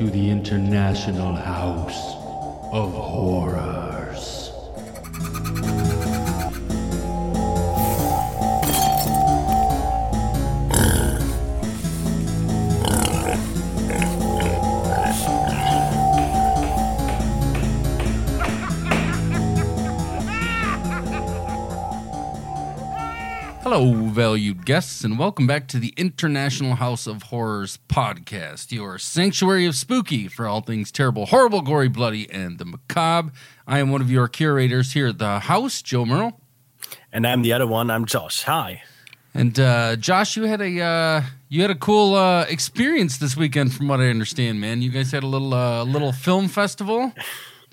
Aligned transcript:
to 0.00 0.08
the 0.08 0.30
International 0.30 1.34
House 1.34 2.16
of 2.72 2.90
Horrors. 2.94 3.89
Valued 24.30 24.64
guests, 24.64 25.02
and 25.02 25.18
welcome 25.18 25.44
back 25.44 25.66
to 25.66 25.76
the 25.76 25.92
International 25.96 26.76
House 26.76 27.08
of 27.08 27.24
Horrors 27.24 27.80
podcast, 27.88 28.70
your 28.70 28.96
sanctuary 28.96 29.66
of 29.66 29.74
spooky 29.74 30.28
for 30.28 30.46
all 30.46 30.60
things 30.60 30.92
terrible, 30.92 31.26
horrible, 31.26 31.62
gory, 31.62 31.88
bloody, 31.88 32.30
and 32.30 32.56
the 32.60 32.64
macabre. 32.64 33.32
I 33.66 33.80
am 33.80 33.90
one 33.90 34.00
of 34.00 34.08
your 34.08 34.28
curators 34.28 34.92
here 34.92 35.08
at 35.08 35.18
the 35.18 35.40
house, 35.40 35.82
Joe 35.82 36.04
Merle. 36.06 36.40
And 37.12 37.26
I'm 37.26 37.42
the 37.42 37.52
other 37.52 37.66
one. 37.66 37.90
I'm 37.90 38.04
Josh. 38.04 38.44
Hi. 38.44 38.84
And 39.34 39.58
uh, 39.58 39.96
Josh, 39.96 40.36
you 40.36 40.44
had 40.44 40.60
a 40.60 40.80
uh, 40.80 41.22
you 41.48 41.62
had 41.62 41.72
a 41.72 41.74
cool 41.74 42.14
uh, 42.14 42.44
experience 42.44 43.18
this 43.18 43.36
weekend, 43.36 43.74
from 43.74 43.88
what 43.88 43.98
I 43.98 44.10
understand, 44.10 44.60
man. 44.60 44.80
You 44.80 44.92
guys 44.92 45.10
had 45.10 45.24
a 45.24 45.26
little 45.26 45.52
uh, 45.52 45.82
little 45.82 46.12
film 46.12 46.46
festival 46.46 47.12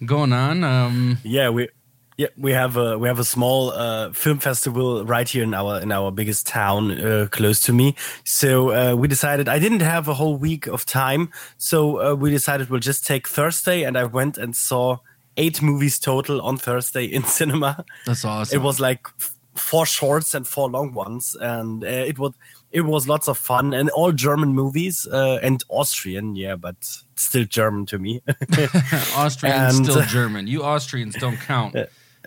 going 0.04 0.34
on. 0.34 0.64
Um, 0.64 1.20
Yeah, 1.22 1.50
we 1.50 1.70
yeah 2.18 2.28
we 2.36 2.52
have 2.52 2.76
a 2.78 2.98
we 2.98 3.08
have 3.08 3.20
a 3.20 3.24
small 3.24 3.72
uh, 3.72 4.12
film 4.12 4.40
festival 4.40 5.06
right 5.06 5.30
here 5.30 5.44
in 5.44 5.54
our 5.54 5.80
in 5.80 5.92
our 5.92 6.12
biggest 6.12 6.48
town 6.48 6.92
uh, 6.92 7.28
close 7.32 7.60
to 7.62 7.74
me. 7.74 7.96
So 8.24 8.72
uh, 8.72 8.96
we 8.96 9.08
decided 9.08 9.48
I 9.48 9.60
didn't 9.60 9.82
have 9.82 10.08
a 10.08 10.14
whole 10.16 10.36
week 10.38 10.68
of 10.68 10.86
time, 10.86 11.30
so 11.58 12.02
uh, 12.02 12.16
we 12.16 12.32
decided 12.32 12.70
we'll 12.70 12.80
just 12.80 13.06
take 13.06 13.28
Thursday, 13.28 13.84
and 13.84 13.98
I 13.98 14.06
went 14.06 14.38
and 14.38 14.56
saw 14.56 14.98
eight 15.38 15.62
movies 15.62 16.00
total 16.00 16.42
on 16.42 16.58
Thursday 16.58 17.06
in 17.06 17.24
cinema. 17.40 17.86
that's 18.06 18.26
awesome. 18.26 18.60
It 18.60 18.64
was 18.64 18.80
like 18.80 19.08
four 19.56 19.86
shorts 19.86 20.34
and 20.34 20.48
four 20.48 20.70
long 20.70 20.94
ones, 20.94 21.36
and 21.40 21.84
uh, 21.84 21.88
it 21.88 22.18
was 22.18 22.34
it 22.72 22.82
was 22.82 23.08
lots 23.08 23.28
of 23.28 23.38
fun 23.38 23.74
and 23.74 23.90
all 23.92 24.12
German 24.12 24.50
movies 24.50 25.08
uh, 25.12 25.40
and 25.44 25.64
Austrian, 25.70 26.36
yeah, 26.36 26.56
but 26.56 26.76
still 27.16 27.46
German 27.46 27.86
to 27.86 28.00
me. 28.00 28.22
Austrian, 29.16 29.56
and- 29.56 29.86
still 29.86 30.02
German. 30.02 30.48
You 30.48 30.64
Austrians 30.64 31.16
don't 31.16 31.38
count. 31.38 31.76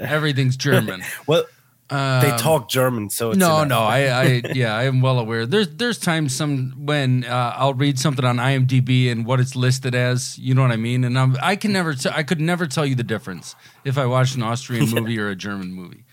Everything's 0.01 0.57
German. 0.57 1.03
well, 1.27 1.45
they 1.89 1.97
Um, 2.31 2.39
talk 2.39 2.69
German, 2.69 3.11
so 3.11 3.31
it's 3.31 3.39
no, 3.39 3.65
no, 3.65 3.81
I, 3.81 3.99
I, 4.07 4.43
yeah, 4.55 4.77
I 4.77 4.85
am 4.85 5.01
well 5.01 5.19
aware. 5.19 5.45
There's, 5.45 5.69
there's 5.75 5.99
times 5.99 6.35
some 6.37 6.73
when 6.87 7.25
uh, 7.25 7.55
I'll 7.57 7.75
read 7.75 7.99
something 7.99 8.25
on 8.25 8.37
IMDb 8.37 9.11
and 9.11 9.27
what 9.27 9.41
it's 9.41 9.57
listed 9.57 9.95
as. 9.95 10.39
You 10.39 10.55
know 10.55 10.63
what 10.63 10.71
I 10.71 10.77
mean? 10.77 11.03
And 11.03 11.19
I'm, 11.19 11.37
I 11.43 11.57
can 11.57 11.73
never, 11.73 11.95
t- 11.95 12.09
I 12.13 12.23
could 12.23 12.41
never 12.41 12.67
tell 12.69 12.87
you 12.87 12.95
the 12.95 13.03
difference 13.03 13.57
if 13.85 13.99
I 13.99 14.07
watched 14.07 14.37
an 14.37 14.43
Austrian 14.45 14.89
movie 14.95 15.19
or 15.19 15.31
a 15.31 15.35
German 15.37 15.73
movie. 15.73 16.05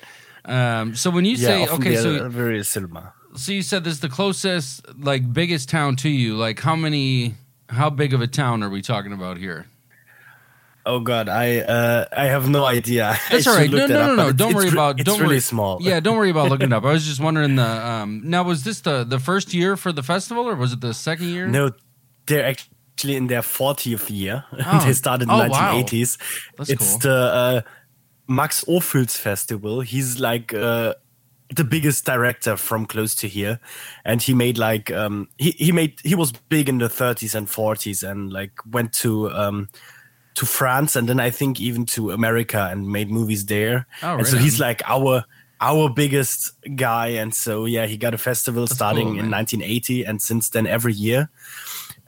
Um, 0.45 0.95
so 0.95 1.11
when 1.11 1.25
you 1.25 1.37
say, 1.37 1.63
often 1.63 1.75
okay, 1.81 1.95
so 1.97 2.27
very 2.29 2.63
cinema. 2.63 3.13
so 3.35 3.51
you 3.51 3.61
said 3.61 3.83
this 3.83 3.93
is 3.93 3.99
the 3.99 4.09
closest, 4.09 4.81
like, 4.97 5.31
biggest 5.31 5.69
town 5.69 5.95
to 5.97 6.09
you. 6.09 6.35
Like, 6.37 6.59
how 6.59 6.75
many, 6.75 7.35
how 7.69 7.91
big 7.91 8.13
of 8.15 8.21
a 8.21 8.27
town 8.27 8.63
are 8.63 8.69
we 8.69 8.81
talking 8.81 9.13
about 9.13 9.37
here? 9.37 9.67
Oh 10.89 10.99
God, 11.01 11.27
I 11.29 11.57
uh, 11.59 12.05
I 12.15 12.25
have 12.27 12.47
no 12.49 12.63
idea. 12.65 13.17
That's 13.29 13.45
all 13.45 13.55
right. 13.55 13.69
No, 13.69 13.85
no, 13.87 14.07
no, 14.07 14.15
no. 14.15 14.31
Don't 14.31 14.53
worry 14.55 14.69
about. 14.69 14.99
It's 14.99 15.03
Don't 15.09 15.19
really 15.19 15.35
worry. 15.35 15.39
small. 15.41 15.79
Yeah, 15.89 15.99
don't 15.99 16.15
worry 16.17 16.29
about 16.31 16.49
looking 16.49 16.71
it 16.71 16.73
up. 16.73 16.85
I 16.85 16.91
was 16.91 17.05
just 17.05 17.19
wondering 17.19 17.55
the. 17.57 17.67
Um, 17.67 18.21
now, 18.23 18.43
was 18.43 18.63
this 18.63 18.81
the 18.81 19.03
the 19.03 19.19
first 19.19 19.53
year 19.53 19.75
for 19.77 19.91
the 19.91 20.01
festival, 20.03 20.47
or 20.47 20.55
was 20.55 20.71
it 20.73 20.79
the 20.81 20.93
second 20.93 21.27
year? 21.27 21.45
No, 21.47 21.71
they're 22.25 22.45
actually 22.45 23.15
in 23.17 23.27
their 23.27 23.41
40th 23.43 24.09
year. 24.09 24.45
Oh. 24.65 24.83
they 24.85 24.93
started 24.93 25.25
in 25.25 25.29
Oh, 25.31 25.43
the 25.43 25.49
wow. 25.49 25.73
1980s. 25.75 26.17
That's 26.57 26.69
it's 26.69 26.89
cool. 26.91 26.99
the 26.99 27.15
uh, 27.15 27.61
Max 28.27 28.63
Ophüls 28.65 29.15
Festival. 29.17 29.81
He's 29.81 30.19
like 30.19 30.53
uh, 30.53 30.93
the 31.55 31.63
biggest 31.63 32.05
director 32.05 32.57
from 32.57 32.85
close 32.85 33.13
to 33.15 33.27
here, 33.27 33.59
and 34.05 34.21
he 34.21 34.33
made 34.33 34.57
like 34.57 34.89
um, 34.91 35.27
he 35.37 35.51
he 35.51 35.71
made 35.71 35.99
he 36.03 36.15
was 36.15 36.31
big 36.49 36.69
in 36.69 36.77
the 36.79 36.87
30s 36.89 37.35
and 37.35 37.47
40s, 37.47 38.09
and 38.09 38.31
like 38.31 38.51
went 38.71 38.93
to. 39.03 39.29
Um, 39.31 39.67
to 40.37 40.45
France 40.45 40.95
and 40.95 41.09
then 41.09 41.19
I 41.19 41.31
think 41.31 41.59
even 41.59 41.87
to 41.87 42.11
America 42.11 42.67
and 42.71 42.87
made 42.87 43.09
movies 43.09 43.47
there. 43.47 43.87
Oh, 44.03 44.17
and 44.19 44.27
so 44.27 44.37
he's 44.37 44.59
like 44.59 44.83
our 44.85 45.25
our 45.59 45.89
biggest 45.89 46.53
guy. 46.75 47.07
And 47.07 47.33
so 47.33 47.65
yeah 47.65 47.87
he 47.87 47.97
got 47.97 48.13
a 48.13 48.19
festival 48.19 48.67
starting 48.67 49.07
cool, 49.07 49.19
in 49.19 49.31
1980 49.31 50.03
and 50.05 50.21
since 50.21 50.49
then 50.49 50.67
every 50.67 50.93
year. 50.93 51.29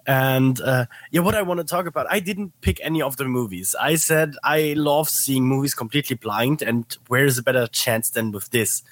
And 0.05 0.61
uh, 0.61 0.85
yeah 1.09 1.21
what 1.21 1.33
i 1.33 1.41
want 1.41 1.59
to 1.59 1.63
talk 1.63 1.85
about 1.87 2.05
i 2.09 2.19
didn't 2.19 2.53
pick 2.61 2.79
any 2.83 3.01
of 3.01 3.17
the 3.17 3.25
movies. 3.25 3.75
I 3.79 3.95
said 3.95 4.35
i 4.43 4.73
love 4.77 5.09
seeing 5.09 5.47
movies 5.47 5.73
completely 5.73 6.15
blind 6.15 6.61
and 6.61 6.85
where's 7.07 7.39
a 7.39 7.43
better 7.43 7.65
chance 7.65 8.11
than 8.11 8.31
with 8.31 8.51
this. 8.51 8.83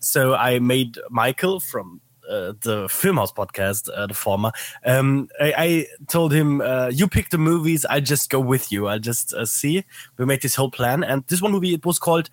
So 0.00 0.34
i 0.34 0.58
made 0.58 0.98
michael 1.08 1.60
from 1.60 2.02
uh, 2.32 2.52
the 2.62 2.86
Filmhouse 2.88 3.32
podcast, 3.34 3.88
uh, 3.94 4.06
the 4.06 4.14
former. 4.14 4.50
Um, 4.84 5.28
I, 5.40 5.54
I 5.58 5.86
told 6.08 6.32
him, 6.32 6.60
uh, 6.60 6.88
"You 6.92 7.06
pick 7.08 7.30
the 7.30 7.38
movies. 7.38 7.84
I 7.84 8.00
just 8.00 8.30
go 8.30 8.40
with 8.40 8.72
you. 8.72 8.88
I'll 8.88 8.98
just 8.98 9.34
uh, 9.34 9.44
see." 9.46 9.84
We 10.16 10.24
made 10.24 10.42
this 10.42 10.54
whole 10.56 10.70
plan, 10.70 11.04
and 11.04 11.24
this 11.28 11.42
one 11.42 11.52
movie 11.52 11.74
it 11.74 11.84
was 11.84 11.98
called 11.98 12.30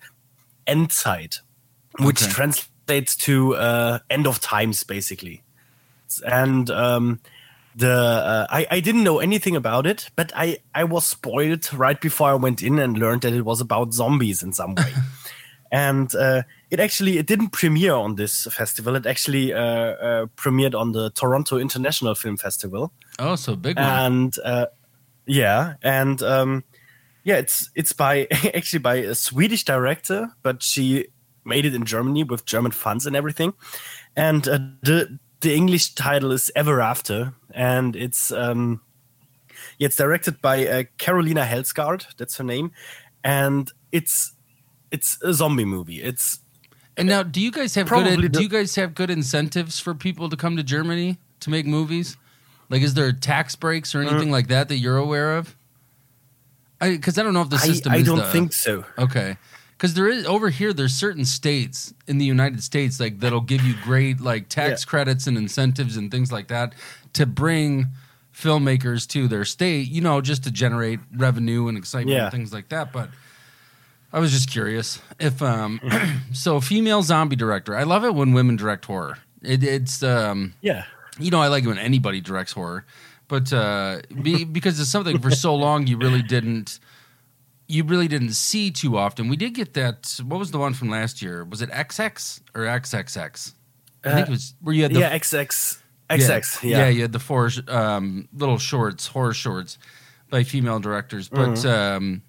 Endzeit, 0.66 1.40
which 1.98 2.22
Okay. 2.22 2.32
translates 2.32 3.16
to 3.16 3.54
uh, 3.56 3.98
"End 4.08 4.26
of 4.26 4.40
Times," 4.40 4.84
basically. 4.84 5.42
And 6.26 6.70
um, 6.70 7.20
the 7.76 7.92
uh, 7.92 8.46
I, 8.50 8.66
I 8.70 8.80
didn't 8.80 9.04
know 9.04 9.20
anything 9.20 9.54
about 9.56 9.86
it, 9.86 10.10
but 10.16 10.32
I 10.34 10.58
I 10.74 10.84
was 10.84 11.06
spoiled 11.06 11.72
right 11.72 12.00
before 12.00 12.30
I 12.30 12.34
went 12.34 12.62
in 12.62 12.78
and 12.78 12.98
learned 12.98 13.22
that 13.22 13.32
it 13.32 13.44
was 13.44 13.60
about 13.60 13.92
zombies 13.94 14.42
in 14.42 14.52
some 14.52 14.74
way. 14.74 14.92
and 15.72 16.14
uh, 16.14 16.42
it 16.70 16.80
actually 16.80 17.18
it 17.18 17.26
didn't 17.26 17.50
premiere 17.50 17.94
on 17.94 18.16
this 18.16 18.46
festival. 18.50 18.96
It 18.96 19.06
actually 19.06 19.52
uh, 19.52 19.60
uh, 19.60 20.26
premiered 20.36 20.74
on 20.74 20.92
the 20.92 21.10
Toronto 21.10 21.58
International 21.58 22.14
Film 22.14 22.36
Festival 22.36 22.92
Oh, 23.18 23.36
so 23.36 23.54
big 23.56 23.76
one. 23.76 23.86
and 23.86 24.36
uh, 24.44 24.66
yeah, 25.26 25.74
and 25.82 26.22
um, 26.22 26.64
yeah, 27.24 27.36
it's 27.36 27.70
it's 27.74 27.92
by 27.92 28.26
actually 28.54 28.80
by 28.80 28.96
a 28.96 29.14
Swedish 29.14 29.64
director, 29.64 30.30
but 30.42 30.62
she 30.62 31.06
made 31.44 31.64
it 31.64 31.74
in 31.74 31.84
Germany 31.84 32.24
with 32.24 32.44
German 32.46 32.72
funds 32.72 33.06
and 33.06 33.14
everything. 33.16 33.52
And 34.16 34.46
uh, 34.48 34.58
the 34.82 35.18
the 35.40 35.54
English 35.54 35.94
title 35.94 36.32
is 36.32 36.50
Ever 36.56 36.80
After, 36.80 37.34
and 37.54 37.94
it's 37.96 38.32
um, 38.32 38.80
yeah, 39.78 39.86
it's 39.86 39.96
directed 39.96 40.40
by 40.42 40.66
uh, 40.66 40.84
Carolina 40.98 41.44
Hellsgård. 41.44 42.06
That's 42.16 42.36
her 42.38 42.44
name, 42.44 42.72
and 43.22 43.70
it's 43.92 44.32
it's 44.90 45.20
a 45.22 45.32
zombie 45.32 45.64
movie. 45.64 46.02
It's 46.02 46.40
and 46.96 47.08
now, 47.08 47.22
do 47.22 47.40
you 47.40 47.50
guys 47.50 47.74
have 47.76 47.86
probably 47.86 48.16
good? 48.16 48.32
Do 48.32 48.42
you 48.42 48.48
guys 48.48 48.74
have 48.76 48.94
good 48.94 49.10
incentives 49.10 49.78
for 49.80 49.94
people 49.94 50.28
to 50.28 50.36
come 50.36 50.56
to 50.56 50.62
Germany 50.62 51.18
to 51.40 51.50
make 51.50 51.64
movies? 51.66 52.16
Like, 52.68 52.82
is 52.82 52.94
there 52.94 53.10
tax 53.12 53.56
breaks 53.56 53.94
or 53.94 54.00
anything 54.02 54.28
uh, 54.28 54.32
like 54.32 54.48
that 54.48 54.68
that 54.68 54.76
you're 54.76 54.98
aware 54.98 55.36
of? 55.36 55.56
Because 56.80 57.18
I, 57.18 57.22
don't 57.22 57.34
know 57.34 57.42
if 57.42 57.50
the 57.50 57.56
I, 57.56 57.66
system. 57.66 57.92
I 57.92 57.96
is 57.98 58.06
don't 58.06 58.18
the- 58.18 58.24
think 58.32 58.52
so. 58.52 58.84
Okay. 58.98 59.36
Because 59.72 59.94
there 59.94 60.08
is 60.08 60.26
over 60.26 60.50
here, 60.50 60.72
there's 60.74 60.94
certain 60.94 61.24
states 61.24 61.94
in 62.06 62.18
the 62.18 62.24
United 62.26 62.62
States 62.62 63.00
like 63.00 63.20
that'll 63.20 63.40
give 63.40 63.62
you 63.62 63.74
great 63.82 64.20
like 64.20 64.48
tax 64.50 64.82
Yeah. 64.84 64.90
credits 64.90 65.26
and 65.26 65.38
incentives 65.38 65.96
and 65.96 66.10
things 66.10 66.30
like 66.30 66.48
that 66.48 66.74
to 67.14 67.24
bring 67.24 67.86
filmmakers 68.34 69.06
to 69.08 69.26
their 69.26 69.44
state. 69.46 69.88
You 69.88 70.02
know, 70.02 70.20
just 70.20 70.44
to 70.44 70.50
generate 70.50 71.00
revenue 71.16 71.68
and 71.68 71.78
excitement 71.78 72.14
Yeah. 72.14 72.24
and 72.24 72.32
things 72.32 72.52
like 72.52 72.68
that. 72.68 72.92
But 72.92 73.08
I 74.12 74.18
was 74.18 74.32
just 74.32 74.50
curious 74.50 75.00
if 75.18 75.40
um, 75.42 75.80
so 76.32 76.60
female 76.60 77.02
zombie 77.02 77.36
director. 77.36 77.76
I 77.76 77.84
love 77.84 78.04
it 78.04 78.14
when 78.14 78.32
women 78.32 78.56
direct 78.56 78.84
horror. 78.86 79.18
It, 79.42 79.62
it's 79.62 80.02
um, 80.02 80.54
Yeah. 80.60 80.84
you 81.18 81.30
know, 81.30 81.40
I 81.40 81.48
like 81.48 81.64
it 81.64 81.68
when 81.68 81.78
anybody 81.78 82.20
directs 82.20 82.52
horror, 82.52 82.84
but 83.28 83.52
uh, 83.52 84.00
be, 84.22 84.44
because 84.44 84.80
it's 84.80 84.90
something 84.90 85.18
for 85.20 85.30
so 85.30 85.54
long 85.66 85.86
you 85.86 85.96
really 85.96 86.22
didn't, 86.22 86.80
you 87.68 87.84
really 87.84 88.08
didn't 88.08 88.32
see 88.32 88.70
too 88.72 88.98
often. 88.98 89.28
We 89.28 89.36
did 89.36 89.54
get 89.54 89.74
that. 89.74 90.18
What 90.24 90.38
was 90.38 90.50
the 90.50 90.58
one 90.58 90.74
from 90.74 90.90
last 90.90 91.22
year? 91.22 91.44
Was 91.44 91.62
it 91.62 91.70
XX 91.70 92.40
or 92.54 92.62
XXX? 92.62 93.54
I 94.04 94.12
think 94.14 94.28
it 94.28 94.30
was 94.30 94.54
where 94.60 94.74
you 94.74 94.82
had 94.82 94.92
the 94.92 95.04
Uh, 95.04 95.10
yeah, 95.10 95.18
XX. 95.18 95.78
XX. 96.10 96.62
yeah, 96.64 96.78
Yeah. 96.78 96.88
you 96.88 97.02
had 97.02 97.12
the 97.12 97.18
four 97.20 97.48
um, 97.68 98.28
little 98.32 98.58
shorts, 98.58 99.06
horror 99.06 99.34
shorts 99.34 99.78
by 100.30 100.42
female 100.42 100.80
directors. 100.80 101.28
But 101.28 101.50
Mm-hmm. 101.50 101.68
um, 101.68 102.22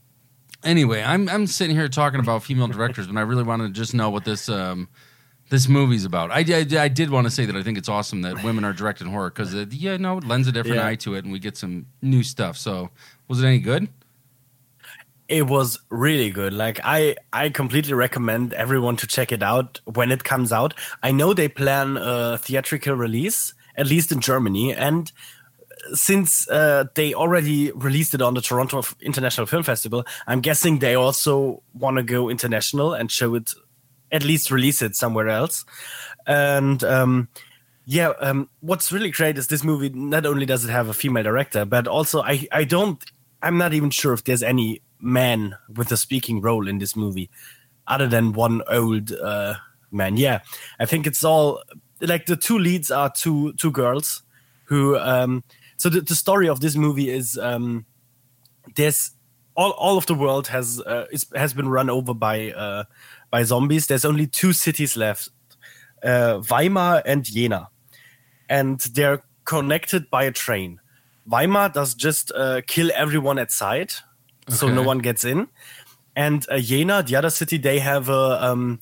anyway, 0.63 1.02
I'm 1.04 1.30
I'm 1.30 1.48
sitting 1.48 1.75
here 1.75 1.88
talking 1.88 2.19
about 2.19 2.44
female 2.44 2.68
directors, 2.68 3.08
and 3.08 3.18
I 3.18 3.22
really 3.22 3.44
want 3.44 3.62
to 3.62 3.69
just 3.69 3.94
know 3.94 4.10
what 4.10 4.25
this 4.25 4.50
um, 4.50 4.88
this 5.50 5.68
movie's 5.68 6.06
about. 6.06 6.31
I, 6.31 6.40
I, 6.48 6.66
I 6.84 6.88
did 6.88 7.10
want 7.10 7.28
to 7.28 7.31
say 7.31 7.46
that 7.46 7.56
I 7.56 7.63
think 7.63 7.78
it's 7.78 7.90
awesome 7.90 8.22
that 8.22 8.44
women 8.44 8.63
are 8.63 8.74
directing 8.74 9.08
horror 9.08 9.30
because 9.30 9.54
it, 9.54 9.74
yeah, 9.74 9.98
no, 9.98 10.18
it 10.18 10.24
lends 10.24 10.48
a 10.48 10.52
different 10.52 10.78
Yeah. 10.78 10.88
eye 10.88 10.96
to 10.96 11.16
it, 11.16 11.24
and 11.24 11.31
we 11.34 11.40
get 11.40 11.58
some 11.58 11.86
new 12.02 12.24
stuff. 12.24 12.58
So, 12.58 12.90
was 13.28 13.42
it 13.42 13.48
any 13.48 13.60
good? 13.60 13.90
it 15.28 15.48
was 15.48 15.80
really 15.90 16.30
good 16.30 16.52
like 16.52 16.78
i 16.84 17.16
i 17.31 17.48
completely 17.48 17.94
recommend 17.94 18.52
everyone 18.54 18.98
to 18.98 19.07
check 19.07 19.31
it 19.31 19.42
out 19.42 19.80
when 19.86 20.12
it 20.12 20.25
comes 20.25 20.52
out 20.52 20.74
i 21.04 21.10
know 21.10 21.34
they 21.34 21.48
plan 21.48 21.96
a 21.96 22.38
theatrical 22.38 22.96
release 22.96 23.54
at 23.78 23.88
least 23.88 24.12
in 24.12 24.19
germany 24.19 24.74
and 24.74 25.14
since 25.94 26.48
uh, 26.50 26.86
they 26.95 27.13
already 27.13 27.72
released 27.72 28.13
it 28.13 28.22
on 28.22 28.33
the 28.33 28.42
Toronto 28.42 28.83
International 29.01 29.48
Film 29.48 29.63
Festival, 29.63 30.06
I'm 30.28 30.42
guessing 30.42 30.80
they 30.80 30.95
also 30.95 31.63
want 31.74 31.98
to 31.98 32.04
go 32.04 32.30
international 32.30 32.94
and 32.94 33.12
show 33.12 33.36
it, 33.36 33.51
at 34.12 34.24
least 34.24 34.51
release 34.51 34.81
it 34.81 34.95
somewhere 34.95 35.30
else. 35.30 35.66
And 36.28 36.83
um, 36.83 37.30
yeah, 37.86 38.13
um, 38.19 38.50
what's 38.60 38.92
really 38.92 39.12
great 39.12 39.38
is 39.38 39.48
this 39.48 39.63
movie. 39.63 39.89
Not 39.89 40.25
only 40.25 40.45
does 40.45 40.63
it 40.63 40.69
have 40.69 40.88
a 40.88 40.94
female 40.94 41.24
director, 41.24 41.66
but 41.66 41.88
also 41.88 42.22
I 42.22 42.48
I 42.51 42.63
don't 42.63 43.04
I'm 43.42 43.57
not 43.57 43.74
even 43.74 43.89
sure 43.89 44.13
if 44.13 44.24
there's 44.24 44.44
any 44.44 44.81
man 45.00 45.56
with 45.75 45.92
a 45.92 45.98
speaking 45.98 46.42
role 46.42 46.68
in 46.68 46.78
this 46.78 46.95
movie, 46.95 47.30
other 47.88 48.07
than 48.07 48.33
one 48.33 48.62
old 48.69 49.12
uh, 49.12 49.56
man. 49.92 50.18
Yeah, 50.18 50.42
I 50.80 50.86
think 50.86 51.07
it's 51.07 51.24
all 51.24 51.63
like 52.00 52.28
the 52.28 52.36
two 52.36 52.60
leads 52.60 52.92
are 52.92 53.12
two 53.12 53.54
two 53.54 53.72
girls 53.72 54.24
who. 54.66 54.98
Um, 54.98 55.44
so 55.81 55.89
the, 55.89 56.01
the 56.01 56.13
story 56.13 56.48
of 56.48 56.60
this 56.60 56.75
movie 56.75 57.10
is 57.10 57.39
um, 57.39 57.88
there's 58.75 59.13
all, 59.56 59.72
all 59.72 59.98
of 59.98 60.06
the 60.06 60.13
world 60.13 60.48
has 60.50 60.80
uh, 60.80 61.07
is, 61.12 61.25
has 61.36 61.56
been 61.56 61.69
run 61.69 61.89
over 61.89 62.13
by 62.13 62.51
uh, 62.51 62.83
by 63.31 63.42
zombies. 63.42 63.88
There's 63.88 64.06
only 64.06 64.28
two 64.28 64.54
cities 64.54 64.95
left, 64.95 65.30
uh, 66.04 66.44
Weimar 66.48 67.01
and 67.04 67.24
Jena, 67.24 67.69
and 68.48 68.80
they're 68.94 69.24
connected 69.44 70.12
by 70.12 70.25
a 70.25 70.31
train. 70.31 70.80
Weimar 71.25 71.69
does 71.69 71.95
just 71.95 72.31
uh, 72.36 72.62
kill 72.68 72.92
everyone 72.94 73.39
at 73.39 73.51
sight, 73.51 74.04
so 74.50 74.68
no 74.68 74.83
one 74.83 75.00
gets 75.00 75.24
in. 75.24 75.48
And 76.16 76.45
uh, 76.48 76.60
Jena, 76.60 77.01
the 77.01 77.16
other 77.16 77.31
city, 77.31 77.57
they 77.57 77.80
have 77.80 78.07
a 78.07 78.45
um, 78.45 78.81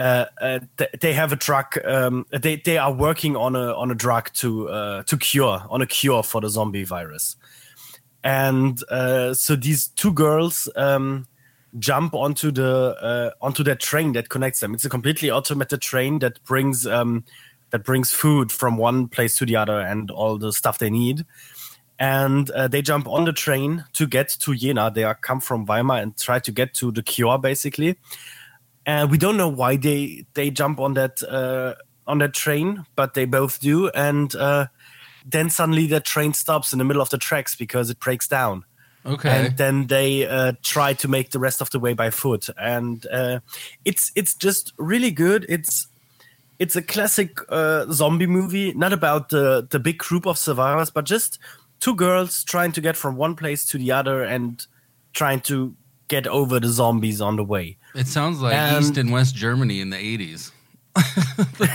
uh, 0.00 0.24
uh, 0.40 0.60
th- 0.78 0.90
they 1.00 1.12
have 1.12 1.30
a 1.30 1.36
drug. 1.36 1.76
Um, 1.84 2.24
they 2.30 2.56
they 2.56 2.78
are 2.78 2.90
working 2.92 3.36
on 3.36 3.54
a 3.54 3.74
on 3.74 3.90
a 3.90 3.94
drug 3.94 4.32
to 4.34 4.68
uh, 4.70 5.02
to 5.02 5.16
cure 5.18 5.62
on 5.68 5.82
a 5.82 5.86
cure 5.86 6.22
for 6.22 6.40
the 6.40 6.48
zombie 6.48 6.84
virus. 6.84 7.36
And 8.24 8.82
uh, 8.88 9.34
so 9.34 9.56
these 9.56 9.88
two 9.88 10.12
girls 10.12 10.70
um, 10.74 11.26
jump 11.78 12.14
onto 12.14 12.50
the 12.50 12.96
uh, 12.98 13.44
onto 13.44 13.62
that 13.64 13.80
train 13.80 14.12
that 14.12 14.30
connects 14.30 14.60
them. 14.60 14.72
It's 14.72 14.86
a 14.86 14.88
completely 14.88 15.30
automated 15.30 15.82
train 15.82 16.20
that 16.20 16.42
brings 16.44 16.86
um, 16.86 17.24
that 17.68 17.84
brings 17.84 18.10
food 18.10 18.50
from 18.50 18.78
one 18.78 19.06
place 19.06 19.36
to 19.36 19.44
the 19.44 19.56
other 19.56 19.80
and 19.80 20.10
all 20.10 20.38
the 20.38 20.52
stuff 20.52 20.78
they 20.78 20.90
need. 20.90 21.26
And 21.98 22.50
they 22.70 22.80
jump 22.80 23.06
on 23.06 23.26
the 23.26 23.32
train 23.34 23.84
to 23.92 24.06
get 24.06 24.30
to 24.40 24.54
Jena. 24.54 24.90
They 24.90 25.04
are 25.04 25.14
come 25.14 25.38
from 25.38 25.66
Weimar 25.66 26.00
and 26.00 26.16
try 26.16 26.38
to 26.38 26.50
get 26.50 26.72
to 26.76 26.90
the 26.90 27.02
cure, 27.02 27.36
basically. 27.38 27.98
And 28.86 29.10
we 29.10 29.18
don't 29.18 29.36
know 29.36 29.48
why 29.48 29.76
they 29.76 30.24
they 30.34 30.50
jump 30.50 30.80
on 30.80 30.94
that 30.94 31.22
uh, 31.22 31.74
on 32.06 32.18
that 32.18 32.34
train, 32.34 32.86
but 32.96 33.14
they 33.14 33.24
both 33.24 33.60
do. 33.60 33.88
And 33.90 34.34
uh, 34.34 34.66
then 35.24 35.50
suddenly 35.50 35.86
the 35.86 36.00
train 36.00 36.32
stops 36.32 36.72
in 36.72 36.78
the 36.78 36.84
middle 36.84 37.02
of 37.02 37.10
the 37.10 37.18
tracks 37.18 37.54
because 37.54 37.90
it 37.90 38.00
breaks 38.00 38.28
down. 38.28 38.64
Okay. 39.06 39.30
and 39.30 39.56
then 39.56 39.86
they 39.86 40.26
uh, 40.26 40.52
try 40.62 40.92
to 40.92 41.08
make 41.08 41.30
the 41.30 41.38
rest 41.38 41.62
of 41.62 41.70
the 41.70 41.78
way 41.78 41.94
by 41.94 42.10
foot. 42.10 42.48
And 42.58 43.06
uh, 43.06 43.40
it's 43.84 44.12
it's 44.14 44.34
just 44.34 44.72
really 44.76 45.10
good. 45.10 45.46
It's 45.48 45.86
it's 46.58 46.76
a 46.76 46.82
classic 46.82 47.38
uh, 47.48 47.86
zombie 47.90 48.26
movie. 48.26 48.72
Not 48.74 48.92
about 48.92 49.30
the 49.30 49.66
the 49.70 49.78
big 49.78 49.98
group 49.98 50.26
of 50.26 50.36
survivors 50.36 50.90
but 50.90 51.04
just 51.04 51.38
two 51.80 51.94
girls 51.94 52.44
trying 52.44 52.72
to 52.72 52.80
get 52.80 52.96
from 52.96 53.16
one 53.16 53.34
place 53.34 53.64
to 53.64 53.78
the 53.78 53.90
other 53.90 54.22
and 54.22 54.66
trying 55.12 55.40
to 55.40 55.74
get 56.08 56.26
over 56.26 56.60
the 56.60 56.68
zombies 56.68 57.20
on 57.20 57.36
the 57.36 57.44
way 57.44 57.76
It 57.94 58.06
sounds 58.06 58.40
like 58.40 58.54
And- 58.54 58.84
East 58.84 58.96
and 58.96 59.10
West 59.12 59.34
Germany 59.34 59.80
in 59.80 59.90
the 59.90 59.96
80s. 59.96 60.52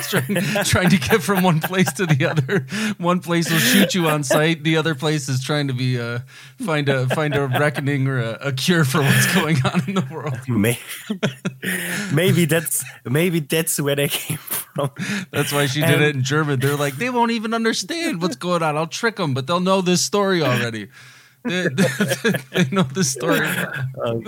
Trying, 0.09 0.43
trying 0.65 0.89
to 0.89 0.97
get 0.99 1.23
from 1.23 1.41
one 1.41 1.61
place 1.61 1.91
to 1.93 2.05
the 2.05 2.25
other. 2.25 2.65
One 2.97 3.21
place 3.21 3.49
will 3.49 3.59
shoot 3.59 3.95
you 3.95 4.07
on 4.09 4.23
sight. 4.25 4.63
The 4.63 4.75
other 4.75 4.93
place 4.93 5.29
is 5.29 5.41
trying 5.41 5.69
to 5.69 5.73
be 5.73 5.97
uh, 5.99 6.19
find 6.65 6.89
a 6.89 7.07
find 7.07 7.33
a 7.33 7.47
reckoning 7.47 8.07
or 8.07 8.19
a, 8.19 8.37
a 8.41 8.51
cure 8.51 8.83
for 8.83 9.01
what's 9.01 9.33
going 9.33 9.57
on 9.65 9.83
in 9.87 9.95
the 9.95 10.05
world. 10.11 10.37
May- 10.49 10.77
maybe 12.13 12.43
that's 12.45 12.83
maybe 13.05 13.39
that's 13.39 13.79
where 13.79 13.95
they 13.95 14.09
came 14.09 14.37
from 14.37 14.91
That's 15.31 15.51
why 15.53 15.67
she 15.67 15.79
did 15.79 15.91
And- 15.91 16.03
it 16.03 16.15
in 16.15 16.23
German. 16.23 16.59
They're 16.59 16.75
like 16.75 16.97
they 16.97 17.09
won't 17.09 17.31
even 17.31 17.53
understand 17.53 18.21
what's 18.21 18.35
going 18.35 18.61
on. 18.63 18.75
I'll 18.75 18.85
trick 18.85 19.15
them, 19.15 19.33
but 19.33 19.47
they'll 19.47 19.61
know 19.61 19.79
this 19.81 20.01
story 20.03 20.41
already. 20.43 20.89
They, 21.45 21.67
they 22.51 22.65
know 22.71 22.83
this 22.83 23.11
story. 23.11 23.47
Um, 24.03 24.25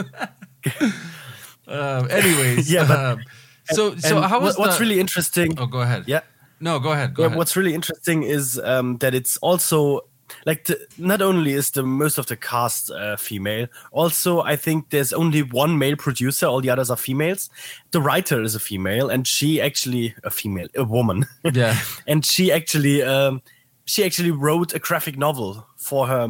anyways, 1.67 2.71
Yeah, 2.75 2.87
but- 2.87 2.99
um, 3.05 3.19
so 3.65 3.95
so 3.97 4.17
And 4.17 4.25
how 4.25 4.39
was 4.39 4.57
what's 4.57 4.77
the- 4.77 4.83
really 4.85 4.99
interesting 4.99 5.53
Oh, 5.59 5.65
go 5.65 5.81
ahead. 5.81 6.03
yeah 6.07 6.21
No, 6.59 6.79
go 6.79 6.91
ahead. 6.91 7.13
Go 7.13 7.23
Yeah, 7.23 7.27
ahead. 7.27 7.37
what's 7.37 7.55
really 7.55 7.73
interesting 7.73 8.23
is 8.23 8.57
um, 8.63 8.97
that 8.97 9.13
it's 9.13 9.37
also 9.37 10.01
like 10.45 10.65
the, 10.65 10.75
not 10.97 11.21
only 11.21 11.53
is 11.53 11.71
the 11.71 11.83
most 11.83 12.17
of 12.17 12.25
the 12.25 12.35
cast 12.35 12.89
uh, 12.91 13.15
female, 13.17 13.67
also 13.91 14.41
I 14.41 14.55
think 14.57 14.89
there's 14.89 15.13
only 15.13 15.41
one 15.41 15.77
male 15.77 15.95
producer, 15.95 16.45
all 16.47 16.61
the 16.61 16.69
others 16.69 16.89
are 16.89 16.97
females. 16.97 17.49
The 17.91 18.01
writer 18.01 18.41
is 18.43 18.55
a 18.55 18.59
female, 18.59 19.09
and 19.09 19.25
she 19.27 19.61
actually 19.61 20.15
a 20.23 20.29
female, 20.29 20.67
a 20.75 20.83
woman, 20.83 21.25
Yeah. 21.53 21.77
and 22.07 22.25
she 22.25 22.51
actually 22.51 23.03
um, 23.03 23.41
she 23.85 24.03
actually 24.03 24.31
wrote 24.31 24.73
a 24.73 24.79
graphic 24.79 25.17
novel 25.17 25.65
for 25.77 26.07
her 26.07 26.27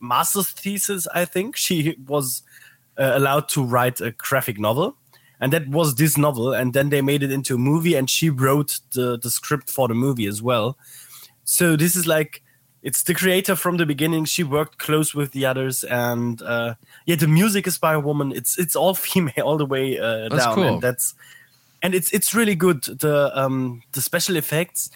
master's 0.00 0.50
thesis. 0.50 1.06
I 1.14 1.24
think 1.24 1.56
she 1.56 1.96
was 2.06 2.42
uh, 2.98 3.12
allowed 3.14 3.48
to 3.50 3.64
write 3.64 4.00
a 4.00 4.10
graphic 4.12 4.58
novel. 4.58 4.96
And 5.40 5.52
that 5.52 5.68
was 5.68 5.94
this 5.94 6.18
novel. 6.18 6.52
And 6.52 6.74
then 6.74 6.88
they 6.88 7.00
made 7.00 7.22
it 7.22 7.30
into 7.30 7.54
a 7.54 7.58
movie 7.58 7.94
and 7.94 8.10
she 8.10 8.28
wrote 8.28 8.80
the, 8.92 9.16
the 9.16 9.30
script 9.30 9.70
for 9.70 9.86
the 9.86 9.94
movie 9.94 10.26
as 10.26 10.42
well. 10.42 10.76
So 11.44 11.76
this 11.76 11.94
is 11.94 12.06
like 12.06 12.42
it's 12.82 13.02
the 13.04 13.14
creator 13.14 13.54
from 13.56 13.76
the 13.76 13.86
beginning. 13.86 14.24
She 14.24 14.42
worked 14.42 14.78
close 14.78 15.14
with 15.14 15.32
the 15.32 15.46
others. 15.46 15.84
And 15.84 16.42
uh 16.42 16.74
yeah 17.06 17.16
the 17.16 17.28
music 17.28 17.66
is 17.66 17.78
by 17.78 17.94
a 17.94 18.00
woman. 18.00 18.32
It's 18.32 18.58
it's 18.58 18.74
all 18.74 18.94
female 19.06 19.44
all 19.44 19.56
the 19.56 19.66
way 19.66 19.98
uh, 19.98 20.28
That's 20.28 20.44
down. 20.44 20.54
Cool. 20.54 20.64
and 20.64 20.82
that's 20.82 21.14
and 21.82 21.94
it's 21.94 22.12
it's 22.12 22.34
really 22.34 22.56
good. 22.56 22.82
The 22.82 23.30
um 23.34 23.82
the 23.92 24.00
special 24.02 24.36
effects 24.36 24.90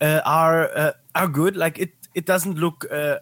uh, 0.00 0.22
are 0.24 0.70
uh, 0.74 0.92
are 1.14 1.28
good. 1.28 1.56
Like 1.56 1.78
it 1.78 1.92
it 2.14 2.24
doesn't 2.24 2.56
look 2.58 2.86
uh 2.90 3.18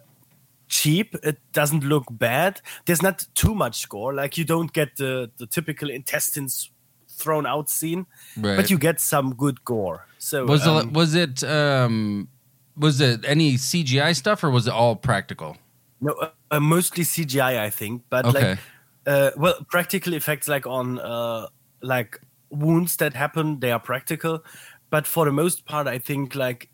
cheap 0.67 1.15
it 1.23 1.37
doesn't 1.51 1.83
look 1.83 2.03
bad 2.09 2.61
there's 2.85 3.01
not 3.01 3.25
too 3.35 3.53
much 3.53 3.87
gore 3.89 4.13
like 4.13 4.37
you 4.37 4.45
don't 4.45 4.73
get 4.73 4.95
the 4.97 5.29
the 5.37 5.45
typical 5.45 5.89
intestines 5.89 6.71
thrown 7.09 7.45
out 7.45 7.69
scene 7.69 8.05
Right. 8.37 8.55
but 8.57 8.69
you 8.69 8.77
get 8.77 8.99
some 8.99 9.35
good 9.35 9.63
gore 9.65 10.07
so 10.17 10.45
was 10.45 10.65
um, 10.67 10.77
it 10.89 10.93
was 10.93 11.13
it 11.15 11.43
um 11.43 12.27
was 12.75 12.99
it 13.01 13.23
any 13.25 13.53
CGI 13.53 14.15
stuff 14.15 14.43
or 14.43 14.49
was 14.49 14.65
it 14.67 14.73
all 14.73 14.95
practical? 14.95 15.57
no 16.01 16.13
uh, 16.13 16.29
uh, 16.51 16.59
mostly 16.59 17.03
cgi 17.03 17.59
i 17.59 17.69
think 17.69 18.01
but 18.09 18.25
Okay. 18.25 18.49
like 18.49 18.59
uh 19.05 19.31
well 19.37 19.55
practical 19.69 20.13
effects 20.13 20.47
like 20.47 20.65
on 20.67 20.99
uh 20.99 21.45
like 21.81 22.19
wounds 22.49 22.97
that 22.97 23.13
happen 23.13 23.59
they 23.59 23.71
are 23.71 23.79
practical 23.79 24.43
but 24.89 25.05
for 25.07 25.25
the 25.25 25.31
most 25.31 25.65
part 25.65 25.87
i 25.87 25.97
think 25.99 26.35
like 26.35 26.69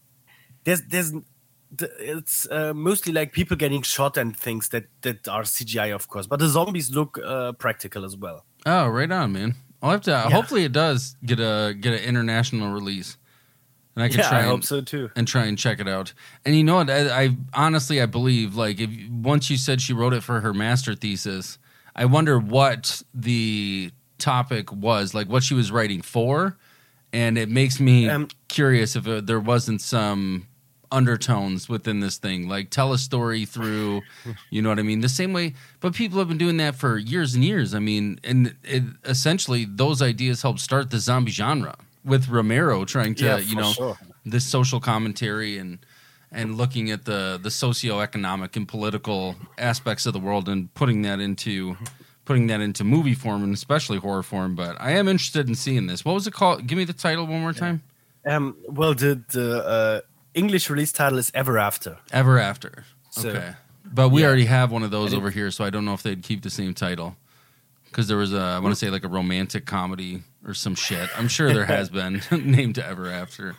there's 0.64 0.82
there's 0.84 1.12
the- 1.12 1.24
it's 1.80 2.48
uh, 2.50 2.74
mostly 2.74 3.14
like 3.14 3.32
people 3.32 3.56
getting 3.56 3.82
shot 3.84 4.18
and 4.18 4.36
things 4.36 4.70
that 4.70 4.86
that 5.02 5.28
are 5.28 5.44
cgi 5.44 5.94
of 5.94 6.08
course 6.08 6.26
but 6.28 6.40
the 6.40 6.48
zombies 6.48 6.90
look 6.90 7.20
uh, 7.24 7.52
practical 7.54 8.04
as 8.06 8.16
well 8.18 8.46
Oh, 8.66 8.88
right 8.90 9.10
on, 9.10 9.32
man. 9.32 9.56
I'll 9.82 9.92
have 9.92 10.02
to. 10.02 10.20
Hopefully, 10.20 10.66
it 10.66 10.74
does 10.74 11.16
get 11.24 11.40
a 11.40 11.74
get 11.80 11.94
an 11.94 12.04
international 12.04 12.74
release, 12.74 13.16
and 13.96 14.04
I 14.04 14.10
can 14.10 14.20
yeah 14.20 14.28
try 14.30 14.38
i 14.40 14.42
and, 14.42 14.50
hope 14.50 14.64
so 14.66 14.82
too 14.82 15.10
and 15.16 15.26
try 15.26 15.46
and 15.46 15.58
check 15.58 15.80
it 15.80 15.88
out. 15.88 16.12
And 16.44 16.58
you 16.58 16.64
know 16.66 16.76
what? 16.76 16.90
I, 16.90 17.24
I 17.24 17.38
honestly 17.54 18.02
I 18.02 18.06
believe 18.06 18.56
like 18.56 18.82
if 18.82 18.90
once 19.10 19.50
you 19.50 19.56
said 19.56 19.80
she 19.80 19.94
wrote 19.94 20.14
it 20.14 20.24
for 20.24 20.42
her 20.42 20.54
master 20.54 20.94
thesis, 20.94 21.58
I 21.96 22.04
wonder 22.04 22.38
what 22.38 23.02
the 23.14 23.92
topic 24.18 24.74
was, 24.74 25.14
like 25.14 25.30
what 25.30 25.44
she 25.44 25.54
was 25.54 25.72
writing 25.72 26.02
for, 26.02 26.58
and 27.14 27.38
it 27.38 27.48
makes 27.48 27.80
me 27.80 28.10
Um, 28.10 28.28
curious 28.50 28.98
if 28.98 29.08
uh 29.08 29.22
there 29.22 29.40
wasn't 29.40 29.80
some 29.80 30.48
undertones 30.92 31.70
within 31.70 32.00
this 32.00 32.18
thing. 32.18 32.48
Like 32.50 32.70
tell 32.70 32.94
a 32.94 32.98
story 32.98 33.46
through 33.46 34.02
you 34.50 34.62
know 34.62 34.70
what 34.70 34.80
i 34.80 34.84
mean? 34.84 35.02
The 35.02 35.10
same 35.10 35.34
way 35.34 35.54
but 35.80 35.94
people 35.94 36.20
have 36.20 36.28
been 36.28 36.38
doing 36.38 36.58
that 36.58 36.76
for 36.76 36.98
years 36.98 37.36
and 37.36 37.44
years. 37.44 37.74
I 37.76 37.80
mean 37.80 38.20
and 38.24 38.56
it, 38.64 38.84
essentially 39.06 39.66
those 39.66 40.02
ideas 40.02 40.42
helped 40.42 40.60
start 40.60 40.90
the 40.92 41.00
zombie 41.00 41.32
genre 41.32 41.76
with 42.06 42.28
romero 42.30 42.86
trying 42.86 43.14
to 43.16 43.26
Yeah, 43.26 43.38
you 43.38 43.56
know 43.56 43.72
sure. 43.72 43.98
this 44.26 44.46
social 44.46 44.80
commentary 44.80 45.58
and 45.58 45.80
and 46.32 46.56
looking 46.58 46.92
at 46.92 47.06
the 47.06 47.40
the 47.42 47.50
socioeconomic 47.50 48.56
and 48.56 48.68
political 48.68 49.36
aspects 49.58 50.06
of 50.06 50.14
the 50.14 50.20
world 50.20 50.48
and 50.48 50.74
putting 50.76 51.02
that 51.04 51.20
into 51.20 51.76
putting 52.26 52.48
that 52.48 52.62
into 52.62 52.84
movie 52.84 53.16
form 53.16 53.44
and 53.44 53.54
especially 53.56 53.98
horror 53.98 54.22
form. 54.24 54.54
But 54.56 54.80
i 54.80 54.92
am 54.92 55.08
interested 55.08 55.48
in 55.50 55.56
seeing 55.56 55.88
this. 55.88 56.06
What 56.06 56.14
was 56.14 56.28
it 56.28 56.34
called? 56.34 56.68
Give 56.68 56.78
me 56.78 56.84
the 56.86 56.94
title 56.94 57.26
one 57.26 57.42
more 57.42 57.54
time. 57.54 57.82
Um 58.26 58.56
well 58.68 58.94
the 58.94 59.22
the 59.32 59.66
uh 59.66 60.02
english 60.34 60.70
release 60.70 60.92
title 60.92 61.18
is 61.20 61.32
ever 61.34 61.58
after 61.58 61.98
ever 62.12 62.40
after 62.40 62.86
So- 63.12 63.30
okay 63.30 63.54
but 63.92 64.10
we 64.10 64.22
Yeah. 64.22 64.28
already 64.28 64.46
have 64.46 64.72
one 64.72 64.84
of 64.84 64.92
those 64.92 65.14
over 65.14 65.30
here 65.32 65.50
so 65.52 65.64
i 65.64 65.70
don't 65.70 65.86
know 65.86 65.94
if 65.94 66.04
they'd 66.04 66.22
keep 66.22 66.42
the 66.44 66.50
same 66.50 66.74
title 66.74 67.16
because 67.86 68.08
there 68.08 68.18
was 68.18 68.34
a 68.34 68.40
i 68.40 68.60
want 68.60 68.72
to 68.72 68.76
say 68.76 68.90
like 68.92 69.04
a 69.04 69.08
romantic 69.08 69.66
comedy 69.66 70.22
or 70.46 70.54
some 70.54 70.76
shit 70.76 71.10
i'm 71.18 71.28
sure 71.28 71.52
there 71.54 71.66
has 71.66 71.90
been 71.90 72.22
named 72.32 72.78
ever 72.80 73.10
after 73.10 73.56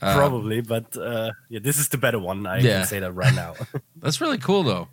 Probably, 0.00 0.60
but 0.60 0.96
uh, 0.96 1.32
yeah, 1.48 1.58
this 1.60 1.78
is 1.78 1.88
the 1.88 1.98
better 1.98 2.20
one. 2.20 2.46
I 2.46 2.58
Yeah. 2.60 2.78
can 2.78 2.86
say 2.86 3.00
that 3.00 3.10
right 3.10 3.34
now. 3.34 3.54
That's 3.96 4.20
really 4.20 4.38
cool, 4.38 4.62
though. 4.62 4.86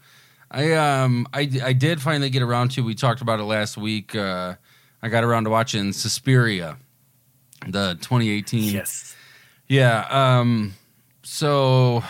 I 0.50 0.74
um 0.74 1.28
I 1.32 1.42
I 1.64 1.74
did 1.74 2.02
finally 2.02 2.32
get 2.32 2.42
around 2.42 2.72
to. 2.72 2.84
We 2.84 2.96
talked 2.96 3.22
about 3.22 3.40
it 3.40 3.44
last 3.44 3.78
week. 3.78 4.16
Uh, 4.16 4.56
I 5.04 5.10
got 5.10 5.24
around 5.24 5.44
to 5.44 5.52
watching 5.52 5.94
Suspiria, 5.94 6.78
the 7.68 8.00
2018. 8.02 8.74
yes. 8.74 9.16
Yeah. 9.68 10.06
Um. 10.10 10.74
So, 11.24 12.04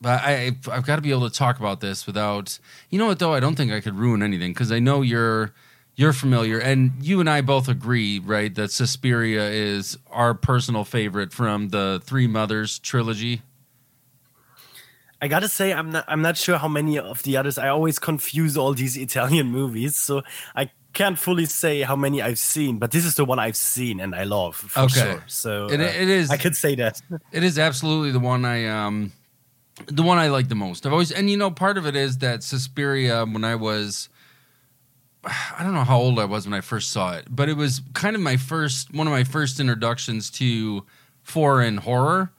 but 0.00 0.20
I 0.22 0.56
I've 0.70 0.86
got 0.86 0.96
to 0.96 1.02
be 1.02 1.10
able 1.10 1.28
to 1.28 1.36
talk 1.36 1.58
about 1.58 1.80
this 1.80 2.06
without. 2.06 2.58
You 2.90 2.98
know 2.98 3.06
what 3.06 3.18
though? 3.18 3.34
I 3.34 3.40
don't 3.40 3.56
think 3.56 3.72
I 3.72 3.80
could 3.80 3.94
ruin 3.94 4.22
anything 4.22 4.52
because 4.52 4.70
I 4.70 4.78
know 4.78 5.02
you're 5.02 5.52
you're 5.96 6.12
familiar, 6.12 6.58
and 6.58 6.92
you 7.00 7.20
and 7.20 7.28
I 7.28 7.40
both 7.40 7.68
agree, 7.68 8.18
right, 8.18 8.54
that 8.54 8.70
Suspiria 8.70 9.50
is 9.50 9.98
our 10.10 10.34
personal 10.34 10.84
favorite 10.84 11.32
from 11.32 11.68
the 11.68 12.00
Three 12.04 12.26
Mothers 12.26 12.78
trilogy. 12.78 13.42
I 15.22 15.28
gotta 15.28 15.48
say, 15.48 15.72
I'm 15.72 15.90
not. 15.90 16.04
I'm 16.08 16.22
not 16.22 16.36
sure 16.36 16.56
how 16.56 16.68
many 16.68 16.98
of 16.98 17.22
the 17.24 17.36
others. 17.36 17.58
I 17.58 17.68
always 17.68 17.98
confuse 17.98 18.56
all 18.56 18.72
these 18.72 18.96
Italian 18.96 19.48
movies, 19.48 19.96
so 19.96 20.22
I 20.56 20.70
can't 20.92 21.18
fully 21.18 21.46
say 21.46 21.82
how 21.82 21.96
many 21.96 22.20
I've 22.20 22.38
seen. 22.38 22.78
But 22.78 22.90
this 22.90 23.04
is 23.04 23.14
the 23.14 23.24
one 23.24 23.38
I've 23.38 23.56
seen 23.56 24.00
and 24.00 24.14
I 24.14 24.24
love 24.24 24.56
for 24.56 24.80
Okay. 24.80 25.00
sure. 25.00 25.24
So 25.26 25.66
It- 25.68 25.80
uh, 25.80 25.84
it 25.84 26.08
is- 26.08 26.30
I 26.30 26.36
could 26.36 26.56
say 26.56 26.74
that. 26.76 27.00
It 27.32 27.42
is 27.44 27.58
absolutely 27.58 28.10
the 28.12 28.20
one 28.20 28.44
I 28.44 28.66
um 28.66 29.12
the 29.86 30.02
one 30.02 30.18
I 30.18 30.28
like 30.28 30.48
the 30.48 30.54
most. 30.56 30.84
I've 30.86 30.92
always 30.92 31.10
and 31.12 31.30
you 31.30 31.36
know 31.36 31.50
part 31.50 31.78
of 31.78 31.86
it 31.86 31.96
is 31.96 32.18
that 32.18 32.42
Suspiria 32.42 33.24
when 33.24 33.44
I 33.44 33.54
was 33.54 34.08
I 35.24 35.62
don't 35.62 35.74
know 35.74 35.84
how 35.84 35.98
old 35.98 36.18
I 36.18 36.24
was 36.24 36.46
when 36.46 36.54
I 36.54 36.60
first 36.60 36.90
saw 36.90 37.12
it, 37.14 37.26
but 37.30 37.48
it 37.48 37.56
was 37.56 37.82
kind 37.94 38.16
of 38.16 38.22
my 38.22 38.36
first 38.36 38.92
one 38.94 39.06
of 39.06 39.12
my 39.12 39.24
first 39.24 39.60
introductions 39.60 40.30
to 40.32 40.84
foreign 41.22 41.76
horror. 41.78 42.32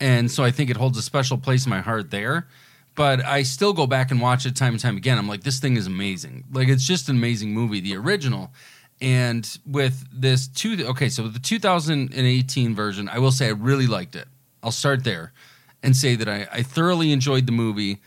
And 0.00 0.30
so 0.30 0.42
I 0.44 0.50
think 0.50 0.68
it 0.68 0.76
holds 0.76 0.98
a 0.98 1.02
special 1.02 1.38
place 1.38 1.64
in 1.64 1.70
my 1.70 1.80
heart 1.80 2.10
there. 2.10 2.48
But 2.94 3.24
I 3.24 3.42
still 3.42 3.72
go 3.72 3.86
back 3.86 4.10
and 4.10 4.20
watch 4.20 4.44
it 4.44 4.54
time 4.54 4.74
and 4.74 4.80
time 4.80 4.96
again. 4.96 5.16
I'm 5.18 5.28
like, 5.28 5.42
this 5.42 5.60
thing 5.60 5.76
is 5.76 5.86
amazing. 5.86 6.44
Like 6.52 6.68
it's 6.68 6.86
just 6.86 7.08
an 7.08 7.16
amazing 7.16 7.54
movie, 7.54 7.80
the 7.80 7.96
original. 7.96 8.52
And 9.00 9.48
with 9.66 10.06
this 10.12 10.46
two 10.46 10.86
okay, 10.88 11.08
so 11.08 11.26
the 11.26 11.38
2018 11.38 12.74
version, 12.74 13.08
I 13.08 13.18
will 13.18 13.32
say 13.32 13.46
I 13.46 13.50
really 13.50 13.86
liked 13.86 14.14
it. 14.14 14.28
I'll 14.62 14.70
start 14.70 15.04
there 15.04 15.32
and 15.82 15.96
say 15.96 16.14
that 16.14 16.28
I, 16.28 16.46
I 16.52 16.62
thoroughly 16.62 17.12
enjoyed 17.12 17.46
the 17.46 17.52
movie, 17.52 18.00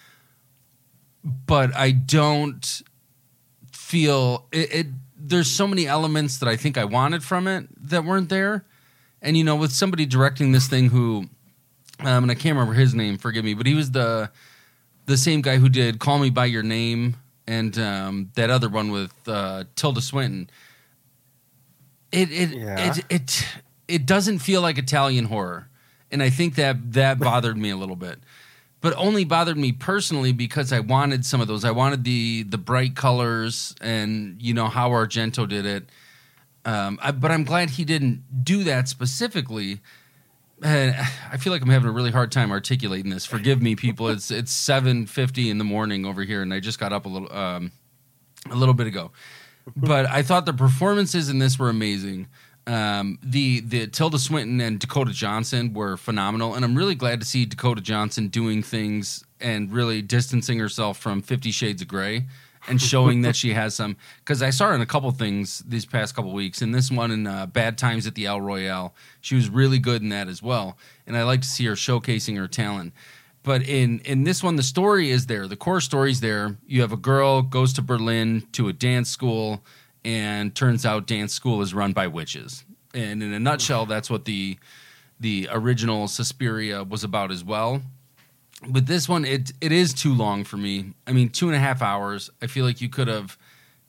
but 1.24 1.76
I 1.76 1.92
don't 1.92 2.82
feel 3.72 4.48
it, 4.52 4.74
it 4.74 4.88
there's 5.18 5.50
so 5.50 5.68
many 5.68 5.88
elements 5.88 6.38
that 6.38 6.48
I 6.48 6.56
think 6.56 6.78
I 6.78 6.86
wanted 6.86 7.24
from 7.24 7.48
it 7.48 7.68
that 7.90 8.06
weren't 8.06 8.30
there. 8.30 8.66
And 9.22 9.36
you 9.36 9.44
know, 9.44 9.56
with 9.56 9.72
somebody 9.72 10.06
directing 10.06 10.52
this 10.52 10.68
thing 10.68 10.90
who 10.90 11.28
um, 12.00 12.24
and 12.24 12.32
I 12.32 12.36
can't 12.36 12.56
remember 12.56 12.74
his 12.74 12.94
name, 12.94 13.18
forgive 13.18 13.46
me, 13.46 13.54
but 13.54 13.66
he 13.66 13.74
was 13.74 13.92
the 13.92 14.30
the 15.06 15.18
same 15.18 15.42
guy 15.42 15.58
who 15.58 15.70
did 15.70 16.00
Call 16.00 16.20
Me 16.20 16.30
by 16.30 16.46
Your 16.46 16.64
Name 16.64 17.16
and 17.48 17.78
um, 17.78 18.32
that 18.36 18.50
other 18.50 18.70
one 18.70 18.92
with 18.92 19.14
uh, 19.28 19.66
Tilda 19.76 20.02
Swinton. 20.02 20.50
It 22.12 22.32
it, 22.32 22.50
Yeah. 22.52 22.92
it 22.96 23.06
it 23.10 23.48
it 23.88 24.06
doesn't 24.06 24.40
feel 24.40 24.62
like 24.62 24.78
Italian 24.78 25.26
horror, 25.26 25.68
and 26.12 26.24
I 26.24 26.30
think 26.30 26.56
that 26.56 26.94
that 26.94 27.20
bothered 27.20 27.58
me 27.58 27.70
a 27.70 27.78
little 27.78 27.96
bit. 27.96 28.20
But 28.82 28.94
only 28.98 29.24
bothered 29.24 29.58
me 29.58 29.72
personally 29.72 30.32
because 30.32 30.72
I 30.72 30.80
wanted 30.80 31.26
some 31.26 31.42
of 31.42 31.48
those. 31.48 31.66
I 31.66 31.72
wanted 31.72 32.04
the 32.04 32.44
the 32.44 32.58
bright 32.58 32.96
colors 32.96 33.74
and 33.82 34.40
you 34.42 34.54
know 34.54 34.68
how 34.68 34.90
Argento 34.92 35.48
did 35.48 35.66
it. 35.66 35.90
Um, 36.66 37.00
I, 37.02 37.12
but 37.12 37.32
I'm 37.32 37.44
glad 37.44 37.72
he 37.72 37.86
didn't 37.86 38.44
do 38.44 38.64
that 38.64 38.88
specifically. 38.88 39.82
And 40.64 40.96
I 41.32 41.38
feel 41.38 41.52
like 41.52 41.62
I'm 41.62 41.70
having 41.70 41.90
a 41.90 41.92
really 41.92 42.12
hard 42.12 42.32
time 42.32 42.52
articulating 42.52 43.12
this. 43.12 43.26
Forgive 43.26 43.62
me, 43.62 43.76
people. 43.76 44.08
It's 44.08 44.32
it's 44.32 44.52
seven 44.52 45.06
fifty 45.06 45.50
in 45.50 45.58
the 45.58 45.64
morning 45.64 46.06
over 46.06 46.24
here, 46.24 46.42
and 46.42 46.54
I 46.54 46.60
just 46.60 46.80
got 46.80 46.94
up 46.94 47.06
a 47.06 47.10
little 47.10 47.32
um, 47.36 47.72
a 48.50 48.56
little 48.56 48.74
bit 48.74 48.88
ago. 48.88 49.12
But 49.76 50.06
I 50.06 50.22
thought 50.22 50.46
the 50.46 50.54
performances 50.54 51.30
in 51.30 51.40
this 51.40 51.60
were 51.60 51.70
amazing. 51.70 52.28
Um, 52.68 53.20
the 53.22 53.60
the 53.60 53.88
Tilda 53.88 54.18
Swinton 54.18 54.62
and 54.62 54.80
Dakota 54.80 55.12
Johnson 55.12 55.74
were 55.74 55.98
phenomenal, 55.98 56.56
and 56.56 56.64
I'm 56.64 56.76
really 56.76 56.96
glad 56.96 57.20
to 57.20 57.26
see 57.26 57.46
Dakota 57.46 57.82
Johnson 57.82 58.30
doing 58.30 58.64
things 58.64 59.24
and 59.42 59.72
really 59.72 60.02
distancing 60.02 60.58
herself 60.60 60.98
from 60.98 61.22
Fifty 61.22 61.52
Shades 61.52 61.82
of 61.82 61.88
Grey 61.88 62.26
and 62.68 62.82
showing 62.82 63.22
that 63.22 63.36
she 63.36 63.54
has 63.54 63.76
some. 63.76 63.98
Because 64.20 64.42
I 64.42 64.50
saw 64.50 64.68
her 64.68 64.76
in 64.76 64.82
a 64.82 64.86
couple 64.86 65.10
things 65.12 65.60
these 65.68 65.86
past 65.86 66.16
couple 66.16 66.32
weeks, 66.34 66.62
and 66.62 66.74
this 66.74 66.92
one 66.92 67.12
in 67.12 67.28
uh, 67.28 67.46
Bad 67.46 67.78
Times 67.78 68.08
at 68.08 68.16
the 68.16 68.26
El 68.26 68.42
Royale, 68.42 68.94
she 69.22 69.36
was 69.36 69.50
really 69.50 69.80
good 69.80 70.02
in 70.02 70.10
that 70.10 70.28
as 70.28 70.42
well, 70.42 70.78
and 71.06 71.18
I 71.18 71.24
like 71.24 71.42
to 71.42 71.48
see 71.48 71.66
her 71.66 71.74
showcasing 71.74 72.38
her 72.38 72.48
talent. 72.48 72.94
But 73.44 73.62
in 73.62 74.00
in 74.00 74.24
this 74.24 74.42
one, 74.44 74.56
the 74.56 74.64
story 74.64 75.12
is 75.12 75.28
there. 75.28 75.48
The 75.48 75.56
core 75.56 75.82
story's 75.82 76.20
there. 76.20 76.58
You 76.66 76.82
have 76.82 76.92
a 76.92 76.98
girl 76.98 77.44
goes 77.44 77.74
to 77.74 77.82
Berlin 77.82 78.48
to 78.54 78.68
a 78.68 78.74
dance 78.74 79.10
school, 79.10 79.64
and 80.04 80.56
turns 80.56 80.86
out 80.86 81.06
dance 81.08 81.34
school 81.34 81.62
is 81.62 81.74
run 81.74 81.94
by 81.94 82.08
witches. 82.08 82.66
And 82.94 83.22
in 83.22 83.34
a 83.34 83.40
nutshell, 83.40 83.86
that's 83.86 84.10
what 84.10 84.26
the 84.26 84.58
the 85.20 85.48
original 85.52 86.08
Suspiria 86.08 86.84
was 86.84 87.04
about 87.04 87.32
as 87.32 87.44
well. 87.44 87.82
But 88.68 88.86
this 88.88 89.08
one, 89.10 89.26
it 89.26 89.52
it 89.62 89.72
is 89.72 89.94
too 89.94 90.14
long 90.14 90.44
for 90.44 90.58
me. 90.58 90.94
I 91.06 91.12
mean, 91.12 91.30
two 91.30 91.48
and 91.48 91.56
a 91.56 91.60
half 91.60 91.82
hours. 91.82 92.30
I 92.42 92.48
feel 92.48 92.66
like 92.66 92.82
you 92.82 92.90
could 92.90 93.08
have 93.08 93.38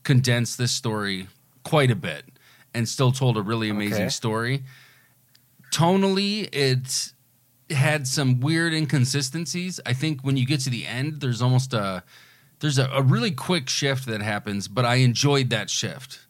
condensed 0.03 0.59
this 0.59 0.73
story 0.73 1.29
quite 1.65 1.91
a 1.91 1.97
bit 1.97 2.25
and 2.75 2.89
still 2.89 3.13
told 3.13 3.37
a 3.37 3.43
really 3.43 3.69
amazing 3.71 4.05
Okay. 4.05 4.09
story. 4.11 4.65
Tonally, 5.73 6.49
it 6.53 7.13
had 7.75 8.07
some 8.07 8.41
weird 8.41 8.73
inconsistencies. 8.73 9.81
I 9.85 9.93
think 9.93 10.23
when 10.23 10.37
you 10.37 10.47
get 10.47 10.61
to 10.61 10.71
the 10.71 10.87
end, 10.87 11.21
there's 11.21 11.43
almost 11.43 11.75
a 11.75 12.03
there's 12.61 12.79
a, 12.79 12.87
a 12.87 13.03
really 13.03 13.31
quick 13.31 13.69
shift 13.69 14.07
that 14.07 14.23
happens, 14.23 14.69
but 14.69 14.85
I 14.85 14.97
enjoyed 14.97 15.51
that 15.51 15.69
shift. 15.71 16.21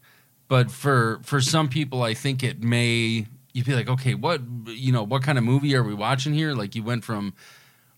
But 0.48 0.70
for 0.70 1.20
for 1.22 1.40
some 1.40 1.68
people, 1.68 2.02
I 2.02 2.14
think 2.14 2.42
it 2.42 2.62
may 2.62 3.26
you'd 3.52 3.66
be 3.66 3.74
like, 3.74 3.88
okay, 3.88 4.14
what 4.14 4.40
you 4.66 4.92
know, 4.92 5.02
what 5.02 5.22
kind 5.22 5.38
of 5.38 5.44
movie 5.44 5.74
are 5.74 5.82
we 5.82 5.94
watching 5.94 6.32
here? 6.34 6.52
Like 6.54 6.74
you 6.74 6.82
went 6.82 7.04
from 7.04 7.34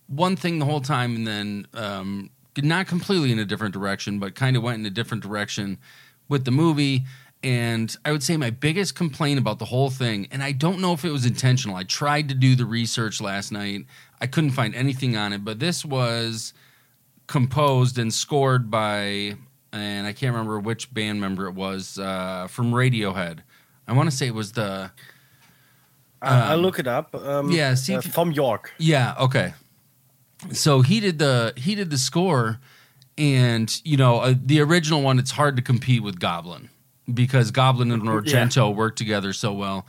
one 0.08 0.34
thing 0.36 0.58
the 0.58 0.64
whole 0.64 0.80
time, 0.80 1.14
and 1.14 1.26
then 1.26 1.66
um, 1.74 2.30
not 2.56 2.86
completely 2.88 3.30
in 3.30 3.38
a 3.38 3.44
different 3.44 3.72
direction, 3.72 4.18
but 4.18 4.34
kind 4.34 4.56
of 4.56 4.62
went 4.62 4.80
in 4.80 4.86
a 4.86 4.90
different 4.90 5.22
direction 5.22 5.78
with 6.28 6.44
the 6.44 6.50
movie. 6.50 7.04
And 7.44 7.94
I 8.04 8.10
would 8.10 8.24
say 8.24 8.36
my 8.36 8.50
biggest 8.50 8.96
complaint 8.96 9.38
about 9.38 9.60
the 9.60 9.66
whole 9.66 9.90
thing, 9.90 10.26
and 10.32 10.42
I 10.42 10.50
don't 10.52 10.80
know 10.80 10.92
if 10.92 11.04
it 11.04 11.10
was 11.12 11.24
intentional. 11.24 11.76
I 11.76 11.84
tried 11.84 12.28
to 12.30 12.34
do 12.34 12.56
the 12.56 12.64
research 12.64 13.20
last 13.20 13.52
night. 13.52 13.84
I 14.20 14.26
couldn't 14.26 14.50
find 14.50 14.74
anything 14.74 15.16
on 15.16 15.32
it, 15.32 15.44
but 15.44 15.60
this 15.60 15.84
was 15.84 16.52
composed 17.28 17.96
and 17.98 18.12
scored 18.12 18.70
by, 18.70 19.36
and 19.72 20.06
I 20.06 20.12
can't 20.12 20.32
remember 20.32 20.58
which 20.58 20.92
band 20.92 21.20
member 21.20 21.46
it 21.46 21.54
was 21.54 21.98
uh, 21.98 22.48
from 22.50 22.72
Radiohead. 22.72 23.40
I 23.86 23.92
want 23.92 24.10
to 24.10 24.16
say 24.16 24.26
it 24.26 24.34
was 24.34 24.52
the 24.52 24.90
I- 26.20 26.52
I'll 26.52 26.58
look 26.58 26.78
it 26.80 26.88
up. 26.88 27.14
Um, 27.14 27.22
Um, 27.46 27.50
yeah, 27.52 27.74
see 27.74 27.94
uh, 27.94 28.00
Thom 28.00 28.32
Yorke. 28.32 28.72
Yeah, 28.78 29.14
okay. 29.20 29.54
So 30.52 30.82
he 30.82 31.00
did 31.00 31.18
the 31.18 31.52
he 31.56 31.74
did 31.74 31.90
the 31.90 31.98
score, 31.98 32.60
and 33.16 33.80
you 33.84 33.96
know 33.96 34.20
uh, 34.20 34.34
the 34.40 34.60
original 34.60 35.02
one. 35.02 35.18
It's 35.18 35.32
hard 35.32 35.56
to 35.56 35.62
compete 35.62 36.02
with 36.02 36.20
Goblin 36.20 36.68
because 37.12 37.50
Goblin 37.50 37.90
and 37.90 38.02
Argento 38.02 38.74
work 38.74 38.96
together 38.96 39.32
so 39.32 39.52
well. 39.52 39.86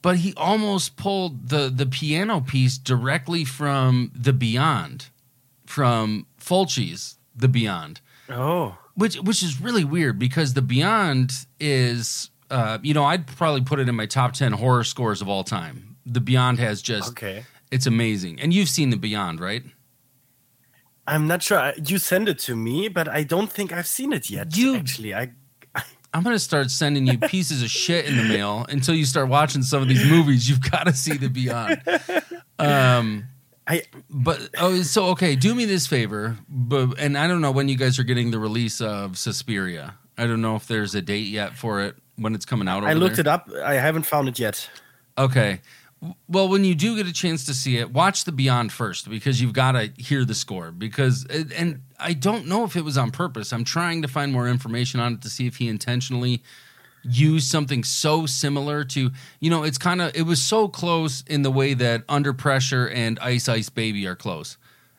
But 0.00 0.18
he 0.18 0.34
almost 0.36 0.96
pulled 0.96 1.48
the 1.48 1.70
the 1.74 1.86
piano 1.86 2.40
piece 2.40 2.78
directly 2.78 3.44
from 3.44 4.10
the 4.14 4.32
Beyond, 4.32 5.08
from 5.66 6.26
Fulci's 6.38 7.16
The 7.34 7.48
Beyond 7.48 8.00
Oh, 8.28 8.76
which 8.94 9.16
which 9.16 9.42
is 9.42 9.60
really 9.60 9.84
weird 9.84 10.18
because 10.18 10.54
the 10.54 10.62
Beyond 10.62 11.32
is 11.60 12.30
uh, 12.50 12.78
you 12.82 12.94
know 12.94 13.04
I'd 13.04 13.26
probably 13.26 13.62
put 13.62 13.80
it 13.80 13.88
in 13.88 13.94
my 13.94 14.06
top 14.06 14.32
ten 14.32 14.52
horror 14.52 14.84
scores 14.84 15.20
of 15.20 15.28
all 15.28 15.44
time. 15.44 15.96
The 16.06 16.20
Beyond 16.20 16.58
has 16.58 16.80
just 16.82 17.10
okay. 17.10 17.44
It's 17.74 17.86
amazing, 17.86 18.40
and 18.40 18.52
you've 18.54 18.68
seen 18.68 18.90
the 18.90 18.96
Beyond, 18.96 19.40
right? 19.40 19.64
I'm 21.06 21.26
not 21.26 21.42
sure. 21.42 21.72
You 21.84 21.98
send 21.98 22.28
it 22.28 22.38
to 22.40 22.56
me, 22.56 22.88
but 22.88 23.08
I 23.08 23.24
don't 23.24 23.52
think 23.52 23.72
I've 23.72 23.86
seen 23.86 24.12
it 24.12 24.30
yet. 24.30 24.56
You- 24.56 24.76
actually, 24.76 25.14
I 25.14 25.32
I'm 26.14 26.22
gonna 26.22 26.38
start 26.38 26.70
sending 26.70 27.06
you 27.08 27.18
pieces 27.18 27.60
of 27.62 27.70
shit 27.70 28.06
in 28.06 28.16
the 28.16 28.22
mail 28.22 28.64
until 28.68 28.94
you 28.94 29.04
start 29.04 29.28
watching 29.28 29.62
some 29.62 29.82
of 29.82 29.88
these 29.88 30.08
movies. 30.08 30.48
You've 30.48 30.70
got 30.70 30.84
to 30.84 30.92
see 30.92 31.16
the 31.16 31.28
Beyond. 31.28 31.82
Um, 32.58 33.24
I 33.66 33.82
but 34.08 34.48
oh, 34.58 34.80
so 34.82 35.06
okay, 35.08 35.34
do 35.34 35.54
me 35.54 35.64
this 35.64 35.88
favor, 35.88 36.36
but 36.48 37.00
and 37.00 37.18
I 37.18 37.26
don't 37.26 37.40
know 37.40 37.50
when 37.50 37.68
you 37.68 37.76
guys 37.76 37.98
are 37.98 38.04
getting 38.04 38.30
the 38.30 38.38
release 38.38 38.80
of 38.80 39.18
Suspiria. 39.18 39.94
I 40.16 40.28
don't 40.28 40.40
know 40.40 40.54
if 40.54 40.68
there's 40.68 40.94
a 40.94 41.02
date 41.02 41.26
yet 41.26 41.56
for 41.56 41.80
it 41.80 41.96
when 42.14 42.36
it's 42.36 42.44
coming 42.44 42.68
out. 42.68 42.78
Over 42.84 42.88
I 42.88 42.92
looked 42.92 43.16
there. 43.16 43.22
it 43.22 43.26
up. 43.26 43.50
I 43.64 43.74
haven't 43.74 44.04
found 44.06 44.28
it 44.28 44.38
yet. 44.38 44.70
Okay. 45.18 45.60
Well, 46.28 46.48
when 46.48 46.64
you 46.64 46.74
do 46.74 46.96
get 46.96 47.06
a 47.06 47.12
chance 47.12 47.44
to 47.46 47.54
see 47.54 47.78
it, 47.78 47.92
watch 47.92 48.24
the 48.24 48.32
Beyond 48.32 48.72
first 48.72 49.08
because 49.08 49.40
you've 49.40 49.52
got 49.52 49.72
to 49.72 49.90
hear 49.96 50.24
the 50.24 50.34
score. 50.34 50.70
Because 50.70 51.24
and 51.26 51.82
I 51.98 52.12
don't 52.12 52.46
know 52.46 52.64
if 52.64 52.76
it 52.76 52.82
was 52.82 52.98
on 52.98 53.10
purpose. 53.10 53.52
I'm 53.52 53.64
trying 53.64 54.02
to 54.02 54.08
find 54.08 54.32
more 54.32 54.48
information 54.48 55.00
on 55.00 55.14
it 55.14 55.22
to 55.22 55.30
see 55.30 55.46
if 55.46 55.56
he 55.56 55.68
intentionally 55.68 56.42
use 57.04 57.46
something 57.46 57.84
so 57.84 58.26
similar 58.26 58.82
to 58.82 59.10
you 59.38 59.50
know 59.50 59.62
it's 59.62 59.78
kind 59.78 60.00
of 60.00 60.14
it 60.16 60.22
was 60.22 60.40
so 60.40 60.68
close 60.68 61.22
in 61.26 61.42
the 61.42 61.50
way 61.50 61.74
that 61.74 62.02
under 62.08 62.32
pressure 62.32 62.88
and 62.88 63.18
ice 63.18 63.46
ice 63.46 63.68
baby 63.68 64.06
are 64.06 64.16
close 64.16 64.56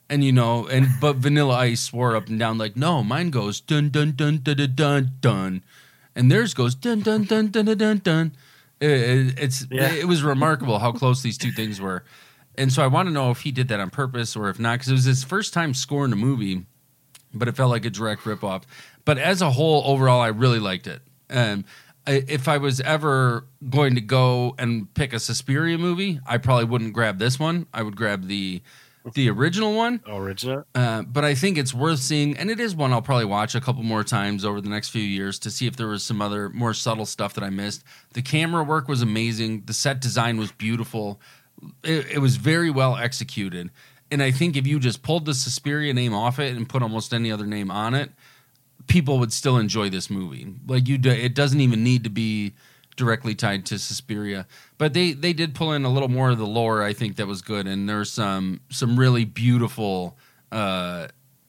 and 0.07 0.23
you 0.23 0.31
know 0.31 0.67
and 0.67 0.87
but 1.01 1.15
vanilla 1.15 1.55
ice 1.55 1.81
swore 1.81 2.15
up 2.15 2.27
and 2.27 2.37
down 2.37 2.59
like 2.59 2.75
no 2.75 3.03
mine 3.03 3.31
goes 3.31 3.59
dun 3.59 3.89
dun 3.89 4.11
dun 4.11 4.37
dun 4.37 4.55
dun 4.55 4.75
dun, 4.75 5.11
dun. 5.19 5.63
and 6.15 6.31
theirs 6.31 6.53
goes 6.53 6.75
dun 6.75 7.01
dun 7.01 7.23
dun 7.23 7.47
dun 7.47 7.65
dun 7.65 7.77
dun 7.77 7.97
dun 7.97 8.31
It- 8.85 9.27
it- 9.27 9.39
it's 9.39 9.67
Yeah. 9.71 9.91
it 9.91 10.07
was 10.07 10.23
remarkable 10.23 10.79
how 10.79 10.91
close 10.91 11.21
these 11.21 11.37
two 11.37 11.51
things 11.51 11.79
were 11.81 12.03
and 12.57 12.71
so 12.71 12.83
i 12.83 12.87
want 12.87 13.07
to 13.07 13.13
know 13.13 13.31
if 13.31 13.41
he 13.41 13.51
did 13.51 13.67
that 13.69 13.79
on 13.79 13.89
purpose 13.89 14.35
or 14.35 14.49
if 14.49 14.59
not 14.59 14.75
because 14.79 14.89
it 14.89 14.93
was 14.93 15.03
his 15.05 15.23
first 15.23 15.53
time 15.53 15.73
scoring 15.73 16.13
a 16.13 16.15
movie 16.15 16.65
but 17.33 17.47
it 17.49 17.55
felt 17.57 17.69
like 17.69 17.83
a 17.83 17.89
direct 17.89 18.21
ripoff. 18.23 18.63
But 19.03 19.17
as 19.17 19.41
a 19.41 19.51
whole, 19.51 19.83
overall, 19.85 20.21
I 20.21 20.27
really 20.29 20.59
liked 20.59 20.87
it. 20.87 21.01
Um, 21.29 21.65
if 22.07 22.47
I 22.47 22.55
was 22.57 22.79
ever 22.79 23.45
going 23.69 23.95
to 23.95 24.01
go 24.01 24.55
and 24.57 24.91
pick 24.93 25.11
a 25.11 25.19
Suspiria 25.19 25.77
movie, 25.77 26.21
I 26.25 26.37
probably 26.37 26.63
wouldn't 26.63 26.93
grab 26.93 27.19
this 27.19 27.37
one. 27.37 27.65
I 27.73 27.83
would 27.83 27.97
grab 27.97 28.27
the 28.27 28.61
the 29.13 29.29
original 29.29 29.75
one. 29.75 30.01
Original. 30.07 30.65
Uh, 30.73 31.03
but 31.03 31.23
I 31.23 31.35
think 31.35 31.57
it's 31.57 31.73
worth 31.73 31.99
seeing, 31.99 32.37
and 32.37 32.49
it 32.49 32.59
is 32.59 32.75
one 32.75 32.91
I'll 32.91 33.01
probably 33.01 33.25
watch 33.25 33.55
a 33.55 33.61
couple 33.61 33.83
more 33.83 34.03
times 34.03 34.43
over 34.43 34.61
the 34.61 34.69
next 34.69 34.89
few 34.89 35.01
years 35.01 35.37
to 35.39 35.51
see 35.51 35.67
if 35.67 35.75
there 35.75 35.87
was 35.87 36.03
some 36.03 36.21
other 36.21 36.49
more 36.49 36.73
subtle 36.73 37.05
stuff 37.05 37.33
that 37.35 37.43
I 37.43 37.49
missed. 37.49 37.83
The 38.13 38.21
camera 38.21 38.63
work 38.63 38.87
was 38.87 39.01
amazing. 39.01 39.63
The 39.65 39.73
set 39.73 40.01
design 40.01 40.37
was 40.37 40.51
beautiful. 40.51 41.21
It, 41.83 42.07
it 42.13 42.19
was 42.19 42.37
very 42.37 42.69
well 42.69 42.95
executed. 42.95 43.69
And 44.11 44.21
I 44.21 44.31
think 44.31 44.55
if 44.55 44.67
you 44.67 44.79
just 44.79 45.03
pulled 45.03 45.25
the 45.25 45.33
Suspiria 45.33 45.93
name 45.93 46.13
off 46.13 46.39
it 46.39 46.55
and 46.55 46.67
put 46.67 46.83
almost 46.83 47.13
any 47.13 47.31
other 47.31 47.45
name 47.45 47.71
on 47.71 47.93
it, 47.93 48.11
people 48.87 49.19
would 49.19 49.33
still 49.33 49.57
enjoy 49.57 49.89
this 49.89 50.09
movie. 50.09 50.47
Like 50.67 50.87
you, 50.87 50.97
do, 50.97 51.09
it 51.09 51.33
doesn't 51.33 51.59
even 51.59 51.83
need 51.83 52.03
to 52.03 52.09
be 52.09 52.53
directly 52.95 53.35
tied 53.35 53.65
to 53.67 53.79
Suspiria. 53.79 54.47
But 54.77 54.93
they 54.93 55.13
they 55.13 55.33
did 55.33 55.55
pull 55.55 55.71
in 55.71 55.85
a 55.85 55.89
little 55.89 56.09
more 56.09 56.29
of 56.29 56.37
the 56.37 56.45
lore. 56.45 56.83
I 56.83 56.93
think 56.93 57.15
that 57.15 57.27
was 57.27 57.41
good, 57.41 57.67
and 57.67 57.87
there's 57.87 58.11
some 58.11 58.59
some 58.69 58.99
really 58.99 59.23
beautiful 59.23 60.17
uh, 60.51 61.07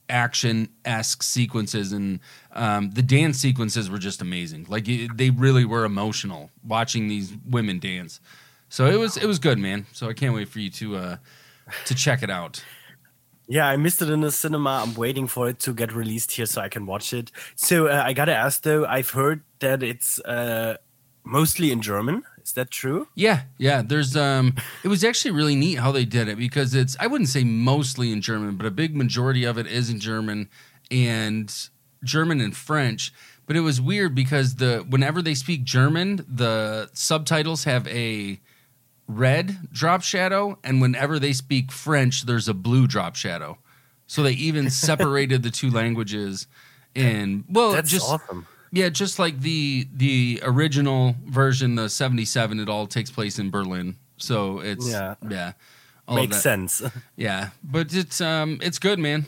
action 0.09 0.69
esque 0.85 1.23
sequences, 1.23 1.93
and 1.93 2.21
um, 2.53 2.91
the 2.93 3.03
dance 3.03 3.39
sequences 3.39 3.91
were 3.91 3.99
just 3.99 4.23
amazing. 4.23 4.67
Like 4.69 4.89
it, 4.89 5.17
they 5.17 5.31
really 5.31 5.65
were 5.65 5.85
emotional 5.85 6.51
watching 6.65 7.09
these 7.09 7.33
women 7.49 7.79
dance. 7.79 8.21
So 8.69 8.87
it 8.87 8.99
was 8.99 9.17
it 9.17 9.27
was 9.27 9.39
good, 9.39 9.59
man. 9.59 9.87
So 9.93 10.09
I 10.09 10.13
can't 10.13 10.35
wait 10.35 10.49
for 10.49 10.61
you 10.61 10.71
to 10.71 10.97
uh, 10.97 11.17
to 11.87 11.95
check 11.95 12.23
it 12.23 12.31
out. 12.31 12.63
Yeah, 13.49 13.69
I 13.69 13.77
missed 13.77 14.03
it 14.03 14.11
in 14.11 14.23
the 14.23 14.33
cinema. 14.33 14.83
I'm 14.83 14.95
waiting 14.95 15.29
for 15.29 15.49
it 15.49 15.61
to 15.61 15.73
get 15.73 15.93
released 15.95 16.33
here 16.33 16.47
so 16.47 16.61
I 16.61 16.69
can 16.69 16.85
watch 16.85 17.13
it. 17.13 17.31
So 17.55 17.87
uh, 17.87 18.03
I 18.05 18.13
gotta 18.13 18.35
ask 18.35 18.63
though, 18.63 18.85
I've 18.85 19.11
heard 19.11 19.43
that 19.61 19.83
it's 19.83 20.19
uh, 20.21 20.77
mostly 21.25 21.71
in 21.71 21.81
German. 21.81 22.25
Is 22.47 22.53
that 22.53 22.71
true? 22.71 23.09
Yeah, 23.17 23.43
yeah. 23.59 23.83
There's 23.83 24.17
um 24.17 24.55
it 24.85 24.89
was 24.89 25.03
actually 25.03 25.33
really 25.33 25.57
neat 25.57 25.81
how 25.81 25.91
they 25.91 26.05
did 26.05 26.29
it 26.29 26.39
because 26.39 26.77
it's 26.77 26.97
I 27.01 27.09
wouldn't 27.09 27.29
say 27.29 27.43
mostly 27.43 28.13
in 28.13 28.21
German, 28.21 28.57
but 28.57 28.67
a 28.67 28.71
big 28.71 28.95
majority 28.97 29.43
of 29.43 29.59
it 29.59 29.67
is 29.67 29.91
in 29.91 29.99
German 29.99 30.49
and 30.89 31.53
German 32.05 32.41
and 32.41 32.57
French. 32.57 33.13
But 33.47 33.57
it 33.57 33.61
was 33.61 33.81
weird 33.81 34.15
because 34.15 34.57
the 34.57 34.87
whenever 34.89 35.23
they 35.23 35.35
speak 35.35 35.65
German, 35.65 36.25
the 36.29 36.89
subtitles 36.93 37.65
have 37.65 37.89
a 37.89 38.41
red 39.09 39.73
drop 39.73 40.03
shadow, 40.03 40.61
and 40.63 40.81
whenever 40.81 41.19
they 41.19 41.33
speak 41.33 41.73
French, 41.73 42.27
there's 42.27 42.47
a 42.49 42.55
blue 42.55 42.87
drop 42.87 43.17
shadow. 43.17 43.59
So 44.07 44.23
they 44.23 44.33
even 44.33 44.71
separated 44.87 45.43
the 45.43 45.51
two 45.51 45.71
languages 45.71 46.47
in 46.95 47.45
well 47.49 47.73
That's 47.73 47.91
just 47.91 48.09
awesome. 48.09 48.47
Yeah, 48.77 48.89
just 48.91 49.19
like 49.19 49.41
the 49.41 49.87
the 49.97 50.41
original 50.45 51.15
version, 51.27 51.75
the 51.77 51.89
'77, 51.89 52.61
it 52.61 52.69
all 52.69 52.87
takes 52.87 53.11
place 53.11 53.39
in 53.39 53.51
Berlin. 53.51 53.97
So 54.19 54.61
it's 54.61 54.89
yeah, 54.89 55.15
Yeah. 55.29 55.53
Makes 56.09 56.41
sense. 56.43 56.83
Yeah, 57.17 57.51
but 57.65 57.93
it's 57.95 58.21
um 58.21 58.59
it's 58.63 58.79
good, 58.79 58.99
man. 58.99 59.25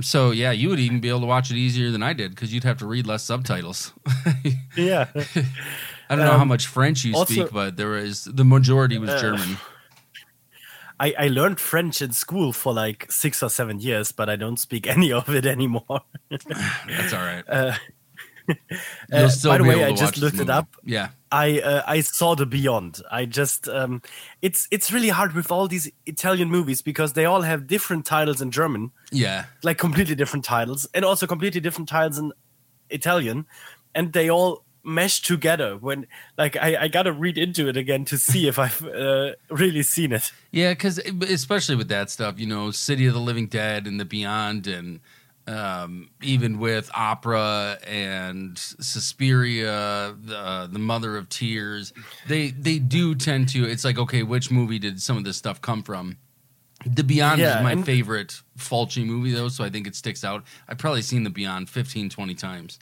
So 0.00 0.30
yeah, 0.32 0.52
you 0.52 0.68
would 0.70 0.80
even 0.80 1.00
be 1.00 1.08
able 1.08 1.20
to 1.20 1.26
watch 1.26 1.50
it 1.50 1.56
easier 1.56 1.90
than 1.90 2.02
I 2.02 2.12
did 2.14 2.30
because 2.34 2.52
you'd 2.54 2.64
have 2.64 2.78
to 2.78 2.86
read 2.86 3.06
less 3.06 3.22
subtitles. 3.24 3.92
yeah. 4.76 5.08
I 6.08 6.16
don't 6.16 6.24
know 6.26 6.36
how 6.36 6.42
Um, 6.42 6.48
much 6.48 6.66
French 6.66 7.04
you 7.04 7.14
also- 7.14 7.32
speak, 7.32 7.50
but 7.52 7.76
there 7.76 7.96
is 7.96 8.24
the 8.24 8.44
majority 8.44 8.98
was 8.98 9.10
Uh, 9.10 9.20
German. 9.20 9.56
I, 11.00 11.14
I 11.18 11.28
learned 11.28 11.58
French 11.58 12.00
in 12.02 12.12
school 12.12 12.52
for 12.52 12.72
like 12.72 13.10
six 13.10 13.42
or 13.42 13.50
seven 13.50 13.80
years, 13.80 14.12
but 14.12 14.28
I 14.28 14.36
don't 14.36 14.58
speak 14.60 14.86
any 14.86 15.12
of 15.12 15.28
it 15.28 15.44
anymore. 15.46 16.00
That's 16.30 17.12
all 17.12 17.24
right. 17.24 17.44
Uh, 17.48 17.74
uh, 18.48 19.30
by 19.44 19.58
the 19.58 19.64
way, 19.64 19.84
I 19.84 19.92
just 19.92 20.18
looked 20.18 20.38
it 20.38 20.50
up. 20.50 20.68
Yeah, 20.84 21.08
I 21.30 21.60
uh, 21.60 21.82
I 21.86 22.00
saw 22.00 22.34
the 22.34 22.46
Beyond. 22.46 23.00
I 23.10 23.24
just 23.24 23.68
um, 23.68 24.02
it's 24.40 24.68
it's 24.70 24.92
really 24.92 25.08
hard 25.08 25.34
with 25.34 25.50
all 25.50 25.68
these 25.68 25.90
Italian 26.06 26.48
movies 26.50 26.82
because 26.82 27.12
they 27.14 27.24
all 27.24 27.42
have 27.42 27.66
different 27.66 28.04
titles 28.04 28.40
in 28.40 28.50
German, 28.50 28.90
yeah, 29.10 29.46
like 29.62 29.78
completely 29.78 30.14
different 30.14 30.44
titles, 30.44 30.88
and 30.94 31.04
also 31.04 31.26
completely 31.26 31.60
different 31.60 31.88
titles 31.88 32.18
in 32.18 32.32
Italian, 32.90 33.46
and 33.94 34.12
they 34.12 34.30
all 34.30 34.64
mesh 34.84 35.22
together. 35.22 35.76
When 35.76 36.06
like 36.36 36.56
I, 36.56 36.82
I 36.82 36.88
gotta 36.88 37.12
read 37.12 37.38
into 37.38 37.68
it 37.68 37.76
again 37.76 38.04
to 38.06 38.18
see 38.18 38.48
if 38.48 38.58
I've 38.58 38.84
uh, 38.84 39.32
really 39.50 39.82
seen 39.82 40.12
it. 40.12 40.32
Yeah, 40.50 40.72
because 40.72 40.98
especially 40.98 41.76
with 41.76 41.88
that 41.88 42.10
stuff, 42.10 42.38
you 42.38 42.46
know, 42.46 42.70
City 42.70 43.06
of 43.06 43.14
the 43.14 43.20
Living 43.20 43.46
Dead 43.46 43.86
and 43.86 43.98
the 43.98 44.04
Beyond, 44.04 44.66
and 44.66 45.00
um, 45.46 46.08
even 46.22 46.58
with 46.58 46.90
opera 46.94 47.78
and 47.86 48.56
Suspiria, 48.58 50.14
the, 50.20 50.36
uh, 50.38 50.66
the 50.68 50.78
Mother 50.78 51.16
of 51.16 51.28
Tears, 51.28 51.92
they 52.28 52.50
they 52.50 52.78
do 52.78 53.14
tend 53.14 53.48
to. 53.50 53.64
It's 53.64 53.84
like, 53.84 53.98
okay, 53.98 54.22
which 54.22 54.50
movie 54.50 54.78
did 54.78 55.00
some 55.02 55.16
of 55.16 55.24
this 55.24 55.36
stuff 55.36 55.60
come 55.60 55.82
from? 55.82 56.16
The 56.86 57.04
Beyond 57.04 57.40
Yeah, 57.40 57.58
is 57.58 57.62
my 57.64 57.72
and- 57.72 57.84
favorite 57.86 58.40
Fulci 58.58 59.04
movie, 59.06 59.32
though, 59.32 59.48
so 59.48 59.62
I 59.64 59.70
think 59.70 59.86
it 59.86 59.94
sticks 59.94 60.24
out. 60.24 60.44
I've 60.68 60.78
probably 60.78 61.02
seen 61.02 61.22
The 61.22 61.30
Beyond 61.30 61.70
15, 61.70 62.10
20 62.10 62.34
times. 62.34 62.78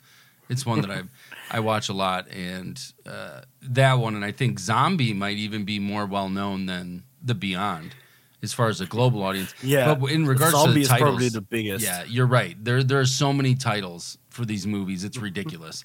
It's 0.48 0.64
one 0.64 0.80
that 0.80 0.90
I 0.90 1.02
I 1.50 1.60
watch 1.60 1.88
a 1.88 1.92
lot, 1.92 2.28
and 2.30 2.80
uh, 3.06 3.42
that 3.62 3.94
one, 3.94 4.14
and 4.14 4.24
I 4.24 4.32
think 4.32 4.58
Zombie 4.58 5.12
might 5.12 5.36
even 5.36 5.64
be 5.64 5.78
more 5.78 6.06
well 6.06 6.28
known 6.28 6.66
than 6.66 7.02
The 7.22 7.34
Beyond, 7.34 7.94
as 8.42 8.52
far 8.52 8.68
as 8.68 8.80
a 8.80 8.86
global 8.86 9.22
audience. 9.22 9.54
Yeah, 9.62 9.94
but 9.94 10.10
in 10.10 10.26
regards 10.26 10.52
Zombie 10.52 10.68
to 10.68 10.74
the 10.74 10.80
is 10.80 10.88
titles, 10.88 11.08
probably 11.10 11.28
the 11.28 11.40
biggest. 11.40 11.84
Yeah, 11.84 12.04
you're 12.04 12.26
right. 12.26 12.56
There 12.62 12.82
there 12.82 13.00
are 13.00 13.06
so 13.06 13.32
many 13.32 13.54
titles 13.54 14.18
for 14.30 14.44
these 14.44 14.66
movies. 14.66 15.04
It's 15.04 15.18
ridiculous, 15.18 15.84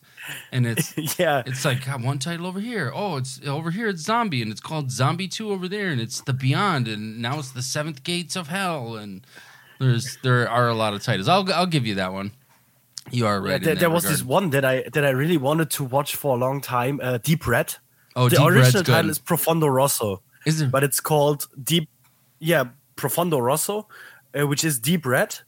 and 0.52 0.66
it's 0.66 0.94
yeah, 1.20 1.44
it's 1.46 1.66
like 1.66 1.86
God, 1.86 2.04
one 2.04 2.20
title 2.20 2.46
over 2.48 2.60
here. 2.60 2.92
Oh, 2.94 3.18
it's 3.18 3.40
over 3.46 3.72
here. 3.72 3.88
It's 3.88 4.02
Zombie, 4.04 4.42
and 4.42 4.52
it's 4.52 4.62
called 4.62 4.92
Zombie 4.92 5.28
Two 5.28 5.52
over 5.52 5.68
there, 5.68 5.90
and 5.90 6.00
it's 6.00 6.22
The 6.22 6.34
Beyond, 6.34 6.88
and 6.88 7.22
now 7.22 7.40
it's 7.40 7.52
the 7.52 7.62
Seventh 7.62 8.04
Gates 8.04 8.36
of 8.36 8.48
Hell, 8.48 8.96
and 8.96 9.26
there's 9.80 10.18
there 10.24 10.50
are 10.50 10.68
a 10.68 10.74
lot 10.74 10.94
of 10.94 11.04
titles. 11.04 11.28
I'll 11.28 11.52
I'll 11.54 11.66
give 11.68 11.86
you 11.86 11.96
that 11.96 12.14
one. 12.14 12.32
You 13.12 13.28
are 13.28 13.40
right. 13.40 13.62
Yeah, 13.62 13.66
there, 13.66 13.76
there 13.76 13.90
was 13.90 14.04
regard. 14.04 14.20
this 14.20 14.26
one 14.26 14.50
that 14.52 14.66
I 14.66 14.84
that 14.94 15.06
I 15.06 15.10
really 15.10 15.38
wanted 15.38 15.70
to 15.72 15.84
watch 15.84 16.16
for 16.16 16.36
a 16.36 16.40
long 16.40 16.60
time. 16.62 17.00
Uh, 17.04 17.18
Deep 17.20 17.46
Red. 17.46 17.76
Oh, 18.16 18.30
the 18.30 18.38
Deep 18.38 18.46
original 18.48 18.62
Red's 18.64 18.74
good. 18.76 18.86
title 18.86 19.12
is 19.12 19.20
Profondo 19.20 19.68
Rosso, 19.68 20.22
Is 20.46 20.62
it? 20.62 20.72
but 20.72 20.84
it's 20.84 21.00
called 21.02 21.48
Deep. 21.62 21.90
Yeah, 22.46 22.66
Profondo 22.96 23.40
Rosso, 23.40 23.88
uh, 24.38 24.46
which 24.46 24.64
is 24.64 24.80
Deep 24.80 25.06
Red. 25.06 25.40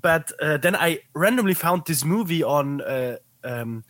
But 0.00 0.32
uh, 0.40 0.56
then 0.56 0.74
I 0.74 1.00
randomly 1.14 1.54
found 1.54 1.84
this 1.86 2.04
movie 2.04 2.42
on 2.42 2.80
uh, 2.80 3.16
um, 3.44 3.84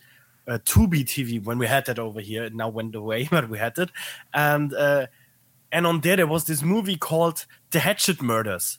uh, 0.47 0.59
Tubi 0.65 1.05
TV 1.05 1.43
when 1.43 1.59
we 1.59 1.69
had 1.69 1.87
that 1.87 1.99
over 1.99 2.21
here. 2.21 2.45
It 2.45 2.55
now 2.55 2.69
went 2.69 2.97
away, 2.97 3.29
but 3.31 3.49
we 3.49 3.59
had 3.59 3.79
it, 3.79 3.91
and 4.35 4.75
uh, 4.75 5.07
and 5.71 5.87
on 5.87 6.01
there 6.01 6.17
there 6.17 6.27
was 6.27 6.45
this 6.45 6.63
movie 6.63 6.97
called 6.97 7.47
The 7.71 7.81
Hatchet 7.81 8.23
Murders. 8.23 8.79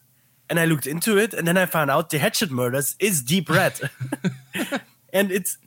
And 0.51 0.59
I 0.59 0.65
looked 0.65 0.87
into 0.87 1.15
it, 1.15 1.35
and 1.35 1.47
then 1.47 1.57
I 1.57 1.67
found 1.67 1.91
out 1.91 2.09
The 2.09 2.17
Hatchet 2.17 2.49
Murders 2.49 2.95
is 2.99 3.21
Deep 3.21 3.49
Red, 3.49 3.79
and 5.13 5.31
it's 5.31 5.57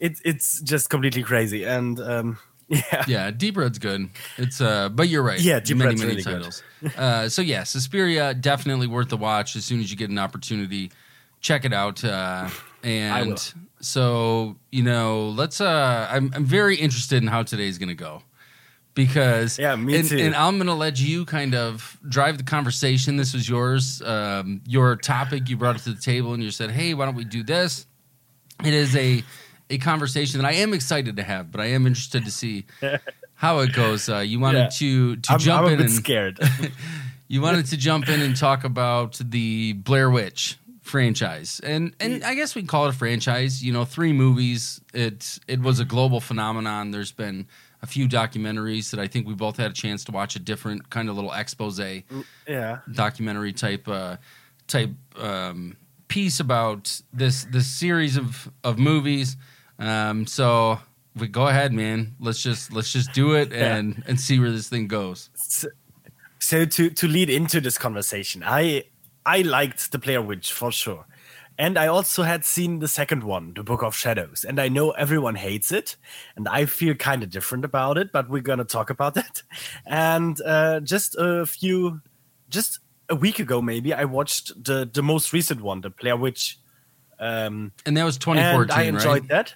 it's 0.00 0.20
it's 0.24 0.60
just 0.62 0.88
completely 0.88 1.22
crazy. 1.22 1.64
And 1.64 2.00
um, 2.00 2.38
yeah, 2.68 3.04
yeah, 3.06 3.30
Deep 3.30 3.56
Red's 3.56 3.78
good. 3.78 4.08
It's 4.38 4.60
uh, 4.60 4.88
but 4.88 5.08
you're 5.08 5.22
right. 5.22 5.40
Yeah, 5.40 5.60
Deep 5.60 5.76
many 5.76 5.90
Red's 5.90 6.00
many 6.00 6.12
really 6.12 6.22
good. 6.22 6.32
titles. 6.32 6.62
uh, 6.96 7.28
so 7.28 7.42
yeah, 7.42 7.64
Suspiria 7.64 8.32
definitely 8.34 8.86
worth 8.86 9.08
the 9.10 9.16
watch 9.16 9.54
as 9.56 9.64
soon 9.64 9.80
as 9.80 9.90
you 9.90 9.96
get 9.96 10.10
an 10.10 10.18
opportunity. 10.18 10.90
Check 11.40 11.64
it 11.64 11.72
out. 11.72 12.02
Uh, 12.02 12.48
and 12.82 13.38
so 13.80 14.56
you 14.72 14.82
know, 14.82 15.28
let's. 15.28 15.60
Uh, 15.60 16.08
I'm 16.10 16.32
I'm 16.34 16.44
very 16.44 16.76
interested 16.76 17.22
in 17.22 17.28
how 17.28 17.42
today's 17.42 17.76
gonna 17.78 17.94
go 17.94 18.22
because 18.94 19.58
Yeah, 19.58 19.76
me 19.76 19.98
and, 19.98 20.08
too. 20.08 20.18
And 20.18 20.34
I'm 20.34 20.56
gonna 20.58 20.74
let 20.74 21.00
you 21.00 21.24
kind 21.24 21.54
of 21.54 21.98
drive 22.08 22.38
the 22.38 22.44
conversation. 22.44 23.16
This 23.16 23.34
was 23.34 23.48
yours, 23.48 24.00
um, 24.02 24.62
your 24.66 24.96
topic. 24.96 25.48
You 25.48 25.56
brought 25.56 25.76
it 25.76 25.82
to 25.82 25.92
the 25.92 26.00
table 26.00 26.32
and 26.32 26.42
you 26.42 26.50
said, 26.50 26.70
"Hey, 26.70 26.94
why 26.94 27.04
don't 27.04 27.14
we 27.14 27.24
do 27.24 27.42
this?" 27.42 27.86
It 28.64 28.72
is 28.72 28.94
a 28.96 29.22
a 29.70 29.78
conversation 29.78 30.40
that 30.40 30.46
I 30.46 30.52
am 30.54 30.72
excited 30.74 31.16
to 31.16 31.22
have, 31.22 31.50
but 31.50 31.60
I 31.60 31.66
am 31.66 31.86
interested 31.86 32.24
to 32.24 32.30
see 32.30 32.66
how 33.34 33.60
it 33.60 33.72
goes. 33.72 34.08
Uh, 34.08 34.18
you 34.18 34.38
wanted 34.40 34.58
Yeah. 34.58 34.68
to 34.78 35.16
to 35.16 35.32
I'm, 35.32 35.38
jump 35.38 35.60
I'm 35.60 35.64
a 35.66 35.72
in 35.72 35.76
bit 35.78 35.86
and 35.86 35.94
scared. 35.94 36.38
you 37.28 37.40
wanted 37.40 37.66
to 37.66 37.76
jump 37.76 38.08
in 38.08 38.20
and 38.20 38.36
talk 38.36 38.64
about 38.64 39.18
the 39.24 39.72
Blair 39.74 40.10
Witch 40.10 40.58
franchise, 40.82 41.60
and 41.64 41.94
and 41.98 42.22
I 42.22 42.34
guess 42.34 42.54
we 42.54 42.60
can 42.62 42.68
call 42.68 42.86
it 42.86 42.90
a 42.90 42.92
franchise. 42.98 43.62
You 43.64 43.72
know, 43.72 43.84
three 43.84 44.12
movies. 44.12 44.80
It 44.92 45.38
it 45.48 45.60
was 45.60 45.80
a 45.80 45.84
global 45.84 46.20
phenomenon. 46.20 46.90
There's 46.90 47.12
been 47.12 47.46
a 47.82 47.86
few 47.86 48.08
documentaries 48.08 48.90
that 48.90 49.00
I 49.00 49.06
think 49.08 49.26
we 49.26 49.34
both 49.34 49.56
had 49.56 49.70
a 49.70 49.74
chance 49.74 50.04
to 50.04 50.12
watch. 50.12 50.36
A 50.36 50.38
different 50.38 50.90
kind 50.90 51.08
of 51.08 51.16
little 51.16 51.32
expose 51.32 51.80
Yeah. 52.46 52.78
documentary 52.92 53.52
type 53.52 53.88
uh, 53.88 54.16
type 54.66 54.90
um, 55.18 55.76
piece 56.08 56.38
about 56.40 57.00
this 57.12 57.44
this 57.44 57.66
series 57.66 58.16
of 58.16 58.50
of 58.62 58.78
movies. 58.78 59.36
Um, 59.78 60.26
so 60.26 60.78
we 61.16 61.28
go 61.28 61.48
ahead, 61.48 61.72
man. 61.72 62.14
Let's 62.20 62.42
just 62.42 62.72
let's 62.72 62.92
just 62.92 63.12
do 63.12 63.34
it 63.34 63.50
Yeah. 63.52 63.76
and 63.76 64.02
and 64.06 64.20
see 64.20 64.38
where 64.38 64.50
this 64.50 64.68
thing 64.68 64.86
goes. 64.88 65.30
So, 65.34 65.68
so 66.38 66.64
to 66.64 66.90
to 66.90 67.08
lead 67.08 67.30
into 67.30 67.60
this 67.60 67.78
conversation, 67.78 68.42
I 68.44 68.84
I 69.26 69.42
liked 69.42 69.90
the 69.92 69.98
Blair 69.98 70.22
Witch 70.22 70.52
for 70.52 70.70
sure. 70.72 71.06
And 71.56 71.78
I 71.78 71.86
also 71.86 72.24
had 72.24 72.44
seen 72.44 72.80
the 72.80 72.88
second 72.88 73.22
one, 73.22 73.54
The 73.54 73.62
Book 73.62 73.84
of 73.84 73.94
Shadows, 73.94 74.44
and 74.44 74.58
I 74.58 74.68
know 74.68 74.90
everyone 74.90 75.36
hates 75.36 75.70
it, 75.70 75.94
and 76.34 76.48
I 76.48 76.66
feel 76.66 76.94
kind 76.96 77.22
of 77.22 77.30
different 77.30 77.64
about 77.64 77.96
it, 77.96 78.10
but 78.10 78.28
we're 78.28 78.42
gonna 78.42 78.64
talk 78.64 78.90
about 78.90 79.14
that. 79.20 79.42
And 79.86 80.40
uh, 80.42 80.80
just 80.80 81.14
a 81.16 81.46
few, 81.46 82.00
just 82.50 82.80
a 83.08 83.14
week 83.14 83.38
ago, 83.38 83.62
maybe 83.62 83.94
I 83.94 84.04
watched 84.04 84.64
the 84.64 84.84
the 84.92 85.02
most 85.02 85.32
recent 85.32 85.60
one, 85.62 85.80
The 85.80 85.90
Blair 85.90 86.16
Witch, 86.16 86.58
um, 87.20 87.70
And 87.86 87.96
that 87.96 88.04
was 88.04 88.16
and 88.16 88.22
2014, 88.22 88.76
I 88.76 88.82
enjoyed 88.88 89.04
right? 89.06 89.28
that. 89.28 89.54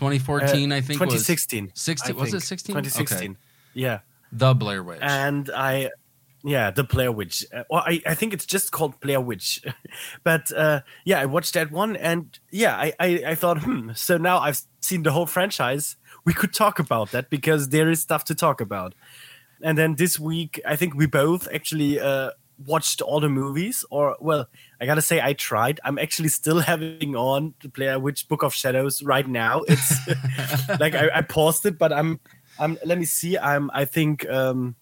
2014, 0.00 0.72
Uh, 0.72 0.76
I 0.76 0.80
think 0.80 0.98
2016. 0.98 1.66
was 1.66 1.72
16 1.82 2.16
I 2.16 2.18
was 2.18 2.34
it 2.34 2.40
16? 2.40 2.74
2016. 2.74 3.36
Yeah. 3.74 4.00
The 4.32 4.54
Blair 4.54 4.82
Witch. 4.82 4.98
and 5.02 5.50
I, 5.54 5.90
yeah, 6.42 6.70
the 6.70 6.84
Blair 6.84 7.12
Witch. 7.12 7.44
Uh, 7.54 7.64
well, 7.68 7.82
I, 7.86 8.00
I 8.06 8.14
think 8.14 8.32
it's 8.32 8.46
just 8.46 8.72
called 8.72 8.98
Blair 9.00 9.20
Witch, 9.20 9.62
but 10.24 10.50
uh, 10.56 10.80
yeah, 11.04 11.20
I 11.20 11.26
watched 11.26 11.52
that 11.54 11.70
one, 11.70 11.96
and 11.96 12.38
yeah, 12.50 12.76
I, 12.76 12.92
I, 12.98 13.22
I 13.26 13.34
thought, 13.34 13.58
hmm. 13.62 13.90
So 13.94 14.16
now 14.16 14.38
I've 14.38 14.62
seen 14.80 15.02
the 15.02 15.12
whole 15.12 15.26
franchise. 15.26 15.96
We 16.24 16.32
could 16.32 16.54
talk 16.54 16.78
about 16.78 17.10
that 17.10 17.28
because 17.28 17.68
there 17.68 17.90
is 17.90 18.00
stuff 18.00 18.24
to 18.24 18.34
talk 18.34 18.60
about. 18.60 18.94
And 19.62 19.76
then 19.76 19.96
this 19.96 20.18
week, 20.18 20.60
I 20.64 20.76
think 20.76 20.94
we 20.94 21.04
both 21.06 21.46
actually 21.52 22.00
uh, 22.00 22.30
watched 22.66 23.00
all 23.00 23.20
the 23.20 23.28
movies. 23.28 23.84
Or 23.90 24.16
well, 24.20 24.48
I 24.80 24.86
gotta 24.86 25.02
say, 25.02 25.20
I 25.20 25.32
tried. 25.32 25.80
I'm 25.84 25.98
actually 25.98 26.28
still 26.28 26.60
having 26.70 27.16
on 27.16 27.54
the 27.62 27.68
Blair 27.68 27.98
Witch 27.98 28.28
Book 28.28 28.42
of 28.42 28.54
Shadows 28.54 29.02
right 29.02 29.26
now. 29.26 29.62
It's 29.68 29.98
like 30.80 30.94
I, 30.94 31.10
I 31.14 31.22
paused 31.22 31.66
it, 31.66 31.78
but 31.78 31.92
I'm 31.92 32.20
I'm 32.58 32.78
let 32.84 32.98
me 32.98 33.04
see. 33.04 33.38
I'm 33.38 33.70
I 33.72 33.84
think 33.84 34.28
um 34.28 34.76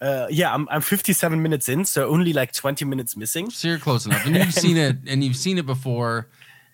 uh 0.00 0.26
yeah, 0.30 0.52
I'm 0.54 0.68
I'm 0.70 0.80
57 0.80 1.42
minutes 1.42 1.68
in, 1.68 1.84
so 1.84 2.08
only 2.08 2.32
like 2.32 2.52
20 2.52 2.84
minutes 2.84 3.16
missing. 3.16 3.50
so 3.50 3.68
you're 3.68 3.78
close 3.78 4.06
enough. 4.06 4.26
And 4.26 4.36
you've 4.36 4.54
seen 4.54 4.76
it 4.76 4.96
and 5.06 5.22
you've 5.22 5.36
seen 5.36 5.58
it 5.58 5.66
before. 5.66 6.28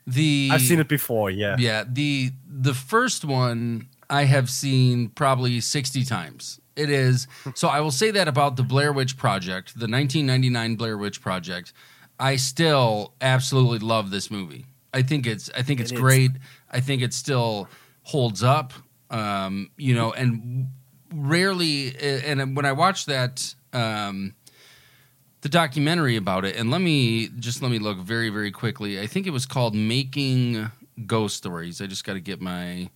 The 0.07 0.49
I've 0.51 0.63
seen 0.63 0.81
it 0.81 0.89
before, 0.89 1.31
yeah. 1.31 1.57
Yeah, 1.59 1.85
the 1.87 2.31
the 2.47 2.73
first 2.73 3.27
one 3.27 3.89
I 4.11 4.25
have 4.25 4.49
seen 4.49 5.11
probably 5.11 5.61
60 5.61 6.05
times. 6.05 6.61
It 6.79 6.91
is 6.91 7.27
so 7.55 7.69
I 7.69 7.81
will 7.81 7.91
say 7.91 8.11
that 8.13 8.29
about 8.29 8.57
the 8.57 8.63
Blair 8.63 8.93
Witch 8.93 9.17
Project, 9.17 9.75
the 9.75 9.89
1999 9.89 10.77
Blair 10.77 10.97
Witch 10.97 11.21
Project. 11.21 11.73
I 12.21 12.37
still 12.37 13.15
absolutely 13.21 13.79
love 13.81 14.11
this 14.11 14.31
movie. 14.31 14.67
I 14.95 15.03
think 15.03 15.27
it's 15.27 15.51
I 15.57 15.63
think 15.63 15.81
it's 15.81 15.91
It 15.91 15.97
is. 15.97 16.01
great. 16.01 16.31
I 16.71 16.81
think 16.81 17.03
it 17.03 17.13
still 17.15 17.69
holds 18.03 18.43
up. 18.43 18.73
Um, 19.11 19.71
you 19.77 19.95
know, 19.95 20.13
and 20.13 20.69
rarely 21.13 21.97
and 21.99 22.55
when 22.57 22.65
I 22.65 22.73
watched 22.73 23.07
that 23.07 23.55
um 23.73 24.35
the 25.41 25.49
documentary 25.49 26.17
about 26.17 26.45
it 26.45 26.57
and 26.57 26.71
let 26.71 26.81
me 26.81 27.29
just 27.39 27.63
let 27.63 27.71
me 27.71 27.79
look 27.79 27.99
very 27.99 28.29
very 28.29 28.51
quickly 28.51 29.01
i 29.01 29.07
think 29.07 29.27
it 29.27 29.31
was 29.31 29.47
called 29.47 29.75
making 29.75 30.71
ghost 31.07 31.37
stories 31.37 31.81
i 31.81 31.87
just 31.87 32.05
got 32.05 32.15
to 32.15 32.21
get 32.21 32.41
my 32.41 32.89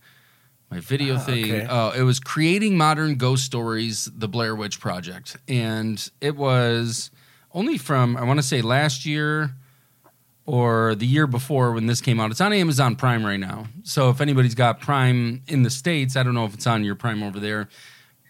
my 0.73 0.79
video 0.79 1.15
Ah, 1.15 1.19
thing 1.19 1.45
okay. 1.45 1.65
uh, 1.65 1.91
it 1.91 2.03
was 2.03 2.19
creating 2.19 2.77
modern 2.77 3.15
ghost 3.15 3.43
stories 3.45 4.09
the 4.15 4.27
blair 4.27 4.55
witch 4.55 4.79
project 4.79 5.37
and 5.47 6.09
it 6.19 6.35
was 6.35 7.11
only 7.53 7.77
from 7.77 8.17
i 8.17 8.23
want 8.23 8.39
to 8.39 8.43
say 8.53 8.61
last 8.61 9.05
year 9.05 9.55
or 10.45 10.95
the 10.95 11.05
year 11.05 11.27
before 11.27 11.71
when 11.71 11.85
this 11.85 12.01
came 12.01 12.19
out 12.19 12.31
it's 12.31 12.41
on 12.41 12.51
amazon 12.53 12.95
prime 12.95 13.25
right 13.25 13.39
now 13.39 13.67
so 13.83 14.09
if 14.09 14.19
anybody's 14.19 14.55
got 14.55 14.79
prime 14.81 15.41
in 15.47 15.63
the 15.63 15.69
states 15.69 16.15
i 16.15 16.23
don't 16.23 16.33
know 16.33 16.45
if 16.45 16.53
it's 16.53 16.67
on 16.67 16.83
your 16.83 16.95
prime 16.95 17.21
over 17.23 17.39
there 17.39 17.69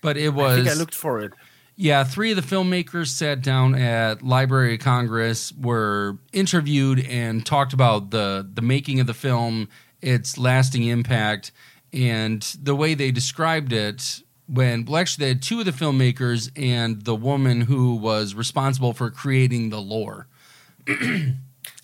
but 0.02 0.18
it 0.18 0.34
was 0.34 0.52
I 0.60 0.64
think 0.64 0.76
I 0.76 0.80
looked 0.80 0.94
for 0.96 1.22
it. 1.22 1.32
yeah, 1.78 2.04
three 2.04 2.32
of 2.32 2.36
the 2.36 2.42
filmmakers 2.56 3.08
sat 3.08 3.42
down 3.42 3.74
at 3.74 4.22
Library 4.22 4.74
of 4.74 4.82
Congress, 4.82 5.54
were 5.54 6.18
interviewed, 6.34 7.00
and 7.08 7.46
talked 7.46 7.72
about 7.72 8.12
the 8.12 8.46
the 8.54 8.62
making 8.62 9.00
of 9.00 9.08
the 9.08 9.14
film, 9.14 9.70
its 10.02 10.38
lasting 10.38 10.84
impact, 10.84 11.54
and 11.94 12.42
the 12.62 12.76
way 12.76 12.94
they 12.94 13.12
described 13.12 13.72
it. 13.74 14.22
When 14.46 14.84
well, 14.86 14.98
actually, 15.00 15.24
they 15.26 15.30
had 15.30 15.42
two 15.42 15.60
of 15.60 15.66
the 15.66 15.72
filmmakers 15.72 16.52
and 16.58 17.04
the 17.04 17.16
woman 17.16 17.62
who 17.62 17.96
was 17.96 18.36
responsible 18.36 18.94
for 18.94 19.10
creating 19.10 19.70
the 19.70 19.80
lore. 19.80 20.28
and 20.88 21.38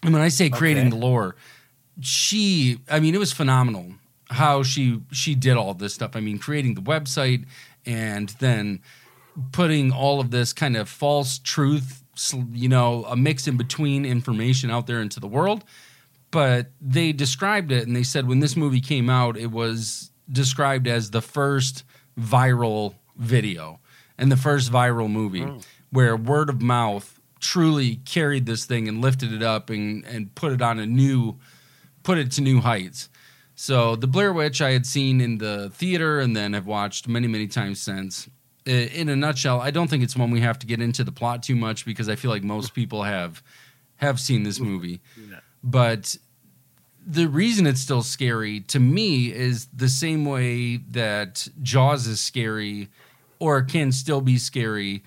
when 0.04 0.16
I 0.16 0.28
say 0.28 0.50
creating 0.50 0.88
Okay. 0.88 1.00
the 1.00 1.06
lore, 1.06 1.36
she, 2.02 2.80
I 2.90 3.00
mean, 3.00 3.16
it 3.16 3.18
was 3.18 3.32
phenomenal 3.32 3.94
how 4.30 4.62
she 4.62 5.02
she 5.12 5.36
did 5.36 5.56
all 5.56 5.74
this 5.74 5.94
stuff. 5.94 6.16
I 6.16 6.20
mean, 6.20 6.38
creating 6.38 6.74
the 6.76 6.82
website 6.82 7.46
and 7.86 8.30
then 8.40 8.82
putting 9.54 9.92
all 9.92 10.20
of 10.20 10.32
this 10.32 10.52
kind 10.52 10.76
of 10.76 10.90
false 10.90 11.40
truth, 11.40 12.04
you 12.52 12.68
know, 12.68 13.06
a 13.06 13.16
mix 13.16 13.48
in 13.48 13.56
between 13.56 14.06
information 14.06 14.70
out 14.70 14.86
there 14.86 15.02
into 15.02 15.22
the 15.22 15.28
world. 15.28 15.64
But 16.32 16.72
they 16.80 17.12
described 17.12 17.72
it 17.72 17.88
and 17.88 17.96
they 17.96 18.04
said 18.04 18.28
when 18.28 18.40
this 18.40 18.56
movie 18.56 18.82
came 18.82 19.10
out, 19.10 19.38
it 19.38 19.52
was 19.52 20.12
described 20.32 20.88
as 20.88 21.12
the 21.12 21.22
first 21.22 21.84
viral 22.20 22.96
video 23.16 23.80
and 24.18 24.32
the 24.32 24.38
first 24.38 24.72
viral 24.72 25.10
movie 25.10 25.42
hmm. 25.42 25.58
where 25.92 26.16
word 26.16 26.50
of 26.50 26.62
mouth 26.62 27.20
truly 27.40 27.96
carried 27.98 28.46
this 28.46 28.66
thing 28.66 28.88
and 28.88 29.02
lifted 29.02 29.34
it 29.34 29.42
up 29.42 29.70
and, 29.70 30.06
and 30.06 30.34
put 30.36 30.52
it 30.52 30.62
on 30.62 30.78
a 30.78 30.86
new, 30.86 31.38
put 32.04 32.18
it 32.18 32.32
to 32.32 32.42
new 32.42 32.60
heights. 32.60 33.10
So 33.56 33.96
the 33.96 34.08
Blair 34.08 34.32
Witch 34.32 34.62
I 34.62 34.72
had 34.72 34.86
seen 34.86 35.20
in 35.20 35.38
the 35.38 35.70
theater 35.74 36.20
and 36.20 36.36
then 36.36 36.54
have 36.54 36.66
watched 36.66 37.08
many, 37.08 37.28
many 37.28 37.48
times 37.48 37.82
since. 37.82 38.30
In 38.66 39.10
a 39.10 39.16
nutshell, 39.16 39.60
I 39.62 39.72
don't 39.72 39.90
think 39.90 40.04
it's 40.04 40.16
one 40.16 40.32
we 40.32 40.42
have 40.42 40.60
to 40.60 40.68
get 40.68 40.80
into 40.80 41.04
the 41.04 41.12
plot 41.12 41.44
too 41.44 41.56
much 41.56 41.86
because 41.86 42.08
I 42.08 42.16
feel 42.16 42.30
like 42.30 42.44
most 42.44 42.74
people 42.74 43.04
have 43.04 43.42
have 43.98 44.18
seen 44.20 44.44
this 44.44 44.60
movie. 44.62 45.02
Yeah. 45.18 45.39
But 45.64 46.18
the 47.06 47.28
reason 47.28 47.66
it's 47.66 47.82
still 47.82 48.04
scary 48.04 48.60
to 48.62 48.80
me 48.80 49.34
is 49.34 49.68
the 49.74 49.90
same 49.90 50.26
way 50.26 50.78
that 50.78 51.48
Jaws 51.62 52.08
is 52.08 52.20
scary 52.20 52.90
or 53.40 53.62
can 53.64 53.92
still 53.92 54.22
be 54.22 54.38
scary 54.38 55.04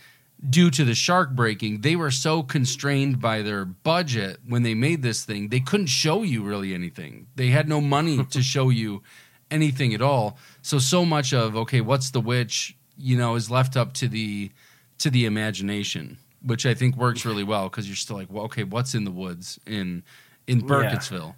due 0.49 0.71
to 0.71 0.85
the 0.85 0.95
shark 0.95 1.31
breaking. 1.31 1.83
They 1.83 1.95
were 1.95 2.11
so 2.11 2.43
constrained 2.43 3.21
by 3.21 3.43
their 3.43 3.65
budget 3.65 4.39
when 4.47 4.63
they 4.63 4.75
made 4.75 5.03
this 5.03 5.25
thing, 5.25 5.49
they 5.49 5.61
couldn't 5.61 5.87
show 5.87 6.23
you 6.23 6.43
really 6.43 6.75
anything. 6.75 7.29
They 7.37 7.49
had 7.49 7.69
no 7.69 7.81
money 7.81 8.25
to 8.25 8.43
show 8.43 8.69
you 8.71 9.03
anything 9.51 9.95
at 9.95 10.03
all. 10.03 10.39
So 10.63 10.79
so 10.79 11.05
much 11.05 11.33
of 11.33 11.57
okay, 11.57 11.81
what's 11.81 12.11
the 12.11 12.21
witch, 12.21 12.77
you 12.99 13.17
know, 13.17 13.37
is 13.37 13.51
left 13.51 13.77
up 13.77 13.93
to 13.95 14.09
the 14.09 14.51
to 14.99 15.11
the 15.11 15.27
imagination, 15.27 16.19
which 16.43 16.67
I 16.67 16.75
think 16.75 16.97
works 16.97 17.25
really 17.25 17.45
well 17.45 17.69
because 17.69 17.87
you're 17.87 17.97
still 17.97 18.17
like, 18.17 18.31
well, 18.31 18.45
okay, 18.45 18.65
what's 18.65 18.95
in 18.95 19.05
the 19.05 19.11
woods 19.11 19.61
in 19.67 20.03
in 20.47 20.61
Yeah. 20.61 20.67
Burkittsville? 20.67 21.35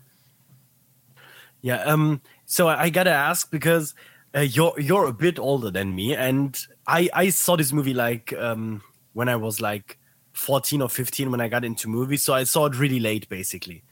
Yeah. 1.62 1.82
Um. 1.82 2.20
So 2.46 2.68
I, 2.68 2.84
I 2.84 2.90
gotta 2.90 3.10
ask 3.10 3.50
because 3.50 3.94
uh, 4.34 4.40
you're 4.40 4.74
you're 4.78 5.06
a 5.06 5.12
bit 5.12 5.38
older 5.38 5.70
than 5.70 5.94
me, 5.94 6.14
and 6.14 6.58
I 6.86 7.08
I 7.12 7.30
saw 7.30 7.56
this 7.56 7.72
movie 7.72 7.94
like 7.94 8.32
um 8.34 8.82
when 9.14 9.28
I 9.28 9.36
was 9.36 9.60
like 9.60 9.98
14 10.32 10.82
or 10.82 10.88
15 10.88 11.30
when 11.30 11.40
I 11.40 11.48
got 11.48 11.64
into 11.64 11.88
movies. 11.88 12.24
So 12.24 12.34
I 12.34 12.44
saw 12.44 12.66
it 12.66 12.76
really 12.76 13.00
late, 13.00 13.28
basically. 13.28 13.82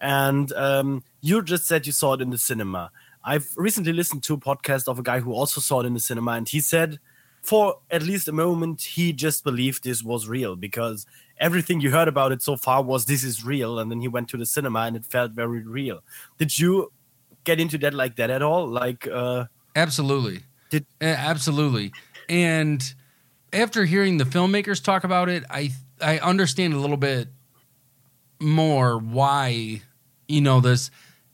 And 0.00 0.52
um, 0.52 1.02
you 1.22 1.42
just 1.42 1.66
said 1.66 1.86
you 1.86 1.92
saw 1.92 2.12
it 2.12 2.20
in 2.20 2.30
the 2.30 2.38
cinema. 2.38 2.90
I've 3.24 3.48
recently 3.56 3.94
listened 3.94 4.22
to 4.24 4.34
a 4.34 4.38
podcast 4.38 4.86
of 4.86 4.98
a 4.98 5.02
guy 5.02 5.20
who 5.20 5.32
also 5.32 5.60
saw 5.60 5.80
it 5.80 5.86
in 5.86 5.94
the 5.94 6.00
cinema, 6.00 6.32
and 6.32 6.48
he 6.48 6.60
said, 6.60 6.98
for 7.42 7.78
at 7.90 8.02
least 8.02 8.28
a 8.28 8.32
moment, 8.32 8.82
he 8.82 9.12
just 9.12 9.42
believed 9.42 9.84
this 9.84 10.02
was 10.02 10.28
real 10.28 10.54
because 10.54 11.06
everything 11.38 11.80
you 11.80 11.90
heard 11.90 12.08
about 12.08 12.32
it 12.32 12.42
so 12.42 12.56
far 12.56 12.82
was 12.82 13.06
this 13.06 13.24
is 13.24 13.44
real. 13.44 13.78
And 13.78 13.90
then 13.90 14.00
he 14.00 14.08
went 14.08 14.28
to 14.30 14.36
the 14.36 14.46
cinema 14.46 14.80
and 14.80 14.96
it 14.96 15.04
felt 15.04 15.32
very 15.32 15.62
real. 15.62 16.00
Did 16.38 16.58
you 16.58 16.92
get 17.44 17.60
into 17.60 17.78
that 17.78 17.94
like 17.94 18.16
that 18.16 18.30
at 18.30 18.42
all? 18.42 18.66
Like, 18.66 19.06
uh, 19.06 19.44
Absolutely. 19.74 20.40
Did- 20.70 20.86
absolutely. 21.00 21.92
And 22.28 22.82
after 23.52 23.84
hearing 23.84 24.18
the 24.18 24.24
filmmakers 24.24 24.82
talk 24.82 25.04
about 25.04 25.28
it, 25.28 25.44
I 25.50 25.70
I 26.00 26.18
understand 26.18 26.74
a 26.74 26.78
little 26.78 26.96
bit 26.96 27.28
more 28.40 28.98
why 28.98 29.82
you 30.28 30.40
know 30.40 30.60
this. 30.60 30.90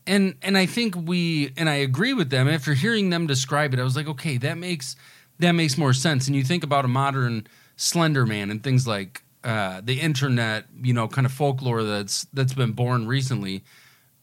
And 0.06 0.34
and 0.42 0.58
I 0.58 0.66
think 0.66 0.94
we 0.96 1.52
and 1.56 1.68
I 1.68 1.76
agree 1.76 2.12
with 2.12 2.30
them 2.30 2.48
after 2.48 2.74
hearing 2.74 3.10
them 3.10 3.26
describe 3.26 3.72
it. 3.72 3.80
I 3.80 3.84
was 3.84 3.96
like, 3.96 4.08
okay, 4.08 4.36
that 4.38 4.58
makes 4.58 4.96
that 5.38 5.52
makes 5.52 5.78
more 5.78 5.92
sense. 5.92 6.26
And 6.26 6.36
you 6.36 6.44
think 6.44 6.64
about 6.64 6.84
a 6.84 6.88
modern 6.88 7.46
Slender 7.76 8.26
Man 8.26 8.50
and 8.50 8.62
things 8.62 8.86
like 8.86 9.22
uh, 9.44 9.80
the 9.82 10.00
internet, 10.00 10.66
you 10.82 10.92
know, 10.92 11.08
kind 11.08 11.26
of 11.26 11.32
folklore 11.32 11.82
that's 11.82 12.26
that's 12.32 12.54
been 12.54 12.72
born 12.72 13.06
recently, 13.06 13.64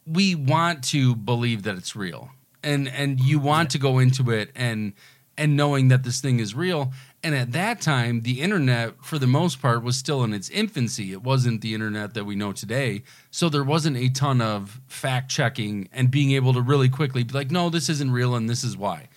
we 0.06 0.34
want 0.34 0.82
to 0.84 1.14
believe 1.14 1.62
that 1.64 1.76
it's 1.76 1.94
real, 1.94 2.30
and 2.62 2.88
and 2.88 3.20
you 3.20 3.38
want 3.38 3.70
to 3.70 3.78
go 3.78 3.98
into 3.98 4.30
it 4.30 4.50
and 4.54 4.94
and 5.40 5.56
knowing 5.56 5.88
that 5.88 6.02
this 6.02 6.20
thing 6.20 6.38
is 6.38 6.54
real. 6.54 6.92
And 7.22 7.34
at 7.34 7.52
that 7.52 7.80
time, 7.80 8.22
the 8.22 8.42
internet, 8.42 9.02
for 9.02 9.18
the 9.18 9.26
most 9.26 9.60
part, 9.60 9.82
was 9.82 9.96
still 9.96 10.22
in 10.22 10.34
its 10.34 10.50
infancy. 10.50 11.12
It 11.12 11.22
wasn't 11.22 11.62
the 11.62 11.72
internet 11.72 12.12
that 12.14 12.24
we 12.24 12.36
know 12.36 12.52
today. 12.52 13.02
So 13.30 13.48
there 13.48 13.64
wasn't 13.64 13.96
a 13.96 14.10
ton 14.10 14.42
of 14.42 14.80
fact 14.86 15.30
checking 15.30 15.88
and 15.92 16.10
being 16.10 16.32
able 16.32 16.52
to 16.52 16.60
really 16.60 16.90
quickly 16.90 17.22
be 17.22 17.32
like, 17.32 17.50
no, 17.50 17.70
this 17.70 17.88
isn't 17.88 18.10
real 18.10 18.34
and 18.34 18.50
this 18.50 18.62
is 18.62 18.76
why. 18.76 19.08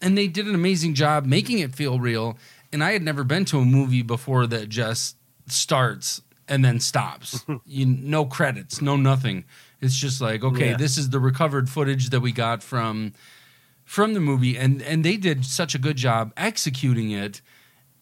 And 0.00 0.16
they 0.16 0.28
did 0.28 0.46
an 0.46 0.54
amazing 0.54 0.94
job 0.94 1.26
making 1.26 1.58
it 1.58 1.74
feel 1.74 2.00
real. 2.00 2.38
And 2.72 2.82
I 2.82 2.92
had 2.92 3.02
never 3.02 3.24
been 3.24 3.44
to 3.46 3.58
a 3.58 3.64
movie 3.64 4.02
before 4.02 4.46
that 4.46 4.70
just 4.70 5.16
starts 5.48 6.22
and 6.48 6.64
then 6.64 6.80
stops. 6.80 7.44
you, 7.66 7.86
no 7.86 8.24
credits, 8.24 8.80
no 8.80 8.96
nothing. 8.96 9.44
It's 9.80 9.96
just 9.96 10.20
like, 10.20 10.42
okay, 10.44 10.70
Yeah. 10.70 10.76
this 10.76 10.96
is 10.96 11.10
the 11.10 11.18
recovered 11.20 11.68
footage 11.68 12.10
that 12.10 12.20
we 12.20 12.32
got 12.32 12.62
from 12.62 13.12
from 13.84 14.14
the 14.14 14.20
movie 14.20 14.56
and 14.58 14.82
and 14.82 15.04
they 15.04 15.16
did 15.16 15.44
such 15.44 15.72
a 15.72 15.78
good 15.78 15.96
job 15.96 16.32
executing 16.36 17.12
it 17.12 17.40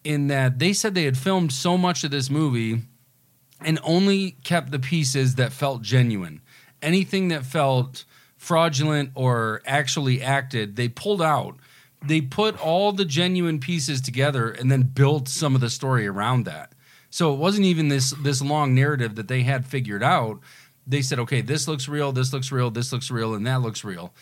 in 0.03 0.25
that 0.27 0.57
they 0.57 0.73
said 0.73 0.95
they 0.95 1.03
had 1.03 1.15
filmed 1.15 1.51
so 1.51 1.77
much 1.77 2.03
of 2.03 2.09
this 2.09 2.27
movie 2.27 2.81
and 3.61 3.77
only 3.83 4.31
kept 4.43 4.71
the 4.71 4.79
pieces 4.79 5.35
that 5.35 5.53
felt 5.53 5.83
genuine 5.83 6.41
anything 6.81 7.27
that 7.27 7.45
felt 7.45 8.03
fraudulent 8.35 9.11
or 9.13 9.61
actually 9.67 10.23
acted 10.23 10.75
they 10.75 10.89
pulled 10.89 11.21
out 11.21 11.55
they 12.03 12.19
put 12.19 12.59
all 12.59 12.91
the 12.91 13.05
genuine 13.05 13.59
pieces 13.59 14.01
together 14.01 14.49
and 14.49 14.71
then 14.71 14.81
built 14.81 15.27
some 15.27 15.53
of 15.53 15.61
the 15.61 15.69
story 15.69 16.07
around 16.07 16.45
that 16.45 16.73
so 17.15 17.31
it 17.31 17.37
wasn't 17.37 17.65
even 17.65 17.87
this 17.87 18.09
this 18.21 18.41
long 18.41 18.75
narrative 18.75 19.15
that 19.15 19.29
they 19.29 19.43
had 19.43 19.65
figured 19.65 20.03
out. 20.03 20.41
They 20.85 21.01
said 21.01 21.17
okay 21.19 21.39
this 21.39 21.65
looks 21.65 21.87
real 21.87 22.11
this 22.11 22.33
looks 22.33 22.51
real 22.51 22.69
this 22.69 22.91
looks 22.91 23.09
real 23.09 23.33
and 23.35 23.47
that 23.47 23.61
looks 23.61 23.85
real. 23.85 24.13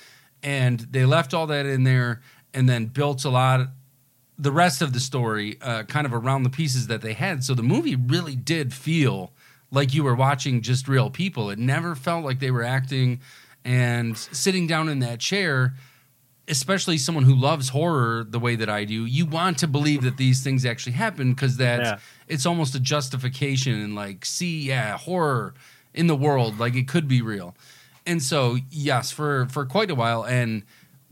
And 0.43 0.79
they 0.79 1.03
left 1.03 1.33
all 1.33 1.47
that 1.47 1.65
in 1.65 1.85
there 1.85 2.21
and 2.53 2.69
then 2.69 2.85
built 2.85 3.25
a 3.25 3.31
lot 3.31 3.61
the 4.37 4.51
rest 4.51 4.83
of 4.83 4.93
the 4.93 4.99
story 4.99 5.57
uh, 5.63 5.83
kind 5.83 6.05
of 6.05 6.13
around 6.13 6.43
the 6.43 6.51
pieces 6.51 6.85
that 6.85 7.01
they 7.01 7.13
had. 7.13 7.43
So 7.43 7.55
the 7.55 7.63
movie 7.63 7.95
really 7.95 8.35
did 8.35 8.75
feel 8.75 9.31
like 9.71 9.95
you 9.95 10.03
were 10.03 10.13
watching 10.13 10.61
just 10.61 10.87
real 10.87 11.09
people. 11.09 11.49
It 11.49 11.57
never 11.57 11.95
felt 11.95 12.23
like 12.23 12.39
they 12.39 12.51
were 12.51 12.63
acting 12.63 13.21
and 13.65 14.15
sitting 14.15 14.67
down 14.67 14.87
in 14.87 14.99
that 14.99 15.19
chair 15.19 15.73
especially 16.47 16.97
someone 16.97 17.23
who 17.23 17.35
loves 17.35 17.69
horror 17.69 18.25
the 18.25 18.39
way 18.39 18.55
that 18.55 18.69
I 18.69 18.83
do 18.83 19.05
you 19.05 19.25
want 19.25 19.57
to 19.59 19.67
believe 19.67 20.01
that 20.03 20.17
these 20.17 20.43
things 20.43 20.65
actually 20.65 20.91
happen 20.93 21.33
because 21.33 21.55
that's 21.57 21.89
Yeah. 21.89 21.99
it's 22.27 22.45
almost 22.45 22.75
a 22.75 22.79
justification 22.79 23.79
and 23.81 23.95
like 23.95 24.25
see 24.25 24.67
yeah 24.67 24.97
horror 24.97 25.53
in 25.93 26.07
the 26.07 26.15
world 26.15 26.59
like 26.59 26.75
it 26.75 26.87
could 26.87 27.07
be 27.07 27.21
real 27.21 27.55
and 28.05 28.21
so 28.21 28.57
yes 28.69 29.09
for 29.11 29.45
for 29.47 29.65
quite 29.65 29.89
a 29.89 29.95
while 29.95 30.23
and 30.25 30.63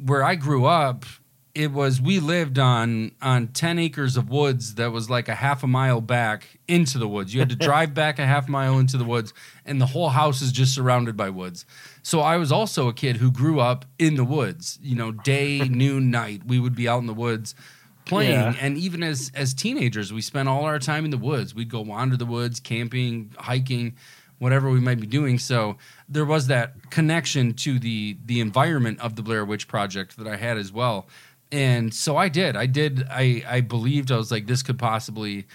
where 0.05 0.23
i 0.23 0.35
grew 0.35 0.65
up 0.65 1.05
it 1.53 1.71
was 1.71 2.01
we 2.01 2.19
lived 2.19 2.57
on 2.57 3.11
on 3.21 3.47
10 3.47 3.79
acres 3.79 4.15
of 4.15 4.29
woods 4.29 4.75
that 4.75 4.91
was 4.91 5.09
like 5.09 5.27
a 5.27 5.35
half 5.35 5.63
a 5.63 5.67
mile 5.67 6.01
back 6.01 6.59
into 6.67 6.97
the 6.97 7.07
woods. 7.07 7.33
You 7.33 7.39
had 7.39 7.49
to 7.49 7.55
drive 7.67 7.93
back 7.93 8.19
a 8.19 8.25
half 8.25 8.47
mile 8.47 8.79
into 8.79 8.97
the 8.97 9.03
woods 9.03 9.33
and 9.65 9.81
the 9.81 9.87
whole 9.87 10.09
house 10.09 10.41
is 10.41 10.51
just 10.51 10.73
surrounded 10.73 11.17
by 11.17 11.29
woods. 11.29 11.65
So 12.03 12.21
i 12.21 12.37
was 12.37 12.51
also 12.51 12.87
a 12.87 12.93
kid 12.93 13.17
who 13.17 13.31
grew 13.31 13.59
up 13.59 13.85
in 13.99 14.15
the 14.15 14.23
woods 14.23 14.79
you 14.81 14.95
know 14.95 15.11
day 15.11 15.59
noon 15.69 16.11
night. 16.11 16.43
We 16.45 16.59
would 16.59 16.75
be 16.75 16.87
out 16.87 16.99
in 16.99 17.07
the 17.07 17.13
woods 17.13 17.53
playing. 18.05 18.31
Yeah. 18.31 18.55
and 18.59 18.77
even 18.77 19.03
as 19.03 19.31
as 19.35 19.53
teenagers 19.53 20.13
we 20.13 20.21
spent 20.21 20.47
all 20.47 20.63
our 20.63 20.79
time 20.79 21.05
in 21.05 21.11
the 21.11 21.17
woods. 21.17 21.53
We'd 21.53 21.69
go 21.69 21.81
wander 21.81 22.15
the 22.15 22.25
woods 22.25 22.59
camping 22.59 23.33
hiking 23.37 23.95
whatever 24.39 24.71
we 24.71 24.79
might 24.79 24.99
be 24.99 25.05
doing. 25.05 25.37
So 25.37 25.77
there 26.09 26.25
was 26.25 26.47
that 26.47 26.89
connection 26.89 27.53
to 27.55 27.77
the 27.77 28.17
the 28.25 28.39
environment 28.39 28.99
of 29.01 29.15
the 29.15 29.21
blair 29.21 29.43
witch 29.45 29.67
project 29.67 30.17
that 30.17 30.27
i 30.27 30.35
had 30.35 30.57
as 30.57 30.71
well 30.71 31.07
and 31.51 31.93
so 31.93 32.17
i 32.17 32.29
did 32.29 32.55
i 32.55 32.65
did 32.65 33.03
i 33.09 33.43
i 33.47 33.61
believed 33.61 34.11
i 34.11 34.17
was 34.17 34.31
like 34.31 34.47
this 34.47 34.63
could 34.63 34.79
possibly 34.79 35.45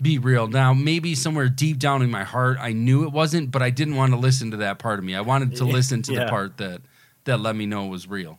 be 0.00 0.18
real 0.18 0.46
now 0.46 0.72
maybe 0.72 1.14
somewhere 1.14 1.48
deep 1.48 1.78
down 1.78 2.02
in 2.02 2.10
my 2.10 2.24
heart 2.24 2.56
i 2.60 2.72
knew 2.72 3.04
it 3.04 3.12
wasn't 3.12 3.50
but 3.50 3.62
i 3.62 3.70
didn't 3.70 3.96
want 3.96 4.12
to 4.12 4.18
listen 4.18 4.50
to 4.50 4.56
that 4.56 4.78
part 4.78 4.98
of 4.98 5.04
me 5.04 5.14
i 5.14 5.20
wanted 5.20 5.54
to 5.54 5.64
listen 5.76 6.02
to 6.02 6.12
the 6.12 6.26
part 6.26 6.56
that 6.56 6.80
that 7.24 7.38
let 7.40 7.54
me 7.54 7.66
know 7.66 7.86
it 7.86 7.90
was 7.90 8.08
real 8.08 8.38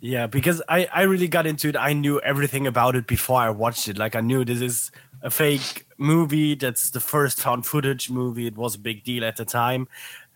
Yeah, 0.00 0.26
because 0.28 0.62
I, 0.66 0.88
I 0.92 1.02
really 1.02 1.28
got 1.28 1.46
into 1.46 1.68
it. 1.68 1.76
I 1.76 1.92
knew 1.92 2.20
everything 2.20 2.66
about 2.66 2.96
it 2.96 3.06
before 3.06 3.38
I 3.38 3.50
watched 3.50 3.86
it. 3.86 3.98
Like 3.98 4.16
I 4.16 4.22
knew 4.22 4.44
this 4.46 4.62
is 4.62 4.90
a 5.20 5.28
fake 5.30 5.86
movie. 5.98 6.54
That's 6.54 6.88
the 6.90 7.00
first 7.00 7.38
found 7.40 7.66
footage 7.66 8.08
movie. 8.08 8.46
It 8.46 8.56
was 8.56 8.76
a 8.76 8.78
big 8.78 9.04
deal 9.04 9.24
at 9.24 9.36
the 9.36 9.44
time, 9.44 9.88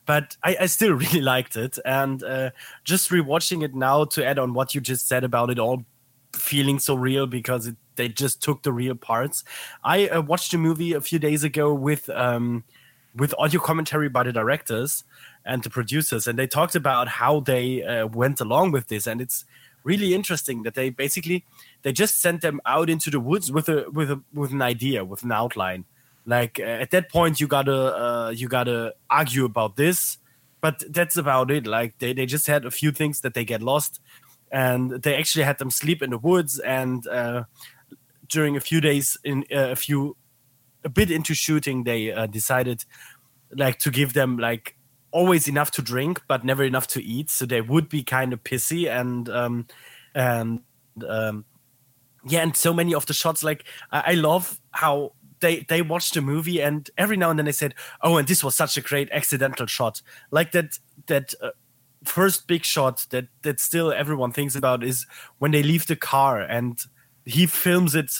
but 0.06 0.36
I, 0.42 0.56
I 0.60 0.66
still 0.66 0.92
really 1.04 1.20
liked 1.20 1.56
it. 1.56 1.78
And 1.84 2.22
uh, 2.22 2.50
just 2.84 3.10
rewatching 3.10 3.62
it 3.62 3.74
now 3.74 4.04
to 4.06 4.24
add 4.24 4.38
on 4.38 4.54
what 4.54 4.74
you 4.74 4.80
just 4.80 5.08
said 5.08 5.24
about 5.24 5.50
it 5.50 5.58
all 5.58 5.84
feeling 6.32 6.78
so 6.78 6.94
real 6.94 7.26
because 7.26 7.66
it, 7.66 7.76
they 7.96 8.08
just 8.08 8.42
took 8.42 8.62
the 8.62 8.72
real 8.72 8.94
parts. 8.94 9.44
I 9.82 10.08
uh, 10.08 10.22
watched 10.22 10.52
a 10.54 10.58
movie 10.58 10.92
a 10.92 11.00
few 11.00 11.18
days 11.18 11.44
ago 11.44 11.72
with 11.72 12.08
um, 12.10 12.64
with 13.14 13.34
audio 13.38 13.60
commentary 13.60 14.08
by 14.08 14.24
the 14.24 14.32
directors 14.32 15.04
and 15.44 15.62
the 15.62 15.70
producers, 15.70 16.26
and 16.26 16.38
they 16.38 16.48
talked 16.48 16.74
about 16.74 17.06
how 17.06 17.40
they 17.40 17.82
uh, 17.82 18.06
went 18.08 18.40
along 18.40 18.72
with 18.72 18.88
this, 18.88 19.06
and 19.06 19.20
it's 19.20 19.44
really 19.84 20.14
interesting 20.14 20.62
that 20.62 20.74
they 20.74 20.90
basically 20.90 21.44
they 21.82 21.92
just 21.92 22.20
sent 22.20 22.40
them 22.40 22.60
out 22.66 22.90
into 22.90 23.10
the 23.10 23.20
woods 23.20 23.52
with 23.52 23.68
a 23.68 23.88
with 23.92 24.10
a 24.10 24.20
with 24.32 24.50
an 24.50 24.62
idea 24.62 25.04
with 25.04 25.22
an 25.22 25.32
outline. 25.32 25.84
Like 26.26 26.58
uh, 26.58 26.62
at 26.82 26.90
that 26.92 27.10
point, 27.10 27.40
you 27.40 27.46
gotta 27.46 27.96
uh, 27.96 28.30
you 28.30 28.48
gotta 28.48 28.94
argue 29.10 29.44
about 29.44 29.76
this, 29.76 30.18
but 30.60 30.82
that's 30.90 31.16
about 31.16 31.50
it. 31.50 31.66
Like 31.66 31.98
they 31.98 32.12
they 32.12 32.26
just 32.26 32.46
had 32.46 32.64
a 32.64 32.70
few 32.70 32.92
things 32.92 33.20
that 33.20 33.34
they 33.34 33.44
get 33.44 33.62
lost, 33.62 34.00
and 34.50 35.02
they 35.02 35.16
actually 35.16 35.44
had 35.44 35.58
them 35.58 35.70
sleep 35.70 36.02
in 36.02 36.10
the 36.10 36.18
woods 36.18 36.58
and. 36.58 37.06
Uh, 37.06 37.44
during 38.28 38.56
a 38.56 38.60
few 38.60 38.80
days 38.80 39.18
in 39.24 39.44
uh, 39.52 39.70
a 39.70 39.76
few 39.76 40.16
a 40.84 40.88
bit 40.88 41.10
into 41.10 41.34
shooting 41.34 41.84
they 41.84 42.12
uh, 42.12 42.26
decided 42.26 42.84
like 43.56 43.78
to 43.78 43.90
give 43.90 44.12
them 44.12 44.38
like 44.38 44.76
always 45.10 45.48
enough 45.48 45.70
to 45.70 45.82
drink 45.82 46.20
but 46.28 46.44
never 46.44 46.64
enough 46.64 46.86
to 46.86 47.02
eat 47.02 47.30
so 47.30 47.46
they 47.46 47.60
would 47.60 47.88
be 47.88 48.02
kind 48.02 48.32
of 48.32 48.42
pissy 48.42 48.90
and 48.90 49.28
um 49.28 49.66
and 50.14 50.60
um 51.08 51.44
yeah 52.26 52.40
and 52.40 52.56
so 52.56 52.72
many 52.72 52.94
of 52.94 53.06
the 53.06 53.14
shots 53.14 53.42
like 53.44 53.64
i, 53.92 54.02
I 54.08 54.14
love 54.14 54.60
how 54.72 55.12
they 55.40 55.60
they 55.68 55.82
watched 55.82 56.14
the 56.14 56.20
movie 56.20 56.60
and 56.60 56.90
every 56.96 57.16
now 57.16 57.30
and 57.30 57.38
then 57.38 57.46
they 57.46 57.52
said 57.52 57.74
oh 58.02 58.16
and 58.16 58.28
this 58.28 58.42
was 58.42 58.54
such 58.54 58.76
a 58.76 58.80
great 58.80 59.10
accidental 59.10 59.66
shot. 59.66 60.02
Like 60.30 60.52
that 60.52 60.78
that 61.06 61.34
uh, 61.42 61.50
first 62.04 62.46
big 62.46 62.64
shot 62.64 63.06
that 63.10 63.28
that 63.42 63.60
still 63.60 63.92
everyone 63.92 64.32
thinks 64.32 64.54
about 64.54 64.84
is 64.84 65.06
when 65.38 65.50
they 65.50 65.62
leave 65.62 65.86
the 65.86 65.96
car 65.96 66.40
and 66.40 66.78
he 67.24 67.46
films 67.46 67.94
it 67.94 68.12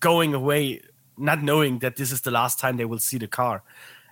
going 0.00 0.34
away 0.34 0.80
not 1.20 1.42
knowing 1.42 1.80
that 1.80 1.96
this 1.96 2.10
is 2.10 2.22
the 2.22 2.30
last 2.30 2.58
time 2.58 2.76
they 2.76 2.84
will 2.84 2.98
see 2.98 3.18
the 3.18 3.28
car. 3.28 3.62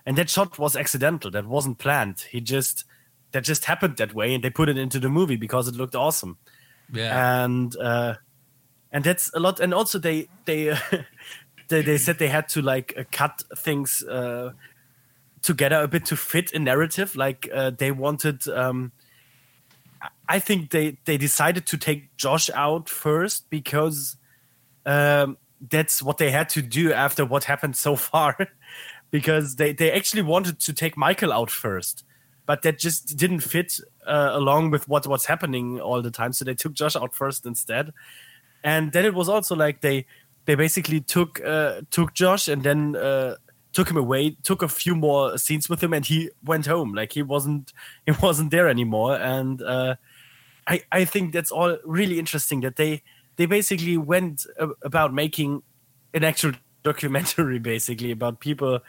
And 0.05 0.17
that 0.17 0.29
shot 0.29 0.57
was 0.59 0.75
accidental. 0.75 1.31
That 1.31 1.45
wasn't 1.45 1.79
planned. 1.79 2.21
He 2.29 2.39
just 2.39 2.85
that 3.31 3.43
just 3.43 3.65
happened 3.65 3.97
that 3.97 4.13
way 4.13 4.33
and 4.33 4.43
they 4.43 4.49
put 4.49 4.69
it 4.69 4.77
into 4.77 4.99
the 4.99 5.09
movie 5.09 5.35
because 5.35 5.67
it 5.67 5.75
looked 5.75 5.95
awesome. 5.95 6.37
Yeah. 6.91 7.43
And 7.43 7.75
uh 7.77 8.15
and 8.91 9.03
that's 9.03 9.31
a 9.33 9.39
lot. 9.39 9.59
And 9.59 9.73
also 9.73 9.99
they 9.99 10.29
they 10.45 10.77
they, 11.69 11.81
they 11.81 11.97
said 11.97 12.19
they 12.19 12.27
had 12.27 12.49
to 12.49 12.61
like 12.61 12.93
uh, 12.97 13.03
cut 13.11 13.41
things 13.57 14.03
uh 14.03 14.51
together 15.41 15.81
a 15.81 15.87
bit 15.87 16.05
to 16.05 16.17
fit 16.17 16.51
a 16.53 16.59
narrative 16.59 17.15
like 17.15 17.49
uh, 17.53 17.71
they 17.77 17.91
wanted 17.91 18.45
um 18.49 18.91
I 20.27 20.39
think 20.39 20.71
they 20.71 20.97
they 21.05 21.17
decided 21.17 21.65
to 21.67 21.77
take 21.77 22.15
Josh 22.15 22.49
out 22.51 22.87
first 22.89 23.49
because 23.49 24.15
um, 24.85 25.37
that's 25.59 26.01
what 26.01 26.17
they 26.17 26.31
had 26.31 26.49
to 26.49 26.61
do 26.61 26.93
after 26.93 27.25
what 27.25 27.45
happened 27.45 27.75
so 27.75 27.95
far. 28.11 28.37
because 29.11 29.55
they 29.55 29.73
they 29.73 29.91
actually 29.91 30.21
wanted 30.21 30.59
to 30.59 30.73
take 30.73 30.95
Michael 30.95 31.33
out 31.33 31.49
first, 31.49 32.03
but 32.45 32.61
that 32.61 32.79
just 32.79 33.17
didn't 33.17 33.41
fit 33.41 33.79
uh, 34.05 34.29
along 34.33 34.71
with 34.71 34.87
what 34.87 35.07
what's 35.07 35.25
happening 35.25 35.79
all 35.79 36.01
the 36.01 36.11
time. 36.11 36.31
So 36.33 36.45
they 36.45 36.53
took 36.53 36.73
Josh 36.73 36.95
out 36.95 37.15
first 37.15 37.45
instead, 37.45 37.91
and 38.63 38.91
then 38.91 39.05
it 39.05 39.13
was 39.13 39.27
also 39.27 39.55
like 39.55 39.81
they 39.81 40.05
they 40.49 40.55
basically 40.55 40.99
took 40.99 41.39
uh, 41.45 41.81
took 41.91 42.13
Josh 42.13 42.47
and 42.47 42.63
then. 42.63 42.95
Uh, 42.95 43.35
took 43.71 43.87
him 43.87 43.97
away 43.97 44.31
took 44.43 44.63
a 44.63 44.67
few 44.67 44.95
more 44.95 45.37
scenes 45.37 45.69
with 45.69 45.81
him 45.81 45.93
and 45.93 46.03
he 46.07 46.31
went 46.43 46.65
home 46.65 46.91
like 46.91 47.13
he 47.13 47.21
wasn't 47.21 47.71
he 48.07 48.11
wasn't 48.19 48.49
there 48.49 48.67
anymore 48.67 49.15
and 49.15 49.61
uh 49.61 49.93
I, 50.65 50.81
I 50.91 51.05
think 51.05 51.33
that's 51.33 51.51
all 51.51 51.77
really 51.85 52.17
interesting 52.17 52.61
that 52.61 52.77
they 52.77 53.03
they 53.35 53.45
basically 53.45 53.95
went 53.95 54.47
about 54.81 55.13
making 55.13 55.61
an 56.15 56.23
actual 56.23 56.53
documentary 56.83 57.59
basically 57.59 58.09
about 58.09 58.39
people 58.39 58.79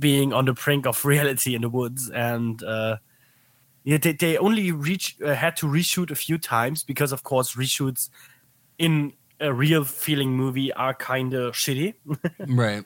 being 0.00 0.32
on 0.32 0.46
the 0.46 0.52
brink 0.52 0.84
of 0.84 1.04
reality 1.04 1.54
in 1.54 1.62
the 1.62 1.68
woods 1.68 2.10
and 2.10 2.60
uh 2.64 2.96
yeah 3.84 3.98
they, 3.98 4.14
they 4.14 4.36
only 4.36 4.72
reach 4.72 5.16
uh, 5.24 5.32
had 5.32 5.54
to 5.58 5.66
reshoot 5.66 6.10
a 6.10 6.16
few 6.16 6.38
times 6.38 6.82
because 6.82 7.12
of 7.12 7.22
course 7.22 7.54
reshoots 7.54 8.10
in 8.78 9.12
a 9.40 9.52
real 9.52 9.84
feeling 9.84 10.32
movie 10.32 10.72
are 10.72 10.94
kind 10.94 11.34
of 11.34 11.54
shitty 11.54 11.94
right 12.48 12.84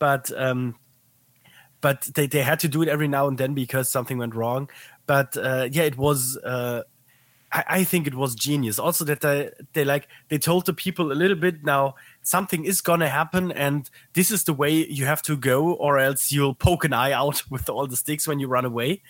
but 0.00 0.32
um, 0.36 0.74
but 1.80 2.02
they, 2.14 2.26
they 2.26 2.42
had 2.42 2.58
to 2.60 2.68
do 2.68 2.82
it 2.82 2.88
every 2.88 3.06
now 3.06 3.28
and 3.28 3.38
then 3.38 3.54
because 3.54 3.88
something 3.88 4.18
went 4.18 4.34
wrong. 4.34 4.68
But 5.06 5.36
uh, 5.36 5.68
yeah, 5.70 5.84
it 5.84 5.96
was. 5.96 6.36
Uh, 6.38 6.82
I, 7.52 7.64
I 7.68 7.84
think 7.84 8.06
it 8.06 8.14
was 8.14 8.34
genius. 8.34 8.78
Also, 8.78 9.04
that 9.04 9.20
they 9.20 9.50
they 9.72 9.84
like 9.84 10.08
they 10.28 10.38
told 10.38 10.66
the 10.66 10.74
people 10.74 11.12
a 11.12 11.14
little 11.14 11.36
bit 11.36 11.64
now 11.64 11.94
something 12.22 12.64
is 12.64 12.80
gonna 12.80 13.08
happen, 13.08 13.52
and 13.52 13.88
this 14.14 14.30
is 14.30 14.44
the 14.44 14.52
way 14.52 14.86
you 14.86 15.06
have 15.06 15.22
to 15.22 15.36
go, 15.36 15.72
or 15.72 15.98
else 15.98 16.32
you'll 16.32 16.54
poke 16.54 16.84
an 16.84 16.92
eye 16.92 17.12
out 17.12 17.42
with 17.50 17.68
all 17.68 17.86
the 17.86 17.96
sticks 17.96 18.26
when 18.26 18.38
you 18.38 18.48
run 18.48 18.64
away. 18.64 19.02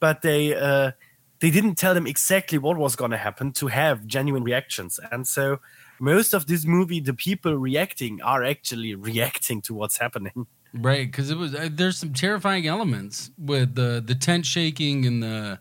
But 0.00 0.22
they 0.22 0.54
uh, 0.54 0.92
they 1.40 1.50
didn't 1.50 1.76
tell 1.76 1.94
them 1.94 2.06
exactly 2.06 2.58
what 2.58 2.76
was 2.76 2.96
gonna 2.96 3.18
happen 3.18 3.52
to 3.52 3.68
have 3.68 4.06
genuine 4.06 4.44
reactions, 4.44 4.98
and 5.10 5.26
so 5.26 5.60
most 6.02 6.34
of 6.34 6.46
this 6.46 6.66
movie, 6.66 6.98
the 6.98 7.14
people 7.14 7.54
reacting 7.54 8.20
are 8.22 8.42
actually 8.42 8.94
reacting 9.10 9.62
to 9.62 9.72
what's 9.72 9.98
happening. 9.98 10.46
Right, 10.74 11.06
because 11.06 11.30
it 11.30 11.36
was 11.36 11.54
uh, 11.54 11.68
there's 11.70 11.98
some 11.98 12.12
terrifying 12.12 12.66
elements 12.66 13.30
with 13.38 13.74
the 13.74 14.02
the 14.04 14.14
tent 14.14 14.44
shaking 14.46 15.06
and 15.06 15.22
the 15.22 15.58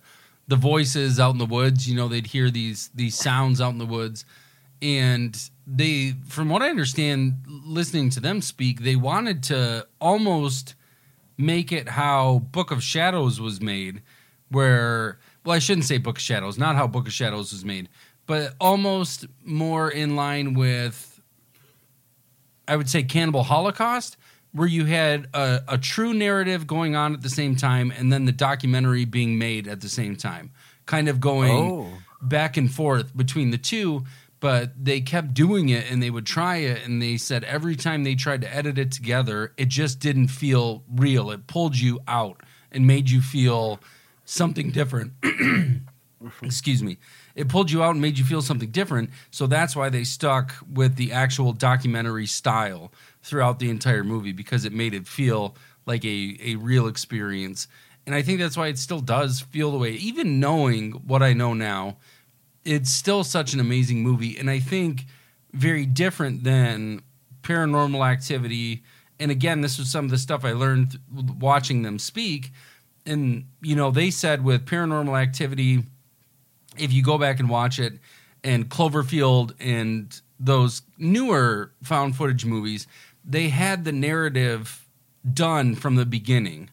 the 0.47 0.55
voices 0.55 1.19
out 1.19 1.31
in 1.31 1.37
the 1.37 1.45
woods. 1.45 1.87
You 1.87 1.95
know, 1.95 2.07
they'd 2.07 2.27
hear 2.27 2.49
these 2.49 2.89
these 2.95 3.15
sounds 3.15 3.61
out 3.61 3.73
in 3.73 3.77
the 3.77 3.85
woods, 3.85 4.25
and 4.81 5.37
they, 5.67 6.15
from 6.27 6.49
what 6.49 6.61
I 6.61 6.69
understand, 6.69 7.43
listening 7.47 8.09
to 8.11 8.19
them 8.19 8.41
speak, 8.41 8.81
they 8.81 8.95
wanted 8.95 9.43
to 9.43 9.85
almost 9.99 10.75
make 11.37 11.71
it 11.71 11.89
how 11.89 12.39
Book 12.51 12.71
of 12.71 12.81
Shadows 12.81 13.39
was 13.39 13.61
made, 13.61 14.01
where 14.49 15.19
well, 15.43 15.55
I 15.55 15.59
shouldn't 15.59 15.85
say 15.85 15.97
Book 15.97 16.17
of 16.17 16.21
Shadows, 16.21 16.57
not 16.57 16.75
how 16.75 16.87
Book 16.87 17.07
of 17.07 17.13
Shadows 17.13 17.51
was 17.51 17.65
made, 17.65 17.89
but 18.27 18.53
almost 18.59 19.25
more 19.43 19.89
in 19.89 20.15
line 20.15 20.53
with, 20.53 21.19
I 22.67 22.75
would 22.75 22.89
say, 22.89 23.03
Cannibal 23.03 23.43
Holocaust 23.43 24.17
where 24.53 24.67
you 24.67 24.83
had 24.85 25.27
a, 25.33 25.61
a, 25.69 25.77
true 25.77 26.13
narrative 26.13 26.67
going 26.67 26.93
on 26.93 27.13
at 27.13 27.21
the 27.21 27.29
same 27.29 27.55
time 27.55 27.89
and 27.97 28.11
then 28.11 28.25
the 28.25 28.33
documentary 28.33 29.05
being 29.05 29.37
made 29.37 29.65
at 29.65 29.79
the 29.79 29.87
same 29.87 30.13
time, 30.15 30.51
kind 30.85 31.07
of 31.07 31.21
going 31.21 31.71
Oh. 31.71 31.93
back 32.21 32.57
and 32.57 32.69
forth 32.69 33.15
between 33.15 33.51
the 33.51 33.57
two. 33.57 34.03
But 34.41 34.73
they 34.83 34.99
kept 35.01 35.33
doing 35.33 35.69
it 35.69 35.89
and 35.89 36.01
they 36.03 36.09
would 36.09 36.25
try 36.25 36.57
it. 36.57 36.85
And 36.85 37.01
they 37.01 37.15
said 37.15 37.43
every 37.45 37.75
time 37.75 38.03
they 38.03 38.15
tried 38.15 38.41
to 38.41 38.53
edit 38.53 38.77
it 38.77 38.91
together, 38.91 39.53
it 39.55 39.69
just 39.69 39.99
didn't 39.99 40.27
feel 40.29 40.83
real. 40.93 41.29
It 41.31 41.45
pulled 41.47 41.77
you 41.77 41.99
out 42.07 42.41
and 42.71 42.85
made 42.87 43.09
you 43.09 43.21
feel 43.21 43.79
something 44.25 44.71
different. 44.71 45.13
Excuse 46.41 46.81
me. 46.83 46.97
It 47.35 47.49
pulled 47.49 47.71
you 47.71 47.83
out 47.83 47.91
and 47.91 48.01
made 48.01 48.17
you 48.17 48.25
feel 48.25 48.41
something 48.41 48.71
different. 48.71 49.09
So 49.29 49.47
that's 49.47 49.75
why 49.75 49.89
they 49.89 50.03
stuck 50.03 50.53
with 50.71 50.95
the 50.95 51.11
actual 51.11 51.53
documentary 51.53 52.25
style 52.25 52.91
throughout 53.23 53.59
the 53.59 53.69
entire 53.69 54.03
movie 54.03 54.31
because 54.31 54.65
it 54.65 54.73
made 54.73 54.93
it 54.93 55.07
feel 55.07 55.55
like 55.85 56.03
a, 56.05 56.37
a 56.41 56.55
real 56.55 56.87
experience. 56.87 57.67
And 58.05 58.15
I 58.15 58.21
think 58.21 58.39
that's 58.39 58.57
why 58.57 58.67
it 58.67 58.77
still 58.77 58.99
does 58.99 59.41
feel 59.41 59.71
the 59.71 59.77
way, 59.77 59.91
even 59.91 60.39
knowing 60.39 60.91
what 60.91 61.21
I 61.21 61.33
know 61.33 61.53
now, 61.53 61.97
it's 62.63 62.89
still 62.89 63.23
such 63.23 63.53
an 63.53 63.59
amazing 63.59 64.03
movie. 64.03 64.37
And 64.37 64.49
I 64.49 64.59
think 64.59 65.05
very 65.53 65.85
different 65.85 66.43
than 66.43 67.01
paranormal 67.43 68.05
activity. 68.07 68.83
And 69.19 69.31
again, 69.31 69.61
this 69.61 69.77
was 69.77 69.91
some 69.91 70.05
of 70.05 70.11
the 70.11 70.17
stuff 70.17 70.45
I 70.45 70.53
learned 70.53 70.99
watching 71.39 71.81
them 71.81 71.99
speak. 71.99 72.51
And, 73.05 73.45
you 73.61 73.75
know, 73.75 73.91
they 73.91 74.11
said 74.11 74.43
with 74.43 74.65
paranormal 74.65 75.19
activity, 75.19 75.83
if 76.77 76.93
you 76.93 77.03
go 77.03 77.17
back 77.17 77.39
and 77.39 77.49
watch 77.49 77.79
it, 77.79 77.93
and 78.43 78.69
Cloverfield 78.69 79.53
and 79.59 80.19
those 80.39 80.81
newer 80.97 81.71
found 81.83 82.15
footage 82.15 82.45
movies, 82.45 82.87
they 83.23 83.49
had 83.49 83.83
the 83.83 83.91
narrative 83.91 84.87
done 85.31 85.75
from 85.75 85.95
the 85.95 86.05
beginning. 86.05 86.69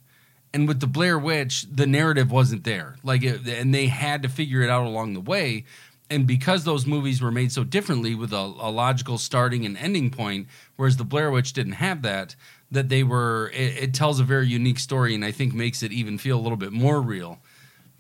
And 0.55 0.67
with 0.67 0.81
the 0.81 0.87
Blair 0.87 1.19
Witch, 1.19 1.67
the 1.71 1.87
narrative 1.87 2.31
wasn't 2.31 2.65
there. 2.65 2.97
Like, 3.03 3.23
it, 3.23 3.47
and 3.47 3.75
they 3.75 3.89
had 3.89 4.23
to 4.23 4.29
figure 4.31 4.63
it 4.63 4.71
out 4.71 4.87
along 4.87 5.13
the 5.13 5.21
way. 5.21 5.65
And 6.09 6.27
because 6.27 6.65
those 6.65 6.87
movies 6.87 7.21
were 7.21 7.31
made 7.31 7.53
so 7.53 7.65
differently 7.65 8.15
with 8.15 8.33
a, 8.33 8.37
a 8.37 8.71
logical 8.71 9.19
starting 9.19 9.67
and 9.67 9.77
ending 9.77 10.09
point, 10.11 10.49
whereas 10.77 10.97
the 10.97 11.05
Blair 11.05 11.31
Witch 11.31 11.53
didn't 11.53 11.73
have 11.73 12.01
that, 12.01 12.35
that 12.71 12.89
they 12.89 13.03
were, 13.03 13.51
it, 13.53 13.83
it 13.83 13.95
tells 13.95 14.19
a 14.19 14.25
very 14.25 14.49
unique 14.49 14.79
story 14.79 15.15
and 15.15 15.23
I 15.23 15.33
think 15.33 15.53
makes 15.53 15.83
it 15.83 15.93
even 15.93 16.17
feel 16.17 16.39
a 16.39 16.41
little 16.41 16.57
bit 16.57 16.73
more 16.73 17.03
real 17.03 17.41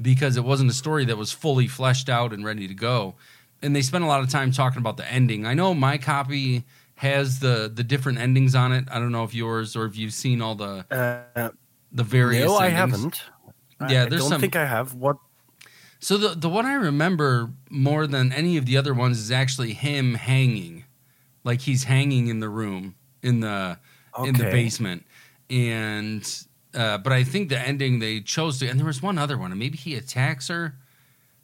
because 0.01 0.37
it 0.37 0.45
wasn't 0.45 0.71
a 0.71 0.75
story 0.75 1.05
that 1.07 1.17
was 1.17 1.33
fully 1.33 1.67
fleshed 1.67 2.09
out 2.09 2.33
and 2.33 2.45
ready 2.45 2.69
to 2.69 2.75
go. 2.75 3.15
And 3.63 3.75
they 3.75 3.83
spent 3.83 4.05
a 4.05 4.07
lot 4.07 4.21
of 4.21 4.29
time 4.31 4.53
talking 4.53 4.79
about 4.79 4.97
the 4.97 5.11
ending. 5.11 5.45
I 5.47 5.55
know 5.55 5.75
my 5.75 5.99
copy 5.99 6.65
has 6.97 7.41
the 7.41 7.71
the 7.73 7.85
different 7.85 8.19
endings 8.19 8.55
on 8.55 8.73
it. 8.73 8.85
I 8.91 8.99
don't 8.99 9.13
know 9.13 9.25
if 9.25 9.35
yours 9.35 9.75
or 9.77 9.85
if 9.87 9.97
you've 9.97 10.13
seen 10.13 10.41
all 10.43 10.55
the 10.55 10.85
Uh, 11.37 11.51
the 11.93 12.05
various. 12.05 12.45
no, 12.47 12.57
I 12.57 12.69
endings. 12.69 13.19
haven't. 13.79 13.91
Yeah, 13.93 14.03
I 14.05 14.09
there's 14.09 14.23
don't 14.23 14.31
some- 14.31 14.41
think 14.41 14.57
I 14.57 14.67
have. 14.67 14.95
What? 14.95 15.17
So 16.01 16.17
the 16.17 16.29
the 16.37 16.49
one 16.49 16.67
I 16.67 16.75
remember 16.75 17.51
more 17.71 18.07
than 18.07 18.33
any 18.33 18.57
of 18.57 18.67
the 18.67 18.77
other 18.77 18.95
ones 18.95 19.19
is 19.19 19.31
actually 19.33 19.73
him 19.73 20.15
hanging, 20.15 20.85
like 21.43 21.61
he's 21.63 21.85
hanging 21.85 22.29
in 22.29 22.39
the 22.41 22.49
room 22.49 22.95
in 23.23 23.41
the 23.41 23.79
in 24.25 24.35
the 24.35 24.45
basement, 24.45 25.05
and 25.51 26.45
uh, 26.79 26.97
but 26.99 27.13
I 27.13 27.25
think 27.25 27.49
the 27.49 27.59
ending 27.59 27.99
they 27.99 28.21
chose 28.21 28.59
to, 28.61 28.69
and 28.69 28.79
there 28.79 28.87
was 28.87 29.03
one 29.03 29.19
other 29.19 29.37
one, 29.37 29.51
and 29.51 29.59
maybe 29.59 29.77
he 29.77 29.97
attacks 29.97 30.47
her, 30.49 30.77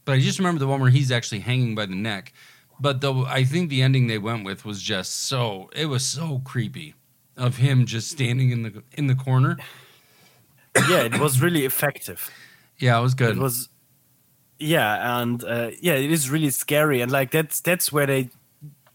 but 0.04 0.12
I 0.12 0.20
just 0.20 0.38
remember 0.38 0.60
the 0.60 0.68
one 0.68 0.80
where 0.80 0.90
he's 0.90 1.10
actually 1.10 1.40
hanging 1.40 1.74
by 1.74 1.86
the 1.86 1.94
neck. 1.96 2.32
But 2.78 3.00
the 3.00 3.12
I 3.26 3.44
think 3.44 3.68
the 3.68 3.82
ending 3.82 4.06
they 4.06 4.18
went 4.18 4.44
with 4.44 4.64
was 4.64 4.80
just 4.80 5.26
so 5.26 5.70
it 5.74 5.86
was 5.86 6.04
so 6.06 6.40
creepy 6.44 6.94
of 7.36 7.56
him 7.56 7.84
just 7.84 8.10
standing 8.10 8.50
in 8.50 8.62
the 8.62 8.82
in 8.92 9.08
the 9.08 9.14
corner. 9.14 9.58
Yeah, 10.88 11.02
it 11.02 11.18
was 11.18 11.40
really 11.40 11.64
effective. 11.64 12.30
Yeah, 12.78 12.98
it 12.98 13.02
was 13.02 13.14
good. 13.14 13.36
It 13.36 13.40
was, 13.40 13.68
yeah, 14.58 15.20
and 15.20 15.42
uh, 15.44 15.70
yeah, 15.80 15.94
it 15.94 16.10
is 16.10 16.30
really 16.30 16.50
scary, 16.50 17.00
and 17.00 17.10
like 17.10 17.30
that's 17.30 17.60
that's 17.60 17.92
where 17.92 18.06
they 18.06 18.30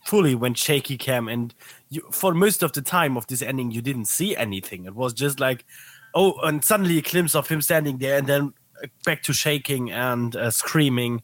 fully 0.06 0.36
went 0.36 0.58
shaky 0.58 0.97
cam, 0.97 1.28
and 1.28 1.54
you, 1.89 2.02
for 2.12 2.34
most 2.34 2.63
of 2.63 2.71
the 2.73 2.82
time 2.82 3.17
of 3.17 3.28
this 3.28 3.41
ending, 3.41 3.71
you 3.71 3.82
didn't 3.82 4.06
see 4.06 4.36
anything. 4.36 4.86
It 4.86 4.95
was 4.95 5.13
just 5.13 5.39
like, 5.39 5.65
oh, 6.13 6.34
and 6.43 6.63
suddenly 6.63 6.98
a 6.98 7.02
glimpse 7.02 7.36
of 7.36 7.48
him 7.50 7.62
standing 7.62 7.98
there, 7.98 8.17
and 8.17 8.28
then 8.28 8.54
back 9.06 9.24
to 9.24 9.34
shaking 9.34 9.91
and 9.91 10.36
uh, 10.36 10.52
screaming. 10.52 11.22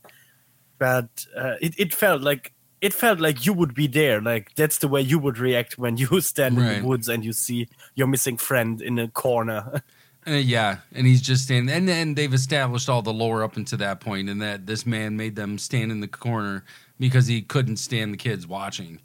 But 0.77 1.25
uh, 1.35 1.55
it 1.61 1.73
it 1.77 1.93
felt 1.93 2.21
like 2.21 2.51
it 2.81 2.93
felt 2.93 3.19
like 3.19 3.45
you 3.45 3.53
would 3.53 3.73
be 3.73 3.87
there. 3.87 4.21
Like 4.21 4.53
that's 4.55 4.79
the 4.79 4.87
way 4.87 5.01
you 5.01 5.17
would 5.19 5.37
react 5.37 5.77
when 5.77 5.97
you 6.01 6.21
stand 6.21 6.57
in 6.57 6.81
the 6.81 6.87
woods 6.87 7.07
and 7.09 7.23
you 7.23 7.33
see 7.33 7.67
your 7.95 8.07
missing 8.07 8.37
friend 8.37 8.81
in 8.81 8.99
a 8.99 9.07
corner. 9.07 9.81
Uh, 10.27 10.31
yeah, 10.31 10.77
and 10.91 11.05
he's 11.05 11.21
just 11.21 11.43
standing, 11.43 11.71
and 11.71 11.87
then 11.87 12.15
they've 12.15 12.33
established 12.33 12.89
all 12.89 13.03
the 13.03 13.13
lore 13.13 13.43
up 13.43 13.57
until 13.57 13.77
that 13.77 13.99
point, 13.99 14.27
and 14.27 14.41
that 14.41 14.65
this 14.65 14.83
man 14.83 15.15
made 15.15 15.35
them 15.35 15.55
stand 15.59 15.91
in 15.91 15.99
the 15.99 16.07
corner 16.07 16.65
because 16.99 17.27
he 17.27 17.43
couldn't 17.43 17.77
stand 17.77 18.11
the 18.11 18.17
kids 18.17 18.47
watching 18.47 18.99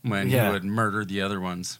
when 0.00 0.30
Yeah. 0.30 0.46
he 0.46 0.52
would 0.54 0.64
murder 0.64 1.04
the 1.04 1.20
other 1.20 1.40
ones. 1.40 1.78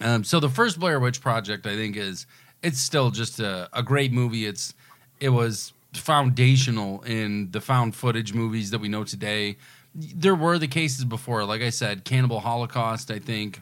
Um, 0.00 0.24
so 0.24 0.40
the 0.40 0.48
first 0.48 0.80
Blair 0.80 0.98
Witch 0.98 1.20
Project, 1.20 1.66
I 1.66 1.76
think, 1.76 1.94
is 1.94 2.24
it's 2.62 2.80
still 2.80 3.10
just 3.10 3.40
a, 3.40 3.68
a 3.72 3.82
great 3.82 4.12
movie. 4.12 4.46
It's 4.46 4.74
it 5.20 5.30
was 5.30 5.72
foundational 5.92 7.02
in 7.02 7.50
the 7.50 7.60
found 7.60 7.94
footage 7.94 8.32
movies 8.34 8.70
that 8.70 8.78
we 8.80 8.88
know 8.88 9.04
today. 9.04 9.56
There 9.94 10.34
were 10.36 10.58
the 10.58 10.68
cases 10.68 11.04
before, 11.04 11.44
like 11.44 11.62
I 11.62 11.70
said, 11.70 12.04
Cannibal 12.04 12.40
Holocaust. 12.40 13.10
I 13.10 13.18
think 13.18 13.60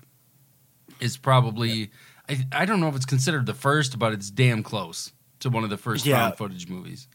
is 1.01 1.17
probably 1.17 1.91
I, 2.29 2.45
I 2.53 2.65
don't 2.65 2.81
know 2.81 2.89
if 2.89 2.97
it's 2.97 3.07
considered 3.07 3.47
the 3.47 3.55
first, 3.55 3.99
but 3.99 4.13
it's 4.13 4.31
damn 4.31 4.63
close 4.63 5.13
to 5.41 5.49
one 5.51 5.65
of 5.65 5.71
the 5.71 5.77
first 5.79 6.05
Yeah. 6.05 6.19
found 6.21 6.37
footage 6.37 6.69
movies. 6.69 7.07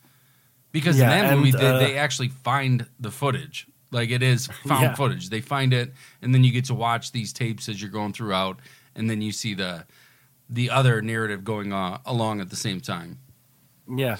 Because 0.71 0.97
Yeah, 0.97 1.03
in 1.03 1.09
that 1.09 1.25
and, 1.25 1.39
movie, 1.39 1.51
they, 1.51 1.65
uh, 1.67 1.77
they 1.77 1.97
actually 1.97 2.29
find 2.29 2.85
the 2.99 3.11
footage. 3.11 3.67
Like 3.91 4.09
it 4.09 4.23
is 4.23 4.47
found 4.65 4.81
Yeah. 4.83 4.95
footage. 4.95 5.29
They 5.29 5.41
find 5.41 5.73
it, 5.73 5.93
and 6.21 6.33
then 6.33 6.43
you 6.43 6.51
get 6.51 6.65
to 6.65 6.73
watch 6.73 7.11
these 7.11 7.31
tapes 7.33 7.69
as 7.69 7.79
you're 7.81 7.91
going 7.91 8.13
throughout, 8.13 8.59
and 8.95 9.09
then 9.09 9.21
you 9.21 9.31
see 9.31 9.53
the 9.53 9.85
the 10.49 10.69
other 10.69 11.01
narrative 11.01 11.43
going 11.43 11.73
on 11.73 11.99
along 12.05 12.41
at 12.41 12.49
the 12.49 12.55
same 12.55 12.79
time. 12.79 13.19
Yeah. 13.87 14.17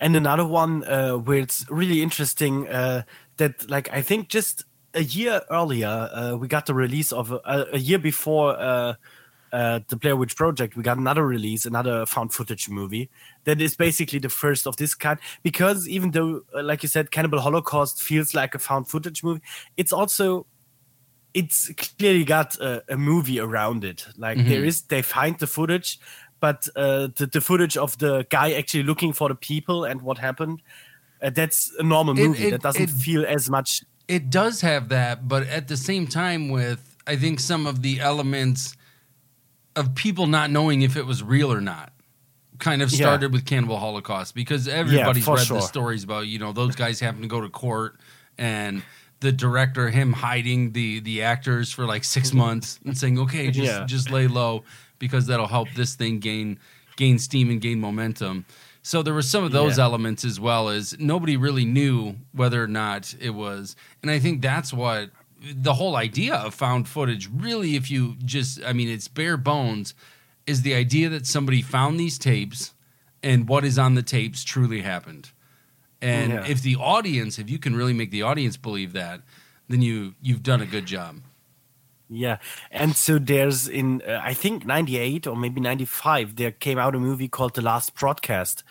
And 0.00 0.16
another 0.16 0.46
one 0.46 0.84
uh, 0.84 1.14
where 1.14 1.38
it's 1.38 1.64
really 1.70 2.02
interesting 2.02 2.68
uh, 2.68 3.02
that, 3.36 3.70
like, 3.70 3.92
I 3.92 4.02
think 4.02 4.28
just 4.28 4.64
a 4.94 5.02
year 5.02 5.42
earlier, 5.50 5.88
uh, 6.12 6.36
we 6.36 6.48
got 6.48 6.66
the 6.66 6.74
release 6.74 7.12
of 7.12 7.30
a, 7.32 7.66
a 7.72 7.78
year 7.78 7.98
before 7.98 8.58
uh, 8.58 8.94
uh, 9.52 9.80
the 9.88 9.96
Blair 9.96 10.16
Witch 10.16 10.34
Project, 10.34 10.76
we 10.76 10.82
got 10.82 10.96
another 10.96 11.26
release, 11.26 11.66
another 11.66 12.06
found 12.06 12.32
footage 12.32 12.68
movie 12.68 13.10
that 13.44 13.60
is 13.60 13.76
basically 13.76 14.18
the 14.18 14.28
first 14.28 14.66
of 14.66 14.76
this 14.76 14.94
kind. 14.94 15.18
Because 15.42 15.86
even 15.88 16.10
though, 16.12 16.42
uh, 16.56 16.62
like 16.62 16.82
you 16.82 16.88
said, 16.88 17.10
Cannibal 17.10 17.40
Holocaust 17.40 18.02
feels 18.02 18.34
like 18.34 18.54
a 18.54 18.58
found 18.58 18.88
footage 18.88 19.22
movie, 19.22 19.42
it's 19.76 19.92
also 19.92 20.46
it's 21.34 21.70
clearly 21.98 22.24
got 22.24 22.56
a, 22.60 22.82
a 22.88 22.96
movie 22.96 23.40
around 23.40 23.84
it. 23.84 24.06
Like 24.16 24.38
Mhm. 24.38 24.48
there 24.48 24.64
is, 24.64 24.82
they 24.82 25.02
find 25.02 25.38
the 25.38 25.46
footage, 25.46 25.98
but 26.40 26.68
uh, 26.76 27.08
the, 27.16 27.26
the 27.32 27.40
footage 27.40 27.76
of 27.76 27.96
the 27.98 28.26
guy 28.30 28.52
actually 28.52 28.82
looking 28.82 29.12
for 29.12 29.28
the 29.28 29.34
people 29.34 29.84
and 29.84 30.02
what 30.02 30.18
happened. 30.18 30.60
Uh, 31.22 31.30
that's 31.30 31.72
a 31.78 31.82
normal 31.82 32.14
movie 32.14 32.48
it- 32.48 32.50
that 32.50 32.62
doesn't 32.62 32.82
it- 32.82 32.90
feel 32.90 33.24
as 33.26 33.48
much. 33.48 33.82
It 34.08 34.28
does 34.30 34.60
have 34.62 34.88
that, 34.88 35.26
but 35.28 35.46
at 35.46 35.68
the 35.68 35.76
same 35.76 36.06
time, 36.06 36.48
with 36.50 36.96
I 37.06 37.16
think 37.16 37.40
some 37.40 37.66
of 37.66 37.82
the 37.82 38.00
elements 38.00 38.76
of 39.76 39.94
people 39.94 40.26
not 40.26 40.50
knowing 40.50 40.82
if 40.82 40.96
it 40.96 41.06
was 41.06 41.22
real 41.22 41.52
or 41.52 41.60
not 41.60 41.92
kind 42.58 42.82
of 42.82 42.90
Yeah. 42.92 42.96
started 42.98 43.32
with 43.32 43.46
Cannibal 43.46 43.78
Holocaust 43.78 44.34
because 44.34 44.68
everybody's 44.68 45.24
for 45.24 45.36
read 45.36 45.46
sure. 45.46 45.60
the 45.60 45.66
stories 45.66 46.04
about 46.04 46.26
you 46.26 46.38
know 46.38 46.52
those 46.52 46.76
guys 46.76 47.00
having 47.00 47.22
to 47.22 47.28
go 47.28 47.40
to 47.40 47.48
court 47.48 47.98
and 48.38 48.82
the 49.22 49.32
director 49.32 49.88
him 49.88 50.12
hiding 50.12 50.72
the 50.72 51.00
the 51.00 51.22
actors 51.22 51.72
for 51.72 51.86
like 51.86 52.04
six 52.04 52.28
mm-hmm. 52.28 52.38
months 52.38 52.78
and 52.84 52.98
saying 52.98 53.18
okay 53.18 53.50
just 53.50 53.72
Yeah. 53.72 53.86
just 53.86 54.10
lay 54.10 54.26
low 54.26 54.64
because 54.98 55.26
that'll 55.28 55.46
help 55.46 55.68
this 55.74 55.94
thing 55.94 56.18
gain 56.18 56.58
gain 56.96 57.18
steam 57.18 57.48
and 57.48 57.60
gain 57.60 57.80
momentum. 57.80 58.44
So 58.82 59.02
there 59.02 59.14
were 59.14 59.22
some 59.22 59.44
of 59.44 59.52
those 59.52 59.78
Yeah. 59.78 59.84
elements 59.84 60.24
as 60.24 60.38
well 60.40 60.68
as 60.68 60.98
nobody 60.98 61.36
really 61.36 61.64
knew 61.64 62.16
whether 62.32 62.62
or 62.62 62.66
not 62.66 63.14
it 63.20 63.30
was, 63.30 63.76
and 64.02 64.10
I 64.10 64.18
think 64.18 64.42
that's 64.42 64.72
what 64.72 65.10
the 65.40 65.74
whole 65.74 65.96
idea 65.96 66.34
of 66.34 66.54
found 66.54 66.88
footage 66.88 67.28
really, 67.32 67.74
if 67.74 67.90
you 67.90 68.16
just, 68.24 68.60
I 68.64 68.72
mean, 68.72 68.88
it's 68.88 69.08
bare 69.08 69.36
bones, 69.36 69.94
is 70.46 70.62
the 70.62 70.74
idea 70.74 71.08
that 71.08 71.26
somebody 71.26 71.62
found 71.62 71.98
these 71.98 72.18
tapes 72.18 72.74
and 73.22 73.48
what 73.48 73.64
is 73.64 73.78
on 73.78 73.94
the 73.94 74.02
tapes 74.02 74.44
truly 74.44 74.82
happened. 74.82 75.30
And 76.02 76.32
Yeah. 76.32 76.44
if 76.44 76.62
the 76.62 76.76
audience, 76.76 77.38
if 77.38 77.48
you 77.48 77.58
can 77.58 77.76
really 77.76 77.94
make 77.94 78.10
the 78.10 78.22
audience 78.22 78.56
believe 78.56 78.92
that, 78.92 79.22
then 79.68 79.82
you 79.82 80.14
you've 80.20 80.42
done 80.42 80.60
a 80.60 80.66
good 80.66 80.86
job. 80.86 81.22
Yeah, 82.10 82.38
and 82.70 82.94
so 82.94 83.18
there's 83.18 83.68
in 83.68 84.02
uh, 84.06 84.20
I 84.22 84.34
think 84.34 84.66
'98 84.66 85.26
or 85.26 85.36
maybe 85.36 85.60
'95 85.60 86.36
there 86.36 86.50
came 86.52 86.78
out 86.78 86.94
a 86.94 86.98
movie 86.98 87.28
called 87.28 87.54
The 87.54 87.62
Last 87.62 87.94
Broadcast, 87.94 88.64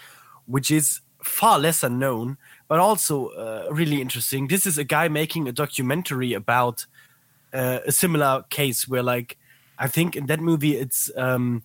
which 0.46 0.70
is 0.70 1.02
far 1.24 1.58
lesser 1.58 1.90
known, 1.90 2.38
but 2.68 2.80
also 2.80 3.28
uh, 3.30 3.68
really 3.72 4.02
interesting. 4.02 4.48
This 4.48 4.68
is 4.68 4.78
a 4.78 4.84
guy 4.84 5.08
making 5.08 5.48
a 5.48 5.52
documentary 5.52 6.34
about 6.34 6.86
uh, 7.54 7.80
a 7.86 7.92
similar 7.92 8.44
case 8.50 8.88
where, 8.88 9.04
like, 9.04 9.38
I 9.80 9.88
think 9.88 10.16
in 10.16 10.28
that 10.28 10.40
movie 10.40 10.76
it's 10.76 11.10
um, 11.18 11.64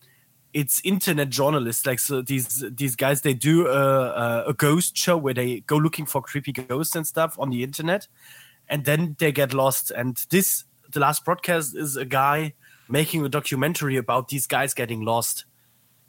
it's 0.57 0.81
internet 0.85 1.29
journalists, 1.29 1.85
like 1.85 1.99
so 1.99 2.23
these 2.23 2.65
these 2.71 2.97
guys 2.97 3.21
they 3.21 3.35
do 3.35 3.69
a, 3.69 4.45
a, 4.49 4.55
ghost 4.55 4.97
show 4.97 5.15
where 5.15 5.35
they 5.35 5.61
go 5.61 5.77
looking 5.77 6.07
for 6.07 6.23
creepy 6.23 6.51
ghosts 6.51 6.97
and 6.97 7.07
stuff 7.07 7.39
on 7.39 7.51
the 7.51 7.63
internet, 7.63 8.09
and 8.67 8.87
then 8.87 9.17
they 9.19 9.33
get 9.33 9.53
lost. 9.53 9.91
And 9.91 10.17
this 10.31 10.65
the 10.91 10.99
last 10.99 11.27
broadcast 11.27 11.77
is 11.77 11.97
a 11.97 12.07
guy 12.07 12.55
making 12.89 13.23
a 13.23 13.29
documentary 13.29 13.99
about 13.99 14.29
these 14.29 14.47
guys 14.47 14.73
getting 14.73 15.03
lost, 15.03 15.45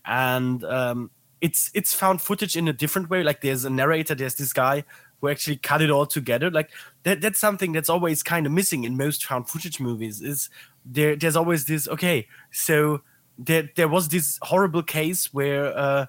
and 0.06 0.64
um, 0.64 1.12
it's 1.41 1.70
it's 1.74 1.93
found 1.93 2.22
footage 2.22 2.56
in 2.56 2.70
a 2.70 2.74
different 2.74 3.10
way. 3.10 3.24
Like 3.24 3.41
there's 3.41 3.66
a 3.66 3.70
narrator, 3.70 4.16
there's 4.16 4.36
this 4.36 4.54
guy 4.54 4.86
who 5.20 5.28
actually 5.28 5.58
cut 5.58 5.82
it 5.82 5.91
all 5.91 6.06
together. 6.06 6.50
Like 6.50 6.70
that 7.04 7.20
that's 7.20 7.38
something 7.39 7.74
that's 7.74 7.89
always 7.89 8.24
kind 8.24 8.45
of 8.45 8.54
missing 8.54 8.86
in 8.86 8.95
most 8.95 9.26
found 9.26 9.50
footage 9.50 9.82
movies. 9.82 10.22
Is 10.22 10.50
there? 10.86 11.18
There's 11.18 11.36
always 11.36 11.66
this. 11.66 11.86
Okay, 11.89 12.30
so 12.50 13.02
there 13.38 13.69
there 13.75 13.88
was 13.88 14.09
this 14.09 14.39
horrible 14.41 14.83
case 14.83 15.33
where. 15.33 15.77
Uh, 15.77 16.05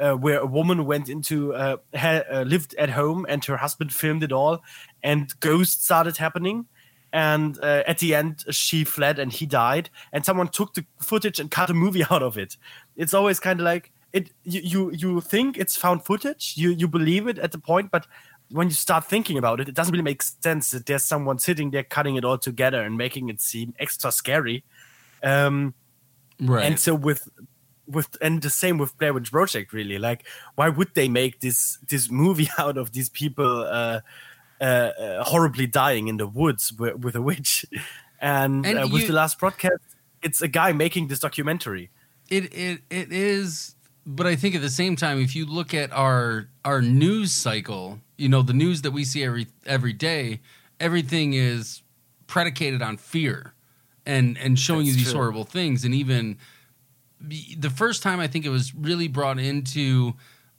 uh, 0.00 0.14
where 0.14 0.38
a 0.38 0.46
woman 0.46 0.86
went 0.86 1.10
into 1.10 1.52
uh, 1.52 1.76
uh, 1.92 2.42
lived 2.46 2.74
at 2.76 2.88
home 2.88 3.26
and 3.28 3.44
her 3.44 3.58
husband 3.58 3.92
filmed 3.92 4.22
it 4.22 4.32
all 4.32 4.64
and 5.02 5.38
ghosts 5.40 5.84
started 5.84 6.16
happening 6.16 6.64
and 7.12 7.58
uh, 7.62 7.82
at 7.86 7.98
the 7.98 8.14
end 8.14 8.44
she 8.50 8.84
fled 8.84 9.18
and 9.18 9.32
he 9.32 9.46
died 9.46 9.90
and 10.12 10.24
someone 10.24 10.48
took 10.48 10.74
the 10.74 10.84
footage 11.00 11.38
and 11.38 11.50
cut 11.50 11.70
a 11.70 11.74
movie 11.74 12.04
out 12.10 12.22
of 12.22 12.38
it 12.38 12.56
it's 12.96 13.14
always 13.14 13.38
kind 13.38 13.60
of 13.60 13.64
like 13.64 13.92
it 14.12 14.30
you, 14.44 14.60
you 14.62 14.90
you 14.92 15.20
think 15.20 15.58
it's 15.58 15.76
found 15.76 16.04
footage 16.04 16.54
you 16.56 16.70
you 16.70 16.88
believe 16.88 17.26
it 17.26 17.38
at 17.38 17.52
the 17.52 17.58
point 17.58 17.90
but 17.90 18.06
when 18.50 18.68
you 18.68 18.74
start 18.74 19.04
thinking 19.04 19.38
about 19.38 19.60
it 19.60 19.68
it 19.68 19.74
doesn't 19.74 19.92
really 19.92 20.02
make 20.02 20.22
sense 20.22 20.70
that 20.70 20.86
there's 20.86 21.04
someone 21.04 21.38
sitting 21.38 21.70
there 21.70 21.84
cutting 21.84 22.16
it 22.16 22.24
all 22.24 22.38
together 22.38 22.82
and 22.82 22.96
making 22.96 23.28
it 23.28 23.40
seem 23.40 23.74
extra 23.78 24.10
scary 24.10 24.64
um 25.22 25.74
Right. 26.40 26.64
and 26.64 26.78
so 26.78 26.94
with 26.94 27.28
with 27.86 28.16
and 28.20 28.40
the 28.40 28.50
same 28.50 28.78
with 28.78 28.96
Blair 28.98 29.12
Witch 29.12 29.30
Project 29.30 29.72
really. 29.72 29.98
Like 29.98 30.26
why 30.54 30.68
would 30.68 30.94
they 30.94 31.08
make 31.08 31.40
this 31.40 31.78
this 31.88 32.10
movie 32.10 32.48
out 32.58 32.76
of 32.78 32.92
these 32.92 33.08
people 33.08 33.64
uh, 33.64 34.00
uh, 34.60 34.64
uh 34.64 35.24
horribly 35.24 35.66
dying 35.66 36.08
in 36.08 36.16
the 36.16 36.26
woods 36.26 36.72
with, 36.72 36.96
with 36.96 37.14
a 37.16 37.22
witch? 37.22 37.66
And, 38.22 38.66
And 38.66 38.78
uh, 38.78 38.86
with 38.92 39.00
you- 39.00 39.08
the 39.08 39.14
last 39.14 39.38
broadcast 39.38 39.80
it's 40.22 40.42
a 40.42 40.48
guy 40.48 40.72
making 40.72 41.08
this 41.08 41.18
documentary. 41.18 41.90
It 42.28 42.54
it 42.54 42.80
it 42.90 43.12
is, 43.12 43.74
but 44.06 44.26
I 44.26 44.36
think 44.36 44.54
at 44.54 44.62
the 44.62 44.70
same 44.70 44.96
time, 44.96 45.20
if 45.20 45.34
you 45.34 45.46
look 45.46 45.74
at 45.74 45.92
our 45.92 46.48
our 46.64 46.80
news 46.80 47.32
cycle, 47.32 47.98
you 48.16 48.28
know, 48.28 48.42
the 48.42 48.52
news 48.52 48.82
that 48.82 48.92
we 48.92 49.04
see 49.04 49.24
every 49.24 49.46
every 49.66 49.92
day, 49.92 50.40
everything 50.78 51.34
is 51.34 51.82
predicated 52.26 52.82
on 52.82 52.96
fear, 52.96 53.52
and 54.06 54.38
and 54.38 54.58
showing 54.58 54.86
you 54.86 54.92
these 54.92 55.10
true. 55.10 55.20
horrible 55.20 55.44
things, 55.44 55.84
and 55.84 55.94
even 55.94 56.38
the 57.20 57.54
the 57.56 57.70
first 57.70 58.02
time 58.02 58.20
I 58.20 58.26
think 58.26 58.44
it 58.44 58.50
was 58.50 58.74
really 58.74 59.08
brought 59.08 59.38
into 59.38 60.14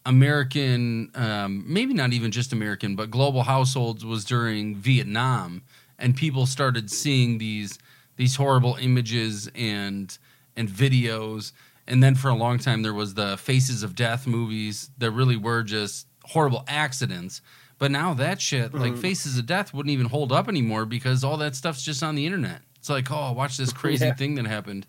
American, 0.06 1.12
um, 1.16 1.64
maybe 1.68 1.94
not 1.94 2.14
even 2.14 2.32
just 2.32 2.54
American, 2.54 2.96
but 2.96 3.12
global 3.12 3.44
households 3.44 4.06
was 4.06 4.26
during 4.26 4.76
Vietnam, 4.76 5.62
and 6.00 6.16
people 6.16 6.46
started 6.46 6.89
seeing 6.89 7.38
these 7.38 7.78
these 8.18 8.36
horrible 8.36 8.78
images 8.80 9.50
and 9.56 10.18
and 10.56 10.70
videos. 10.70 11.52
And 11.88 12.02
then 12.02 12.16
for 12.16 12.30
a 12.30 12.36
long 12.36 12.58
time, 12.60 12.84
there 12.84 12.94
was 12.94 13.16
the 13.16 13.38
Faces 13.38 13.84
of 13.84 13.96
Death 13.96 14.28
movies 14.28 14.92
that 14.98 15.12
really 15.12 15.36
were 15.36 15.64
just 15.64 16.08
horrible 16.26 16.64
accidents. 16.68 17.42
But 17.80 17.89
now 17.89 18.14
that 18.14 18.39
shit, 18.39 18.74
like 18.76 18.96
Faces 18.96 19.39
of 19.39 19.48
Death, 19.48 19.74
wouldn't 19.74 19.92
even 19.92 20.06
hold 20.06 20.32
up 20.32 20.48
anymore 20.48 20.86
because 20.86 21.24
all 21.24 21.38
that 21.38 21.56
stuff's 21.56 21.82
just 21.82 22.04
on 22.04 22.14
the 22.16 22.26
internet. 22.26 22.62
It's 22.82 22.90
like, 22.90 23.12
oh, 23.12 23.32
watch 23.32 23.58
this 23.58 23.72
crazy 23.82 24.08
Yeah. 24.08 24.16
thing 24.16 24.36
that 24.36 24.48
happened. 24.48 24.88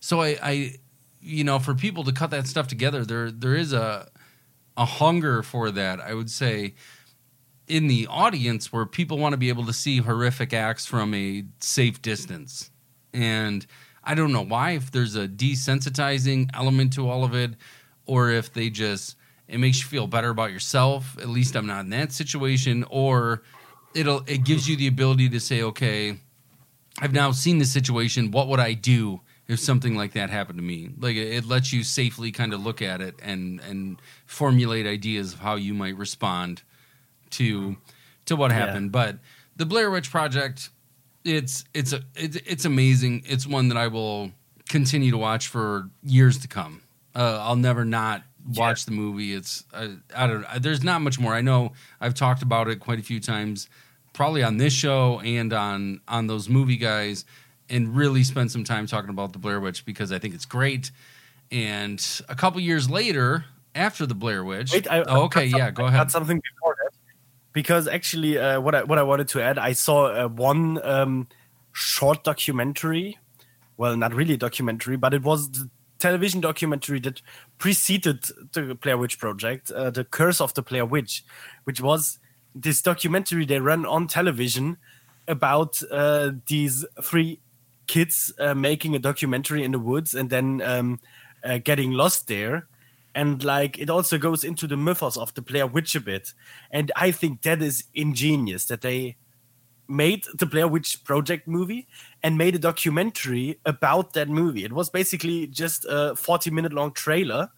So 0.00 0.22
I, 0.22 0.38
I, 0.42 0.74
you 1.20 1.44
know, 1.44 1.58
for 1.58 1.74
people 1.74 2.02
to 2.04 2.12
cut 2.12 2.30
that 2.30 2.46
stuff 2.46 2.68
together, 2.68 3.04
there 3.04 3.30
there 3.30 3.54
is 3.54 3.72
a 3.74 4.08
a 4.78 4.84
hunger 4.86 5.42
for 5.42 5.70
that. 5.72 6.00
I 6.00 6.14
would 6.14 6.30
say 6.30 6.74
in 7.66 7.86
the 7.86 8.06
audience 8.06 8.72
where 8.72 8.86
people 8.86 9.18
want 9.18 9.34
to 9.34 9.36
be 9.36 9.50
able 9.50 9.66
to 9.66 9.72
see 9.74 9.98
horrific 9.98 10.54
acts 10.54 10.86
from 10.86 11.12
a 11.12 11.44
safe 11.60 12.00
distance. 12.00 12.70
And 13.12 13.66
I 14.04 14.14
don't 14.14 14.32
know 14.32 14.44
why 14.44 14.70
if 14.70 14.90
there's 14.90 15.16
a 15.16 15.28
desensitizing 15.28 16.48
element 16.54 16.94
to 16.94 17.06
all 17.10 17.24
of 17.24 17.34
it 17.34 17.50
or 18.06 18.30
if 18.30 18.52
they 18.54 18.70
just 18.70 19.16
it 19.48 19.58
makes 19.58 19.80
you 19.80 19.86
feel 19.86 20.06
better 20.06 20.30
about 20.30 20.50
yourself, 20.52 21.16
at 21.18 21.28
least 21.28 21.56
I'm 21.56 21.66
not 21.66 21.80
in 21.80 21.90
that 21.90 22.12
situation 22.12 22.84
or 22.88 23.42
it'll 23.94 24.22
it 24.26 24.44
gives 24.44 24.66
you 24.68 24.76
the 24.76 24.86
ability 24.86 25.28
to 25.30 25.40
say 25.40 25.60
okay, 25.62 26.16
I've 27.00 27.12
now 27.12 27.30
seen 27.32 27.58
this 27.58 27.72
situation, 27.72 28.30
what 28.30 28.48
would 28.48 28.60
I 28.60 28.72
do 28.74 29.20
if 29.46 29.60
something 29.60 29.96
like 29.96 30.12
that 30.12 30.30
happened 30.30 30.58
to 30.58 30.64
me? 30.64 30.90
Like 30.98 31.16
it, 31.16 31.32
it 31.32 31.44
lets 31.46 31.72
you 31.72 31.82
safely 31.84 32.32
kind 32.32 32.52
of 32.52 32.64
look 32.64 32.82
at 32.82 33.00
it 33.00 33.14
and 33.22 33.60
and 33.60 34.00
formulate 34.26 34.86
ideas 34.86 35.32
of 35.34 35.40
how 35.40 35.54
you 35.56 35.74
might 35.74 35.96
respond 35.96 36.62
to 37.30 37.76
to 38.26 38.36
what 38.36 38.50
Yeah. 38.50 38.58
happened. 38.66 38.92
But 38.92 39.18
the 39.56 39.66
Blair 39.66 39.90
Witch 39.90 40.10
Project, 40.10 40.70
it's 41.24 41.64
it's 41.74 41.92
a 41.92 42.02
it's, 42.16 42.36
it's 42.46 42.64
amazing. 42.64 43.22
It's 43.26 43.46
one 43.46 43.68
that 43.68 43.76
I 43.76 43.86
will 43.88 44.32
continue 44.68 45.10
to 45.10 45.18
watch 45.18 45.46
for 45.48 45.88
years 46.02 46.38
to 46.38 46.48
come. 46.48 46.82
Uh, 47.14 47.38
I'll 47.42 47.56
never 47.56 47.84
not 47.84 48.22
watch 48.54 48.84
the 48.84 48.92
movie. 48.92 49.34
It's 49.34 49.64
uh, 49.72 49.88
I 50.14 50.26
don't. 50.26 50.44
There's 50.62 50.84
not 50.84 51.00
much 51.00 51.18
more. 51.18 51.34
I 51.34 51.40
know 51.40 51.72
I've 52.00 52.14
talked 52.14 52.42
about 52.42 52.68
it 52.68 52.80
quite 52.80 52.98
a 52.98 53.02
few 53.02 53.18
times, 53.20 53.68
probably 54.18 54.42
on 54.42 54.56
this 54.56 54.72
show 54.72 55.20
and 55.20 55.52
on 55.52 56.00
on 56.08 56.26
those 56.26 56.48
movie 56.48 56.76
guys, 56.76 57.24
and 57.70 57.96
really 57.96 58.24
spend 58.24 58.50
some 58.50 58.64
time 58.64 58.84
talking 58.84 59.10
about 59.10 59.32
the 59.32 59.38
Blair 59.38 59.60
Witch 59.60 59.84
because 59.86 60.10
I 60.10 60.18
think 60.18 60.34
it's 60.34 60.44
great. 60.44 60.90
And 61.52 62.04
a 62.28 62.34
couple 62.34 62.60
years 62.60 62.90
later, 62.90 63.44
after 63.76 64.06
the 64.06 64.16
Blair 64.16 64.42
Witch, 64.42 64.72
Wait, 64.72 64.90
I, 64.90 65.02
oh, 65.02 65.22
okay, 65.26 65.44
yeah, 65.46 65.70
go 65.70 65.86
ahead. 65.86 66.10
something 66.10 66.36
before 66.36 66.76
that 66.82 66.98
because 67.52 67.86
actually, 67.86 68.36
uh, 68.36 68.60
what 68.60 68.74
I 68.74 68.82
what 68.82 68.98
I 68.98 69.04
wanted 69.04 69.28
to 69.28 69.40
add, 69.40 69.56
I 69.56 69.72
saw 69.72 70.06
uh, 70.06 70.28
one 70.28 70.84
um, 70.84 71.28
short 71.72 72.24
documentary. 72.24 73.18
Well, 73.76 73.96
not 73.96 74.12
really 74.12 74.34
a 74.34 74.36
documentary, 74.36 74.96
but 74.96 75.14
it 75.14 75.22
was 75.22 75.48
the 75.52 75.70
television 76.00 76.40
documentary 76.40 76.98
that 77.00 77.22
preceded 77.58 78.24
the 78.52 78.74
Blair 78.74 78.98
Witch 78.98 79.20
Project, 79.20 79.70
uh, 79.70 79.90
"The 79.90 80.02
Curse 80.02 80.40
of 80.40 80.54
the 80.54 80.62
Blair 80.62 80.84
Witch," 80.84 81.24
which 81.62 81.80
was 81.80 82.18
this 82.60 82.82
documentary 82.82 83.44
they 83.44 83.60
ran 83.60 83.86
on 83.86 84.06
television 84.06 84.76
about 85.26 85.80
uh, 85.90 86.30
these 86.46 86.84
three 87.02 87.40
kids 87.86 88.32
uh, 88.38 88.54
making 88.54 88.94
a 88.94 88.98
documentary 88.98 89.62
in 89.64 89.72
the 89.72 89.78
woods 89.78 90.14
and 90.14 90.30
then 90.30 90.60
um, 90.62 91.00
uh, 91.44 91.58
getting 91.58 91.92
lost 91.92 92.28
there 92.28 92.66
and 93.14 93.42
like 93.42 93.78
it 93.78 93.90
also 93.90 94.18
goes 94.18 94.44
into 94.44 94.66
the 94.66 94.76
mythos 94.76 95.16
of 95.16 95.34
the 95.34 95.42
Blair 95.42 95.66
Witch 95.66 95.96
a 95.96 96.00
bit. 96.00 96.32
And 96.70 96.92
I 96.94 97.10
think 97.10 97.42
that 97.42 97.60
is 97.60 97.84
ingenious 97.94 98.66
that 98.66 98.82
they 98.82 99.16
made 99.88 100.24
the 100.38 100.46
Blair 100.46 100.68
Witch 100.68 101.02
Project 101.02 101.48
movie 101.48 101.88
and 102.22 102.38
made 102.38 102.54
a 102.54 102.58
documentary 102.58 103.58
about 103.64 104.12
that 104.12 104.28
movie. 104.28 104.64
It 104.64 104.72
was 104.72 104.90
basically 104.90 105.46
just 105.46 105.84
a 105.88 106.14
40 106.14 106.50
minute 106.50 106.72
long 106.72 106.92
trailer 106.92 107.50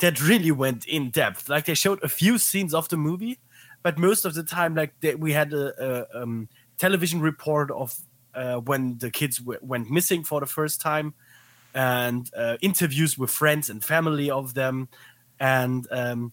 that 0.00 0.20
really 0.20 0.50
went 0.50 0.84
in 0.86 1.10
depth. 1.10 1.48
Like 1.48 1.66
they 1.66 1.74
showed 1.74 2.02
a 2.02 2.08
few 2.08 2.36
scenes 2.36 2.74
of 2.74 2.88
the 2.88 2.96
movie, 2.96 3.38
but 3.82 3.98
most 3.98 4.24
of 4.24 4.34
the 4.34 4.42
time, 4.42 4.74
like 4.74 4.92
they, 5.00 5.14
we 5.14 5.32
had 5.32 5.52
a, 5.52 6.06
a 6.12 6.22
um, 6.22 6.48
television 6.78 7.20
report 7.20 7.70
of 7.70 7.96
uh, 8.34 8.56
when 8.56 8.98
the 8.98 9.10
kids 9.10 9.38
w- 9.38 9.58
went 9.62 9.90
missing 9.90 10.24
for 10.24 10.40
the 10.40 10.46
first 10.46 10.80
time. 10.80 11.14
and 11.72 12.30
uh, 12.36 12.56
interviews 12.60 13.16
with 13.16 13.30
friends 13.30 13.70
and 13.70 13.84
family 13.84 14.28
of 14.28 14.54
them, 14.54 14.88
and 15.38 15.86
um, 15.92 16.32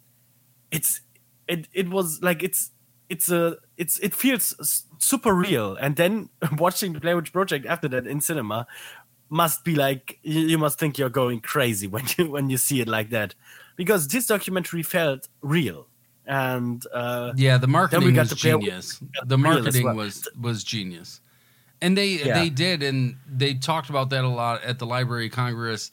it's 0.72 1.02
it 1.48 1.68
it 1.74 1.90
was 1.90 2.20
like 2.24 2.42
it's 2.44 2.72
it's 3.10 3.30
a 3.32 3.58
it's 3.78 4.00
it 4.00 4.14
feels 4.14 4.86
super 5.00 5.34
real. 5.34 5.76
And 5.76 5.96
then 5.96 6.30
watching 6.58 6.94
the 6.94 7.00
Blair 7.00 7.22
Project 7.22 7.66
after 7.66 7.88
that 7.90 8.08
in 8.08 8.22
cinema 8.22 8.68
must 9.30 9.64
be 9.64 9.76
like 9.76 10.20
you, 10.24 10.42
you 10.42 10.58
must 10.58 10.80
think 10.80 10.98
you're 10.98 11.10
going 11.10 11.42
crazy 11.42 11.88
when 11.96 12.06
you 12.18 12.30
when 12.30 12.50
you 12.50 12.58
see 12.58 12.82
it 12.82 12.88
like 12.88 13.10
that 13.10 13.36
because 13.76 14.08
this 14.08 14.28
documentary 14.28 14.84
felt 14.84 15.28
real 15.42 15.88
and 16.28 16.86
uh, 16.94 17.34
Yeah, 17.36 17.58
the 17.58 17.68
marketing 17.68 18.16
was 18.16 18.32
genius. 18.32 19.00
The 19.26 19.38
marketing 19.38 19.96
was 19.96 20.28
was 20.40 20.64
genius, 20.64 21.22
and 21.82 21.98
they 21.98 22.10
Yeah. 22.24 22.40
they 22.40 22.50
did, 22.50 22.84
and 22.84 23.16
they 23.28 23.54
talked 23.56 23.90
about 23.90 24.10
that 24.12 24.24
a 24.24 24.28
lot 24.30 24.64
at 24.64 24.78
the 24.80 24.86
Library 24.86 25.28
of 25.28 25.32
Congress. 25.32 25.90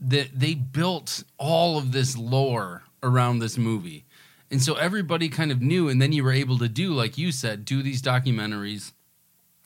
That 0.00 0.28
they 0.38 0.54
built 0.54 1.24
all 1.38 1.76
of 1.78 1.92
this 1.92 2.16
lore 2.16 2.84
around 3.02 3.40
this 3.40 3.58
movie, 3.58 4.04
and 4.50 4.62
so 4.62 4.74
everybody 4.74 5.28
kind 5.28 5.50
of 5.52 5.60
knew. 5.60 5.88
And 5.88 6.00
then 6.00 6.12
you 6.12 6.24
were 6.24 6.32
able 6.32 6.58
to 6.58 6.68
do, 6.68 6.92
like 6.94 7.18
you 7.18 7.32
said, 7.32 7.64
do 7.64 7.82
these 7.82 8.00
documentaries. 8.00 8.92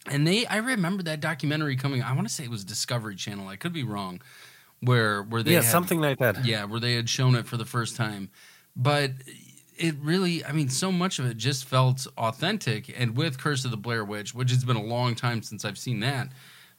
And 0.06 0.26
they, 0.26 0.44
I 0.46 0.56
remember 0.58 1.02
that 1.04 1.20
documentary 1.20 1.76
coming. 1.76 2.02
I 2.02 2.12
want 2.12 2.28
to 2.28 2.34
say 2.34 2.44
it 2.44 2.50
was 2.50 2.62
Discovery 2.64 3.14
Channel. 3.16 3.48
I 3.48 3.56
could 3.56 3.72
be 3.72 3.84
wrong. 3.84 4.20
Where 4.80 5.22
where 5.22 5.42
they 5.42 5.52
yeah 5.52 5.62
had- 5.62 5.70
something 5.70 6.00
like 6.00 6.18
that 6.18 6.44
yeah, 6.44 6.64
where 6.64 6.80
they 6.80 6.94
had 6.94 7.08
shown 7.08 7.34
it 7.36 7.46
for 7.46 7.56
the 7.56 7.64
first 7.64 7.96
time. 7.96 8.28
But 8.76 9.12
it 9.76 9.94
really, 10.02 10.44
I 10.44 10.52
mean, 10.52 10.68
so 10.68 10.90
much 10.92 11.18
of 11.18 11.26
it 11.26 11.36
just 11.36 11.64
felt 11.64 12.06
authentic. 12.16 12.92
And 12.98 13.16
with 13.16 13.38
Curse 13.38 13.64
of 13.64 13.70
the 13.70 13.76
Blair 13.76 14.04
Witch, 14.04 14.34
which 14.34 14.50
has 14.50 14.64
been 14.64 14.76
a 14.76 14.82
long 14.82 15.14
time 15.14 15.42
since 15.42 15.64
I've 15.64 15.78
seen 15.78 16.00
that, 16.00 16.28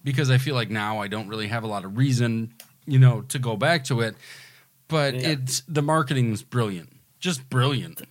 because 0.04 0.30
I 0.30 0.38
feel 0.38 0.56
like 0.56 0.70
now 0.70 1.00
I 1.00 1.08
don't 1.08 1.28
really 1.28 1.48
have 1.48 1.64
a 1.64 1.68
lot 1.68 1.86
of 1.86 1.98
reason, 1.98 2.54
you 2.86 3.00
know, 3.00 3.22
to 3.30 3.40
go 3.40 3.56
back 3.56 3.84
to 3.86 4.02
it. 4.02 4.16
But 4.88 5.16
Yeah. 5.16 5.30
it's 5.30 5.62
the 5.68 5.82
marketing 5.82 6.30
was 6.32 6.44
brilliant, 6.44 6.90
just 7.20 7.50
brilliant. 7.50 8.02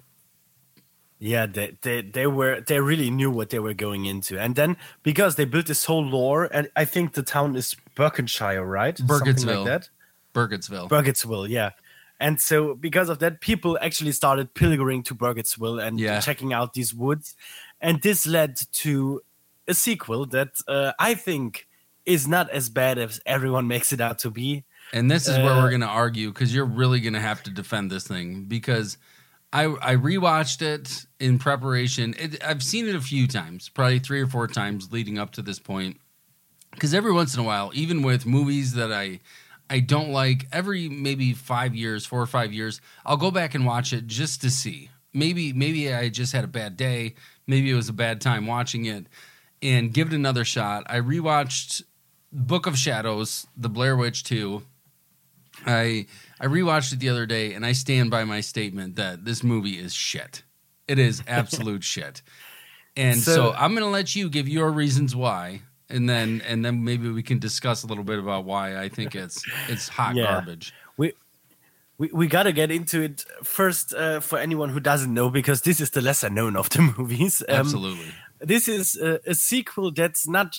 Yeah, 1.20 1.46
they, 1.46 1.78
they 1.80 2.02
they 2.02 2.26
were 2.26 2.60
they 2.60 2.80
really 2.80 3.10
knew 3.10 3.30
what 3.30 3.48
they 3.50 3.60
were 3.60 3.72
going 3.72 4.04
into, 4.04 4.38
and 4.38 4.56
then 4.56 4.76
because 5.02 5.36
they 5.36 5.44
built 5.46 5.66
this 5.66 5.84
whole 5.84 6.04
lore, 6.04 6.48
and 6.52 6.68
I 6.76 6.84
think 6.84 7.14
the 7.14 7.22
town 7.22 7.56
is 7.56 7.76
Berkshire, 7.94 8.64
right? 8.64 8.98
Something 8.98 9.46
like 9.46 9.64
that. 9.66 9.88
Burkittsville. 10.34 10.88
Burkittsville, 10.90 11.48
yeah. 11.48 11.70
And 12.20 12.40
so 12.40 12.74
because 12.74 13.08
of 13.08 13.18
that, 13.18 13.40
people 13.40 13.78
actually 13.82 14.12
started 14.12 14.54
pilgering 14.54 15.02
to 15.04 15.14
Burkittsville 15.14 15.84
and 15.84 15.98
Yeah. 15.98 16.20
checking 16.20 16.52
out 16.52 16.72
these 16.74 16.94
woods, 16.94 17.34
and 17.80 18.00
this 18.02 18.26
led 18.26 18.56
to 18.82 19.20
a 19.66 19.74
sequel 19.74 20.26
that 20.26 20.50
uh, 20.68 20.92
I 20.98 21.14
think 21.14 21.66
is 22.06 22.28
not 22.28 22.50
as 22.50 22.68
bad 22.68 22.98
as 22.98 23.20
everyone 23.24 23.66
makes 23.66 23.92
it 23.92 24.00
out 24.00 24.18
to 24.20 24.30
be. 24.30 24.64
And 24.92 25.10
this 25.10 25.26
is 25.26 25.38
where 25.38 25.54
Uh, 25.54 25.62
we're 25.62 25.70
going 25.70 25.80
to 25.80 25.86
argue 25.86 26.28
because 26.30 26.54
you're 26.54 26.66
really 26.66 27.00
going 27.00 27.14
to 27.14 27.20
have 27.20 27.42
to 27.44 27.50
defend 27.50 27.90
this 27.90 28.06
thing 28.06 28.44
because 28.44 28.98
I 29.52 29.64
I 29.80 29.96
rewatched 29.96 30.60
it 30.62 31.06
in 31.18 31.38
preparation. 31.38 32.14
It, 32.18 32.44
I've 32.44 32.62
seen 32.62 32.86
it 32.88 32.94
a 32.94 33.00
few 33.00 33.26
times, 33.26 33.68
probably 33.70 33.98
three 33.98 34.20
or 34.20 34.26
four 34.26 34.46
times 34.46 34.92
leading 34.92 35.18
up 35.18 35.32
to 35.32 35.42
this 35.42 35.58
point. 35.58 36.00
Because 36.72 36.92
every 36.92 37.12
once 37.12 37.34
in 37.34 37.40
a 37.40 37.44
while, 37.44 37.70
even 37.74 38.02
with 38.02 38.26
movies 38.26 38.74
that 38.74 38.92
I 38.92 39.20
I 39.70 39.80
don't 39.80 40.10
like, 40.10 40.46
every 40.52 40.88
maybe 40.88 41.32
five 41.32 41.74
years, 41.74 42.04
four 42.04 42.20
or 42.20 42.26
five 42.26 42.52
years, 42.52 42.80
I'll 43.04 43.16
go 43.16 43.30
back 43.30 43.54
and 43.54 43.64
watch 43.64 43.92
it 43.92 44.06
just 44.06 44.40
to 44.42 44.50
see. 44.50 44.90
Maybe 45.12 45.52
maybe 45.52 45.92
I 45.92 46.08
just 46.08 46.32
had 46.32 46.44
a 46.44 46.48
bad 46.48 46.76
day. 46.76 47.14
Maybe 47.46 47.70
it 47.70 47.74
was 47.74 47.88
a 47.88 47.92
bad 47.94 48.20
time 48.20 48.46
watching 48.46 48.84
it, 48.86 49.06
and 49.62 49.92
give 49.92 50.08
it 50.08 50.14
another 50.14 50.44
shot. 50.44 50.84
I 50.88 50.98
rewatched 51.00 51.82
Book 52.32 52.66
of 52.66 52.76
Shadows, 52.76 53.46
The 53.56 53.68
Blair 53.68 53.96
Witch 53.96 54.24
Two. 54.24 54.62
I 55.66 56.06
I 56.40 56.46
rewatched 56.46 56.92
it 56.92 56.98
the 56.98 57.08
other 57.08 57.26
day, 57.26 57.54
and 57.54 57.64
I 57.64 57.72
stand 57.72 58.10
by 58.10 58.24
my 58.24 58.40
statement 58.40 58.96
that 58.96 59.24
this 59.24 59.42
movie 59.42 59.78
is 59.78 59.94
shit. 59.94 60.42
It 60.88 60.98
is 60.98 61.22
absolute 61.28 61.84
shit. 61.84 62.22
And 62.96 63.18
so, 63.20 63.34
So- 63.34 63.52
I'm 63.52 63.72
going 63.72 63.84
to 63.84 63.90
let 63.90 64.14
you 64.14 64.28
give 64.28 64.48
your 64.48 64.70
reasons 64.70 65.14
why, 65.16 65.62
and 65.90 66.08
then 66.08 66.42
and 66.46 66.64
then 66.64 66.82
maybe 66.84 67.10
we 67.10 67.22
can 67.22 67.38
discuss 67.38 67.84
a 67.84 67.86
little 67.86 68.04
bit 68.04 68.18
about 68.18 68.44
why 68.44 68.76
I 68.76 68.88
think 68.88 69.14
it's 69.14 69.44
it's 69.68 69.88
hot 69.88 70.14
Yeah. 70.16 70.24
garbage. 70.24 70.72
we 70.96 71.12
we, 71.98 72.10
we 72.12 72.26
got 72.26 72.42
to 72.44 72.52
get 72.52 72.70
into 72.70 73.02
it 73.02 73.24
first 73.44 73.94
uh, 73.94 74.20
for 74.20 74.38
anyone 74.38 74.68
who 74.70 74.80
doesn't 74.80 75.12
know 75.14 75.30
because 75.30 75.62
this 75.62 75.80
is 75.80 75.90
the 75.90 76.00
lesser 76.00 76.30
known 76.30 76.56
of 76.56 76.68
the 76.70 76.82
movies 76.98 77.42
Um, 77.48 77.54
Absolutely. 77.56 78.12
this 78.40 78.66
is 78.68 78.96
a, 78.96 79.20
a 79.26 79.34
sequel 79.34 79.92
that's 79.92 80.26
not 80.26 80.56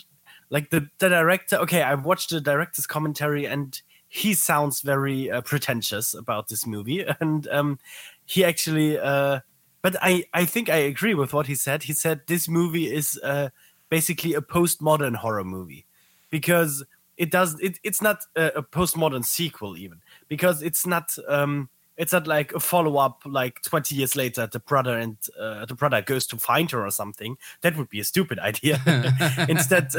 like 0.49 0.69
the, 0.69 0.87
the 0.99 1.09
director 1.09 1.57
okay 1.57 1.81
i 1.81 1.93
watched 1.95 2.29
the 2.29 2.39
director's 2.39 2.87
commentary 2.87 3.45
and 3.45 3.81
he 4.07 4.33
sounds 4.33 4.81
very 4.81 5.29
uh, 5.29 5.41
pretentious 5.41 6.13
about 6.13 6.47
this 6.47 6.65
movie 6.65 7.03
and 7.19 7.47
um, 7.49 7.79
he 8.25 8.45
actually 8.45 8.97
uh, 8.97 9.39
but 9.81 9.95
i 10.01 10.23
i 10.33 10.45
think 10.45 10.69
i 10.69 10.77
agree 10.77 11.13
with 11.15 11.33
what 11.33 11.47
he 11.47 11.55
said 11.55 11.83
he 11.83 11.93
said 11.93 12.21
this 12.27 12.47
movie 12.47 12.93
is 12.93 13.19
uh, 13.23 13.49
basically 13.89 14.33
a 14.33 14.41
postmodern 14.41 15.15
horror 15.15 15.43
movie. 15.43 15.85
Because 16.29 16.83
it 17.17 17.31
does 17.31 17.59
it, 17.59 17.79
it's 17.83 18.01
not 18.01 18.19
a, 18.35 18.47
a 18.57 18.63
postmodern 18.63 19.25
sequel 19.25 19.77
even. 19.77 20.01
Because 20.27 20.61
it's 20.61 20.85
not 20.85 21.15
um 21.27 21.69
it's 21.97 22.11
not 22.11 22.27
like 22.27 22.53
a 22.53 22.59
follow-up 22.59 23.21
like 23.25 23.61
20 23.61 23.95
years 23.95 24.17
later 24.17 24.47
the 24.51 24.59
brother 24.59 24.97
and 24.97 25.17
uh, 25.39 25.65
the 25.65 25.75
brother 25.75 26.01
goes 26.01 26.27
to 26.27 26.37
find 26.37 26.71
her 26.71 26.85
or 26.85 26.91
something. 26.91 27.37
That 27.61 27.77
would 27.77 27.89
be 27.89 27.99
a 27.99 28.03
stupid 28.03 28.39
idea. 28.39 28.81
Instead 29.49 29.91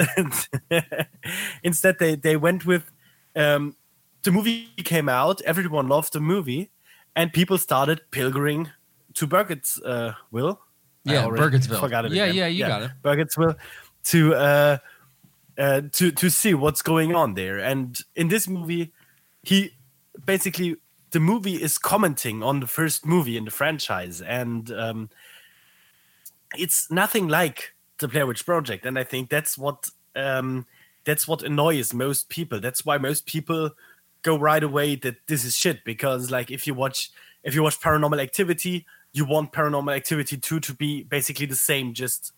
instead 1.62 1.98
they 1.98 2.16
they 2.16 2.36
went 2.36 2.66
with 2.66 2.90
um 3.34 3.76
the 4.22 4.32
movie 4.32 4.68
came 4.84 5.08
out 5.08 5.40
everyone 5.42 5.88
loved 5.88 6.12
the 6.12 6.20
movie 6.20 6.70
and 7.14 7.32
people 7.32 7.58
started 7.58 8.00
pilgering 8.10 8.70
to 9.14 9.26
burkittsville 9.26 10.58
I 10.58 10.65
Yeah, 11.06 11.24
Burkittsville. 11.26 11.80
forgot 11.80 12.04
it 12.04 12.12
Yeah, 12.12 12.24
again. 12.24 12.34
yeah, 12.36 12.46
you 12.46 12.66
got 12.66 12.82
it. 12.82 12.90
burkittsville 13.02 13.56
to 14.04 14.34
uh 14.34 14.78
uh, 15.58 15.80
to 15.92 16.10
to 16.12 16.28
see 16.30 16.52
what's 16.54 16.82
going 16.82 17.14
on 17.14 17.34
there. 17.34 17.58
And 17.58 17.98
in 18.14 18.28
this 18.28 18.46
movie, 18.46 18.92
he 19.42 19.70
basically 20.26 20.76
the 21.12 21.20
movie 21.20 21.62
is 21.62 21.78
commenting 21.78 22.42
on 22.42 22.60
the 22.60 22.66
first 22.66 23.06
movie 23.06 23.36
in 23.38 23.44
the 23.46 23.50
franchise, 23.50 24.20
and 24.20 24.70
um, 24.72 25.08
it's 26.58 26.90
nothing 26.90 27.28
like 27.28 27.74
the 28.00 28.08
Blair 28.08 28.26
Witch 28.26 28.44
Project. 28.44 28.84
And 28.84 28.98
I 28.98 29.04
think 29.04 29.30
that's 29.30 29.56
what 29.56 29.88
um, 30.14 30.66
that's 31.04 31.26
what 31.26 31.42
annoys 31.42 31.94
most 31.94 32.28
people. 32.28 32.60
That's 32.60 32.84
why 32.84 32.98
most 32.98 33.24
people 33.26 33.70
go 34.22 34.38
right 34.38 34.62
away 34.62 34.96
that 34.96 35.16
this 35.26 35.44
is 35.44 35.54
shit 35.56 35.84
because 35.84 36.30
like 36.30 36.50
if 36.50 36.66
you 36.66 36.74
watch 36.74 37.10
if 37.44 37.54
you 37.54 37.62
watch 37.62 37.80
Paranormal 37.80 38.20
Activity, 38.20 38.84
you 39.16 39.24
want 39.24 39.52
Paranormal 39.52 39.96
Activity 39.96 40.36
two 40.36 40.60
to 40.60 40.74
be 40.74 41.02
basically 41.02 41.46
the 41.46 41.56
same, 41.56 41.94
just 41.94 42.32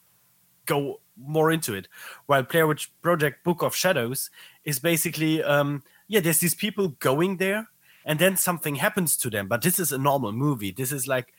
go 0.65 1.01
more 1.17 1.51
into 1.51 1.75
it. 1.75 1.89
While 2.27 2.45
Blair 2.45 2.67
Witch 2.69 2.93
Project 3.03 3.43
Book 3.43 3.63
of 3.63 3.75
Shadows 3.75 4.31
is 4.65 4.79
basically, 4.79 5.43
um, 5.43 5.83
yeah, 6.07 6.21
there's 6.21 6.39
these 6.39 6.55
people 6.55 6.89
going 7.01 7.39
there, 7.39 7.69
and 8.05 8.19
then 8.21 8.37
something 8.37 8.77
happens 8.77 9.17
to 9.17 9.29
them. 9.29 9.49
But 9.49 9.63
this 9.63 9.81
is 9.81 9.91
a 9.91 9.99
normal 9.99 10.31
movie. 10.31 10.71
This 10.71 10.93
is 10.93 11.09
like 11.09 11.35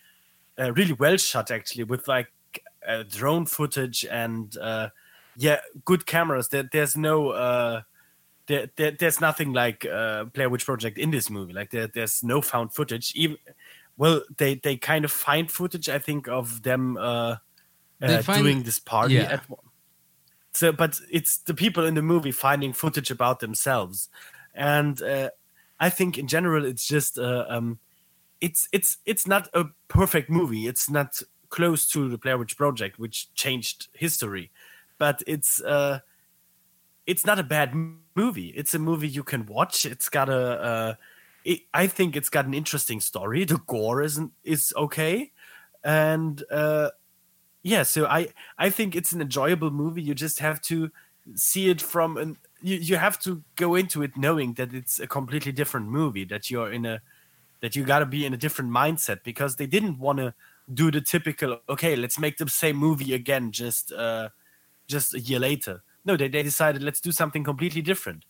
uh, 0.59 0.73
really 0.73 0.93
well 0.93 1.15
shot, 1.15 1.51
actually, 1.51 1.85
with 1.85 2.07
like 2.07 2.27
uh, 2.85 3.03
drone 3.09 3.45
footage 3.45 4.05
and 4.05 4.57
uh, 4.57 4.89
yeah, 5.37 5.59
good 5.85 6.05
cameras. 6.05 6.49
There, 6.49 6.67
there's 6.69 6.97
no. 6.97 7.29
Uh, 7.29 7.81
there, 8.47 8.69
there, 8.75 8.91
there's 8.91 9.21
nothing 9.21 9.53
like 9.53 9.85
uh, 9.85 10.23
Blair 10.25 10.49
Witch 10.49 10.65
Project 10.65 10.97
in 10.97 11.11
this 11.11 11.29
movie. 11.29 11.53
Like 11.53 11.69
there, 11.69 11.87
there's 11.87 12.23
no 12.23 12.41
found 12.41 12.73
footage. 12.73 13.13
Even 13.15 13.37
well, 14.00 14.22
they 14.38 14.56
they 14.56 14.78
kind 14.78 15.04
of 15.04 15.12
find 15.12 15.52
footage. 15.52 15.89
I 15.89 16.00
think 16.00 16.30
of 16.30 16.64
them 16.64 16.95
uh, 16.97 17.36
uh, 18.02 18.22
find- 18.22 18.41
doing 18.41 18.64
this 18.64 18.80
party 18.80 19.16
yeah. 19.16 19.34
at 19.34 19.50
one. 19.50 19.60
So, 20.54 20.72
but 20.72 21.00
it's 21.12 21.38
the 21.39 21.54
people 21.54 21.86
in 21.86 21.95
the 21.95 22.02
movie 22.02 22.32
finding 22.32 22.72
footage 22.72 23.12
about 23.12 23.41
themselves, 23.41 24.08
and 24.56 25.00
uh, 25.02 25.32
I 25.82 25.89
think 25.89 26.18
in 26.18 26.28
general 26.28 26.66
it's 26.66 26.88
just 26.88 27.20
uh, 27.20 27.45
um, 27.50 27.80
it's 28.39 28.70
it's 28.72 28.97
it's 29.06 29.28
not 29.28 29.50
a 29.54 29.66
perfect 29.89 30.30
movie. 30.30 30.66
It's 30.66 30.89
not 30.89 31.22
close 31.50 31.86
to 31.88 32.08
the 32.08 32.18
Blair 32.18 32.38
Witch 32.38 32.56
Project, 32.56 33.00
which 33.00 33.34
changed 33.34 33.89
history, 33.93 34.50
but 34.97 35.22
it's 35.28 35.62
uh, 35.62 36.00
it's 37.06 37.26
not 37.26 37.38
a 37.38 37.43
bad 37.43 37.72
m- 37.72 38.00
movie. 38.16 38.54
It's 38.56 38.74
a 38.74 38.80
movie 38.80 39.10
you 39.10 39.24
can 39.24 39.45
watch. 39.45 39.86
It's 39.86 40.08
got 40.08 40.30
a 40.30 40.62
uh, 40.62 40.93
it, 41.43 41.61
I 41.73 41.87
think 41.87 42.15
it's 42.15 42.29
got 42.29 42.45
an 42.45 42.53
interesting 42.53 42.99
story. 42.99 43.43
The 43.45 43.59
gore 43.67 44.01
isn't 44.01 44.31
is 44.43 44.73
okay, 44.75 45.31
and 45.83 46.43
uh, 46.51 46.89
yeah. 47.63 47.83
So 47.83 48.05
I 48.05 48.29
I 48.57 48.69
think 48.69 48.95
it's 48.95 49.11
an 49.11 49.21
enjoyable 49.21 49.71
movie. 49.71 50.01
You 50.01 50.13
just 50.13 50.39
have 50.39 50.61
to 50.63 50.91
see 51.35 51.69
it 51.69 51.81
from 51.81 52.17
an 52.17 52.37
you, 52.61 52.77
you 52.77 52.95
have 52.97 53.19
to 53.19 53.43
go 53.55 53.75
into 53.75 54.01
it 54.01 54.17
knowing 54.17 54.53
that 54.53 54.73
it's 54.73 54.99
a 54.99 55.07
completely 55.07 55.51
different 55.51 55.87
movie. 55.87 56.25
That 56.25 56.49
you're 56.49 56.71
in 56.71 56.85
a 56.85 57.01
that 57.61 57.75
you 57.75 57.83
got 57.83 57.99
to 57.99 58.05
be 58.05 58.25
in 58.25 58.33
a 58.33 58.37
different 58.37 58.71
mindset 58.71 59.23
because 59.23 59.55
they 59.55 59.67
didn't 59.67 59.99
want 59.99 60.19
to 60.19 60.33
do 60.73 60.91
the 60.91 61.01
typical 61.01 61.59
okay 61.67 61.95
let's 61.95 62.19
make 62.19 62.37
the 62.37 62.47
same 62.47 62.75
movie 62.75 63.13
again 63.13 63.51
just 63.51 63.91
uh 63.91 64.29
just 64.87 65.15
a 65.15 65.19
year 65.19 65.39
later 65.39 65.81
no 66.05 66.15
they, 66.15 66.27
they 66.27 66.43
decided 66.43 66.83
let's 66.83 67.01
do 67.01 67.11
something 67.11 67.43
completely 67.43 67.81
different 67.81 68.23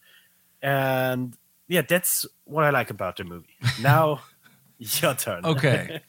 and 0.61 1.35
yeah, 1.69 1.83
that's 1.87 2.25
what 2.45 2.65
I 2.65 2.71
like 2.71 2.89
about 2.89 3.15
the 3.15 3.23
movie. 3.23 3.55
Now, 3.79 4.21
your 4.79 5.13
turn. 5.13 5.45
Okay. 5.45 6.01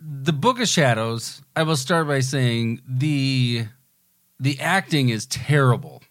the 0.00 0.32
Book 0.34 0.60
of 0.60 0.68
Shadows, 0.68 1.42
I 1.56 1.62
will 1.62 1.76
start 1.76 2.06
by 2.06 2.20
saying 2.20 2.82
the 2.86 3.66
the 4.38 4.60
acting 4.60 5.08
is 5.08 5.26
terrible. 5.26 6.02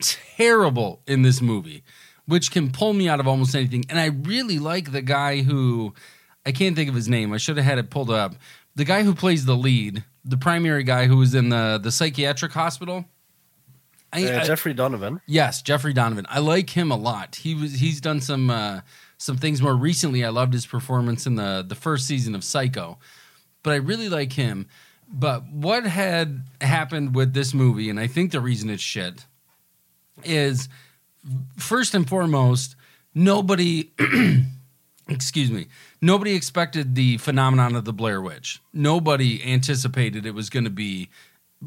Terrible 0.00 1.02
in 1.06 1.22
this 1.22 1.40
movie, 1.40 1.84
which 2.26 2.50
can 2.50 2.72
pull 2.72 2.92
me 2.94 3.08
out 3.08 3.20
of 3.20 3.28
almost 3.28 3.54
anything. 3.54 3.84
And 3.88 3.98
I 4.00 4.06
really 4.06 4.58
like 4.58 4.92
the 4.92 5.02
guy 5.02 5.42
who 5.42 5.94
I 6.44 6.52
can't 6.52 6.74
think 6.74 6.88
of 6.88 6.94
his 6.94 7.08
name. 7.08 7.32
I 7.32 7.36
should 7.36 7.56
have 7.58 7.66
had 7.66 7.78
it 7.78 7.90
pulled 7.90 8.10
up. 8.10 8.34
The 8.74 8.84
guy 8.84 9.02
who 9.02 9.14
plays 9.14 9.44
the 9.44 9.56
lead, 9.56 10.04
the 10.24 10.36
primary 10.36 10.84
guy 10.84 11.06
who 11.06 11.18
was 11.18 11.34
in 11.34 11.50
the 11.50 11.78
the 11.82 11.92
psychiatric 11.92 12.52
hospital. 12.52 13.04
I, 14.12 14.24
Uh, 14.24 14.44
Jeffrey 14.44 14.74
Donovan. 14.74 15.20
Yes, 15.26 15.62
Jeffrey 15.62 15.92
Donovan. 15.92 16.26
I 16.28 16.38
like 16.38 16.70
him 16.70 16.90
a 16.90 16.96
lot. 16.96 17.36
He 17.36 17.54
was 17.54 17.74
he's 17.74 18.00
done 18.00 18.20
some 18.20 18.50
uh, 18.50 18.80
some 19.18 19.36
things 19.36 19.60
more 19.60 19.74
recently. 19.74 20.24
I 20.24 20.28
loved 20.30 20.52
his 20.52 20.66
performance 20.66 21.26
in 21.26 21.34
the 21.36 21.64
the 21.66 21.74
first 21.74 22.06
season 22.06 22.34
of 22.34 22.44
Psycho, 22.44 22.98
but 23.62 23.72
I 23.72 23.76
really 23.76 24.08
like 24.08 24.32
him. 24.32 24.66
But 25.08 25.46
what 25.50 25.84
had 25.86 26.44
happened 26.60 27.14
with 27.14 27.32
this 27.32 27.54
movie, 27.54 27.88
and 27.90 28.00
I 28.00 28.06
think 28.06 28.32
the 28.32 28.40
reason 28.40 28.70
it's 28.70 28.82
shit, 28.82 29.26
is 30.24 30.68
first 31.58 31.94
and 31.94 32.08
foremost, 32.08 32.76
nobody. 33.14 33.90
excuse 35.08 35.50
me. 35.52 35.68
Nobody 36.02 36.34
expected 36.34 36.94
the 36.96 37.18
phenomenon 37.18 37.76
of 37.76 37.84
the 37.84 37.92
Blair 37.92 38.20
Witch. 38.20 38.60
Nobody 38.72 39.40
anticipated 39.44 40.26
it 40.26 40.34
was 40.34 40.50
going 40.50 40.64
to 40.64 40.70
be 40.70 41.10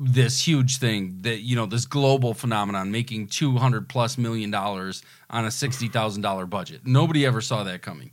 this 0.02 0.48
huge 0.48 0.78
thing 0.78 1.18
that 1.22 1.42
you 1.42 1.58
know 1.58 1.66
this 1.66 1.86
global 1.86 2.34
phenomenon 2.34 2.90
making 2.90 3.28
200 3.28 3.90
plus 3.90 4.18
million 4.18 4.50
dollars 4.50 5.04
on 5.30 5.44
a 5.44 5.50
$60,000 5.50 6.50
budget. 6.50 6.82
Nobody 6.86 7.26
ever 7.26 7.42
saw 7.42 7.64
that 7.64 7.82
coming. 7.82 8.12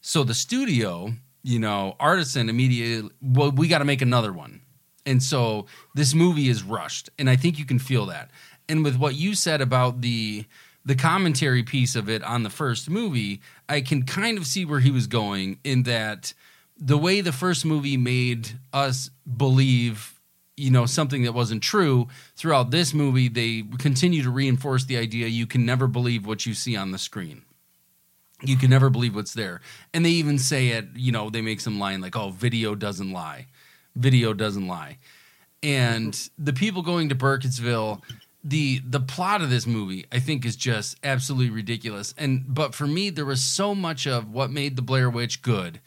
So 0.00 0.22
the 0.22 0.32
studio, 0.34 1.12
you 1.42 1.58
know, 1.58 1.96
Artisan 1.98 2.48
immediately 2.48 3.10
well 3.20 3.50
we 3.50 3.66
got 3.66 3.78
to 3.78 3.84
make 3.84 4.00
another 4.00 4.32
one. 4.32 4.60
And 5.04 5.20
so 5.20 5.66
this 5.94 6.14
movie 6.14 6.48
is 6.48 6.62
rushed 6.62 7.10
and 7.18 7.28
I 7.28 7.34
think 7.34 7.58
you 7.58 7.64
can 7.64 7.80
feel 7.80 8.06
that. 8.06 8.30
And 8.68 8.84
with 8.84 8.96
what 8.96 9.16
you 9.16 9.34
said 9.34 9.60
about 9.60 10.02
the 10.02 10.44
the 10.84 10.94
commentary 10.94 11.64
piece 11.64 11.96
of 11.96 12.08
it 12.08 12.22
on 12.22 12.44
the 12.44 12.50
first 12.50 12.88
movie, 12.88 13.42
I 13.68 13.80
can 13.80 14.04
kind 14.04 14.38
of 14.38 14.46
see 14.46 14.64
where 14.64 14.80
he 14.80 14.92
was 14.92 15.08
going 15.08 15.58
in 15.64 15.82
that 15.82 16.32
the 16.78 16.96
way 16.96 17.20
the 17.20 17.32
first 17.32 17.64
movie 17.64 17.96
made 17.96 18.50
us 18.72 19.10
believe 19.36 20.17
you 20.58 20.70
know 20.70 20.86
something 20.86 21.22
that 21.22 21.32
wasn't 21.32 21.62
true 21.62 22.08
throughout 22.36 22.70
this 22.70 22.92
movie 22.92 23.28
they 23.28 23.64
continue 23.78 24.22
to 24.22 24.30
reinforce 24.30 24.84
the 24.84 24.96
idea 24.96 25.26
you 25.26 25.46
can 25.46 25.64
never 25.64 25.86
believe 25.86 26.26
what 26.26 26.46
you 26.46 26.54
see 26.54 26.76
on 26.76 26.90
the 26.90 26.98
screen. 26.98 27.42
You 28.42 28.56
can 28.56 28.70
never 28.70 28.88
believe 28.88 29.16
what's 29.16 29.34
there. 29.34 29.60
And 29.92 30.04
they 30.04 30.10
even 30.10 30.38
say 30.38 30.68
it 30.68 30.88
you 30.94 31.12
know 31.12 31.30
they 31.30 31.42
make 31.42 31.60
some 31.60 31.78
line 31.78 32.00
like 32.00 32.16
oh 32.16 32.30
video 32.30 32.74
doesn't 32.74 33.12
lie. 33.12 33.46
Video 33.96 34.32
doesn't 34.32 34.66
lie. 34.66 34.98
And 35.62 36.28
the 36.38 36.52
people 36.52 36.82
going 36.82 37.08
to 37.08 37.14
burkittsville 37.14 38.02
the 38.44 38.80
the 38.84 39.00
plot 39.00 39.42
of 39.42 39.50
this 39.50 39.66
movie 39.66 40.06
i 40.12 40.20
think 40.20 40.46
is 40.46 40.54
just 40.54 40.96
absolutely 41.02 41.50
ridiculous. 41.50 42.14
And 42.16 42.44
but 42.48 42.74
for 42.74 42.86
me 42.86 43.10
there 43.10 43.26
was 43.26 43.42
so 43.42 43.74
much 43.74 44.06
of 44.06 44.30
what 44.30 44.50
made 44.50 44.76
the 44.76 44.82
blair 44.82 45.10
witch 45.10 45.42
good 45.42 45.80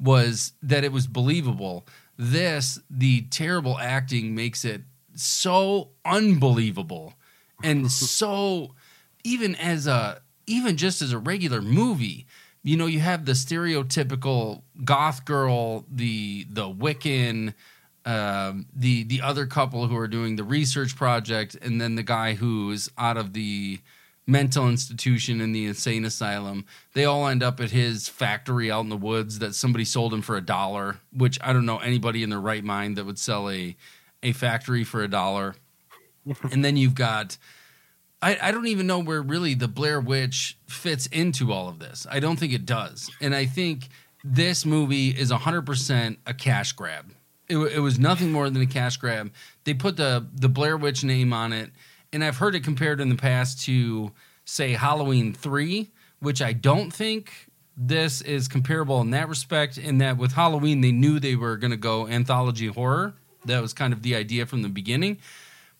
was 0.00 0.52
that 0.62 0.84
it 0.84 0.92
was 0.92 1.06
believable 1.06 1.86
this 2.18 2.80
the 2.90 3.22
terrible 3.22 3.78
acting 3.78 4.34
makes 4.34 4.64
it 4.64 4.82
so 5.14 5.90
unbelievable 6.04 7.14
and 7.62 7.90
so 7.92 8.74
even 9.24 9.54
as 9.54 9.86
a 9.86 10.20
even 10.46 10.76
just 10.76 11.00
as 11.00 11.12
a 11.12 11.18
regular 11.18 11.62
movie 11.62 12.26
you 12.62 12.76
know 12.76 12.86
you 12.86 13.00
have 13.00 13.24
the 13.24 13.32
stereotypical 13.32 14.62
goth 14.84 15.24
girl 15.24 15.84
the 15.90 16.46
the 16.50 16.68
wiccan 16.68 17.54
um, 18.04 18.66
the 18.74 19.04
the 19.04 19.20
other 19.20 19.46
couple 19.46 19.86
who 19.86 19.96
are 19.96 20.08
doing 20.08 20.36
the 20.36 20.44
research 20.44 20.96
project 20.96 21.56
and 21.60 21.80
then 21.80 21.94
the 21.94 22.02
guy 22.02 22.34
who's 22.34 22.90
out 22.96 23.16
of 23.16 23.32
the 23.32 23.80
mental 24.28 24.68
institution 24.68 25.40
in 25.40 25.52
the 25.52 25.64
insane 25.64 26.04
asylum 26.04 26.64
they 26.92 27.04
all 27.04 27.26
end 27.26 27.42
up 27.42 27.60
at 27.60 27.70
his 27.70 28.08
factory 28.08 28.70
out 28.70 28.82
in 28.82 28.90
the 28.90 28.96
woods 28.96 29.38
that 29.38 29.54
somebody 29.54 29.84
sold 29.84 30.12
him 30.12 30.20
for 30.20 30.36
a 30.36 30.40
dollar 30.40 30.98
which 31.12 31.38
i 31.42 31.52
don't 31.52 31.66
know 31.66 31.78
anybody 31.78 32.22
in 32.22 32.30
their 32.30 32.40
right 32.40 32.62
mind 32.62 32.96
that 32.96 33.06
would 33.06 33.18
sell 33.18 33.48
a 33.50 33.74
a 34.22 34.32
factory 34.32 34.84
for 34.84 35.02
a 35.02 35.08
dollar 35.08 35.54
and 36.52 36.64
then 36.64 36.76
you've 36.76 36.94
got 36.94 37.38
I, 38.20 38.38
I 38.42 38.50
don't 38.50 38.66
even 38.66 38.86
know 38.86 38.98
where 38.98 39.22
really 39.22 39.54
the 39.54 39.68
Blair 39.68 40.00
Witch 40.00 40.58
fits 40.66 41.06
into 41.06 41.52
all 41.52 41.68
of 41.68 41.78
this. 41.78 42.06
I 42.10 42.20
don't 42.20 42.36
think 42.38 42.52
it 42.52 42.66
does. 42.66 43.10
And 43.20 43.34
I 43.34 43.46
think 43.46 43.88
this 44.24 44.66
movie 44.66 45.10
is 45.10 45.30
100% 45.30 46.16
a 46.26 46.34
cash 46.34 46.72
grab. 46.72 47.12
It, 47.48 47.58
it 47.58 47.80
was 47.80 47.98
nothing 47.98 48.32
more 48.32 48.50
than 48.50 48.60
a 48.60 48.66
cash 48.66 48.96
grab. 48.96 49.32
They 49.64 49.74
put 49.74 49.96
the, 49.96 50.26
the 50.34 50.48
Blair 50.48 50.76
Witch 50.76 51.04
name 51.04 51.32
on 51.32 51.52
it. 51.52 51.70
And 52.12 52.24
I've 52.24 52.38
heard 52.38 52.54
it 52.54 52.64
compared 52.64 53.00
in 53.00 53.08
the 53.08 53.16
past 53.16 53.64
to, 53.66 54.12
say, 54.44 54.72
Halloween 54.72 55.34
3, 55.34 55.90
which 56.20 56.40
I 56.40 56.52
don't 56.52 56.90
think 56.92 57.48
this 57.76 58.20
is 58.22 58.48
comparable 58.48 59.00
in 59.00 59.10
that 59.10 59.28
respect. 59.28 59.78
In 59.78 59.98
that 59.98 60.16
with 60.16 60.32
Halloween, 60.32 60.80
they 60.80 60.90
knew 60.90 61.20
they 61.20 61.36
were 61.36 61.56
going 61.56 61.70
to 61.70 61.76
go 61.76 62.08
anthology 62.08 62.66
horror. 62.66 63.14
That 63.44 63.62
was 63.62 63.72
kind 63.72 63.92
of 63.92 64.02
the 64.02 64.16
idea 64.16 64.46
from 64.46 64.62
the 64.62 64.68
beginning. 64.68 65.18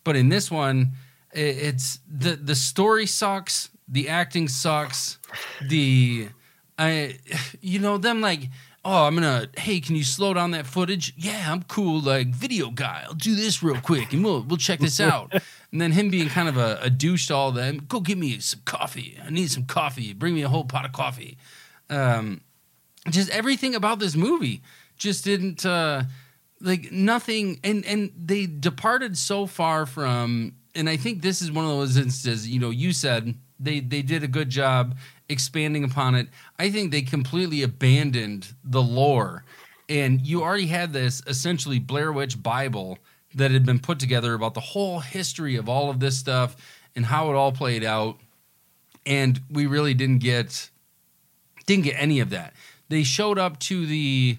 But 0.03 0.15
in 0.15 0.29
this 0.29 0.49
one, 0.49 0.93
it's 1.31 1.99
the 2.07 2.35
the 2.35 2.55
story 2.55 3.05
sucks, 3.05 3.69
the 3.87 4.09
acting 4.09 4.47
sucks, 4.47 5.19
the 5.67 6.29
I 6.77 7.19
you 7.61 7.79
know 7.79 7.97
them 7.97 8.21
like 8.21 8.49
oh 8.85 9.05
I'm 9.05 9.15
gonna 9.15 9.47
hey 9.57 9.79
can 9.79 9.95
you 9.95 10.03
slow 10.03 10.33
down 10.33 10.51
that 10.51 10.65
footage? 10.65 11.13
Yeah, 11.17 11.51
I'm 11.51 11.63
cool 11.63 12.01
like 12.01 12.27
video 12.27 12.69
guy. 12.71 13.03
I'll 13.05 13.13
do 13.13 13.35
this 13.35 13.61
real 13.61 13.81
quick 13.81 14.13
and 14.13 14.23
we'll 14.23 14.41
we'll 14.43 14.57
check 14.57 14.79
this 14.79 14.99
out. 15.11 15.33
and 15.71 15.81
then 15.81 15.91
him 15.91 16.09
being 16.09 16.29
kind 16.29 16.49
of 16.49 16.57
a, 16.57 16.79
a 16.81 16.89
douche 16.89 17.27
to 17.27 17.35
all 17.35 17.49
of 17.49 17.55
them. 17.55 17.85
Go 17.87 17.99
get 17.99 18.17
me 18.17 18.39
some 18.39 18.61
coffee. 18.65 19.19
I 19.23 19.29
need 19.29 19.51
some 19.51 19.65
coffee. 19.65 20.13
Bring 20.13 20.35
me 20.35 20.41
a 20.41 20.49
whole 20.49 20.65
pot 20.65 20.85
of 20.85 20.91
coffee. 20.91 21.37
Um, 21.89 22.41
just 23.09 23.29
everything 23.29 23.75
about 23.75 23.99
this 23.99 24.15
movie 24.15 24.61
just 24.97 25.23
didn't 25.23 25.65
uh 25.65 26.03
like 26.61 26.91
nothing 26.91 27.59
and 27.63 27.85
and 27.85 28.11
they 28.17 28.45
departed 28.45 29.17
so 29.17 29.45
far 29.45 29.85
from 29.85 30.53
and 30.75 30.89
i 30.89 30.97
think 30.97 31.21
this 31.21 31.41
is 31.41 31.51
one 31.51 31.65
of 31.65 31.71
those 31.71 31.97
instances 31.97 32.47
you 32.47 32.59
know 32.59 32.69
you 32.69 32.91
said 32.91 33.33
they 33.59 33.79
they 33.79 34.01
did 34.01 34.23
a 34.23 34.27
good 34.27 34.49
job 34.49 34.95
expanding 35.29 35.83
upon 35.83 36.15
it 36.15 36.27
i 36.57 36.69
think 36.69 36.91
they 36.91 37.01
completely 37.01 37.61
abandoned 37.61 38.53
the 38.63 38.81
lore 38.81 39.43
and 39.87 40.25
you 40.25 40.41
already 40.41 40.67
had 40.67 40.91
this 40.91 41.21
essentially 41.27 41.79
blair 41.79 42.11
witch 42.11 42.41
bible 42.41 42.97
that 43.35 43.51
had 43.51 43.65
been 43.65 43.79
put 43.79 43.99
together 43.99 44.33
about 44.33 44.53
the 44.55 44.59
whole 44.59 44.99
history 44.99 45.55
of 45.55 45.69
all 45.69 45.89
of 45.89 45.99
this 45.99 46.17
stuff 46.17 46.55
and 46.95 47.05
how 47.05 47.29
it 47.29 47.35
all 47.35 47.51
played 47.51 47.83
out 47.83 48.17
and 49.05 49.41
we 49.49 49.65
really 49.65 49.93
didn't 49.93 50.19
get 50.19 50.69
didn't 51.65 51.83
get 51.83 51.95
any 51.97 52.19
of 52.19 52.29
that. 52.31 52.53
They 52.89 53.03
showed 53.03 53.37
up 53.37 53.59
to 53.61 53.85
the 53.85 54.37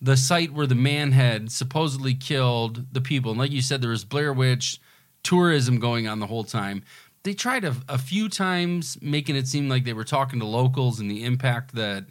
the 0.00 0.16
site 0.16 0.52
where 0.52 0.66
the 0.66 0.74
man 0.74 1.12
had 1.12 1.50
supposedly 1.50 2.14
killed 2.14 2.92
the 2.92 3.00
people, 3.00 3.30
and 3.30 3.40
like 3.40 3.52
you 3.52 3.62
said, 3.62 3.80
there 3.80 3.90
was 3.90 4.04
Blair 4.04 4.32
Witch 4.32 4.80
tourism 5.22 5.78
going 5.78 6.06
on 6.06 6.20
the 6.20 6.26
whole 6.26 6.44
time. 6.44 6.82
They 7.24 7.34
tried 7.34 7.64
a, 7.64 7.74
a 7.88 7.98
few 7.98 8.28
times 8.28 8.98
making 9.00 9.36
it 9.36 9.48
seem 9.48 9.68
like 9.68 9.84
they 9.84 9.92
were 9.94 10.04
talking 10.04 10.38
to 10.40 10.46
locals 10.46 11.00
and 11.00 11.10
the 11.10 11.24
impact 11.24 11.74
that 11.74 12.04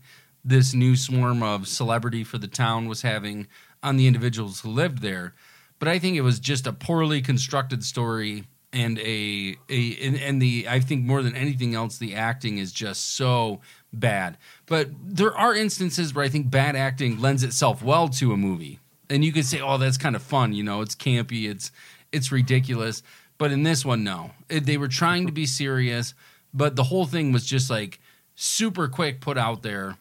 this 0.44 0.74
new 0.74 0.96
swarm 0.96 1.42
of 1.42 1.68
celebrity 1.68 2.24
for 2.24 2.38
the 2.38 2.48
town 2.48 2.88
was 2.88 3.04
having 3.04 3.48
on 3.82 3.96
the 3.96 4.08
individuals 4.08 4.62
who 4.62 4.70
lived 4.70 5.02
there. 5.02 5.34
But 5.80 5.88
I 5.88 6.00
think 6.00 6.18
it 6.18 6.22
was 6.22 6.40
just 6.40 6.68
a 6.68 6.74
poorly 6.74 7.22
constructed 7.22 7.84
story 7.84 8.46
and 8.74 8.98
a, 9.00 9.56
a 9.70 9.98
and, 10.02 10.16
and 10.18 10.42
the 10.42 10.68
I 10.68 10.80
think 10.80 11.06
more 11.06 11.22
than 11.22 11.36
anything 11.36 11.76
else, 11.76 11.98
the 11.98 12.16
acting 12.16 12.58
is 12.58 12.72
just 12.72 13.16
so 13.16 13.62
bad. 13.94 14.38
But 14.66 14.90
there 15.04 15.38
are 15.38 15.54
instances 15.54 16.14
where 16.14 16.26
I 16.26 16.30
think 16.30 16.50
bad 16.50 16.76
acting 16.76 17.20
lends 17.20 17.44
itself 17.44 17.84
well 17.84 18.10
to 18.10 18.34
a 18.34 18.38
movie. 18.38 18.80
And 19.10 19.24
you 19.24 19.32
could 19.32 19.46
say, 19.46 19.62
oh, 19.62 19.78
that's 19.78 19.98
kind 19.98 20.16
of 20.16 20.24
fun, 20.24 20.54
you 20.54 20.64
know, 20.64 20.82
it's 20.82 20.96
campy, 20.96 21.50
it's 21.50 21.72
it's 22.12 22.32
ridiculous. 22.32 23.04
But 23.38 23.52
in 23.52 23.64
this 23.64 23.84
one, 23.84 24.04
no. 24.04 24.32
It- 24.50 24.66
they 24.66 24.78
were 24.78 24.88
trying 24.88 25.26
to 25.28 25.32
be 25.34 25.46
serious, 25.46 26.14
but 26.54 26.76
the 26.76 26.84
whole 26.86 27.06
thing 27.06 27.32
was 27.32 27.46
just 27.46 27.70
like 27.70 28.00
super 28.36 28.88
quick 28.88 29.22
put 29.22 29.38
out 29.38 29.62
there 29.64 29.98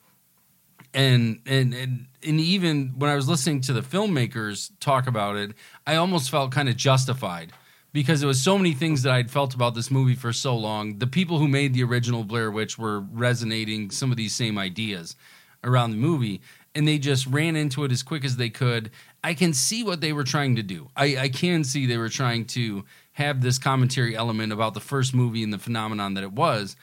and 0.94 1.40
and 1.46 1.72
and 1.74 2.06
and 2.26 2.40
even 2.40 2.92
when 2.96 3.10
I 3.10 3.16
was 3.16 3.28
listening 3.28 3.60
to 3.62 3.72
the 3.72 3.80
filmmakers 3.80 4.70
talk 4.80 5.06
about 5.06 5.36
it, 5.36 5.52
I 5.86 5.96
almost 5.96 6.30
felt 6.30 6.52
kind 6.52 6.68
of 6.68 6.76
justified 6.76 7.52
because 7.92 8.20
there 8.20 8.28
was 8.28 8.40
so 8.40 8.56
many 8.56 8.72
things 8.74 9.02
that 9.02 9.12
I'd 9.12 9.30
felt 9.30 9.54
about 9.54 9.74
this 9.74 9.90
movie 9.90 10.14
for 10.14 10.32
so 10.32 10.56
long. 10.56 10.98
The 10.98 11.06
people 11.06 11.38
who 11.38 11.48
made 11.48 11.74
the 11.74 11.82
original 11.84 12.24
Blair 12.24 12.50
Witch 12.50 12.78
were 12.78 13.00
resonating 13.00 13.90
some 13.90 14.10
of 14.10 14.16
these 14.16 14.34
same 14.34 14.58
ideas 14.58 15.16
around 15.64 15.90
the 15.92 15.96
movie, 15.96 16.40
and 16.74 16.86
they 16.86 16.98
just 16.98 17.26
ran 17.26 17.56
into 17.56 17.84
it 17.84 17.92
as 17.92 18.02
quick 18.02 18.24
as 18.24 18.36
they 18.36 18.50
could. 18.50 18.90
I 19.24 19.34
can 19.34 19.52
see 19.52 19.84
what 19.84 20.00
they 20.00 20.12
were 20.12 20.24
trying 20.24 20.56
to 20.56 20.62
do. 20.62 20.88
I, 20.96 21.16
I 21.16 21.28
can 21.28 21.64
see 21.64 21.86
they 21.86 21.96
were 21.98 22.08
trying 22.08 22.44
to 22.46 22.84
have 23.14 23.42
this 23.42 23.58
commentary 23.58 24.16
element 24.16 24.52
about 24.52 24.74
the 24.74 24.80
first 24.80 25.14
movie 25.14 25.42
and 25.42 25.52
the 25.52 25.58
phenomenon 25.58 26.14
that 26.14 26.24
it 26.24 26.32
was 26.32 26.76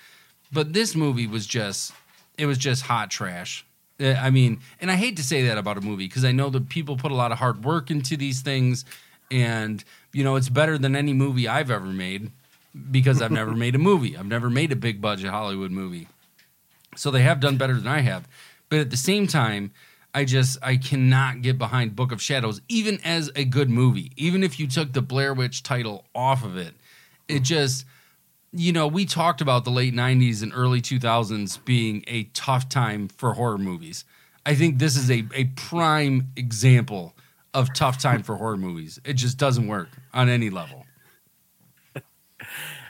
But 0.51 0.73
this 0.73 0.95
movie 0.95 1.27
was 1.27 1.45
just 1.45 1.93
it 2.37 2.45
was 2.45 2.57
just 2.57 2.83
hot 2.83 3.11
trash. 3.11 3.65
Uh, 3.99 4.13
I 4.13 4.29
mean, 4.29 4.61
and 4.79 4.89
I 4.89 4.95
hate 4.95 5.17
to 5.17 5.23
say 5.23 5.45
that 5.47 5.57
about 5.57 5.77
a 5.77 5.81
movie 5.81 6.07
because 6.07 6.23
I 6.23 6.31
know 6.31 6.49
that 6.51 6.69
people 6.69 6.95
put 6.95 7.11
a 7.11 7.15
lot 7.15 7.31
of 7.31 7.37
hard 7.37 7.65
work 7.65 7.91
into 7.91 8.15
these 8.15 8.41
things, 8.41 8.85
and 9.29 9.83
you 10.13 10.23
know 10.23 10.37
it's 10.37 10.49
better 10.49 10.77
than 10.77 10.95
any 10.95 11.13
movie 11.13 11.47
I've 11.47 11.69
ever 11.69 11.85
made 11.85 12.31
because 12.91 13.21
I've 13.21 13.31
never 13.31 13.51
made 13.65 13.75
a 13.75 13.79
movie. 13.79 14.15
I've 14.17 14.25
never 14.25 14.49
made 14.49 14.71
a 14.71 14.77
big 14.77 15.01
budget 15.01 15.29
Hollywood 15.29 15.71
movie, 15.71 16.07
so 16.95 17.11
they 17.11 17.21
have 17.23 17.41
done 17.41 17.57
better 17.57 17.73
than 17.73 17.87
I 17.87 17.99
have. 17.99 18.27
But 18.69 18.79
at 18.79 18.89
the 18.89 18.97
same 18.97 19.27
time, 19.27 19.71
I 20.19 20.25
just 20.25 20.57
I 20.61 20.75
cannot 20.75 21.41
get 21.41 21.57
behind 21.57 21.95
Book 21.95 22.11
of 22.11 22.21
Shadows, 22.21 22.59
even 22.67 22.99
as 23.05 23.31
a 23.37 23.45
good 23.45 23.69
movie. 23.69 24.11
Even 24.17 24.43
if 24.43 24.59
you 24.59 24.67
took 24.67 24.91
the 24.91 25.01
Blair 25.01 25.33
Witch 25.33 25.63
title 25.63 26.03
off 26.13 26.43
of 26.43 26.57
it, 26.57 26.73
it 27.29 27.43
just 27.43 27.85
you 28.51 28.73
know, 28.73 28.85
we 28.85 29.05
talked 29.05 29.39
about 29.39 29.63
the 29.63 29.69
late 29.69 29.93
90s 29.93 30.43
and 30.43 30.51
early 30.53 30.81
2000s 30.81 31.63
being 31.63 32.03
a 32.07 32.23
tough 32.33 32.67
time 32.67 33.07
for 33.07 33.35
horror 33.35 33.59
movies. 33.59 34.03
I 34.45 34.55
think 34.55 34.77
this 34.79 34.97
is 34.97 35.09
a, 35.09 35.23
a 35.33 35.45
prime 35.55 36.27
example 36.35 37.15
of 37.53 37.73
tough 37.73 37.97
time 37.97 38.21
for 38.21 38.35
horror 38.35 38.57
movies. 38.57 38.99
It 39.05 39.13
just 39.13 39.37
doesn't 39.37 39.67
work 39.67 39.87
on 40.13 40.27
any 40.27 40.49
level. 40.49 40.85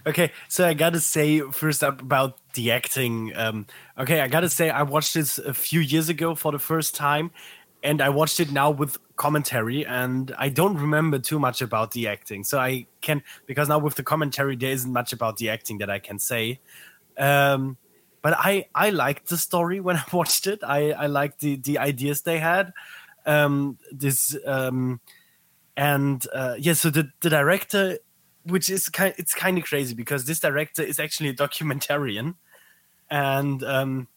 Okay, 0.07 0.31
so 0.47 0.65
I 0.65 0.73
gotta 0.73 0.99
say 0.99 1.41
first 1.41 1.83
up 1.83 2.01
about 2.01 2.37
the 2.53 2.71
acting. 2.71 3.33
Um, 3.35 3.67
okay, 3.97 4.21
I 4.21 4.27
gotta 4.27 4.49
say 4.49 4.69
I 4.69 4.83
watched 4.83 5.13
this 5.13 5.37
a 5.37 5.53
few 5.53 5.79
years 5.79 6.09
ago 6.09 6.35
for 6.35 6.51
the 6.51 6.59
first 6.59 6.95
time, 6.95 7.31
and 7.83 8.01
I 8.01 8.09
watched 8.09 8.39
it 8.39 8.51
now 8.51 8.71
with 8.71 8.97
commentary, 9.15 9.85
and 9.85 10.33
I 10.37 10.49
don't 10.49 10.77
remember 10.77 11.19
too 11.19 11.39
much 11.39 11.61
about 11.61 11.91
the 11.91 12.07
acting. 12.07 12.43
So 12.43 12.59
I 12.59 12.87
can 13.01 13.23
because 13.45 13.67
now 13.67 13.79
with 13.79 13.95
the 13.95 14.03
commentary 14.03 14.55
there 14.55 14.71
isn't 14.71 14.91
much 14.91 15.13
about 15.13 15.37
the 15.37 15.49
acting 15.49 15.79
that 15.79 15.89
I 15.89 15.99
can 15.99 16.19
say. 16.19 16.59
Um, 17.17 17.77
but 18.21 18.33
I 18.37 18.67
I 18.73 18.91
liked 18.91 19.29
the 19.29 19.37
story 19.37 19.79
when 19.79 19.97
I 19.97 20.03
watched 20.13 20.47
it. 20.47 20.59
I 20.63 20.91
I 20.91 21.07
liked 21.07 21.41
the 21.41 21.57
the 21.57 21.77
ideas 21.79 22.21
they 22.21 22.39
had. 22.39 22.73
Um, 23.25 23.77
this 23.91 24.35
um, 24.45 25.01
and 25.75 26.25
uh, 26.33 26.55
yeah, 26.57 26.73
so 26.73 26.89
the 26.89 27.11
the 27.21 27.29
director, 27.29 27.99
which 28.43 28.69
is 28.69 28.89
kind 28.89 29.13
it's 29.17 29.33
kind 29.33 29.57
of 29.57 29.63
crazy 29.63 29.93
because 29.93 30.25
this 30.25 30.39
director 30.39 30.81
is 30.81 30.99
actually 30.99 31.29
a 31.29 31.33
documentarian, 31.33 32.35
and 33.09 33.63
um, 33.63 34.07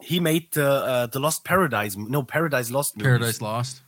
he 0.00 0.20
made 0.20 0.52
the 0.52 0.68
uh, 0.68 1.06
the 1.06 1.20
Lost 1.20 1.44
Paradise 1.44 1.96
no 1.96 2.22
Paradise 2.22 2.70
Lost 2.70 2.96
movies. 2.96 3.06
Paradise 3.06 3.40
Lost. 3.40 3.82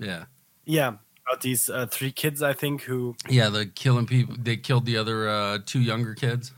Yeah. 0.00 0.24
yeah 0.64 0.94
about 1.26 1.40
these 1.40 1.70
uh, 1.70 1.86
three 1.86 2.12
kids 2.12 2.42
I 2.42 2.52
think 2.52 2.82
who 2.82 3.16
Yeah, 3.28 3.48
the 3.48 3.66
killing 3.66 4.06
people. 4.06 4.36
They 4.38 4.56
killed 4.56 4.86
the 4.86 4.96
other 4.96 5.28
uh, 5.28 5.58
two 5.64 5.80
younger 5.80 6.14
kids. 6.14 6.52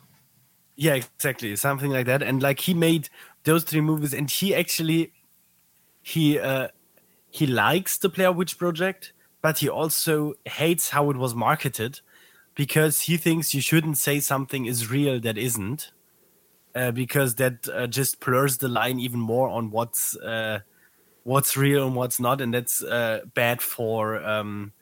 Yeah, 0.76 0.94
exactly. 0.94 1.54
Something 1.56 1.90
like 1.90 2.06
that. 2.06 2.22
And 2.22 2.42
like 2.42 2.60
he 2.60 2.74
made 2.74 3.08
those 3.44 3.64
three 3.64 3.80
movies 3.80 4.12
and 4.12 4.30
he 4.30 4.54
actually 4.54 5.12
he 6.02 6.38
uh 6.38 6.68
he 7.30 7.46
likes 7.46 7.98
the 7.98 8.08
Blair 8.08 8.32
Witch 8.32 8.58
Project, 8.58 9.12
but 9.42 9.58
he 9.58 9.68
also 9.68 10.34
hates 10.44 10.90
how 10.90 11.10
it 11.10 11.16
was 11.16 11.34
marketed 11.34 12.00
because 12.56 13.02
he 13.02 13.16
thinks 13.16 13.54
you 13.54 13.60
shouldn't 13.60 13.98
say 13.98 14.18
something 14.18 14.66
is 14.66 14.90
real 14.90 15.20
that 15.20 15.38
isn't. 15.38 15.92
Uh, 16.74 16.90
because 16.90 17.36
that 17.36 17.66
uh, 17.70 17.86
just 17.86 18.20
blurs 18.20 18.58
the 18.58 18.68
line 18.68 19.00
even 19.00 19.18
more 19.18 19.48
on 19.48 19.70
what's 19.70 20.14
uh, 20.18 20.58
what's 21.22 21.56
real 21.56 21.86
and 21.86 21.96
what's 21.96 22.20
not, 22.20 22.42
and 22.42 22.52
that's 22.52 22.82
uh, 22.82 23.20
bad 23.32 23.62
for 23.62 24.22
um, 24.22 24.72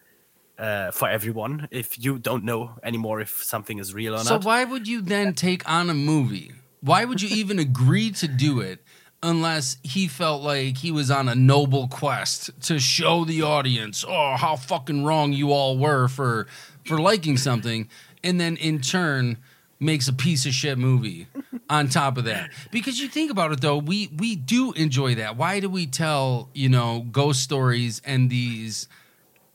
uh, 0.58 0.90
for 0.90 1.08
everyone 1.08 1.68
if 1.70 2.04
you 2.04 2.18
don't 2.18 2.42
know 2.42 2.72
anymore 2.82 3.20
if 3.20 3.44
something 3.44 3.78
is 3.78 3.94
real 3.94 4.14
or 4.14 4.18
So 4.18 4.34
not. 4.34 4.42
So 4.42 4.46
why 4.48 4.64
would 4.64 4.88
you 4.88 5.02
then 5.02 5.34
take 5.34 5.68
on 5.70 5.88
a 5.88 5.94
movie? 5.94 6.50
Why 6.80 7.04
would 7.04 7.22
you 7.22 7.28
even 7.28 7.60
agree 7.60 8.10
to 8.10 8.26
do 8.26 8.60
it 8.60 8.80
unless 9.22 9.78
he 9.82 10.06
felt 10.06 10.42
like 10.42 10.76
he 10.78 10.90
was 10.90 11.10
on 11.10 11.28
a 11.28 11.34
noble 11.34 11.88
quest 11.88 12.50
to 12.62 12.78
show 12.78 13.24
the 13.24 13.42
audience, 13.42 14.04
oh, 14.06 14.36
how 14.36 14.54
fucking 14.54 15.04
wrong 15.04 15.32
you 15.32 15.50
all 15.50 15.78
were 15.78 16.08
for 16.08 16.46
for 16.84 17.00
liking 17.00 17.36
something, 17.36 17.88
and 18.22 18.40
then 18.40 18.56
in 18.56 18.80
turn 18.80 19.38
makes 19.80 20.08
a 20.08 20.12
piece 20.12 20.46
of 20.46 20.52
shit 20.52 20.78
movie 20.78 21.26
on 21.68 21.88
top 21.88 22.16
of 22.16 22.24
that. 22.24 22.50
Because 22.70 23.00
you 23.00 23.08
think 23.08 23.30
about 23.30 23.52
it 23.52 23.60
though, 23.60 23.78
we 23.78 24.10
we 24.16 24.36
do 24.36 24.72
enjoy 24.72 25.16
that. 25.16 25.36
Why 25.36 25.60
do 25.60 25.68
we 25.68 25.86
tell, 25.86 26.48
you 26.54 26.68
know, 26.68 27.06
ghost 27.10 27.42
stories 27.42 28.00
and 28.04 28.30
these 28.30 28.88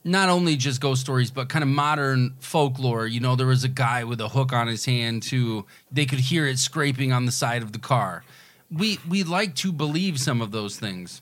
not 0.03 0.29
only 0.29 0.55
just 0.55 0.79
ghost 0.79 1.01
stories, 1.01 1.29
but 1.29 1.49
kind 1.49 1.63
of 1.63 1.69
modern 1.69 2.35
folklore. 2.39 3.05
You 3.05 3.19
know, 3.19 3.35
there 3.35 3.47
was 3.47 3.63
a 3.63 3.69
guy 3.69 4.03
with 4.03 4.21
a 4.21 4.29
hook 4.29 4.53
on 4.53 4.67
his 4.67 4.85
hand 4.85 5.25
who 5.25 5.65
they 5.91 6.05
could 6.05 6.19
hear 6.19 6.47
it 6.47 6.57
scraping 6.57 7.11
on 7.11 7.25
the 7.25 7.31
side 7.31 7.61
of 7.61 7.73
the 7.73 7.79
car. 7.79 8.23
We 8.71 8.99
we 9.07 9.23
like 9.23 9.55
to 9.55 9.71
believe 9.71 10.19
some 10.19 10.41
of 10.41 10.51
those 10.51 10.77
things, 10.77 11.21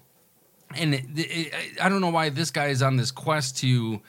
and 0.76 0.93
it, 0.93 1.05
it, 1.16 1.82
I 1.82 1.89
don't 1.89 2.01
know 2.01 2.10
why 2.10 2.30
this 2.30 2.51
guy 2.51 2.68
is 2.68 2.82
on 2.82 2.97
this 2.97 3.10
quest 3.10 3.58
to, 3.60 4.01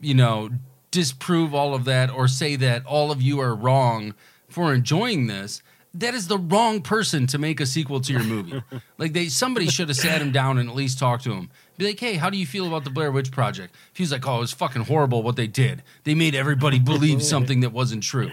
you 0.00 0.14
know, 0.14 0.50
disprove 0.96 1.54
all 1.54 1.74
of 1.74 1.84
that 1.84 2.10
or 2.10 2.26
say 2.26 2.56
that 2.56 2.86
all 2.86 3.10
of 3.12 3.20
you 3.20 3.38
are 3.38 3.54
wrong 3.54 4.14
for 4.48 4.72
enjoying 4.72 5.26
this. 5.26 5.62
That 5.92 6.14
is 6.14 6.26
the 6.26 6.38
wrong 6.38 6.80
person 6.80 7.26
to 7.26 7.38
make 7.38 7.60
a 7.60 7.66
sequel 7.66 8.00
to 8.00 8.12
your 8.14 8.24
movie. 8.24 8.62
like 8.98 9.12
they 9.12 9.28
somebody 9.28 9.66
should 9.68 9.88
have 9.88 9.98
sat 9.98 10.22
him 10.22 10.32
down 10.32 10.56
and 10.56 10.70
at 10.70 10.74
least 10.74 10.98
talked 10.98 11.24
to 11.24 11.32
him. 11.32 11.50
Be 11.76 11.88
like, 11.88 12.00
hey, 12.00 12.14
how 12.14 12.30
do 12.30 12.38
you 12.38 12.46
feel 12.46 12.66
about 12.66 12.84
the 12.84 12.90
Blair 12.90 13.12
Witch 13.12 13.30
Project? 13.30 13.74
If 13.92 13.98
he's 13.98 14.10
like, 14.10 14.26
oh, 14.26 14.38
it 14.38 14.40
was 14.40 14.52
fucking 14.52 14.84
horrible 14.84 15.22
what 15.22 15.36
they 15.36 15.46
did. 15.46 15.82
They 16.04 16.14
made 16.14 16.34
everybody 16.34 16.78
believe 16.78 17.22
something 17.34 17.60
that 17.60 17.72
wasn't 17.72 18.02
true. 18.02 18.30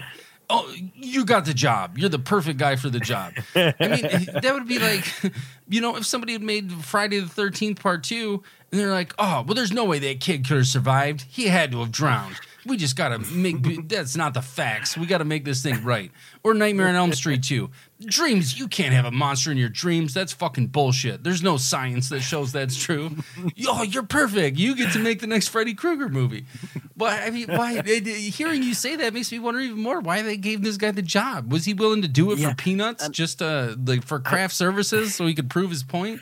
Oh, 0.48 0.74
you 0.94 1.26
got 1.26 1.44
the 1.44 1.54
job. 1.54 1.98
You're 1.98 2.10
the 2.10 2.18
perfect 2.18 2.58
guy 2.58 2.76
for 2.76 2.88
the 2.88 3.00
job. 3.00 3.34
I 3.54 3.74
mean, 3.80 4.28
that 4.42 4.50
would 4.52 4.68
be 4.68 4.78
like, 4.78 5.04
you 5.68 5.82
know, 5.82 5.96
if 5.96 6.06
somebody 6.06 6.32
had 6.32 6.42
made 6.42 6.72
Friday 6.72 7.20
the 7.20 7.26
13th 7.26 7.78
part 7.80 8.04
two 8.04 8.42
and 8.70 8.80
they're 8.80 8.90
like, 8.90 9.14
oh, 9.18 9.44
well, 9.46 9.54
there's 9.54 9.72
no 9.72 9.84
way 9.84 9.98
that 10.00 10.20
kid 10.20 10.46
could 10.46 10.58
have 10.58 10.66
survived. 10.66 11.26
He 11.28 11.48
had 11.48 11.72
to 11.72 11.80
have 11.80 11.90
drowned. 11.90 12.36
We 12.66 12.76
just 12.76 12.96
got 12.96 13.08
to 13.10 13.18
make 13.18 13.88
that's 13.88 14.16
not 14.16 14.34
the 14.34 14.42
facts. 14.42 14.96
We 14.96 15.06
got 15.06 15.18
to 15.18 15.24
make 15.24 15.44
this 15.44 15.62
thing 15.62 15.84
right. 15.84 16.10
Or 16.42 16.54
Nightmare 16.54 16.88
on 16.88 16.94
Elm 16.94 17.12
Street 17.12 17.42
2. 17.42 17.70
Dreams, 18.06 18.58
you 18.58 18.68
can't 18.68 18.92
have 18.92 19.04
a 19.04 19.10
monster 19.10 19.50
in 19.50 19.56
your 19.56 19.68
dreams. 19.68 20.14
That's 20.14 20.32
fucking 20.32 20.68
bullshit. 20.68 21.22
There's 21.22 21.42
no 21.42 21.56
science 21.56 22.08
that 22.08 22.20
shows 22.20 22.52
that's 22.52 22.76
true. 22.76 23.16
Yo, 23.54 23.82
you're 23.82 24.02
perfect. 24.02 24.58
You 24.58 24.74
get 24.76 24.92
to 24.92 24.98
make 24.98 25.20
the 25.20 25.26
next 25.26 25.48
Freddy 25.48 25.74
Krueger 25.74 26.08
movie. 26.08 26.46
But 26.96 27.22
I 27.22 27.30
mean, 27.30 27.48
why 27.48 27.82
hearing 27.82 28.62
you 28.62 28.74
say 28.74 28.96
that 28.96 29.12
makes 29.14 29.30
me 29.32 29.38
wonder 29.38 29.60
even 29.60 29.80
more 29.80 30.00
why 30.00 30.22
they 30.22 30.36
gave 30.36 30.62
this 30.62 30.76
guy 30.76 30.90
the 30.90 31.02
job. 31.02 31.52
Was 31.52 31.64
he 31.64 31.74
willing 31.74 32.02
to 32.02 32.08
do 32.08 32.32
it 32.32 32.38
Yeah, 32.38 32.50
for 32.50 32.54
peanuts, 32.56 33.08
just 33.08 33.42
uh, 33.42 33.74
like 33.84 34.04
for 34.04 34.20
craft 34.20 34.54
services, 34.54 35.14
so 35.14 35.26
he 35.26 35.34
could 35.34 35.50
prove 35.50 35.70
his 35.70 35.82
point? 35.82 36.20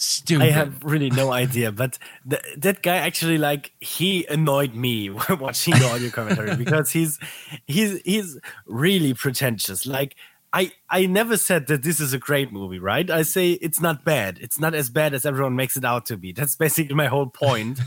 Stupid. 0.00 0.46
I 0.46 0.50
have 0.52 0.84
really 0.84 1.10
no 1.10 1.32
idea, 1.32 1.72
but 1.72 1.98
th- 2.28 2.40
that 2.56 2.82
guy 2.82 2.98
actually 2.98 3.36
like 3.36 3.72
he 3.80 4.24
annoyed 4.26 4.72
me 4.72 5.10
watching 5.40 5.74
the 5.74 5.90
audio 5.90 6.08
commentary 6.10 6.54
because 6.64 6.92
he's 6.92 7.18
he's 7.66 8.00
he's 8.02 8.38
really 8.66 9.12
pretentious. 9.12 9.86
Like 9.86 10.14
I 10.52 10.70
I 10.88 11.06
never 11.06 11.36
said 11.36 11.66
that 11.66 11.82
this 11.82 11.98
is 11.98 12.12
a 12.12 12.18
great 12.18 12.52
movie, 12.52 12.78
right? 12.78 13.10
I 13.10 13.22
say 13.22 13.52
it's 13.54 13.80
not 13.80 14.04
bad. 14.04 14.38
It's 14.40 14.60
not 14.60 14.72
as 14.72 14.88
bad 14.88 15.14
as 15.14 15.26
everyone 15.26 15.56
makes 15.56 15.76
it 15.76 15.84
out 15.84 16.06
to 16.06 16.16
be. 16.16 16.30
That's 16.30 16.54
basically 16.64 16.94
my 16.94 17.08
whole 17.08 17.26
point. 17.26 17.80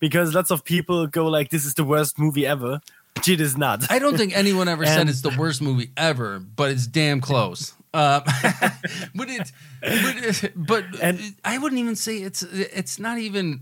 because 0.00 0.34
lots 0.34 0.50
of 0.50 0.64
people 0.64 1.06
go 1.06 1.28
like 1.28 1.50
this 1.50 1.64
is 1.64 1.74
the 1.74 1.84
worst 1.84 2.18
movie 2.18 2.44
ever, 2.44 2.80
which 3.14 3.28
it 3.28 3.40
is 3.40 3.56
not. 3.56 3.88
I 3.88 4.00
don't 4.00 4.16
think 4.16 4.36
anyone 4.36 4.66
ever 4.66 4.84
said 4.84 5.08
it's 5.08 5.20
the 5.22 5.34
worst 5.38 5.62
movie 5.62 5.92
ever, 5.96 6.40
but 6.40 6.72
it's 6.72 6.88
damn 6.88 7.20
close. 7.20 7.72
Uh, 7.94 8.20
but 9.14 9.28
it's 9.28 9.52
but, 9.80 10.44
it- 10.44 10.52
but 10.56 10.84
And- 11.00 11.34
I 11.44 11.58
wouldn't 11.58 11.78
even 11.80 11.96
say 11.96 12.18
it's 12.18 12.42
it's 12.42 12.98
not 12.98 13.18
even 13.18 13.60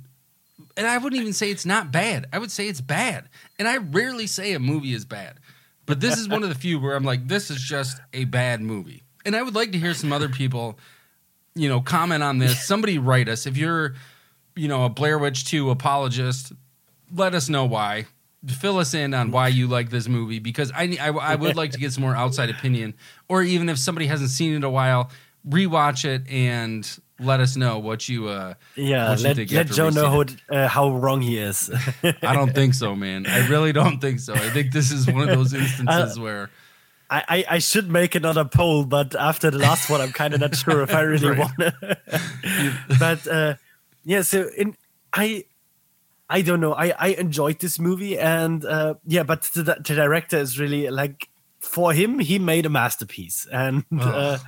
and 0.76 0.86
I 0.86 0.98
wouldn't 0.98 1.20
even 1.20 1.32
say 1.32 1.50
it's 1.50 1.66
not 1.66 1.90
bad. 1.90 2.26
I 2.32 2.38
would 2.38 2.50
say 2.50 2.68
it's 2.68 2.80
bad. 2.80 3.28
And 3.58 3.66
I 3.66 3.78
rarely 3.78 4.26
say 4.26 4.52
a 4.52 4.58
movie 4.60 4.92
is 4.92 5.04
bad. 5.04 5.38
But 5.86 6.00
this 6.00 6.18
is 6.18 6.28
one 6.28 6.42
of 6.44 6.48
the 6.48 6.54
few 6.54 6.78
where 6.78 6.94
I'm 6.94 7.04
like 7.04 7.26
this 7.26 7.50
is 7.50 7.60
just 7.60 8.00
a 8.12 8.24
bad 8.24 8.60
movie. 8.60 9.02
And 9.24 9.34
I 9.34 9.42
would 9.42 9.54
like 9.54 9.72
to 9.72 9.78
hear 9.78 9.94
some 9.94 10.12
other 10.12 10.28
people 10.28 10.78
you 11.56 11.68
know 11.68 11.80
comment 11.80 12.22
on 12.22 12.38
this. 12.38 12.64
Somebody 12.64 12.98
write 12.98 13.28
us 13.28 13.46
if 13.46 13.56
you're 13.56 13.94
you 14.54 14.68
know 14.68 14.84
a 14.84 14.88
Blair 14.88 15.18
Witch 15.18 15.44
2 15.46 15.70
apologist, 15.70 16.52
let 17.12 17.34
us 17.34 17.48
know 17.48 17.64
why. 17.64 18.06
Fill 18.46 18.78
us 18.78 18.94
in 18.94 19.12
on 19.12 19.30
why 19.30 19.48
you 19.48 19.66
like 19.66 19.90
this 19.90 20.08
movie 20.08 20.38
because 20.38 20.72
I, 20.72 20.96
I, 21.00 21.08
I 21.08 21.34
would 21.34 21.56
like 21.56 21.72
to 21.72 21.78
get 21.78 21.92
some 21.92 22.02
more 22.02 22.16
outside 22.16 22.48
opinion, 22.48 22.94
or 23.28 23.42
even 23.42 23.68
if 23.68 23.78
somebody 23.78 24.06
hasn't 24.06 24.30
seen 24.30 24.52
it 24.52 24.56
in 24.56 24.64
a 24.64 24.70
while, 24.70 25.10
rewatch 25.46 26.04
it 26.04 26.28
and 26.28 26.88
let 27.18 27.40
us 27.40 27.56
know 27.56 27.78
what 27.78 28.08
you. 28.08 28.28
Uh, 28.28 28.54
yeah, 28.76 29.14
you 29.14 29.22
let, 29.22 29.36
think 29.36 29.52
let 29.52 29.66
Joe 29.66 29.90
know 29.90 30.10
how, 30.10 30.24
uh, 30.56 30.68
how 30.68 30.90
wrong 30.90 31.20
he 31.20 31.38
is. 31.38 31.70
I 32.02 32.34
don't 32.34 32.54
think 32.54 32.74
so, 32.74 32.94
man. 32.96 33.26
I 33.26 33.46
really 33.48 33.72
don't 33.72 34.00
think 34.00 34.20
so. 34.20 34.34
I 34.34 34.50
think 34.50 34.72
this 34.72 34.90
is 34.90 35.06
one 35.06 35.28
of 35.28 35.36
those 35.36 35.52
instances 35.54 36.18
where 36.18 36.50
I, 37.10 37.24
I, 37.28 37.44
I 37.50 37.58
should 37.58 37.90
make 37.90 38.14
another 38.14 38.44
poll, 38.44 38.84
but 38.84 39.14
after 39.14 39.50
the 39.50 39.58
last 39.58 39.90
one, 39.90 40.00
I'm 40.00 40.12
kind 40.12 40.32
of 40.32 40.40
not 40.40 40.56
sure 40.56 40.82
if 40.82 40.94
I 40.94 41.02
really 41.02 41.38
want 41.38 41.58
to. 41.58 42.78
but 42.98 43.26
uh, 43.26 43.54
yeah, 44.04 44.22
so 44.22 44.48
in 44.56 44.76
I 45.12 45.44
I 46.32 46.42
don't 46.42 46.60
know. 46.60 46.72
I 46.74 46.94
I 46.98 47.08
enjoyed 47.18 47.58
this 47.58 47.78
movie, 47.78 48.16
and 48.18 48.64
uh, 48.64 48.94
yeah, 49.04 49.24
but 49.24 49.42
the, 49.52 49.64
the 49.64 49.94
director 49.94 50.38
is 50.38 50.58
really 50.60 50.88
like 50.88 51.28
for 51.58 51.92
him, 51.92 52.20
he 52.20 52.38
made 52.38 52.64
a 52.66 52.70
masterpiece, 52.70 53.46
and 53.52 53.84
uh, 53.98 54.38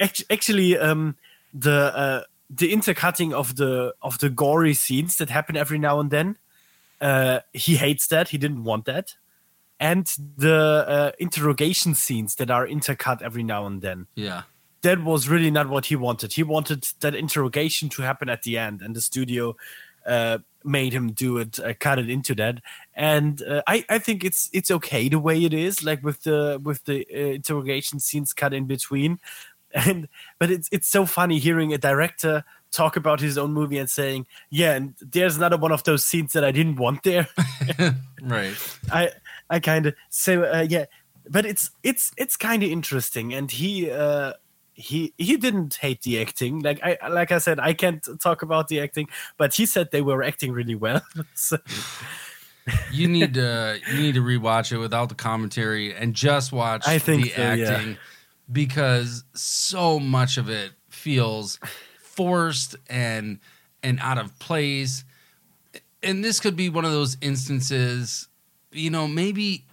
act- 0.00 0.24
actually, 0.30 0.78
um, 0.78 1.16
the 1.52 1.94
uh, 1.94 2.22
the 2.50 2.72
intercutting 2.72 3.34
of 3.34 3.56
the 3.56 3.94
of 4.00 4.18
the 4.18 4.30
gory 4.30 4.72
scenes 4.74 5.16
that 5.18 5.28
happen 5.30 5.54
every 5.56 5.78
now 5.78 6.00
and 6.00 6.10
then, 6.10 6.36
uh, 7.00 7.40
he 7.52 7.76
hates 7.76 8.06
that. 8.08 8.28
He 8.30 8.38
didn't 8.38 8.64
want 8.64 8.86
that, 8.86 9.14
and 9.78 10.06
the 10.36 10.84
uh, 10.88 11.12
interrogation 11.18 11.94
scenes 11.94 12.36
that 12.36 12.50
are 12.50 12.66
intercut 12.66 13.20
every 13.22 13.42
now 13.42 13.66
and 13.66 13.82
then 13.82 14.06
Yeah. 14.14 14.42
that 14.82 15.04
was 15.04 15.28
really 15.28 15.50
not 15.50 15.68
what 15.68 15.86
he 15.86 15.96
wanted. 15.96 16.32
He 16.32 16.42
wanted 16.42 16.86
that 17.00 17.14
interrogation 17.14 17.88
to 17.90 18.02
happen 18.02 18.28
at 18.30 18.42
the 18.44 18.56
end, 18.56 18.80
and 18.82 18.96
the 18.96 19.00
studio 19.02 19.56
uh, 20.08 20.38
made 20.64 20.92
him 20.92 21.12
do 21.12 21.38
it, 21.38 21.58
uh, 21.60 21.74
cut 21.78 21.98
it 21.98 22.10
into 22.10 22.34
that. 22.36 22.60
And 22.94 23.42
uh, 23.42 23.62
I, 23.66 23.84
I 23.88 23.98
think 23.98 24.24
it's 24.24 24.50
it's 24.52 24.70
okay 24.70 25.08
the 25.08 25.18
way 25.18 25.42
it 25.44 25.54
is, 25.54 25.84
like 25.84 26.02
with 26.02 26.22
the 26.22 26.60
with 26.62 26.84
the 26.84 27.06
uh, 27.12 27.34
interrogation 27.34 28.00
scenes 28.00 28.32
cut 28.32 28.54
in 28.54 28.66
between. 28.66 29.18
And 29.74 30.08
but 30.38 30.50
it's 30.50 30.66
it's 30.72 30.88
so 30.88 31.04
funny 31.04 31.38
hearing 31.38 31.74
a 31.74 31.78
director 31.78 32.42
talk 32.72 32.96
about 32.96 33.20
his 33.20 33.36
own 33.36 33.52
movie 33.52 33.76
and 33.76 33.90
saying, 33.90 34.26
"Yeah, 34.48 34.72
and 34.72 34.94
there's 34.98 35.36
another 35.36 35.58
one 35.58 35.72
of 35.72 35.84
those 35.84 36.06
scenes 36.06 36.32
that 36.32 36.42
I 36.42 36.52
didn't 36.52 36.76
want 36.76 37.02
there." 37.02 37.28
Right. 38.22 38.56
I 38.90 39.10
I 39.50 39.60
kind 39.60 39.84
of 39.86 39.94
so 40.08 40.44
uh, 40.44 40.66
yeah, 40.66 40.86
but 41.28 41.44
it's 41.44 41.70
it's 41.82 42.12
it's 42.16 42.36
kind 42.36 42.62
of 42.62 42.70
interesting, 42.70 43.34
and 43.34 43.50
he 43.50 43.90
uh, 43.90 44.32
he 44.78 45.12
he 45.18 45.36
didn't 45.36 45.74
hate 45.74 46.02
the 46.02 46.22
acting. 46.22 46.60
Like 46.60 46.80
I 46.84 47.08
like 47.08 47.32
I 47.32 47.38
said, 47.38 47.58
I 47.58 47.72
can't 47.72 48.06
talk 48.20 48.42
about 48.42 48.68
the 48.68 48.80
acting, 48.80 49.08
but 49.36 49.52
he 49.52 49.66
said 49.66 49.90
they 49.90 50.02
were 50.02 50.22
acting 50.22 50.52
really 50.52 50.76
well. 50.76 51.02
so, 51.34 51.58
You 52.92 53.08
need 53.08 53.34
to 53.34 53.80
you 53.90 54.00
need 54.00 54.14
to 54.14 54.22
rewatch 54.22 54.70
it 54.70 54.78
without 54.78 55.08
the 55.08 55.16
commentary 55.16 55.92
and 55.94 56.14
just 56.14 56.52
watch 56.52 56.86
I 56.86 56.98
think 56.98 57.24
the 57.24 57.30
so, 57.30 57.52
yeah. 57.54 57.70
acting 57.70 57.96
because 58.50 59.24
so 59.34 59.98
much 59.98 60.38
of 60.38 60.48
it 60.48 60.70
feels 60.88 61.58
forced 62.00 62.76
and 62.88 63.40
and 63.82 63.98
out 64.00 64.18
of 64.18 64.38
place. 64.38 65.04
And 66.04 66.24
this 66.24 66.38
could 66.38 66.54
be 66.54 66.68
one 66.68 66.84
of 66.84 66.92
those 66.92 67.16
instances, 67.20 68.28
you 68.70 68.90
know, 68.90 69.08
maybe 69.08 69.64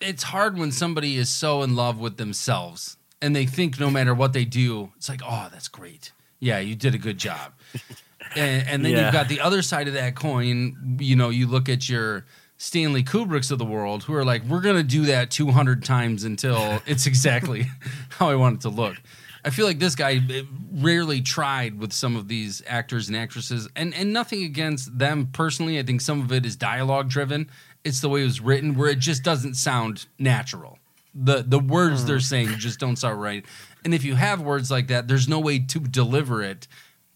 it's 0.00 0.24
hard 0.24 0.58
when 0.58 0.70
somebody 0.70 1.16
is 1.16 1.30
so 1.30 1.62
in 1.62 1.74
love 1.74 1.98
with 1.98 2.18
themselves 2.18 2.98
and 3.22 3.34
they 3.34 3.46
think 3.46 3.80
no 3.80 3.90
matter 3.90 4.12
what 4.14 4.32
they 4.34 4.44
do, 4.44 4.92
it's 4.96 5.08
like, 5.08 5.22
oh, 5.24 5.48
that's 5.50 5.68
great. 5.68 6.12
Yeah, 6.40 6.58
you 6.58 6.74
did 6.74 6.94
a 6.94 6.98
good 6.98 7.16
job. 7.18 7.52
and, 8.36 8.66
and 8.68 8.84
then 8.84 8.92
Yeah. 8.92 9.04
you've 9.04 9.12
got 9.12 9.28
the 9.28 9.40
other 9.40 9.62
side 9.62 9.88
of 9.88 9.94
that 9.94 10.14
coin. 10.16 10.98
You 11.00 11.16
know, 11.16 11.30
you 11.30 11.46
look 11.46 11.68
at 11.68 11.88
your 11.88 12.26
Stanley 12.58 13.02
Kubricks 13.02 13.50
of 13.50 13.58
the 13.58 13.64
world 13.64 14.04
who 14.04 14.14
are 14.14 14.24
like, 14.24 14.44
we're 14.44 14.60
going 14.60 14.76
to 14.76 14.82
do 14.82 15.06
that 15.06 15.30
200 15.30 15.84
times 15.84 16.24
until 16.24 16.82
it's 16.86 17.06
exactly 17.06 17.66
how 18.10 18.28
I 18.28 18.34
want 18.34 18.56
it 18.56 18.60
to 18.62 18.68
look. 18.68 18.96
I 19.44 19.50
feel 19.50 19.66
like 19.66 19.80
this 19.80 19.96
guy 19.96 20.20
eh, 20.30 20.42
rarely 20.72 21.20
tried 21.20 21.80
with 21.80 21.92
some 21.92 22.14
of 22.14 22.28
these 22.28 22.62
actors 22.66 23.08
and 23.08 23.16
actresses, 23.16 23.68
and 23.74 23.92
and 23.92 24.12
nothing 24.12 24.44
against 24.44 24.96
them 24.96 25.30
personally. 25.32 25.80
I 25.80 25.82
think 25.82 26.00
some 26.00 26.20
of 26.22 26.30
it 26.30 26.46
is 26.46 26.54
dialogue 26.54 27.08
driven. 27.08 27.50
It's 27.82 28.00
the 28.00 28.08
way 28.08 28.20
it 28.20 28.24
was 28.24 28.40
written, 28.40 28.76
where 28.76 28.88
it 28.88 29.00
just 29.00 29.24
doesn't 29.24 29.54
sound 29.54 30.06
natural. 30.16 30.78
The 31.14 31.42
The 31.42 31.58
words 31.58 32.04
they're 32.04 32.16
mm. 32.16 32.22
saying 32.22 32.48
just 32.58 32.78
don't 32.78 32.96
sound 32.96 33.20
right. 33.20 33.44
And 33.84 33.94
if 33.94 34.04
you 34.04 34.14
have 34.14 34.40
words 34.40 34.70
like 34.70 34.88
that, 34.88 35.08
there's 35.08 35.28
no 35.28 35.40
way 35.40 35.58
to 35.58 35.80
deliver 35.80 36.42
it. 36.42 36.68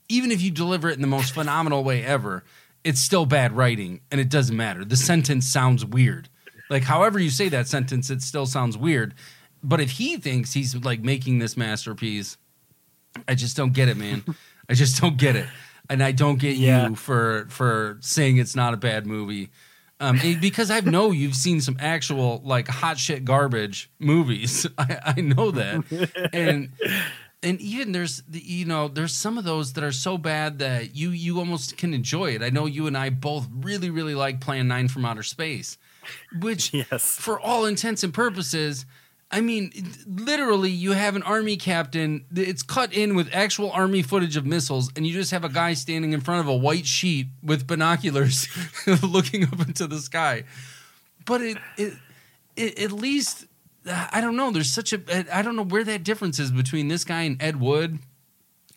Even 0.09 0.31
if 0.31 0.41
you 0.43 0.51
deliver 0.51 0.89
it 0.89 0.95
in 0.95 1.01
the 1.01 1.07
most 1.07 1.33
phenomenal 1.35 1.83
way 1.83 2.05
ever, 2.05 2.45
it's 2.85 3.01
still 3.01 3.27
bad 3.27 3.53
writing, 3.53 4.01
and 4.11 4.21
it 4.21 4.29
doesn't 4.29 4.57
matter. 4.57 4.85
The 4.85 4.97
sentence 4.97 5.47
sounds 5.47 5.85
weird. 5.85 6.29
Like 6.71 6.85
however 6.85 7.19
you 7.19 7.31
say 7.31 7.49
that 7.49 7.67
sentence, 7.69 8.11
it 8.11 8.23
still 8.23 8.47
sounds 8.47 8.77
weird. 8.77 9.15
But 9.63 9.81
if 9.81 9.93
he 9.93 10.17
thinks 10.17 10.53
he's 10.53 10.75
like 10.85 11.01
making 11.01 11.39
this 11.39 11.57
masterpiece, 11.57 12.37
I 13.27 13.35
just 13.35 13.57
don't 13.57 13.73
get 13.73 13.89
it, 13.89 13.97
man. 13.97 14.25
I 14.69 14.75
just 14.75 15.01
don't 15.01 15.17
get 15.17 15.37
it, 15.37 15.47
and 15.89 16.03
I 16.03 16.13
don't 16.13 16.39
get 16.39 16.57
Yeah. 16.57 16.89
you 16.89 16.97
for 16.97 17.47
for 17.49 17.99
saying 18.01 18.37
it's 18.39 18.55
not 18.57 18.75
a 18.75 18.77
bad 18.77 19.07
movie. 19.07 19.51
Um, 19.99 20.21
because 20.41 20.71
I 20.71 20.81
know 20.81 21.11
you've 21.11 21.35
seen 21.35 21.61
some 21.63 21.77
actual 21.81 22.43
like 22.45 22.69
hot 22.69 22.99
shit 22.99 23.25
garbage 23.25 23.91
movies. 23.99 24.67
I, 24.79 25.15
I 25.17 25.21
know 25.23 25.51
that, 25.53 26.31
and 26.35 26.71
and 27.43 27.61
even 27.61 27.93
there's 27.93 28.23
the- 28.29 28.41
you 28.45 28.67
know 28.67 28.89
there's 28.89 29.15
some 29.15 29.39
of 29.39 29.45
those 29.45 29.73
that 29.73 29.85
are 29.85 29.93
so 29.93 30.19
bad 30.19 30.59
that 30.59 30.95
you 30.95 31.11
you 31.11 31.39
almost 31.39 31.79
can 31.79 31.95
enjoy 31.95 32.33
it. 32.35 32.43
I 32.43 32.51
know 32.51 32.67
you 32.67 32.87
and 32.87 32.97
I 32.97 33.09
both 33.09 33.49
really 33.51 33.89
really 33.89 34.15
like 34.15 34.41
Plan 34.41 34.69
Nine 34.69 34.89
from 34.89 35.07
Outer 35.07 35.23
Space, 35.23 35.79
which 36.41 36.75
Yes. 36.75 37.17
for 37.19 37.41
all 37.41 37.65
intents 37.65 38.03
and 38.05 38.13
purposes. 38.13 38.85
I 39.31 39.41
mean, 39.41 39.73
literally, 40.07 40.71
you 40.71 40.93
have 40.93 41.17
an 41.17 41.23
army 41.25 41.57
captain. 41.57 42.27
It's 42.35 42.63
cut 42.63 42.93
in 42.93 43.17
with 43.17 43.29
actual 43.33 43.73
army 43.73 44.03
footage 44.03 44.37
of 44.37 44.47
missiles, 44.47 44.91
and 44.95 45.05
you 45.05 45.13
just 45.13 45.33
have 45.33 45.45
a 45.45 45.49
guy 45.49 45.75
standing 45.75 46.13
in 46.13 46.21
front 46.21 46.41
of 46.41 46.49
a 46.49 46.57
white 46.57 46.87
sheet 46.87 47.27
with 47.43 47.67
binoculars, 47.67 48.49
looking 49.03 49.45
up 49.45 49.61
into 49.61 49.89
the 49.89 49.99
sky. 49.99 50.45
But 51.25 51.41
it, 51.43 51.59
it, 51.77 51.95
it, 52.55 52.79
at 52.79 52.93
least, 52.93 53.47
I 53.85 54.21
don't 54.21 54.37
know. 54.37 54.53
There's 54.53 54.71
such 54.71 54.93
a, 54.93 55.01
I 55.37 55.43
don't 55.43 55.57
know 55.57 55.65
where 55.65 55.85
that 55.85 56.05
difference 56.05 56.39
is 56.39 56.53
between 56.53 56.87
this 56.87 57.03
guy 57.05 57.23
and 57.23 57.43
Ed 57.43 57.59
Wood. 57.59 57.99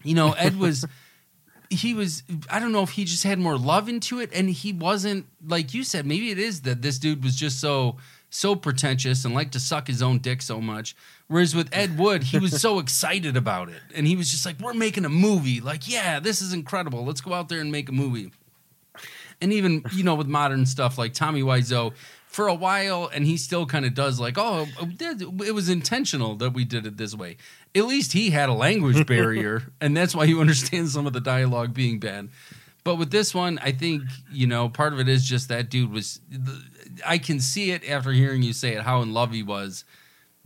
You 0.04 0.16
know, 0.16 0.32
Ed 0.32 0.58
was, 0.58 0.84
he 1.70 1.94
was, 1.94 2.24
I 2.50 2.60
don't 2.60 2.72
know 2.72 2.82
if 2.82 2.92
he 2.92 3.06
just 3.06 3.24
had 3.24 3.38
more 3.38 3.56
love 3.56 3.88
into 3.88 4.20
it, 4.20 4.32
and 4.34 4.50
he 4.50 4.74
wasn't 4.74 5.28
like 5.46 5.76
you 5.76 5.84
said. 5.84 6.08
Maybe 6.08 6.32
it 6.32 6.40
is 6.40 6.62
that 6.62 6.82
this 6.82 6.98
dude 6.98 7.24
was 7.24 7.36
just 7.36 7.60
so 7.60 7.98
so 8.30 8.56
pretentious 8.56 9.26
and 9.26 9.34
liked 9.34 9.54
to 9.54 9.60
suck 9.60 9.88
his 9.88 10.02
own 10.02 10.20
dick 10.20 10.42
so 10.42 10.62
much. 10.62 10.96
Whereas 11.28 11.56
with 11.56 11.70
Ed 11.72 11.98
Wood, 11.98 12.24
he 12.24 12.40
was 12.40 12.60
so 12.62 12.80
excited 12.84 13.38
about 13.38 13.70
it, 13.70 13.82
and 13.96 14.08
he 14.08 14.16
was 14.16 14.32
just 14.32 14.46
like, 14.46 14.60
"We're 14.60 14.74
making 14.74 15.06
a 15.06 15.10
movie! 15.10 15.62
Like, 15.62 15.88
yeah, 15.88 16.20
this 16.20 16.42
is 16.42 16.54
incredible. 16.54 17.06
Let's 17.06 17.22
go 17.22 17.34
out 17.34 17.50
there 17.50 17.62
and 17.62 17.72
make 17.72 17.90
a 17.90 17.94
movie." 17.94 18.32
And 19.42 19.54
even 19.54 19.84
you 19.94 20.04
know 20.04 20.16
with 20.16 20.28
modern 20.28 20.66
stuff 20.66 20.98
like 20.98 21.14
Tommy 21.14 21.42
Wiseau, 21.42 21.94
for 22.30 22.48
a 22.48 22.54
while, 22.54 23.10
and 23.12 23.26
he 23.26 23.38
still 23.38 23.66
kind 23.66 23.86
of 23.86 23.96
does 23.96 24.20
like, 24.20 24.38
"Oh, 24.38 24.68
it 24.80 25.54
was 25.54 25.68
intentional 25.68 26.36
that 26.36 26.54
we 26.54 26.64
did 26.64 26.86
it 26.86 26.96
this 26.96 27.16
way." 27.16 27.38
At 27.76 27.86
least 27.86 28.14
he 28.14 28.30
had 28.30 28.50
a 28.50 28.54
language 28.54 29.06
barrier, 29.08 29.64
and 29.82 29.98
that's 29.98 30.14
why 30.14 30.26
you 30.26 30.40
understand 30.40 30.90
some 30.90 31.08
of 31.08 31.14
the 31.14 31.22
dialogue 31.22 31.74
being 31.74 32.00
bad. 32.00 32.30
But 32.84 32.96
with 32.96 33.10
this 33.10 33.34
one, 33.34 33.60
I 33.64 33.72
think 33.72 34.04
you 34.32 34.46
know 34.46 34.70
part 34.70 34.94
of 34.94 35.00
it 35.00 35.10
is 35.10 35.26
just 35.26 35.50
that 35.50 35.70
dude 35.70 35.92
was. 35.92 36.22
I 37.06 37.18
can 37.18 37.40
see 37.40 37.72
it 37.72 37.88
after 37.88 38.12
hearing 38.12 38.44
you 38.44 38.54
say 38.54 38.74
it 38.74 38.84
how 38.84 39.02
in 39.02 39.14
love 39.14 39.32
he 39.32 39.44
was 39.44 39.84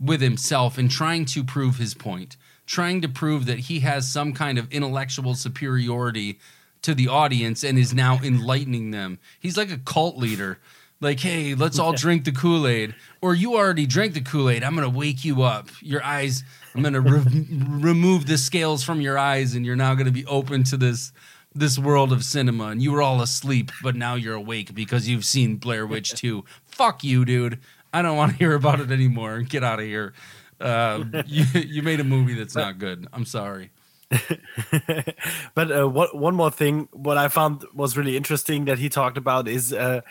with 0.00 0.20
himself 0.20 0.78
and 0.78 0.90
trying 0.90 1.24
to 1.26 1.44
prove 1.44 1.76
his 1.76 1.94
point, 1.94 2.36
trying 2.66 3.00
to 3.02 3.08
prove 3.08 3.46
that 3.46 3.60
he 3.60 3.80
has 3.80 4.10
some 4.10 4.32
kind 4.32 4.58
of 4.58 4.70
intellectual 4.72 5.34
superiority 5.34 6.38
to 6.82 6.94
the 6.94 7.08
audience 7.08 7.64
and 7.64 7.78
is 7.78 7.94
now 7.94 8.20
enlightening 8.22 8.90
them. 8.90 9.18
He's 9.40 9.56
like 9.56 9.70
a 9.70 9.78
cult 9.78 10.16
leader. 10.18 10.58
Like, 11.00 11.20
hey, 11.20 11.54
let's 11.54 11.78
all 11.78 11.92
drink 11.96 12.24
the 12.24 12.32
Kool 12.32 12.66
Aid. 12.66 12.94
Or 13.20 13.34
you 13.34 13.54
already 13.56 13.86
drank 13.86 14.14
the 14.14 14.20
Kool 14.20 14.50
Aid. 14.50 14.62
I'm 14.62 14.74
going 14.74 14.90
to 14.90 14.96
wake 14.96 15.24
you 15.24 15.42
up. 15.42 15.68
Your 15.80 16.02
eyes, 16.02 16.44
I'm 16.74 16.82
going 16.82 16.94
to 16.94 17.00
re- 17.00 17.46
remove 17.68 18.26
the 18.26 18.38
scales 18.38 18.84
from 18.84 19.00
your 19.00 19.18
eyes, 19.18 19.54
and 19.54 19.64
you're 19.64 19.76
now 19.76 19.94
going 19.94 20.06
to 20.06 20.12
be 20.12 20.26
open 20.26 20.64
to 20.64 20.76
this 20.76 21.12
this 21.54 21.78
world 21.78 22.12
of 22.12 22.24
cinema. 22.24 22.68
And 22.68 22.82
you 22.82 22.92
were 22.92 23.02
all 23.02 23.22
asleep, 23.22 23.70
but 23.82 23.96
now 23.96 24.14
you're 24.14 24.34
awake 24.34 24.74
because 24.74 25.08
you've 25.08 25.24
seen 25.24 25.56
Blair 25.56 25.86
Witch 25.86 26.10
2. 26.14 26.44
Fuck 26.66 27.04
you, 27.04 27.24
dude. 27.24 27.60
I 27.92 28.02
don't 28.02 28.16
want 28.16 28.32
to 28.32 28.38
hear 28.38 28.54
about 28.54 28.80
it 28.80 28.90
anymore. 28.90 29.40
Get 29.42 29.62
out 29.62 29.78
of 29.78 29.84
here. 29.84 30.14
Uh, 30.60 31.04
you, 31.26 31.44
you 31.54 31.82
made 31.82 32.00
a 32.00 32.04
movie 32.04 32.34
that's 32.34 32.56
not 32.56 32.78
good. 32.78 33.06
I'm 33.12 33.24
sorry. 33.24 33.70
but 35.54 35.72
uh, 35.72 35.88
what, 35.88 36.16
one 36.16 36.34
more 36.34 36.50
thing, 36.50 36.88
what 36.92 37.16
I 37.16 37.28
found 37.28 37.64
was 37.72 37.96
really 37.96 38.16
interesting 38.16 38.64
that 38.66 38.78
he 38.78 38.88
talked 38.88 39.16
about 39.16 39.48
is 39.48 39.72
uh, 39.72 40.02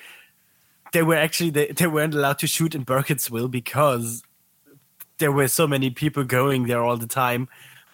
they 0.93 1.03
were 1.03 1.15
actually 1.15 1.49
they, 1.49 1.67
they 1.67 1.87
weren't 1.87 2.13
allowed 2.13 2.39
to 2.39 2.47
shoot 2.47 2.73
in 2.75 2.85
Burkittsville 2.85 3.51
because 3.51 4.23
there 5.17 5.31
were 5.31 5.47
so 5.47 5.67
many 5.67 5.89
people 5.89 6.23
going 6.23 6.67
there 6.67 6.83
all 6.83 6.97
the 6.97 7.07
time 7.07 7.47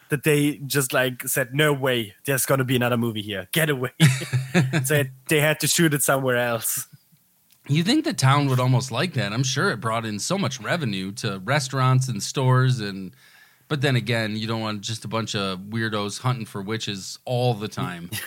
that 0.10 0.24
they 0.24 0.58
just 0.66 0.94
like 0.94 1.28
said, 1.28 1.54
"No 1.54 1.72
way, 1.74 2.14
there's 2.26 2.46
gonna 2.46 2.64
be 2.64 2.76
another 2.76 2.98
movie 2.98 3.22
here. 3.22 3.48
Get 3.52 3.70
away!" 3.70 3.92
so 4.84 5.04
they 5.28 5.40
had 5.40 5.60
to 5.62 5.68
shoot 5.68 5.94
it 5.94 6.04
somewhere 6.04 6.38
else. 6.38 6.88
You 7.68 7.84
think 7.84 8.04
the 8.06 8.14
town 8.14 8.48
would 8.50 8.60
almost 8.60 8.92
like 8.92 9.14
that? 9.14 9.32
I'm 9.32 9.44
sure 9.44 9.70
it 9.72 9.80
brought 9.80 10.06
in 10.06 10.18
so 10.20 10.38
much 10.38 10.60
revenue 10.60 11.12
to 11.14 11.40
restaurants 11.40 12.08
and 12.08 12.22
stores 12.24 12.80
and 12.80 13.14
but 13.68 13.82
then 13.82 13.96
again, 13.96 14.36
you 14.36 14.48
don't 14.48 14.62
want 14.62 14.82
just 14.82 15.06
a 15.06 15.08
bunch 15.08 15.36
of 15.36 15.60
weirdos 15.60 16.22
hunting 16.22 16.48
for 16.48 16.60
witches 16.64 17.20
all 17.26 17.54
the 17.54 17.68
time. 17.68 18.10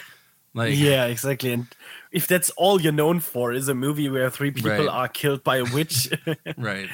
Like 0.54 0.76
Yeah, 0.76 1.06
exactly. 1.06 1.50
And 1.54 1.66
if 2.10 2.26
that's 2.26 2.50
all 2.50 2.78
you're 2.78 2.92
known 2.92 3.20
for 3.20 3.54
is 3.54 3.68
a 3.68 3.74
movie 3.74 4.10
where 4.10 4.28
three 4.28 4.50
people 4.50 4.70
Right. 4.70 4.86
are 4.86 5.08
killed 5.08 5.42
by 5.42 5.56
a 5.56 5.64
witch, 5.64 6.10
right. 6.58 6.90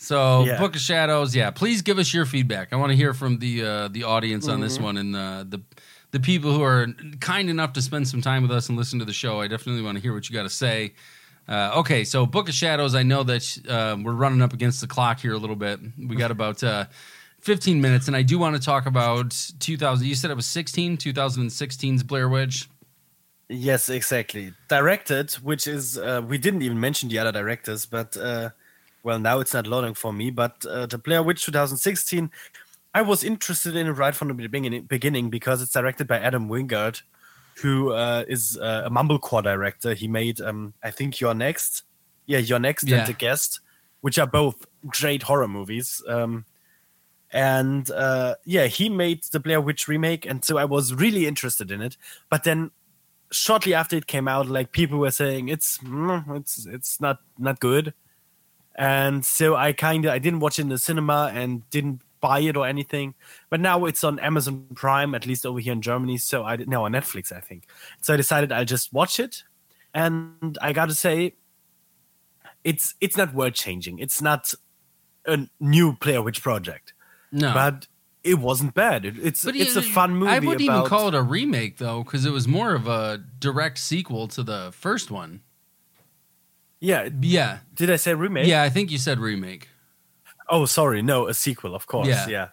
So, 0.00 0.44
Yeah. 0.44 0.58
Book 0.58 0.76
of 0.76 0.80
Shadows, 0.80 1.34
yeah. 1.34 1.50
Please 1.50 1.82
give 1.82 1.98
us 1.98 2.14
your 2.14 2.24
feedback. 2.24 2.72
I 2.72 2.76
want 2.76 2.90
to 2.90 2.96
hear 2.96 3.12
from 3.12 3.38
the 3.40 3.64
uh, 3.64 3.88
the 3.88 4.04
audience 4.04 4.46
on 4.46 4.54
Mm-hmm. 4.54 4.62
this 4.62 4.78
one 4.78 4.96
and 4.96 5.14
the 5.14 5.46
the 5.50 5.62
the 6.12 6.20
people 6.20 6.52
who 6.52 6.62
are 6.62 6.86
kind 7.20 7.50
enough 7.50 7.72
to 7.74 7.82
spend 7.82 8.08
some 8.08 8.22
time 8.22 8.42
with 8.42 8.50
us 8.52 8.68
and 8.68 8.78
listen 8.78 8.98
to 9.00 9.04
the 9.04 9.12
show. 9.12 9.40
I 9.40 9.48
definitely 9.48 9.82
want 9.82 9.96
to 9.96 10.02
hear 10.02 10.14
what 10.14 10.30
you 10.30 10.34
got 10.34 10.44
to 10.44 10.50
say. 10.50 10.94
Uh, 11.48 11.72
okay, 11.80 12.04
so 12.04 12.24
Book 12.26 12.48
of 12.48 12.54
Shadows. 12.54 12.94
I 12.94 13.02
know 13.02 13.22
that 13.24 13.58
uh, 13.68 13.96
we're 14.02 14.12
running 14.14 14.40
up 14.40 14.52
against 14.52 14.80
the 14.80 14.86
clock 14.86 15.18
here 15.20 15.32
a 15.34 15.38
little 15.38 15.56
bit. 15.56 15.80
We 15.98 16.14
got 16.16 16.30
about 16.30 16.62
uh, 16.62 16.86
15 17.40 17.80
minutes, 17.80 18.06
and 18.06 18.14
I 18.16 18.22
do 18.22 18.38
want 18.38 18.54
to 18.56 18.62
talk 18.62 18.86
about 18.86 19.34
2000. 19.58 20.06
You 20.06 20.14
said 20.14 20.30
it 20.30 20.36
was 20.36 20.46
16, 20.46 20.96
2016's 20.98 22.02
Blair 22.04 22.28
Witch. 22.28 22.68
Yes, 23.48 23.88
exactly. 23.88 24.52
Directed, 24.68 25.32
which 25.42 25.66
is 25.66 25.98
uh, 25.98 26.20
we 26.26 26.36
didn't 26.38 26.62
even 26.62 26.78
mention 26.78 27.08
the 27.08 27.18
other 27.18 27.32
directors, 27.32 27.86
but 27.86 28.14
uh, 28.16 28.50
well, 29.08 29.18
now 29.18 29.40
it's 29.40 29.54
not 29.54 29.66
loading 29.66 29.94
for 29.94 30.12
me. 30.12 30.28
But 30.30 30.66
uh, 30.66 30.84
the 30.84 30.98
Blair 30.98 31.22
Witch 31.22 31.42
2016, 31.46 32.30
I 32.94 33.00
was 33.00 33.24
interested 33.24 33.74
in 33.74 33.86
it 33.86 33.92
right 33.92 34.14
from 34.14 34.28
the 34.28 34.82
beginning, 34.86 35.30
because 35.30 35.62
it's 35.62 35.72
directed 35.72 36.06
by 36.06 36.18
Adam 36.18 36.46
Wingard, 36.50 37.00
who 37.62 37.92
uh, 37.92 38.24
is 38.28 38.58
uh, 38.58 38.82
a 38.84 38.90
mumblecore 38.90 39.42
director. 39.42 39.94
He 39.94 40.08
made, 40.08 40.42
um, 40.42 40.74
I 40.84 40.90
think, 40.90 41.20
You're 41.20 41.32
Next, 41.32 41.84
yeah, 42.26 42.36
You're 42.38 42.58
Next 42.58 42.84
Yeah. 42.86 42.98
and 42.98 43.06
The 43.06 43.14
Guest, 43.14 43.60
which 44.02 44.18
are 44.18 44.26
both 44.26 44.66
great 44.86 45.22
horror 45.22 45.48
movies. 45.48 46.02
Um, 46.06 46.44
and 47.32 47.90
uh, 47.90 48.34
yeah, 48.44 48.66
he 48.66 48.90
made 48.90 49.22
the 49.32 49.40
Blair 49.40 49.60
Witch 49.62 49.88
remake, 49.88 50.26
and 50.26 50.44
so 50.44 50.58
I 50.58 50.66
was 50.66 50.92
really 50.92 51.26
interested 51.26 51.70
in 51.70 51.80
it. 51.80 51.96
But 52.28 52.44
then, 52.44 52.72
shortly 53.32 53.72
after 53.72 53.96
it 53.96 54.06
came 54.06 54.28
out, 54.28 54.48
like 54.48 54.72
people 54.72 54.98
were 54.98 55.10
saying 55.10 55.48
it's 55.48 55.78
mm, 55.78 56.36
it's 56.36 56.66
it's 56.66 57.00
not 57.00 57.18
not 57.38 57.60
good, 57.60 57.92
and 58.78 59.24
so 59.24 59.56
I 59.56 59.72
kind 59.72 60.04
of 60.04 60.12
I 60.12 60.18
didn't 60.18 60.38
watch 60.38 60.58
it 60.58 60.62
in 60.62 60.68
the 60.68 60.78
cinema 60.78 61.32
and 61.34 61.68
didn't 61.68 62.00
buy 62.20 62.38
it 62.38 62.56
or 62.56 62.66
anything. 62.66 63.14
But 63.50 63.60
now 63.60 63.84
it's 63.84 64.04
on 64.04 64.18
Amazon 64.20 64.66
Prime, 64.74 65.14
at 65.14 65.26
least 65.26 65.44
over 65.44 65.58
here 65.58 65.72
in 65.72 65.82
Germany. 65.82 66.16
So 66.16 66.44
I 66.44 66.56
no 66.56 66.84
on 66.84 66.92
Netflix, 66.92 67.32
I 67.32 67.40
think. 67.40 67.66
So 68.00 68.14
I 68.14 68.16
decided 68.16 68.52
I'll 68.52 68.64
just 68.64 68.92
watch 68.92 69.18
it, 69.18 69.42
and 69.92 70.56
I 70.62 70.72
got 70.72 70.88
to 70.88 70.94
say, 70.94 71.34
it's 72.62 72.94
it's 73.00 73.16
not 73.16 73.34
world 73.34 73.54
changing. 73.54 73.98
It's 73.98 74.22
not 74.22 74.54
a 75.26 75.46
new 75.60 75.92
Blair 75.94 76.22
Witch 76.22 76.40
project 76.40 76.94
No, 77.32 77.52
but 77.52 77.88
it 78.22 78.38
wasn't 78.38 78.74
bad. 78.74 79.04
It, 79.04 79.18
it's 79.18 79.44
But 79.44 79.56
it's 79.56 79.74
a 79.74 79.82
fun 79.82 80.12
movie. 80.12 80.30
I 80.30 80.38
wouldn't 80.38 80.62
about, 80.62 80.78
even 80.78 80.88
call 80.88 81.08
it 81.08 81.14
a 81.14 81.22
remake 81.22 81.78
though, 81.78 82.04
because 82.04 82.24
it 82.24 82.30
was 82.30 82.46
more 82.46 82.74
of 82.74 82.86
a 82.86 83.24
direct 83.40 83.78
sequel 83.78 84.28
to 84.28 84.44
the 84.44 84.70
first 84.72 85.10
one. 85.10 85.40
Yeah, 86.80 87.08
Yeah, 87.20 87.58
did 87.74 87.90
I 87.90 87.96
say 87.96 88.14
remake? 88.14 88.46
yeah. 88.46 88.62
I 88.62 88.68
think 88.70 88.90
you 88.90 88.98
said 88.98 89.18
remake. 89.18 89.68
Oh, 90.48 90.64
sorry, 90.66 91.02
no, 91.02 91.26
a 91.28 91.34
sequel, 91.34 91.74
of 91.74 91.86
course. 91.86 92.06
Yeah. 92.08 92.26
Yeah, 92.28 92.48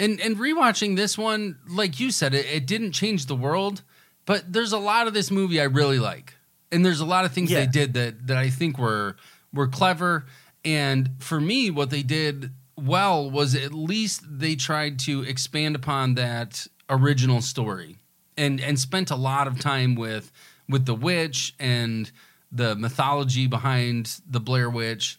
And 0.00 0.20
and 0.20 0.36
rewatching 0.36 0.96
this 0.96 1.16
one, 1.16 1.58
like 1.68 1.98
you 2.00 2.10
said, 2.10 2.34
it, 2.34 2.46
it 2.46 2.66
didn't 2.66 2.92
change 2.92 3.26
the 3.26 3.36
world, 3.36 3.82
but 4.26 4.52
there's 4.52 4.72
a 4.72 4.78
lot 4.78 5.06
of 5.06 5.14
this 5.14 5.30
movie 5.30 5.60
I 5.60 5.64
really 5.64 5.98
like, 5.98 6.34
and 6.70 6.84
there's 6.84 7.00
a 7.00 7.06
lot 7.06 7.24
of 7.24 7.32
things 7.32 7.50
Yeah. 7.50 7.60
they 7.60 7.66
did 7.66 7.94
that 7.94 8.26
that 8.26 8.36
I 8.36 8.50
think 8.50 8.78
were 8.78 9.16
were 9.52 9.68
clever. 9.68 10.26
And 10.64 11.10
for 11.20 11.40
me, 11.40 11.70
what 11.70 11.90
they 11.90 12.02
did 12.02 12.50
well 12.76 13.30
was 13.30 13.54
at 13.54 13.72
least 13.72 14.22
they 14.38 14.54
tried 14.56 14.98
to 15.00 15.22
expand 15.22 15.74
upon 15.76 16.14
that 16.14 16.66
original 16.90 17.40
story, 17.40 17.96
and 18.36 18.60
and 18.60 18.78
spent 18.78 19.10
a 19.10 19.16
lot 19.16 19.46
of 19.46 19.58
time 19.58 19.94
with 19.94 20.30
with 20.68 20.84
the 20.86 20.94
witch 20.94 21.54
and 21.58 22.10
the 22.52 22.76
mythology 22.76 23.46
behind 23.46 24.20
the 24.28 24.40
Blair 24.40 24.68
Witch 24.68 25.18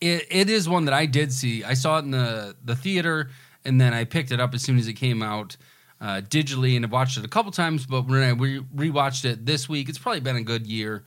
it, 0.00 0.26
it 0.30 0.50
is 0.50 0.68
one 0.68 0.84
that 0.86 0.94
I 0.94 1.06
did 1.06 1.32
see. 1.32 1.64
I 1.64 1.74
saw 1.74 1.98
it 1.98 2.00
in 2.00 2.10
the 2.10 2.56
the 2.64 2.76
theater, 2.76 3.30
and 3.64 3.80
then 3.80 3.94
I 3.94 4.04
picked 4.04 4.32
it 4.32 4.40
up 4.40 4.54
as 4.54 4.62
soon 4.62 4.78
as 4.78 4.88
it 4.88 4.94
came 4.94 5.22
out 5.22 5.56
uh, 6.00 6.20
digitally, 6.22 6.76
and 6.76 6.84
I've 6.84 6.92
watched 6.92 7.16
it 7.16 7.24
a 7.24 7.28
couple 7.28 7.52
times. 7.52 7.86
But 7.86 8.06
when 8.06 8.22
I 8.22 8.30
re- 8.30 8.64
rewatched 8.74 9.24
it 9.24 9.46
this 9.46 9.68
week, 9.68 9.88
it's 9.88 9.98
probably 9.98 10.20
been 10.20 10.36
a 10.36 10.42
good 10.42 10.66
year, 10.66 11.04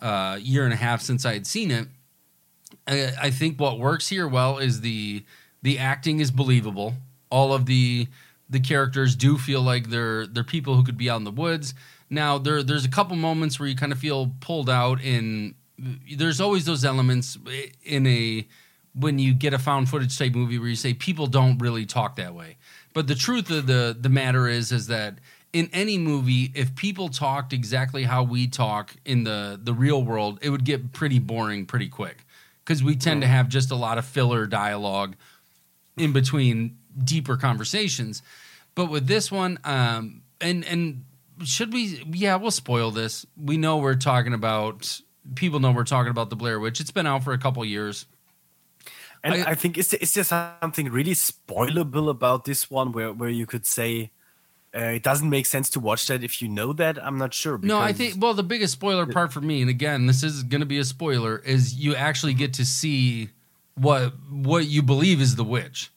uh, 0.00 0.38
year 0.40 0.64
and 0.64 0.72
a 0.72 0.76
half 0.76 1.00
since 1.00 1.24
I 1.24 1.32
had 1.32 1.46
seen 1.46 1.70
it. 1.70 1.88
I, 2.86 3.12
I 3.20 3.30
think 3.30 3.58
what 3.58 3.78
works 3.78 4.08
here 4.08 4.28
well 4.28 4.58
is 4.58 4.82
the 4.82 5.24
the 5.62 5.78
acting 5.78 6.20
is 6.20 6.30
believable. 6.30 6.94
All 7.30 7.52
of 7.54 7.66
the 7.66 8.08
the 8.50 8.60
characters 8.60 9.16
do 9.16 9.38
feel 9.38 9.62
like 9.62 9.88
they're 9.88 10.26
they're 10.26 10.44
people 10.44 10.74
who 10.74 10.84
could 10.84 10.98
be 10.98 11.08
out 11.08 11.16
in 11.16 11.24
the 11.24 11.30
woods. 11.30 11.74
Now 12.10 12.38
there 12.38 12.62
there's 12.62 12.84
a 12.84 12.90
couple 12.90 13.16
moments 13.16 13.58
where 13.58 13.68
you 13.68 13.76
kind 13.76 13.92
of 13.92 13.98
feel 13.98 14.32
pulled 14.40 14.70
out 14.70 15.00
in 15.02 15.54
there's 16.16 16.40
always 16.40 16.64
those 16.64 16.84
elements 16.84 17.38
in 17.84 18.06
a 18.06 18.46
when 18.94 19.18
you 19.18 19.34
get 19.34 19.54
a 19.54 19.58
found 19.58 19.88
footage 19.88 20.18
type 20.18 20.34
movie 20.34 20.58
where 20.58 20.68
you 20.68 20.76
say 20.76 20.92
people 20.92 21.26
don't 21.26 21.58
really 21.58 21.86
talk 21.86 22.16
that 22.16 22.34
way. 22.34 22.56
But 22.94 23.06
the 23.06 23.14
truth 23.14 23.50
of 23.50 23.66
the 23.66 23.96
the 23.98 24.08
matter 24.08 24.48
is 24.48 24.72
is 24.72 24.86
that 24.88 25.18
in 25.52 25.70
any 25.72 25.96
movie, 25.96 26.52
if 26.54 26.74
people 26.74 27.08
talked 27.08 27.52
exactly 27.52 28.04
how 28.04 28.22
we 28.22 28.46
talk 28.46 28.94
in 29.04 29.24
the 29.24 29.58
the 29.62 29.72
real 29.72 30.02
world, 30.02 30.38
it 30.42 30.50
would 30.50 30.64
get 30.64 30.92
pretty 30.92 31.18
boring 31.18 31.66
pretty 31.66 31.88
quick 31.88 32.24
because 32.64 32.82
we 32.82 32.96
tend 32.96 33.22
to 33.22 33.28
have 33.28 33.48
just 33.48 33.70
a 33.70 33.76
lot 33.76 33.98
of 33.98 34.04
filler 34.04 34.46
dialogue 34.46 35.16
in 35.96 36.12
between 36.12 36.76
deeper 37.02 37.36
conversations. 37.36 38.22
But 38.74 38.86
with 38.86 39.06
this 39.06 39.30
one, 39.32 39.58
um, 39.64 40.22
and 40.40 40.64
and 40.64 41.04
should 41.44 41.72
we? 41.72 42.02
Yeah, 42.12 42.36
we'll 42.36 42.50
spoil 42.50 42.90
this. 42.90 43.26
We 43.36 43.56
know 43.56 43.76
we're 43.78 43.94
talking 43.94 44.32
about. 44.34 45.00
People 45.34 45.60
know 45.60 45.72
we're 45.72 45.84
talking 45.84 46.10
about 46.10 46.30
the 46.30 46.36
Blair 46.36 46.58
Witch. 46.58 46.80
It's 46.80 46.90
been 46.90 47.06
out 47.06 47.22
for 47.24 47.32
a 47.32 47.38
couple 47.38 47.64
years. 47.64 48.06
and 49.22 49.34
I- 49.34 49.50
I, 49.50 49.54
think 49.54 49.76
is 49.76 49.88
there, 49.88 49.98
is 50.00 50.14
there 50.14 50.24
something 50.24 50.90
really 50.90 51.12
spoilable 51.14 52.08
about 52.08 52.44
this 52.44 52.70
one 52.70 52.92
where 52.92 53.12
where 53.12 53.28
you 53.28 53.46
could 53.46 53.66
say 53.66 54.10
uh, 54.74 54.80
it 54.80 55.02
doesn't 55.02 55.28
make 55.28 55.44
sense 55.46 55.68
to 55.70 55.80
watch 55.80 56.06
that 56.06 56.22
if 56.22 56.40
you 56.40 56.48
know 56.48 56.72
that? 56.74 57.02
I'm 57.04 57.18
not 57.18 57.34
sure. 57.34 57.58
No, 57.62 57.78
I 57.78 57.92
think 57.92 58.14
well 58.18 58.32
the 58.34 58.42
biggest 58.42 58.72
spoiler 58.74 59.06
part 59.06 59.32
for 59.32 59.40
me, 59.40 59.60
and 59.60 59.68
again, 59.70 60.06
this 60.06 60.22
is 60.22 60.42
going 60.44 60.60
to 60.60 60.66
be 60.66 60.78
a 60.78 60.84
spoiler, 60.84 61.38
is 61.38 61.74
you 61.74 61.94
actually 61.94 62.34
get 62.34 62.54
to 62.54 62.64
see 62.64 63.30
what 63.74 64.14
what 64.30 64.66
you 64.66 64.82
believe 64.82 65.20
is 65.20 65.36
the 65.36 65.44
witch 65.44 65.90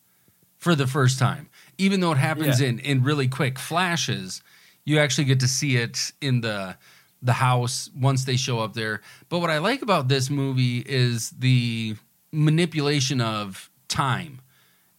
for 0.58 0.76
the 0.76 0.88
first 0.88 1.18
time. 1.20 1.48
Even 1.78 2.00
though 2.00 2.12
it 2.12 2.18
happens 2.18 2.60
Yeah. 2.60 2.68
in 2.70 2.80
in 2.80 3.04
really 3.04 3.28
quick 3.28 3.58
flashes, 3.60 4.42
you 4.86 5.00
actually 5.00 5.26
get 5.26 5.40
to 5.42 5.48
see 5.48 5.78
it 5.78 6.12
in 6.22 6.42
the 6.42 6.76
the 7.24 7.34
house 7.34 7.90
once 7.96 8.26
they 8.26 8.36
show 8.36 8.60
up 8.60 8.74
there. 8.74 9.02
But 9.30 9.40
what 9.40 9.52
I 9.52 9.60
like 9.60 9.84
about 9.84 10.08
this 10.08 10.32
movie 10.32 10.80
is 10.80 11.30
the 11.30 11.96
manipulation 12.32 13.22
of 13.22 13.70
time 13.88 14.42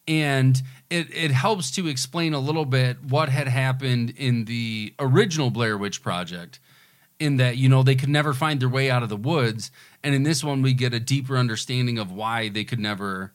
and 0.06 0.60
it, 0.90 1.14
it 1.14 1.30
helps 1.30 1.70
to 1.72 1.86
explain 1.86 2.34
a 2.34 2.38
little 2.38 2.64
bit 2.64 3.02
what 3.04 3.28
had 3.28 3.48
happened 3.48 4.10
in 4.16 4.44
the 4.44 4.94
original 4.98 5.50
Blair 5.50 5.78
Witch 5.78 6.02
Project, 6.02 6.58
in 7.20 7.36
that 7.36 7.56
you 7.56 7.68
know 7.68 7.82
they 7.82 7.94
could 7.94 8.08
never 8.08 8.34
find 8.34 8.60
their 8.60 8.68
way 8.68 8.90
out 8.90 9.02
of 9.02 9.08
the 9.08 9.16
woods, 9.16 9.70
and 10.02 10.14
in 10.14 10.22
this 10.22 10.42
one 10.42 10.62
we 10.62 10.74
get 10.74 10.92
a 10.92 11.00
deeper 11.00 11.36
understanding 11.36 11.98
of 11.98 12.10
why 12.10 12.48
they 12.48 12.64
could 12.64 12.80
never 12.80 13.32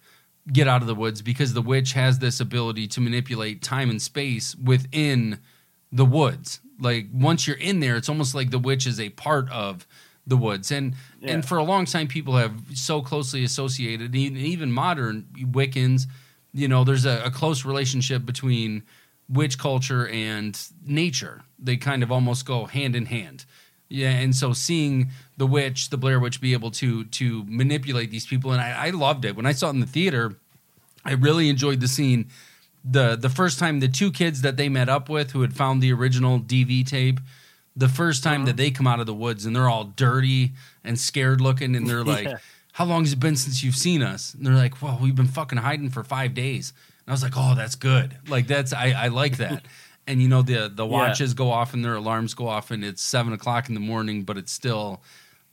get 0.51 0.67
out 0.67 0.81
of 0.81 0.87
the 0.87 0.95
woods 0.95 1.21
because 1.21 1.53
the 1.53 1.61
witch 1.61 1.91
has 1.91 2.19
this 2.19 2.39
ability 2.39 2.87
to 2.87 3.01
manipulate 3.01 3.61
time 3.61 3.89
and 3.89 4.01
space 4.01 4.55
within 4.55 5.39
the 5.91 6.05
woods. 6.05 6.59
Like 6.79 7.07
once 7.13 7.47
you're 7.47 7.57
in 7.57 7.79
there, 7.79 7.95
it's 7.95 8.09
almost 8.09 8.35
like 8.35 8.51
the 8.51 8.59
witch 8.59 8.85
is 8.85 8.99
a 8.99 9.09
part 9.09 9.49
of 9.51 9.87
the 10.25 10.37
woods, 10.37 10.71
and 10.71 10.93
Yeah. 11.21 11.33
and 11.33 11.45
for 11.45 11.57
a 11.57 11.63
long 11.63 11.85
time 11.85 12.07
people 12.07 12.35
have 12.35 12.53
so 12.73 13.01
closely 13.01 13.43
associated, 13.43 14.13
even, 14.15 14.37
even 14.37 14.71
modern 14.71 15.25
Wiccans 15.33 16.07
you 16.53 16.67
know 16.67 16.83
there's 16.83 17.05
a, 17.05 17.21
a 17.25 17.31
close 17.31 17.65
relationship 17.65 18.25
between 18.25 18.81
witch 19.29 19.57
culture 19.59 20.07
and 20.07 20.57
nature 20.85 21.43
they 21.59 21.75
kind 21.77 22.01
of 22.01 22.11
almost 22.11 22.45
go 22.45 22.65
hand 22.65 22.95
in 22.95 23.05
hand 23.05 23.43
yeah 23.89 24.09
and 24.11 24.33
so 24.35 24.53
seeing 24.53 25.09
the 25.35 25.45
witch 25.45 25.89
the 25.89 25.97
blair 25.97 26.19
witch 26.19 26.39
be 26.39 26.53
able 26.53 26.71
to 26.71 27.03
to 27.05 27.43
manipulate 27.47 28.09
these 28.11 28.25
people 28.25 28.51
and 28.53 28.61
i, 28.61 28.87
I 28.87 28.89
loved 28.91 29.25
it 29.25 29.35
when 29.35 29.45
i 29.45 29.51
saw 29.51 29.67
it 29.67 29.71
in 29.71 29.81
the 29.81 29.85
theater 29.85 30.35
i 31.03 31.11
really 31.11 31.49
enjoyed 31.49 31.81
the 31.81 31.87
scene 31.89 32.29
the 32.83 33.15
the 33.15 33.29
first 33.29 33.59
time 33.59 33.79
the 33.79 33.87
two 33.87 34.11
kids 34.11 34.41
that 34.41 34.57
they 34.57 34.69
met 34.69 34.87
up 34.89 35.09
with 35.09 35.31
who 35.31 35.41
had 35.41 35.53
found 35.55 35.81
the 35.81 35.91
original 35.91 36.39
dv 36.39 36.85
tape 36.87 37.19
the 37.75 37.89
first 37.89 38.23
time 38.23 38.45
that 38.45 38.51
uh-huh. 38.51 38.57
they 38.57 38.71
come 38.71 38.87
out 38.87 38.99
of 38.99 39.05
the 39.05 39.13
woods 39.13 39.45
and 39.45 39.55
they're 39.55 39.69
all 39.69 39.83
dirty 39.83 40.53
and 40.83 40.99
scared 40.99 41.39
looking 41.41 41.75
and 41.75 41.87
they're 41.87 42.03
like 42.15 42.25
Yeah. 42.25 42.37
how 42.73 42.85
long 42.85 43.03
has 43.03 43.13
it 43.13 43.19
been 43.19 43.35
since 43.35 43.63
you've 43.63 43.75
seen 43.75 44.01
us? 44.01 44.33
And 44.33 44.45
they're 44.45 44.55
like, 44.55 44.81
well, 44.81 44.97
we've 45.01 45.15
been 45.15 45.27
fucking 45.27 45.59
hiding 45.59 45.89
for 45.91 46.03
five 46.03 46.33
days. 46.33 46.73
And 47.05 47.11
I 47.11 47.11
was 47.11 47.21
like, 47.23 47.33
oh, 47.35 47.53
that's 47.55 47.75
good. 47.75 48.17
Like 48.27 48.47
that's 48.47 48.73
I, 48.73 48.91
I 48.91 49.07
like 49.09 49.37
that. 49.43 49.65
and 50.07 50.21
you 50.21 50.27
know 50.27 50.41
the 50.41 50.71
the 50.73 50.85
Yeah. 50.87 50.91
watches 50.91 51.33
go 51.35 51.51
off 51.51 51.73
and 51.75 51.83
their 51.85 51.95
alarms 51.95 52.33
go 52.33 52.47
off 52.47 52.71
and 52.71 52.83
it's 52.83 53.01
seven 53.03 53.31
o'clock 53.33 53.67
in 53.69 53.75
the 53.75 53.79
morning, 53.81 54.23
but 54.23 54.37
it's 54.37 54.51
still 54.51 55.01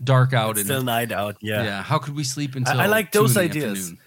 dark 0.02 0.32
out 0.32 0.52
It's 0.52 0.60
and 0.60 0.66
still 0.66 0.82
night 0.82 1.12
out. 1.12 1.36
yeah. 1.42 1.62
Yeah. 1.62 1.82
how 1.82 1.98
could 1.98 2.14
we 2.16 2.24
sleep 2.24 2.54
until? 2.56 2.80
I 2.80 2.86
like 2.86 3.12
those 3.12 3.36
ideas. 3.36 3.78
afternoon? 3.90 3.98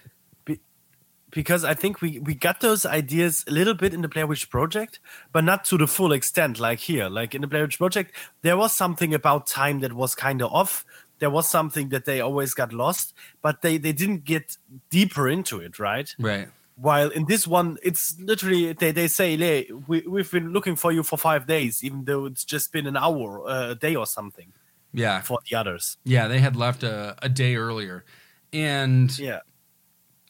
Because 1.30 1.64
I 1.64 1.74
think 1.74 2.00
we 2.00 2.18
we 2.18 2.34
got 2.34 2.60
those 2.60 2.86
ideas 2.86 3.44
a 3.48 3.50
little 3.50 3.74
bit 3.74 3.94
in 3.94 4.02
the 4.02 4.08
Blair 4.08 4.26
Witch 4.26 4.48
Project, 4.50 5.00
but 5.32 5.44
not 5.44 5.64
to 5.66 5.78
the 5.78 5.86
full 5.86 6.12
extent 6.12 6.58
like 6.58 6.78
here. 6.80 7.08
Like 7.08 7.34
in 7.34 7.42
the 7.42 7.46
Blair 7.46 7.64
Witch 7.64 7.78
Project, 7.78 8.14
there 8.42 8.56
was 8.56 8.74
something 8.74 9.14
about 9.14 9.46
time 9.46 9.80
that 9.80 9.92
was 9.92 10.14
kind 10.14 10.42
of 10.42 10.52
off. 10.52 10.84
There 11.18 11.30
was 11.30 11.48
something 11.48 11.88
that 11.88 12.04
they 12.04 12.20
always 12.20 12.54
got 12.54 12.72
lost, 12.72 13.14
but 13.42 13.62
they 13.62 13.78
they 13.78 13.92
didn't 13.92 14.24
get 14.24 14.56
deeper 14.90 15.28
into 15.28 15.60
it, 15.60 15.78
right? 15.78 16.14
Right. 16.18 16.48
While 16.76 17.10
in 17.10 17.26
this 17.26 17.44
one, 17.44 17.76
it's 17.82 18.18
literally 18.20 18.72
they, 18.72 18.92
they 18.92 19.08
say, 19.08 19.36
hey, 19.36 19.68
we, 19.88 20.02
we've 20.02 20.30
been 20.30 20.52
looking 20.52 20.76
for 20.76 20.92
you 20.92 21.02
for 21.02 21.16
five 21.18 21.46
days, 21.46 21.82
even 21.82 22.04
though 22.04 22.26
it's 22.26 22.44
just 22.44 22.72
been 22.72 22.86
an 22.86 22.96
hour, 22.96 23.42
uh, 23.48 23.70
a 23.70 23.74
day 23.74 23.96
or 23.96 24.06
something. 24.06 24.52
Yeah. 24.94 25.20
for 25.20 25.38
the 25.48 25.56
others. 25.56 25.98
Yeah, 26.04 26.28
they 26.28 26.38
had 26.38 26.56
left 26.56 26.82
a, 26.82 27.14
a 27.20 27.28
day 27.28 27.56
earlier. 27.56 28.04
And 28.52 29.16
Yeah. 29.18 29.40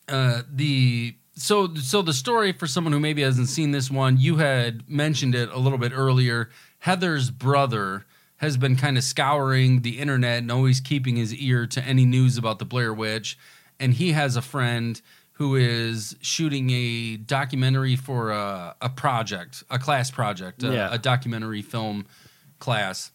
Uh, 0.09 0.42
the 0.52 1.16
so 1.34 1.74
so 1.74 2.02
the 2.02 2.12
story 2.12 2.52
for 2.52 2.66
someone 2.66 2.92
who 2.92 3.00
maybe 3.00 3.22
hasn't 3.22 3.48
seen 3.48 3.70
this 3.70 3.90
one, 3.90 4.18
you 4.18 4.36
had 4.38 4.88
mentioned 4.88 5.34
it 5.34 5.48
a 5.50 5.59
little 5.59 5.78
bit 5.78 5.92
earlier. 5.94 6.50
Heather's 6.80 7.30
brother 7.30 8.06
has 8.38 8.56
been 8.56 8.76
kind 8.76 8.96
of 8.96 9.04
scouring 9.04 9.82
the 9.82 9.98
internet 9.98 10.38
and 10.38 10.50
always 10.52 10.80
keeping 10.80 11.16
his 11.16 11.34
ear 11.34 11.66
to 11.66 11.82
any 11.82 12.04
news 12.04 12.38
about 12.38 12.59
the 12.59 12.64
Blair 12.64 12.94
Witch, 12.94 13.36
and 13.80 13.94
he 13.94 14.12
has 14.12 14.36
a 14.36 14.42
friend 14.42 15.00
who 15.32 15.54
is 15.56 16.16
shooting 16.20 16.70
a 16.70 17.16
documentary 17.16 17.94
for 17.96 18.30
a, 18.30 18.74
a 18.80 18.88
project, 18.88 19.62
a 19.70 19.78
class 19.78 20.11
project, 20.11 20.62
a, 20.64 20.72
Yeah. 20.72 20.88
a 20.92 20.98
documentary 20.98 21.62
film 21.62 22.06
class. 22.59 23.12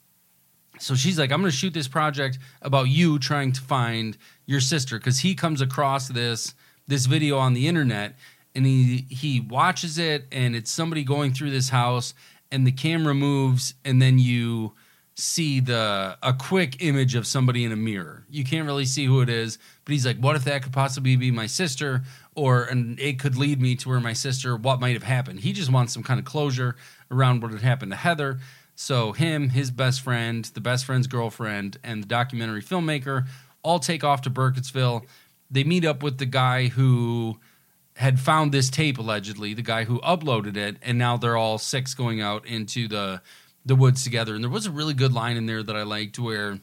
So 0.79 0.95
she's 0.95 1.19
like, 1.19 1.31
I'm 1.31 1.41
going 1.41 1.51
to 1.51 1.55
shoot 1.57 1.73
this 1.73 1.87
project 1.89 2.39
about 2.61 2.87
you 2.87 3.19
trying 3.19 3.51
to 3.53 3.61
find 3.61 4.17
your 4.45 4.59
sister 4.61 4.97
because 4.97 5.19
he 5.19 5.35
comes 5.35 5.61
across 5.61 6.07
this 6.07 6.53
this 6.93 7.07
video 7.07 7.39
on 7.39 7.55
the 7.55 7.67
internet 7.67 8.13
and 8.53 8.67
he 8.67 9.07
he 9.09 9.39
watches 9.39 9.97
it 9.97 10.25
and 10.31 10.55
it's 10.55 10.69
somebody 10.69 11.03
going 11.03 11.33
through 11.33 11.49
this 11.49 11.69
house 11.69 12.13
and 12.51 12.67
the 12.67 12.71
camera 12.71 13.15
moves 13.15 13.73
and 13.83 13.99
then 13.99 14.19
you 14.19 14.73
see 15.15 15.59
the 15.59 16.15
a 16.21 16.33
quick 16.33 16.83
image 16.83 17.15
of 17.15 17.25
somebody 17.25 17.63
in 17.63 17.71
a 17.71 17.75
mirror. 17.75 18.25
You 18.29 18.43
can't 18.43 18.67
really 18.67 18.85
see 18.85 19.05
who 19.05 19.21
it 19.21 19.29
is, 19.29 19.57
but 19.85 19.93
he's 19.93 20.05
like, 20.05 20.17
what 20.17 20.35
if 20.35 20.43
that 20.43 20.61
could 20.61 20.71
possibly 20.71 21.15
be 21.15 21.31
my 21.31 21.47
sister 21.47 22.03
or 22.35 22.65
and 22.65 22.99
it 22.99 23.17
could 23.19 23.37
lead 23.37 23.59
me 23.59 23.75
to 23.77 23.89
where 23.89 23.99
my 23.99 24.13
sister 24.13 24.55
what 24.55 24.79
might 24.79 24.93
have 24.93 25.03
happened. 25.03 25.39
He 25.39 25.51
just 25.51 25.71
wants 25.71 25.93
some 25.93 26.03
kind 26.03 26.19
of 26.19 26.25
closure 26.25 26.75
around 27.09 27.41
what 27.41 27.51
had 27.51 27.61
happened 27.61 27.91
to 27.91 27.97
Heather. 27.97 28.39
So 28.75 29.13
him, 29.13 29.49
his 29.49 29.71
best 29.71 30.01
friend, 30.01 30.45
the 30.45 30.61
best 30.61 30.85
friend's 30.85 31.07
girlfriend, 31.07 31.77
and 31.83 32.03
the 32.03 32.07
documentary 32.07 32.61
filmmaker 32.61 33.25
all 33.63 33.79
take 33.79 34.03
off 34.03 34.21
to 34.21 34.29
Burkittsville. 34.29 35.05
They 35.53 35.63
meet 35.63 35.85
up 35.85 36.01
with 36.03 36.17
the 36.17 36.25
guy 36.25 36.67
who 36.67 37.39
had 37.95 38.19
found 38.19 38.51
this 38.51 38.69
tape 38.69 38.97
allegedly, 38.97 39.53
the 39.53 39.61
guy 39.61 39.83
who 39.83 40.01
uploaded 40.01 40.57
it, 40.57 40.77
and 40.81 40.97
now 40.97 41.15
they're 41.15 41.37
all 41.37 41.57
six 41.59 41.93
going 41.93 42.21
out 42.21 42.45
into 42.45 42.87
the 42.87 43.21
the 43.65 43.75
woods 43.75 44.03
together. 44.03 44.35
And 44.35 44.43
there 44.43 44.49
was 44.51 44.65
a 44.65 44.71
really 44.71 44.93
good 44.93 45.13
line 45.13 45.37
in 45.37 45.45
there 45.45 45.63
that 45.63 45.75
I 45.75 45.83
liked 45.83 46.19
where 46.19 46.59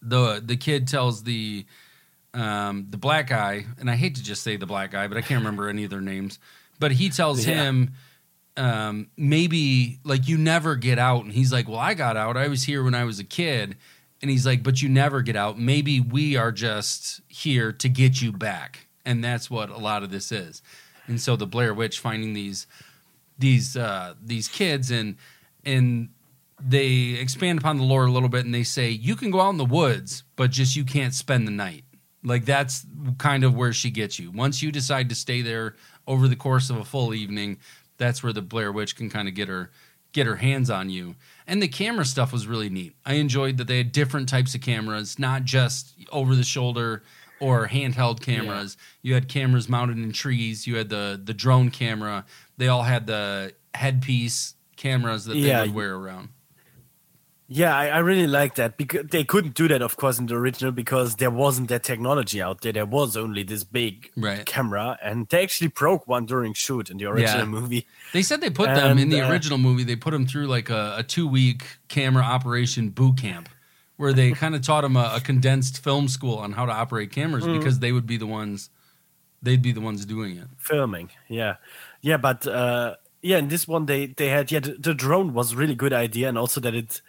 the 0.00 0.40
the 0.44 0.56
kid 0.56 0.86
tells 0.88 1.24
the 1.24 1.66
um, 2.32 2.86
the 2.90 2.96
black 2.96 3.28
guy, 3.28 3.64
and 3.80 3.90
I 3.90 3.96
hate 3.96 4.14
to 4.16 4.22
just 4.22 4.42
say 4.42 4.56
the 4.56 4.66
black 4.66 4.90
guy, 4.92 5.08
but 5.08 5.16
I 5.16 5.20
can't 5.22 5.40
remember 5.40 5.68
any 5.68 5.84
of 5.84 5.90
their 5.90 6.00
names. 6.00 6.38
But 6.78 6.92
he 6.92 7.08
tells 7.08 7.46
Yeah. 7.46 7.64
him 7.64 7.94
um, 8.58 9.08
maybe 9.16 9.98
like 10.04 10.28
you 10.28 10.38
never 10.38 10.76
get 10.76 10.98
out, 10.98 11.24
and 11.24 11.32
he's 11.32 11.52
like, 11.52 11.68
"Well, 11.68 11.78
I 11.78 11.94
got 11.94 12.16
out. 12.16 12.36
I 12.36 12.48
was 12.48 12.62
here 12.64 12.82
when 12.84 12.94
I 12.94 13.04
was 13.04 13.18
a 13.18 13.24
kid." 13.24 13.76
And 14.22 14.30
he's 14.30 14.46
like, 14.46 14.62
"But 14.62 14.82
you 14.82 14.88
never 14.88 15.22
get 15.22 15.36
out. 15.36 15.58
Maybe 15.58 16.00
we 16.00 16.36
are 16.36 16.52
just 16.52 17.20
here 17.28 17.72
to 17.72 17.88
get 17.88 18.22
you 18.22 18.32
back." 18.32 18.86
And 19.04 19.22
that's 19.22 19.50
what 19.50 19.70
a 19.70 19.76
lot 19.76 20.02
of 20.02 20.10
this 20.10 20.32
is. 20.32 20.62
And 21.06 21.20
so 21.20 21.36
the 21.36 21.46
Blair 21.46 21.72
Witch 21.72 22.00
finding 22.00 22.32
these 22.32 22.66
these 23.38 23.76
uh, 23.76 24.14
these 24.22 24.48
kids 24.48 24.90
and 24.90 25.16
and 25.64 26.08
they 26.62 27.18
expand 27.20 27.58
upon 27.58 27.76
the 27.76 27.82
lore 27.82 28.06
a 28.06 28.10
little 28.10 28.28
bit 28.28 28.44
and 28.44 28.54
they 28.54 28.62
say 28.62 28.88
you 28.88 29.14
can 29.14 29.30
go 29.30 29.40
out 29.40 29.50
in 29.50 29.58
the 29.58 29.64
woods, 29.64 30.24
but 30.36 30.50
just 30.50 30.74
you 30.74 30.84
can't 30.84 31.12
spend 31.12 31.46
the 31.46 31.52
night. 31.52 31.84
Like 32.24 32.44
that's 32.44 32.86
kind 33.18 33.44
of 33.44 33.54
where 33.54 33.72
she 33.72 33.90
gets 33.90 34.18
you. 34.18 34.30
Once 34.30 34.62
you 34.62 34.72
decide 34.72 35.08
to 35.10 35.14
stay 35.14 35.42
there 35.42 35.76
over 36.06 36.28
the 36.28 36.36
course 36.36 36.70
of 36.70 36.76
a 36.76 36.84
full 36.84 37.14
evening, 37.14 37.58
that's 37.98 38.22
where 38.22 38.32
the 38.32 38.42
Blair 38.42 38.72
Witch 38.72 38.96
can 38.96 39.10
kind 39.10 39.28
of 39.28 39.34
get 39.34 39.48
her 39.48 39.70
get 40.12 40.26
her 40.26 40.36
hands 40.36 40.70
on 40.70 40.88
you. 40.88 41.14
And 41.46 41.62
the 41.62 41.68
camera 41.68 42.04
stuff 42.04 42.32
was 42.32 42.46
really 42.46 42.68
neat. 42.68 42.96
I 43.04 43.14
enjoyed 43.14 43.56
that 43.58 43.68
they 43.68 43.78
had 43.78 43.92
different 43.92 44.28
types 44.28 44.54
of 44.54 44.60
cameras, 44.60 45.18
not 45.18 45.44
just 45.44 45.94
over 46.10 46.34
the 46.34 46.42
shoulder 46.42 47.02
or 47.38 47.68
handheld 47.68 48.20
cameras. 48.20 48.76
You 49.02 49.14
had 49.14 49.28
cameras 49.28 49.68
mounted 49.68 49.98
in 49.98 50.12
trees. 50.12 50.66
You 50.66 50.76
had 50.76 50.88
the 50.88 51.20
the 51.22 51.34
drone 51.34 51.70
camera. 51.70 52.24
They 52.56 52.68
all 52.68 52.82
had 52.82 53.06
the 53.06 53.54
headpiece 53.74 54.54
cameras 54.76 55.26
that 55.26 55.34
they 55.34 55.40
Yeah. 55.48 55.62
would 55.62 55.74
wear 55.74 55.94
around. 55.94 56.30
Yeah, 57.48 57.76
I, 57.76 57.86
I 57.88 57.98
really 57.98 58.26
like 58.26 58.56
that 58.56 58.76
because 58.76 59.06
they 59.06 59.22
couldn't 59.22 59.54
do 59.54 59.68
that, 59.68 59.80
of 59.80 59.96
course, 59.96 60.18
in 60.18 60.26
the 60.26 60.34
original 60.34 60.72
because 60.72 61.14
there 61.16 61.30
wasn't 61.30 61.68
that 61.68 61.84
technology 61.84 62.42
out 62.42 62.60
there. 62.62 62.72
There 62.72 62.84
was 62.86 63.16
only 63.16 63.44
this 63.44 63.62
big 63.62 64.10
Right. 64.16 64.44
camera, 64.44 64.98
and 65.00 65.28
they 65.28 65.44
actually 65.44 65.68
broke 65.68 66.08
one 66.08 66.26
during 66.26 66.54
shoot 66.54 66.90
in 66.90 66.96
the 66.96 67.04
original 67.06 67.44
Yeah. 67.44 67.60
movie. 67.60 67.86
They 68.12 68.22
said 68.22 68.40
they 68.40 68.50
put 68.50 68.66
them 68.74 68.98
in 68.98 69.10
the 69.10 69.20
uh, 69.20 69.30
original 69.30 69.58
movie. 69.58 69.84
They 69.84 69.94
put 69.94 70.10
them 70.10 70.26
through 70.26 70.48
like 70.48 70.70
a, 70.70 70.96
a 70.98 71.02
two 71.04 71.28
week 71.28 71.78
camera 71.86 72.24
operation 72.24 72.90
boot 72.90 73.18
camp, 73.18 73.48
where 73.96 74.12
they 74.12 74.32
kind 74.42 74.56
of 74.56 74.62
taught 74.62 74.80
them 74.82 74.96
a, 74.96 75.12
a 75.14 75.20
condensed 75.20 75.84
film 75.84 76.08
school 76.08 76.38
on 76.38 76.50
how 76.52 76.66
to 76.66 76.72
operate 76.72 77.12
cameras 77.12 77.44
Mm. 77.44 77.58
because 77.58 77.78
they 77.78 77.92
would 77.92 78.06
be 78.08 78.16
the 78.16 78.26
ones, 78.26 78.70
they'd 79.40 79.62
be 79.62 79.70
the 79.70 79.80
ones 79.80 80.04
doing 80.04 80.36
it. 80.36 80.48
filming 80.58 81.10
yeah 81.28 81.56
yeah 82.00 82.16
but 82.16 82.44
uh 82.46 82.96
yeah 83.22 83.36
in 83.38 83.46
this 83.48 83.68
one 83.68 83.86
they 83.86 84.06
they 84.06 84.28
had 84.30 84.50
yeah 84.50 84.58
the, 84.60 84.72
the 84.78 84.94
drone 84.94 85.32
was 85.32 85.52
a 85.52 85.56
really 85.56 85.74
good 85.76 85.92
idea 85.92 86.28
and 86.28 86.36
also 86.38 86.60
that 86.60 86.74
it 86.74 87.00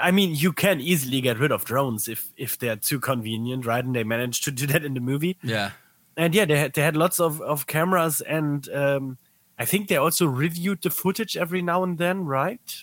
i 0.00 0.10
mean 0.10 0.34
you 0.34 0.52
can 0.52 0.80
easily 0.80 1.20
get 1.20 1.38
rid 1.38 1.52
of 1.52 1.64
drones 1.64 2.08
if 2.08 2.32
if 2.36 2.58
they're 2.58 2.76
too 2.76 3.00
convenient 3.00 3.66
right 3.66 3.84
and 3.84 3.94
they 3.94 4.04
managed 4.04 4.44
to 4.44 4.50
do 4.50 4.66
that 4.72 4.84
in 4.84 4.94
the 4.94 5.00
movie 5.00 5.36
Yeah, 5.42 5.70
and 6.16 6.34
yeah 6.34 6.44
they 6.44 6.58
had 6.58 6.72
they 6.74 6.82
had 6.82 6.96
lots 6.96 7.20
of 7.20 7.40
of 7.40 7.66
cameras 7.66 8.20
and 8.20 8.68
um 8.70 9.18
i 9.58 9.64
think 9.64 9.88
they 9.88 9.96
also 9.96 10.26
reviewed 10.26 10.82
the 10.82 10.90
footage 10.90 11.36
every 11.36 11.62
now 11.62 11.82
and 11.82 11.98
then 11.98 12.24
right 12.24 12.82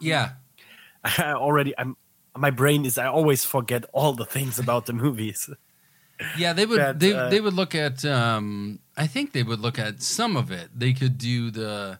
yeah, 0.00 0.30
i 1.04 1.32
already 1.32 1.72
i'm 1.78 1.96
my 2.36 2.50
brain 2.50 2.84
is 2.84 2.98
i 2.98 3.06
always 3.06 3.44
forget 3.44 3.84
all 3.92 4.12
the 4.12 4.26
things 4.26 4.58
about 4.58 4.86
the 4.86 4.92
movies 4.92 5.48
yeah. 6.38 6.52
They 6.52 6.64
would 6.66 7.00
they 7.00 7.12
uh, 7.12 7.28
they 7.28 7.40
would 7.40 7.54
look 7.54 7.74
at. 7.74 8.04
Um, 8.04 8.78
I 8.96 9.08
think 9.08 9.32
they 9.32 9.42
would 9.42 9.58
look 9.58 9.78
at 9.78 10.00
some 10.00 10.36
of 10.36 10.52
it. 10.52 10.68
They 10.72 10.92
could 10.92 11.18
do 11.18 11.50
the 11.50 11.98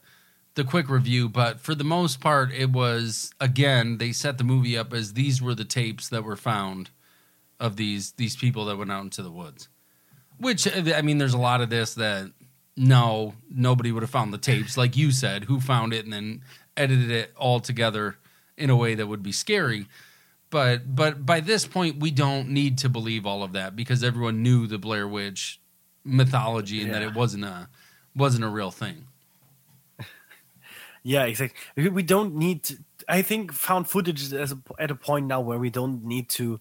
the 0.55 0.64
quick 0.64 0.88
review, 0.88 1.28
but 1.28 1.61
for 1.61 1.74
the 1.74 1.84
most 1.84 2.20
part, 2.20 2.52
it 2.52 2.70
was 2.70 3.32
again 3.40 3.98
they 3.98 4.12
set 4.12 4.38
the 4.38 4.44
movie 4.44 4.78
up 4.78 4.92
as 4.92 5.14
these 5.14 5.42
were 5.42 5.55
the 5.55 5.64
tapes 5.64 6.09
that 6.09 6.24
were 6.24 6.36
found 6.36 6.90
of 7.59 7.76
these 7.76 8.12
these 8.12 8.36
people 8.36 8.64
that 8.66 8.76
went 8.76 8.92
out 8.92 9.02
into 9.02 9.22
the 9.22 9.30
woods. 9.30 9.68
Which 10.38 10.66
uh, 10.66 10.94
I 10.94 11.02
mean, 11.02 11.18
there's 11.18 11.34
a 11.34 11.38
lot 11.38 11.61
of 11.61 11.70
this 11.70 11.94
that 11.94 12.32
no, 12.76 13.34
nobody 13.48 13.92
would 13.92 14.02
have 14.02 14.11
found 14.11 14.32
the 14.32 14.38
tapes, 14.38 14.76
like 14.76 14.96
you 14.96 15.11
said. 15.12 15.44
Who 15.44 15.61
found 15.61 15.92
it 15.92 16.05
and 16.05 16.12
then 16.12 16.42
edited 16.76 17.11
it 17.11 17.32
all 17.36 17.61
together 17.61 18.16
in 18.57 18.70
a 18.70 18.76
way 18.76 18.94
that 18.94 19.07
would 19.07 19.22
be 19.22 19.32
scary. 19.32 19.86
But 20.50 20.94
but 20.94 21.26
by 21.26 21.40
this 21.40 21.66
point, 21.66 21.98
we 21.98 22.11
don't 22.11 22.50
need 22.50 22.78
to 22.78 22.88
believe 22.88 23.26
all 23.26 23.42
of 23.42 23.52
that 23.52 23.74
because 23.74 24.05
everyone 24.05 24.42
knew 24.42 24.66
the 24.66 24.78
Blair 24.78 25.09
Witch 25.09 25.61
mythology 26.05 26.82
and 26.82 26.92
that 26.92 27.02
it 27.02 27.14
wasn't 27.14 27.44
a 27.44 27.68
wasn't 28.14 28.45
a 28.45 28.49
real 28.49 28.70
thing. 28.70 29.07
Yeah, 31.05 31.25
exactly. 31.25 31.91
We- 31.91 32.03
don't 32.03 32.35
need. 32.35 32.64
To, 32.64 32.79
I 33.09 33.22
think 33.22 33.53
found 33.53 33.89
footage 33.89 34.22
is 34.22 34.33
a, 34.33 34.59
at 34.79 34.91
a 34.91 34.95
point 34.95 35.26
now 35.26 35.41
where 35.41 35.59
we 35.59 35.71
don't 35.71 36.03
need 36.05 36.29
to 36.31 36.61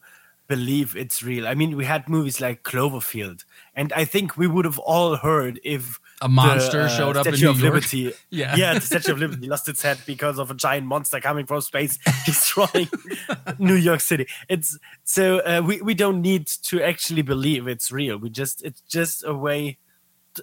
believe 0.50 0.96
it's 0.98 1.24
real. 1.24 1.48
I 1.48 1.56
mean, 1.56 1.78
we 1.78 1.86
had 1.86 2.10
movies 2.10 2.42
like 2.42 2.64
Cloverfield, 2.64 3.46
and 3.74 3.94
I 3.94 4.04
think 4.04 4.36
we 4.38 4.46
would 4.46 4.66
have 4.66 4.78
all 4.80 5.16
heard 5.16 5.62
if 5.64 6.02
A 6.22 6.28
monster 6.28 6.80
the, 6.80 6.84
uh, 6.86 6.90
showed 6.90 7.16
up 7.16 7.26
in 7.26 7.34
Statue 7.36 7.46
New 7.46 7.52
of 7.52 7.60
York. 7.62 7.74
Liberty. 7.74 8.14
Yeah. 8.30 8.56
yeah, 8.58 8.74
the 8.74 8.82
Statue 8.82 9.14
of 9.14 9.20
Liberty 9.20 9.48
lost 9.48 9.70
its 9.70 9.82
head 9.82 10.00
because 10.06 10.38
of 10.40 10.52
a 10.52 10.54
giant 10.54 10.86
monster 10.86 11.22
coming 11.22 11.46
from 11.46 11.62
space 11.62 11.98
destroying 12.26 12.90
New 13.60 13.76
York 13.76 14.02
City. 14.02 14.28
It's 14.50 14.78
so 15.06 15.40
uh, 15.40 15.62
we 15.66 15.82
we 15.82 15.94
don't 15.94 16.22
need 16.22 16.48
to 16.64 16.82
actually 16.84 17.22
believe 17.22 17.66
it's 17.70 17.94
real. 17.94 18.18
We 18.18 18.30
just 18.30 18.62
it's 18.64 18.82
just 18.82 19.24
a 19.24 19.34
way, 19.34 19.78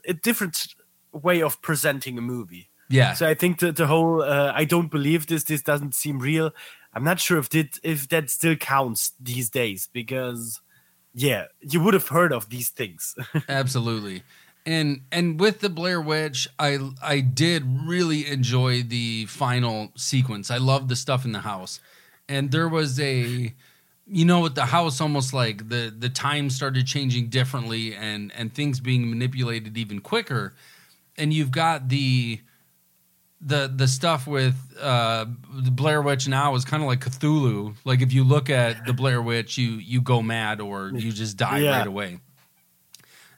a 0.09 0.15
different 0.15 0.69
way 1.13 1.43
of 1.43 1.61
presenting 1.61 2.17
a 2.17 2.23
movie. 2.23 2.70
Yeah. 2.91 3.15
So 3.15 3.29
I 3.29 3.35
think 3.35 3.61
the 3.61 3.73
the 3.73 3.87
whole 3.87 4.23
uh, 4.23 4.53
I 4.55 4.65
don't 4.65 4.91
believe 4.91 5.27
this. 5.29 5.45
This 5.45 5.62
doesn't 5.62 5.95
seem 5.95 6.19
real. 6.19 6.53
I'm 6.93 7.05
not 7.05 7.21
sure 7.21 7.39
if 7.39 7.49
that 7.51 7.79
if 7.83 8.09
that 8.09 8.31
still 8.31 8.57
counts 8.57 9.12
these 9.21 9.49
days 9.49 9.89
because 9.93 10.61
yeah, 11.15 11.47
you 11.61 11.81
would 11.81 11.95
have 11.95 12.09
heard 12.09 12.33
of 12.33 12.51
these 12.51 12.69
things. 12.69 13.15
Absolutely. 13.49 14.23
And 14.67 15.03
and 15.12 15.41
with 15.41 15.61
the 15.61 15.71
Blair 15.71 16.01
Witch, 16.01 16.49
I 16.59 16.79
I 17.03 17.21
did 17.21 17.65
really 17.87 18.27
enjoy 18.27 18.83
the 18.83 19.27
final 19.27 19.93
sequence. 19.97 20.51
I 20.51 20.59
loved 20.59 20.89
the 20.89 20.97
stuff 20.97 21.25
in 21.25 21.33
the 21.33 21.41
house. 21.41 21.81
And 22.29 22.51
there 22.51 22.69
was 22.69 22.99
a 23.01 23.55
you 24.07 24.25
know 24.25 24.41
with 24.41 24.57
the 24.57 24.67
house 24.67 25.01
almost 25.01 25.33
like 25.33 25.69
the 25.69 25.95
the 25.97 26.09
time 26.09 26.51
started 26.51 26.87
changing 26.87 27.29
differently 27.29 27.95
and 27.95 28.33
and 28.37 28.53
things 28.53 28.81
being 28.81 29.09
manipulated 29.09 29.79
even 29.79 30.01
quicker. 30.01 30.55
And 31.17 31.33
you've 31.33 31.51
got 31.53 31.89
the 31.89 32.41
the 33.41 33.73
the 33.75 33.89
stuff 33.89 34.27
with 34.27 34.55
uh 34.81 35.25
the 35.55 35.71
Blair 35.71 36.03
Witch 36.03 36.29
now 36.29 36.55
is 36.55 36.65
kind 36.65 36.83
of 36.83 36.87
like 36.89 37.01
Cthulhu. 37.01 37.75
Like 37.85 38.03
if 38.03 38.12
you 38.12 38.23
look 38.25 38.51
at 38.51 38.85
the 38.87 38.93
Blair 38.93 39.23
Witch, 39.23 39.57
you 39.57 39.71
you 39.73 40.01
go 40.01 40.21
mad 40.23 40.61
or 40.61 40.91
you 40.95 41.11
just 41.12 41.37
die 41.37 41.59
Yeah. 41.61 41.79
right 41.79 41.87
away. 41.87 42.19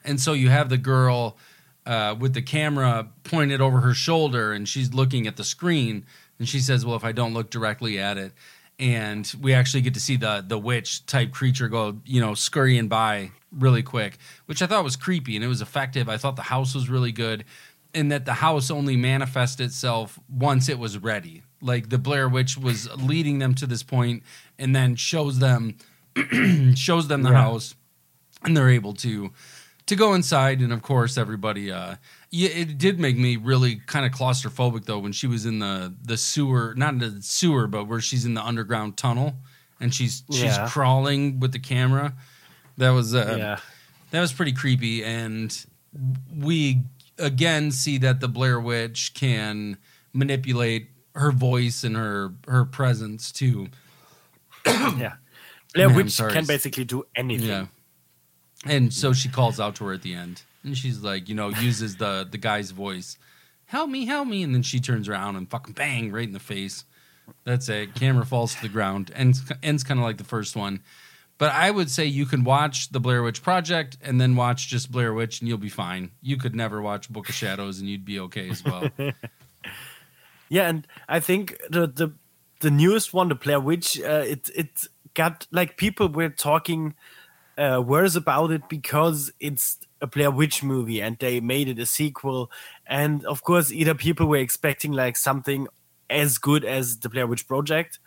And 0.03 0.19
so 0.19 0.33
you 0.33 0.49
have 0.49 0.69
the 0.69 0.77
girl 0.77 1.37
uh, 1.85 2.15
with 2.19 2.33
the 2.33 2.41
camera 2.41 3.07
pointed 3.23 3.61
over 3.61 3.81
her 3.81 3.93
shoulder, 3.93 4.51
and 4.51 4.67
she's 4.67 4.93
looking 4.93 5.27
at 5.27 5.35
the 5.37 5.43
screen, 5.43 6.05
and 6.39 6.47
she 6.47 6.59
says, 6.59 6.85
"Well, 6.85 6.95
if 6.95 7.03
I 7.03 7.11
don't 7.11 7.33
look 7.33 7.49
directly 7.49 7.99
at 7.99 8.17
it," 8.17 8.33
and 8.79 9.31
we 9.41 9.53
actually 9.53 9.81
get 9.81 9.93
to 9.93 9.99
see 9.99 10.17
the 10.17 10.43
the 10.45 10.57
witch 10.57 11.05
type 11.05 11.31
creature 11.31 11.69
go, 11.69 11.99
you 12.05 12.19
know, 12.21 12.33
scurrying 12.33 12.87
by 12.89 13.31
really 13.51 13.83
quick, 13.83 14.17
which 14.45 14.61
I 14.61 14.65
thought 14.67 14.83
was 14.83 14.95
creepy 14.95 15.35
and 15.35 15.45
it 15.45 15.47
was 15.47 15.61
effective. 15.61 16.09
I 16.09 16.17
thought 16.17 16.35
the 16.35 16.41
house 16.43 16.73
was 16.73 16.89
really 16.89 17.11
good, 17.11 17.45
and 17.93 18.11
that 18.11 18.25
the 18.25 18.33
house 18.33 18.71
only 18.71 18.95
manifested 18.97 19.67
itself 19.67 20.19
once 20.29 20.69
it 20.69 20.79
was 20.79 20.97
ready. 20.97 21.43
Like 21.61 21.89
the 21.89 21.97
Blair 21.97 22.27
Witch 22.27 22.57
was 22.57 22.89
leading 22.97 23.39
them 23.39 23.53
to 23.55 23.65
this 23.67 23.83
point, 23.83 24.23
and 24.59 24.75
then 24.75 24.95
shows 24.95 25.39
them 25.39 25.75
shows 26.75 27.07
them 27.07 27.23
the 27.23 27.31
Yeah. 27.31 27.41
house, 27.41 27.75
and 28.43 28.55
they're 28.55 28.69
able 28.69 28.93
to 28.95 29.31
to 29.85 29.95
go 29.95 30.13
inside. 30.13 30.59
And 30.61 30.71
of 30.73 30.81
course, 30.81 31.17
everybody. 31.17 31.71
Uh, 31.71 31.95
yeah, 32.31 32.49
it 32.49 32.77
did 32.77 32.99
make 32.99 33.17
me 33.17 33.35
really 33.37 33.75
kind 33.85 34.05
of 34.05 34.11
claustrophobic 34.11 34.85
though 34.85 34.99
when 34.99 35.11
she 35.11 35.27
was 35.27 35.45
in 35.45 35.59
the 35.59 35.93
the 36.03 36.17
sewer, 36.17 36.73
not 36.75 36.93
in 36.93 36.99
the 36.99 37.21
sewer, 37.21 37.67
but 37.67 37.85
where 37.85 38.01
she's 38.01 38.25
in 38.25 38.33
the 38.33 38.43
underground 38.43 38.97
tunnel 38.97 39.35
and 39.79 39.93
she's 39.93 40.23
she's 40.31 40.43
Yeah. 40.43 40.67
crawling 40.69 41.39
with 41.39 41.51
the 41.51 41.59
camera. 41.59 42.13
That 42.77 42.89
was 42.89 43.13
uh, 43.13 43.35
yeah. 43.37 43.59
that 44.11 44.19
was 44.21 44.33
pretty 44.33 44.51
creepy 44.53 45.03
and 45.03 45.55
we 46.35 46.81
again 47.17 47.71
see 47.71 47.97
that 47.99 48.19
the 48.19 48.27
blair 48.27 48.59
witch 48.59 49.13
can 49.13 49.77
manipulate 50.13 50.89
her 51.15 51.31
voice 51.31 51.83
and 51.83 51.95
her 51.95 52.33
her 52.47 52.65
presence 52.65 53.31
to 53.31 53.67
yeah. 54.65 55.13
Blair 55.73 55.89
Man, 55.89 55.97
Witch 55.97 56.17
can 56.17 56.45
basically 56.45 56.85
do 56.85 57.03
anything. 57.15 57.47
yeah. 57.47 57.65
And 58.65 58.93
so 58.93 59.11
she 59.11 59.27
calls 59.27 59.59
out 59.59 59.75
to 59.75 59.85
her 59.85 59.93
at 59.93 60.03
the 60.03 60.13
end. 60.13 60.43
And 60.63 60.77
she's 60.77 61.01
like 61.01 61.27
you 61.27 61.35
know 61.35 61.49
uses 61.49 61.97
the 61.97 62.27
the 62.29 62.37
guy's 62.37 62.71
voice. 62.71 63.17
Help 63.65 63.89
me 63.89 64.05
help 64.05 64.27
me. 64.27 64.43
And 64.43 64.53
then 64.53 64.63
she 64.63 64.79
turns 64.79 65.09
around 65.09 65.35
and 65.35 65.49
fucking 65.49 65.73
bang 65.73 66.11
right 66.11 66.27
in 66.27 66.33
the 66.33 66.39
face. 66.39 66.85
That's 67.43 67.69
it. 67.69 67.95
Camera 67.95 68.25
falls 68.25 68.55
to 68.55 68.61
the 68.61 68.69
ground. 68.69 69.11
Ends 69.15 69.41
ends 69.61 69.83
kind 69.83 69.99
of 69.99 70.05
like 70.05 70.17
the 70.17 70.23
first 70.23 70.55
one 70.55 70.81
but 71.37 71.51
I 71.51 71.71
would 71.71 71.89
say 71.89 72.05
you 72.05 72.25
can 72.25 72.43
watch 72.43 72.89
the 72.89 72.99
Blair 72.99 73.23
Witch 73.23 73.41
Project 73.41 73.97
and 74.01 74.19
then 74.19 74.35
watch 74.35 74.67
just 74.67 74.91
Blair 74.91 75.13
Witch 75.13 75.39
and 75.39 75.49
you'll 75.49 75.57
be 75.57 75.69
fine. 75.69 76.11
You 76.21 76.37
could 76.37 76.55
never 76.55 76.81
watch 76.81 77.09
Book 77.09 77.29
of 77.29 77.35
Shadows 77.35 77.79
and 77.79 77.89
you'd 77.89 78.05
be 78.05 78.19
okay 78.19 78.49
as 78.49 78.63
well. 78.63 78.89
Yeah, 80.53 80.69
and 80.69 80.87
I 81.09 81.19
think 81.19 81.57
the 81.67 81.87
the 81.87 82.13
the 82.59 82.69
newest 82.69 83.11
one, 83.11 83.29
the 83.29 83.35
Blair 83.35 83.59
Witch, 83.59 83.99
uh, 83.99 84.23
it 84.23 84.51
it 84.55 84.85
got 85.15 85.47
like 85.51 85.77
people 85.77 86.09
were 86.09 86.29
talking 86.29 86.93
uh, 87.57 87.81
worse 87.83 88.15
about 88.15 88.51
it 88.51 88.69
because 88.69 89.33
it's 89.39 89.79
a 89.99 90.05
Blair 90.05 90.29
Witch 90.29 90.61
movie 90.61 91.01
and 91.01 91.17
they 91.17 91.39
made 91.39 91.69
it 91.69 91.79
a 91.79 91.87
sequel, 91.87 92.51
and 92.85 93.25
of 93.25 93.43
course, 93.43 93.71
either 93.71 93.95
people 93.95 94.27
were 94.27 94.37
expecting 94.37 94.91
like 94.91 95.17
something 95.17 95.67
as 96.07 96.37
good 96.37 96.63
as 96.63 96.99
the 96.99 97.09
Blair 97.09 97.25
Witch 97.25 97.47
Project, 97.47 97.97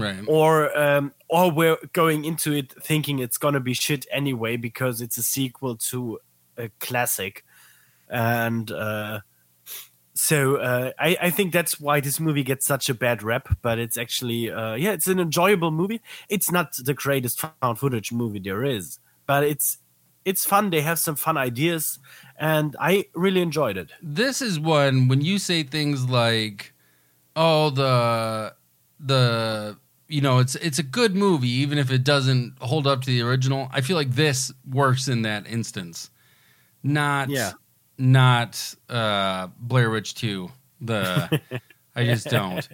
right. 0.00 0.24
or 0.26 0.76
um, 0.78 1.12
or 1.28 1.50
we're 1.50 1.76
going 1.92 2.24
into 2.24 2.52
it 2.52 2.72
thinking 2.82 3.18
it's 3.18 3.38
gonna 3.38 3.60
be 3.60 3.74
shit 3.74 4.06
anyway 4.10 4.56
because 4.56 5.00
it's 5.00 5.16
a 5.18 5.22
sequel 5.22 5.76
to 5.76 6.18
a 6.56 6.68
classic, 6.80 7.44
and 8.08 8.70
uh, 8.70 9.20
so 10.14 10.56
uh, 10.56 10.92
I, 10.98 11.16
I 11.22 11.30
think 11.30 11.52
that's 11.52 11.80
why 11.80 12.00
this 12.00 12.20
movie 12.20 12.42
gets 12.42 12.66
such 12.66 12.88
a 12.88 12.94
bad 12.94 13.22
rep. 13.22 13.48
But 13.62 13.78
it's 13.78 13.96
actually 13.96 14.50
uh, 14.50 14.74
yeah, 14.74 14.92
it's 14.92 15.06
an 15.06 15.18
enjoyable 15.18 15.70
movie. 15.70 16.00
It's 16.28 16.50
not 16.50 16.76
the 16.76 16.94
greatest 16.94 17.40
found 17.40 17.78
footage 17.78 18.12
movie 18.12 18.38
there 18.38 18.64
is, 18.64 18.98
but 19.26 19.44
it's 19.44 19.78
it's 20.24 20.44
fun. 20.44 20.70
They 20.70 20.82
have 20.82 20.98
some 20.98 21.16
fun 21.16 21.36
ideas, 21.36 21.98
and 22.38 22.76
I 22.78 23.06
really 23.14 23.40
enjoyed 23.40 23.76
it. 23.76 23.90
This 24.02 24.42
is 24.42 24.60
one 24.60 25.08
when 25.08 25.20
you 25.20 25.38
say 25.38 25.62
things 25.62 26.08
like, 26.08 26.72
"Oh, 27.34 27.70
the 27.70 28.54
the 29.00 29.78
you 30.12 30.20
know, 30.20 30.38
it's 30.38 30.54
it's 30.56 30.78
a 30.78 30.82
good 30.82 31.14
movie 31.16 31.48
even 31.48 31.78
if 31.78 31.90
it 31.90 32.04
doesn't 32.04 32.54
hold 32.60 32.86
up 32.86 33.00
to 33.02 33.06
the 33.06 33.22
original." 33.22 33.68
I 33.72 33.80
feel 33.80 33.96
like 33.96 34.12
this 34.14 34.52
works 34.70 35.08
in 35.08 35.22
that 35.22 35.46
instance. 35.46 36.10
Not 36.82 37.30
Yeah. 37.30 37.52
not 37.98 38.74
uh 38.88 39.48
Blair 39.58 39.90
Witch 39.90 40.14
2. 40.14 40.50
The 40.82 41.40
I 41.96 42.04
just 42.04 42.26
don't. 42.30 42.68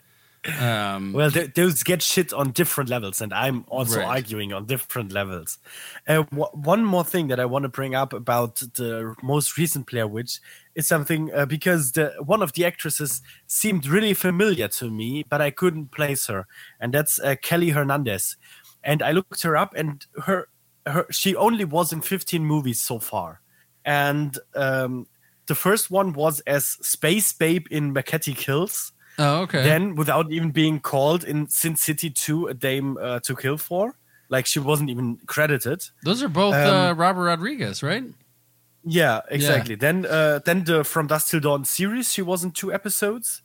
Um 0.60 1.12
Well, 1.12 1.30
th- 1.30 1.54
those 1.54 1.82
get 1.82 2.00
shit 2.02 2.32
on 2.32 2.52
different 2.52 2.88
levels, 2.90 3.20
and 3.20 3.32
I'm 3.32 3.64
also 3.68 3.98
Right. 3.98 4.06
arguing 4.06 4.52
on 4.52 4.66
different 4.66 5.12
levels. 5.12 5.58
Uh, 6.06 6.22
w- 6.30 6.50
one 6.54 6.84
more 6.84 7.04
thing 7.04 7.28
that 7.28 7.40
I 7.40 7.44
want 7.44 7.64
to 7.64 7.68
bring 7.68 7.94
up 7.94 8.12
about 8.12 8.56
the 8.74 9.14
most 9.22 9.56
recent 9.58 9.86
Blair 9.90 10.06
Witch 10.06 10.40
is 10.74 10.86
something 10.86 11.32
uh, 11.34 11.44
because 11.46 11.92
the 11.92 12.14
one 12.20 12.42
of 12.42 12.52
the 12.52 12.64
actresses 12.64 13.20
seemed 13.46 13.86
really 13.86 14.14
familiar 14.14 14.68
to 14.68 14.90
me, 14.90 15.24
but 15.28 15.40
I 15.40 15.50
couldn't 15.50 15.90
place 15.90 16.26
her, 16.28 16.46
and 16.80 16.94
that's 16.94 17.18
uh, 17.20 17.34
Callie 17.46 17.70
Hernandez. 17.70 18.36
And 18.84 19.02
I 19.02 19.10
looked 19.10 19.42
her 19.42 19.56
up, 19.56 19.74
and 19.74 20.06
her, 20.24 20.48
her 20.86 21.06
she 21.10 21.34
only 21.34 21.64
was 21.64 21.92
in 21.92 22.00
15 22.00 22.44
movies 22.44 22.80
so 22.80 23.00
far, 23.00 23.40
and 23.84 24.38
um, 24.54 25.08
the 25.46 25.56
first 25.56 25.90
one 25.90 26.12
was 26.12 26.40
as 26.46 26.64
Space 26.80 27.32
Babe 27.32 27.66
in 27.70 27.92
Machete 27.92 28.34
Kills 28.34 28.92
Oh, 29.18 29.42
okay. 29.42 29.62
then 29.64 29.94
without 29.96 30.30
even 30.30 30.50
being 30.52 30.80
called 30.80 31.24
in 31.24 31.48
Sin 31.48 31.74
City 31.76 32.08
2 32.10 32.46
a 32.48 32.54
dame 32.54 32.96
uh, 33.00 33.18
to 33.20 33.34
kill 33.34 33.58
for 33.58 33.94
like 34.30 34.46
she 34.46 34.60
wasn't 34.60 34.90
even 34.90 35.16
credited. 35.26 35.82
Those 36.04 36.22
are 36.22 36.28
both 36.28 36.54
Um, 36.54 36.74
uh, 36.74 36.92
Robert 36.94 37.24
Rodriguez, 37.24 37.82
right? 37.82 38.04
yeah 38.84 39.20
exactly. 39.30 39.74
Then 39.74 40.06
uh, 40.06 40.38
then 40.44 40.64
the 40.64 40.84
from 40.84 41.06
dusk 41.08 41.30
till 41.30 41.40
dawn 41.40 41.64
series 41.64 42.12
she 42.12 42.22
was 42.22 42.44
in 42.44 42.52
two 42.52 42.72
episodes. 42.72 43.42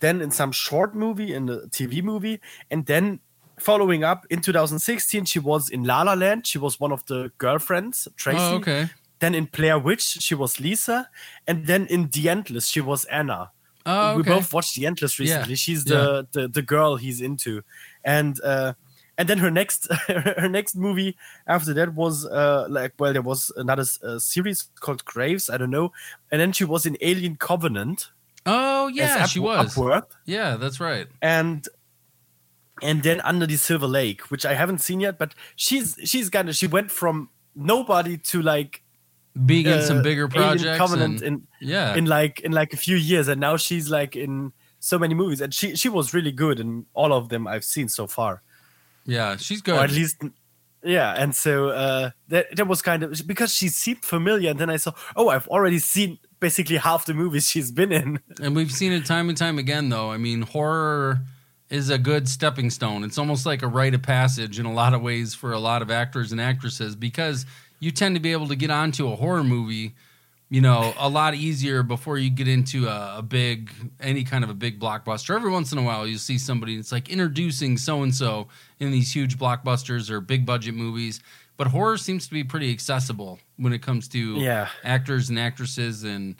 Then 0.00 0.20
in 0.22 0.30
some 0.30 0.50
short 0.52 0.94
movie 0.94 1.32
in 1.34 1.48
a 1.48 1.58
tv 1.68 2.02
movie. 2.02 2.40
And 2.70 2.86
then 2.86 3.20
following 3.58 4.02
up 4.02 4.24
in 4.30 4.40
2016 4.40 5.24
she 5.26 5.38
was 5.38 5.68
in 5.70 5.84
la 5.84 6.02
la 6.02 6.14
land. 6.14 6.46
She 6.46 6.58
was 6.58 6.80
one 6.80 6.92
of 6.92 7.04
the 7.06 7.30
girlfriends 7.38 8.08
tracy. 8.16 8.38
Oh, 8.40 8.56
okay. 8.56 8.88
then 9.20 9.34
in 9.34 9.44
blair 9.44 9.78
witch 9.78 10.02
she 10.02 10.34
was 10.34 10.58
lisa. 10.58 11.08
And 11.46 11.66
then 11.66 11.86
in 11.86 12.08
the 12.08 12.28
endless 12.28 12.66
she 12.66 12.80
was 12.80 13.04
anna 13.06 13.50
Oh, 13.86 14.16
we 14.16 14.22
both 14.22 14.52
watched 14.52 14.74
The 14.76 14.86
Endless 14.86 15.18
recently. 15.18 15.50
Yeah, 15.50 15.56
She's 15.56 15.84
the, 15.84 16.26
the 16.32 16.48
the 16.48 16.62
girl 16.62 16.96
he's 16.96 17.20
into, 17.20 17.62
and 18.04 18.40
uh, 18.42 18.74
and 19.18 19.28
then 19.28 19.38
her 19.38 19.50
next 19.50 19.92
her 20.08 20.48
next 20.48 20.74
movie 20.76 21.16
after 21.46 21.74
that 21.74 21.94
was 21.94 22.24
uh, 22.26 22.66
like 22.68 22.92
well 22.98 23.12
there 23.12 23.22
was 23.22 23.50
another 23.56 23.84
uh, 24.04 24.18
series 24.18 24.68
called 24.80 25.04
Graves 25.04 25.50
I 25.50 25.56
don't 25.56 25.70
know, 25.70 25.92
and 26.30 26.40
then 26.40 26.52
she 26.52 26.64
was 26.64 26.86
in 26.86 26.96
Alien 27.00 27.36
Covenant. 27.36 28.10
Oh, 28.44 28.88
yeah, 28.88 29.22
Up- 29.22 29.30
she 29.30 29.38
was. 29.38 29.74
Upworth, 29.74 30.06
Yeah, 30.26 30.56
that's 30.56 30.80
right. 30.80 31.06
and 31.20 31.66
and 32.82 33.02
then 33.02 33.20
Under 33.20 33.46
the 33.46 33.56
Silver 33.56 33.86
Lake, 33.86 34.22
which 34.30 34.44
I 34.44 34.54
haven't 34.54 34.78
seen 34.78 35.00
yet, 35.00 35.18
but 35.18 35.34
she's 35.56 35.96
she's 36.04 36.28
kind 36.30 36.48
of 36.48 36.56
she 36.56 36.66
went 36.66 36.90
from 36.90 37.28
nobody 37.54 38.16
to 38.16 38.42
like 38.42 38.81
Being 39.46 39.66
in 39.66 39.72
uh, 39.72 39.82
some 39.82 40.02
bigger 40.02 40.28
projects. 40.28 40.78
Covenant 40.78 41.22
and, 41.22 41.46
in 41.60 41.68
yeah. 41.68 41.94
in 41.94 42.06
like 42.06 42.40
in 42.40 42.52
like 42.52 42.72
a 42.72 42.76
few 42.76 42.96
years 42.96 43.28
and 43.28 43.40
now 43.40 43.56
she's 43.56 43.90
like 43.90 44.14
in 44.14 44.52
so 44.78 44.98
many 44.98 45.14
movies 45.14 45.40
and 45.40 45.54
she 45.54 45.74
she 45.76 45.88
was 45.88 46.12
really 46.12 46.32
good 46.32 46.58
in 46.58 46.84
all 46.92 47.12
of 47.12 47.28
them 47.28 47.46
i've 47.46 47.64
seen 47.64 47.88
so 47.88 48.06
far 48.06 48.42
yeah, 49.06 49.36
she's 49.36 49.66
or 49.68 49.74
at 49.74 49.92
least 49.92 50.22
yeah 50.84 51.14
and 51.16 51.34
so 51.34 51.68
uh 51.68 52.10
that 52.28 52.54
that 52.56 52.66
was 52.66 52.82
kind 52.82 53.04
of 53.04 53.26
because 53.26 53.54
she 53.54 53.68
seemed 53.68 54.04
familiar 54.04 54.50
and 54.50 54.58
then 54.58 54.68
i 54.68 54.76
saw 54.76 54.92
oh 55.14 55.28
i've 55.28 55.46
already 55.48 55.78
seen 55.78 56.18
basically 56.42 56.76
half 56.76 57.06
the 57.06 57.14
movies 57.14 57.48
she's 57.50 57.70
been 57.70 57.92
in 57.92 58.20
And 58.42 58.54
we've 58.54 58.72
seen 58.72 58.92
it 58.92 59.06
time 59.06 59.30
and 59.30 59.38
time 59.38 59.58
again, 59.58 59.88
though. 59.88 60.10
I 60.10 60.18
mean, 60.18 60.42
horror 60.42 61.20
is 61.70 61.88
a 61.88 61.96
good 61.96 62.28
stepping 62.28 62.68
stone. 62.68 63.04
It's 63.04 63.16
almost 63.16 63.46
like 63.46 63.62
a 63.62 63.66
rite 63.66 63.94
of 63.94 64.02
passage 64.02 64.58
in 64.58 64.66
a 64.66 64.72
lot 64.72 64.92
of 64.92 65.00
ways 65.00 65.34
for 65.34 65.52
a 65.52 65.58
lot 65.58 65.80
of 65.80 65.90
actors 65.90 66.32
and 66.32 66.40
actresses 66.40 66.96
because 66.96 67.46
you 67.82 67.90
tend 67.90 68.14
to 68.14 68.20
be 68.20 68.30
able 68.32 68.46
to 68.46 68.54
get 68.54 68.70
onto 68.70 69.10
a 69.12 69.16
horror 69.16 69.42
movie, 69.42 69.94
you 70.48 70.60
know, 70.60 70.94
a 70.98 71.08
lot 71.08 71.34
easier 71.34 71.82
before 71.82 72.16
you 72.16 72.30
get 72.30 72.46
into 72.46 72.86
a, 72.86 73.18
a 73.18 73.22
big, 73.22 73.72
any 73.98 74.22
kind 74.22 74.44
of 74.44 74.50
a 74.50 74.54
big 74.54 74.78
blockbuster. 74.78 75.34
Every 75.34 75.50
once 75.50 75.72
in 75.72 75.78
a 75.78 75.82
while, 75.82 76.06
you 76.06 76.16
see 76.16 76.38
somebody, 76.38 76.76
it's 76.76 76.92
like 76.92 77.08
introducing 77.08 77.76
so 77.76 78.02
and 78.04 78.14
so 78.14 78.46
in 78.78 78.92
these 78.92 79.12
huge 79.12 79.36
blockbusters 79.36 80.10
or 80.10 80.20
big 80.20 80.46
budget 80.46 80.74
movies. 80.74 81.20
But 81.56 81.66
horror 81.66 81.96
seems 81.96 82.26
to 82.28 82.32
be 82.32 82.44
pretty 82.44 82.70
accessible 82.70 83.40
when 83.56 83.72
it 83.72 83.82
comes 83.82 84.06
to 84.08 84.36
Yeah. 84.36 84.68
actors 84.84 85.28
and 85.28 85.38
actresses 85.38 86.04
and 86.04 86.36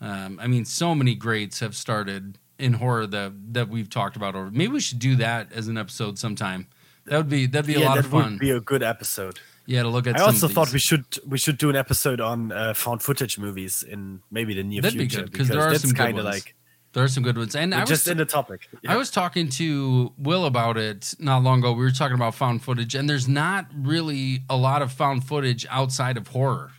um, 0.00 0.38
I 0.40 0.46
mean, 0.46 0.64
so 0.64 0.94
many 0.94 1.14
greats 1.14 1.60
have 1.60 1.74
started 1.74 2.38
in 2.58 2.74
horror 2.74 3.06
that 3.06 3.32
that 3.54 3.68
we've 3.68 3.88
talked 3.90 4.16
about. 4.16 4.34
Or 4.36 4.50
maybe 4.50 4.72
we 4.74 4.80
should 4.80 4.98
do 4.98 5.16
that 5.16 5.52
as 5.52 5.66
an 5.68 5.76
episode 5.78 6.18
sometime. 6.18 6.66
That 7.06 7.16
would 7.16 7.28
be 7.28 7.46
that'd 7.46 7.66
be 7.66 7.74
a 7.74 7.80
lot 7.80 7.94
that 7.96 8.04
of 8.04 8.10
fun. 8.10 8.32
would 8.32 8.38
be 8.38 8.50
a 8.50 8.60
good 8.60 8.82
episode 8.82 9.38
yeah, 9.66 9.82
to 9.82 9.88
look 9.88 10.06
at. 10.06 10.16
i 10.18 10.22
also 10.22 10.48
thought 10.48 10.72
we 10.72 10.78
should 10.78 11.04
we 11.26 11.38
should 11.38 11.58
do 11.58 11.70
an 11.70 11.76
episode 11.76 12.20
on 12.20 12.52
uh, 12.52 12.74
found 12.74 13.02
footage 13.02 13.38
movies 13.38 13.82
in 13.82 14.20
maybe 14.30 14.54
the 14.54 14.62
near 14.62 14.82
That'd 14.82 14.98
be 14.98 15.08
future 15.08 15.22
good, 15.22 15.32
'cause 15.38 15.48
there 15.48 15.60
are 15.62 15.74
some 15.76 15.90
good 15.90 15.96
kind 15.96 16.18
of 16.18 16.24
ones. 16.24 16.36
like 16.44 16.54
there 16.92 17.02
are 17.02 17.08
some 17.08 17.24
good 17.24 17.36
ones, 17.36 17.56
and 17.56 17.74
I 17.74 17.80
was 17.80 17.88
just 17.88 18.06
in 18.06 18.18
the 18.18 18.24
topic 18.24 18.68
I 18.86 18.96
was 18.96 19.10
talking 19.10 19.48
to 19.60 20.12
Will 20.16 20.44
about 20.46 20.76
it 20.76 21.14
not 21.18 21.42
long 21.42 21.58
ago. 21.58 21.72
We 21.72 21.82
were 21.84 21.90
talking 21.90 22.14
about 22.14 22.34
found 22.36 22.62
footage, 22.62 22.94
and 22.94 23.08
there's 23.10 23.26
not 23.26 23.66
really 23.74 24.42
a 24.48 24.56
lot 24.56 24.80
of 24.80 24.92
found 24.92 25.26
footage 25.26 25.66
outside 25.70 26.16
of 26.16 26.28
horror. 26.28 26.70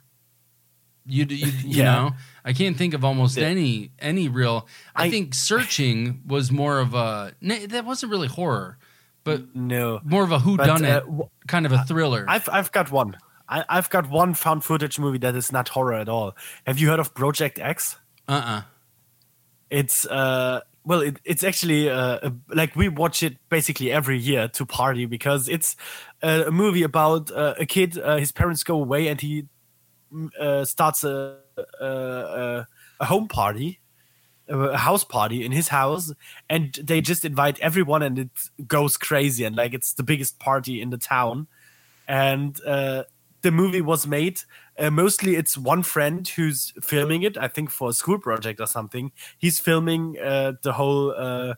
You, 1.08 1.26
you, 1.30 1.46
you 1.48 1.54
Yeah. 1.84 1.84
know, 1.84 2.12
I 2.44 2.54
can't 2.54 2.76
think 2.78 2.94
of 2.96 3.04
almost 3.06 3.38
Yeah. 3.38 3.48
any 3.48 3.92
any 4.00 4.28
real. 4.28 4.68
I, 4.96 5.06
I- 5.06 5.10
think 5.10 5.34
searching 5.36 6.22
was 6.26 6.52
more 6.52 6.80
of 6.80 6.94
a. 6.96 7.34
That 7.42 7.86
wasn't 7.86 8.12
really 8.12 8.28
horror, 8.30 8.78
but 9.26 9.54
no. 9.54 10.00
more 10.06 10.24
of 10.24 10.32
a 10.32 10.40
who 10.40 10.56
done 10.56 10.86
uh, 10.86 10.98
it, 10.98 11.06
w- 11.06 11.30
kind 11.48 11.66
of 11.66 11.74
a 11.74 11.84
thriller. 11.84 12.26
I've 12.30 12.48
I've 12.48 12.72
got 12.72 12.92
one. 12.92 13.18
I, 13.50 13.66
I've 13.68 13.90
got 13.90 14.10
one 14.10 14.34
found 14.34 14.64
footage 14.64 14.98
movie 14.98 15.18
that 15.20 15.36
is 15.36 15.52
not 15.52 15.68
horror 15.68 15.96
at 15.96 16.08
all. 16.08 16.36
Have 16.66 16.80
you 16.80 16.90
heard 16.90 17.00
of 17.00 17.14
Project 17.14 17.60
X? 17.60 17.98
uh 18.28 18.32
uh 18.32 18.62
It's 19.70 20.06
uh 20.06 20.62
well, 20.86 21.02
it, 21.02 21.20
it's 21.26 21.44
actually 21.44 21.90
uh, 21.90 22.20
a, 22.22 22.34
like 22.50 22.76
we 22.76 22.90
watch 22.90 23.24
it 23.24 23.38
basically 23.50 23.92
every 23.92 24.20
year 24.20 24.48
to 24.50 24.66
party 24.66 25.08
because 25.08 25.50
it's 25.50 25.76
uh, 26.22 26.44
a 26.46 26.52
movie 26.52 26.84
about 26.84 27.32
uh, 27.32 27.56
a 27.58 27.66
kid. 27.66 27.98
Uh, 27.98 28.18
his 28.18 28.32
parents 28.32 28.64
go 28.64 28.80
away 28.80 29.08
and 29.08 29.20
he 29.20 29.48
mm, 30.14 30.30
uh, 30.40 30.64
starts 30.64 31.04
a 31.04 31.40
a 31.82 32.68
a 33.00 33.06
home 33.06 33.28
party, 33.28 33.80
a 34.48 34.78
house 34.78 35.04
party 35.04 35.44
in 35.46 35.52
his 35.52 35.70
house, 35.70 36.14
and 36.50 36.74
they 36.82 37.02
just 37.02 37.26
invite 37.26 37.60
everyone 37.60 38.02
and 38.02 38.20
it 38.20 38.30
goes 38.68 38.98
crazy 38.98 39.44
and 39.44 39.56
like 39.56 39.74
it's 39.74 39.94
the 39.94 40.04
biggest 40.04 40.40
party 40.40 40.82
in 40.82 40.90
the 40.90 40.98
town, 40.98 41.48
and 42.08 42.60
uh, 42.66 43.04
the 43.42 43.52
movie 43.52 43.82
was 43.82 44.08
made. 44.08 44.42
Uh, 44.78 44.90
mostly, 44.90 45.36
it's 45.36 45.58
one 45.58 45.84
friend 45.84 46.28
who's 46.28 46.74
filming 46.82 47.24
it. 47.24 47.38
I 47.38 47.48
think 47.48 47.70
for 47.70 47.90
a 47.90 47.94
school 47.94 48.20
project 48.20 48.60
or 48.60 48.68
something. 48.68 49.12
He's 49.38 49.60
filming 49.60 50.18
uh, 50.20 50.54
the 50.62 50.74
whole 50.74 51.14
uh, 51.16 51.56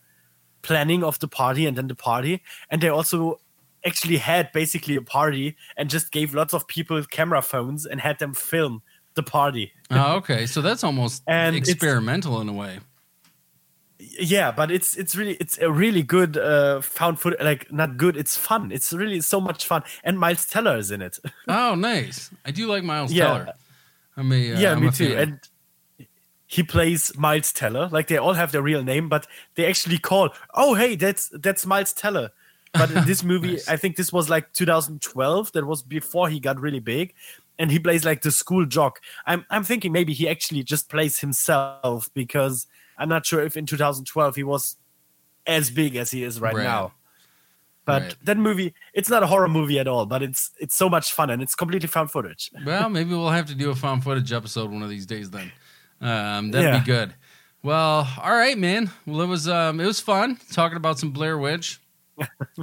planning 0.61 1.03
of 1.03 1.17
the 1.19 1.27
party 1.27 1.65
and 1.65 1.77
then 1.77 1.87
the 1.87 1.95
party, 1.95 2.43
and 2.69 2.81
they 2.81 2.89
also 2.89 3.39
actually 3.85 4.17
had 4.17 4.51
basically 4.51 4.95
a 4.95 5.01
party 5.01 5.55
and 5.77 5.89
just 5.89 6.11
gave 6.11 6.33
lots 6.33 6.53
of 6.53 6.67
people 6.67 7.01
camera 7.05 7.41
phones 7.41 7.85
and 7.85 8.01
had 8.01 8.19
them 8.19 8.33
film 8.33 8.81
the 9.17 9.23
party. 9.23 9.73
oh, 9.91 10.15
okay. 10.19 10.45
So 10.45 10.61
that's 10.61 10.83
almost 10.83 11.23
And 11.27 11.55
experimental 11.55 12.39
in 12.41 12.47
a 12.49 12.53
way. 12.53 12.79
yeah 13.99 14.51
but 14.51 14.69
it's 14.71 14.95
it's 14.95 15.15
really 15.15 15.35
it's 15.43 15.57
a 15.57 15.71
really 15.71 16.03
good 16.03 16.37
uh 16.37 16.81
found 16.81 17.19
footage 17.19 17.41
like 17.41 17.71
not 17.71 17.97
good 17.97 18.15
it's 18.15 18.37
fun 18.37 18.71
it's 18.71 18.93
really 18.93 19.19
so 19.21 19.39
much 19.41 19.65
fun 19.65 19.81
and 20.03 20.19
miles 20.19 20.45
teller 20.45 20.77
is 20.77 20.91
in 20.91 21.01
it 21.01 21.17
Oh, 21.47 21.73
nice. 21.75 22.29
I 22.45 22.51
do 22.51 22.67
like 22.67 22.83
Miles 22.83 23.11
Yeah. 23.11 23.25
Teller. 23.27 23.53
I'm 24.17 24.31
a, 24.31 24.53
uh, 24.53 24.59
yeah 24.59 24.71
I'm 24.73 24.81
me 24.81 24.91
too 24.91 25.09
fan. 25.09 25.17
and 25.23 25.39
he 26.45 26.61
plays 26.63 27.11
miles 27.17 27.51
teller 27.51 27.89
like 27.91 28.07
they 28.07 28.17
all 28.17 28.33
have 28.33 28.51
their 28.51 28.61
real 28.61 28.83
name 28.83 29.09
but 29.09 29.25
they 29.55 29.65
actually 29.65 29.97
call 29.97 30.29
oh 30.53 30.75
hey 30.75 30.95
that's 30.95 31.29
that's 31.45 31.65
miles 31.65 31.91
teller 31.93 32.29
but 32.73 32.91
in 32.91 33.03
this 33.05 33.23
movie 33.31 33.53
Nice. 33.53 33.67
i 33.67 33.77
think 33.77 33.95
this 33.97 34.13
was 34.13 34.29
like 34.29 34.45
2012 34.53 35.51
that 35.53 35.65
was 35.65 35.81
before 35.81 36.29
he 36.29 36.39
got 36.39 36.59
really 36.59 36.79
big 36.95 37.13
and 37.59 37.71
he 37.71 37.79
plays 37.79 38.05
like 38.05 38.21
the 38.21 38.31
school 38.31 38.65
jock 38.65 38.99
i'm 39.25 39.45
i'm 39.49 39.63
thinking 39.63 39.91
maybe 39.91 40.13
he 40.13 40.27
actually 40.29 40.63
just 40.63 40.89
plays 40.89 41.19
himself 41.19 42.09
because 42.13 42.67
i'm 42.97 43.09
not 43.09 43.25
sure 43.25 43.41
if 43.43 43.57
in 43.57 43.65
2012 43.65 44.35
he 44.35 44.43
was 44.43 44.75
as 45.45 45.69
big 45.71 45.95
as 45.95 46.11
he 46.11 46.23
is 46.23 46.39
right, 46.41 46.53
Right. 46.55 46.63
now 46.63 46.93
but 47.85 48.01
Right. 48.01 48.15
that 48.23 48.37
movie 48.37 48.73
it's 48.93 49.09
not 49.09 49.23
a 49.23 49.27
horror 49.27 49.47
movie 49.47 49.79
at 49.79 49.87
all 49.87 50.05
but 50.05 50.21
it's 50.21 50.51
it's 50.59 50.75
so 50.75 50.89
much 50.89 51.13
fun 51.13 51.29
and 51.29 51.41
it's 51.41 51.55
completely 51.55 51.87
found 51.87 52.11
footage 52.11 52.51
Well, 52.65 52.89
maybe 52.89 53.11
we'll 53.11 53.29
have 53.29 53.45
to 53.47 53.55
do 53.55 53.69
a 53.71 53.75
found 53.75 54.03
footage 54.03 54.31
episode 54.33 54.71
one 54.71 54.83
of 54.83 54.89
these 54.89 55.05
days. 55.05 55.29
Then 55.29 55.51
um, 56.01 56.51
that'd 56.51 56.67
Yeah. 56.73 56.79
be 56.79 56.85
good. 56.85 57.15
Well, 57.63 58.07
all 58.21 58.33
right, 58.35 58.57
man. 58.57 58.91
Well, 59.05 59.21
it 59.21 59.27
was 59.27 59.47
um, 59.47 59.79
it 59.79 59.85
was 59.85 59.99
fun 59.99 60.37
talking 60.51 60.77
about 60.77 60.99
some 60.99 61.11
Blair 61.11 61.37
Witch. 61.37 61.79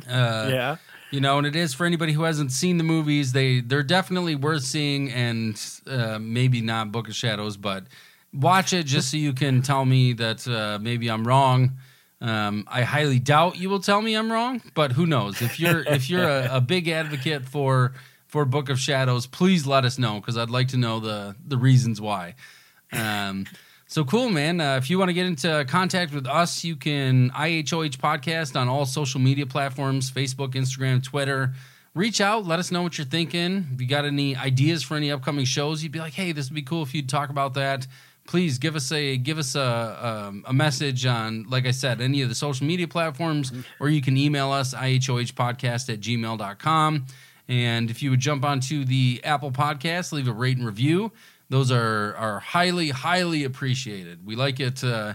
Uh, 0.09 0.49
yeah 0.51 0.77
you 1.15 1.20
know, 1.20 1.39
and 1.39 1.47
it 1.47 1.55
is 1.55 1.73
for 1.73 1.86
anybody 1.86 2.12
who 2.12 2.24
hasn't 2.24 2.51
seen 2.51 2.77
the 2.77 2.82
movies. 2.82 3.31
They 3.31 3.61
they're 3.61 3.85
definitely 3.85 4.35
worth 4.35 4.65
seeing, 4.65 5.12
and 5.12 5.61
uh, 5.86 6.19
maybe 6.20 6.61
not 6.61 6.91
Book 6.91 7.07
of 7.07 7.15
Shadows, 7.15 7.57
but 7.57 7.85
watch 8.32 8.73
it 8.73 8.85
just 8.85 9.12
so 9.12 9.16
you 9.16 9.32
can 9.32 9.62
tell 9.62 9.85
me 9.85 10.12
that 10.15 10.47
uh, 10.49 10.81
maybe 10.82 11.09
I'm 11.09 11.24
wrong. 11.24 11.74
Um, 12.20 12.66
I 12.66 12.82
highly 12.82 13.20
doubt 13.20 13.59
you 13.59 13.70
will 13.70 13.78
tell 13.78 14.03
me 14.03 14.16
I'm 14.16 14.32
wrong, 14.32 14.61
but 14.74 14.91
who 14.91 15.07
knows? 15.07 15.41
If 15.41 15.61
you're 15.61 15.85
if 15.86 16.11
you're 16.11 16.28
a, 16.28 16.57
a 16.57 16.61
big 16.61 16.89
advocate 16.89 17.45
for 17.45 17.93
for 18.27 18.45
Book 18.45 18.69
of 18.69 18.81
Shadows, 18.81 19.28
please 19.28 19.69
let 19.69 19.85
us 19.85 20.01
know 20.01 20.19
because 20.19 20.36
I'd 20.36 20.51
like 20.51 20.69
to 20.69 20.77
know 20.77 20.99
the 20.99 21.36
the 21.47 21.57
reasons 21.57 22.01
why. 22.01 22.35
Um, 22.93 23.47
so 23.95 24.03
cool, 24.03 24.29
man. 24.29 24.61
Uh, 24.61 24.77
if 24.77 24.91
you 24.91 24.99
want 24.99 25.11
to 25.11 25.12
get 25.12 25.25
into 25.25 25.65
contact 25.69 26.12
with 26.12 26.27
us, 26.27 26.65
you 26.65 26.75
can 26.75 27.31
IHOH 27.31 27.97
podcast 27.99 28.61
on 28.61 28.66
all 28.66 28.87
social 28.87 29.21
media 29.21 29.47
platforms 29.47 30.11
Facebook, 30.11 30.55
Instagram, 30.55 31.01
Twitter. 31.01 31.53
Reach 31.95 32.21
out, 32.21 32.45
let 32.45 32.59
us 32.59 32.73
know 32.73 32.83
what 32.83 32.99
you're 32.99 33.05
thinking. 33.05 33.69
If 33.73 33.81
you 33.81 33.87
got 33.87 34.05
any 34.05 34.35
ideas 34.35 34.83
for 34.83 34.97
any 34.97 35.12
upcoming 35.12 35.45
shows, 35.45 35.85
you'd 35.85 35.93
be 35.93 36.01
like, 36.01 36.15
hey, 36.15 36.33
this 36.33 36.51
would 36.51 36.57
be 36.57 36.62
cool 36.62 36.83
if 36.83 36.93
you'd 36.93 37.09
talk 37.09 37.31
about 37.31 37.55
that. 37.55 37.87
Please 38.27 38.59
give 38.59 38.75
us 38.75 38.91
a 38.91 39.16
give 39.16 39.39
us 39.39 39.55
a 39.55 40.27
um, 40.27 40.45
a 40.45 40.53
message 40.53 41.07
on, 41.07 41.45
like 41.49 41.65
I 41.65 41.71
said, 41.71 42.01
any 42.01 42.21
of 42.21 42.29
the 42.29 42.35
social 42.35 42.66
media 42.66 42.89
platforms, 42.89 43.53
or 43.79 43.91
you 43.91 44.03
can 44.03 44.16
email 44.16 44.51
us 44.51 44.75
ihohpodcast 44.75 45.93
at 45.93 46.01
gmail.com. 46.01 47.07
And 47.47 47.91
if 47.91 48.03
you 48.03 48.11
would 48.11 48.21
jump 48.21 48.45
onto 48.45 48.85
the 48.85 49.21
Apple 49.23 49.53
Podcast, 49.53 50.11
leave 50.11 50.27
a 50.27 50.33
rate 50.33 50.57
and 50.57 50.66
review. 50.66 51.12
Those 51.55 51.70
are 51.70 52.16
are 52.16 52.40
highly 52.40 52.90
highly 52.90 53.44
appreciated. 53.44 54.26
We 54.26 54.35
like 54.35 54.59
it 54.59 54.82
uh, 54.82 55.14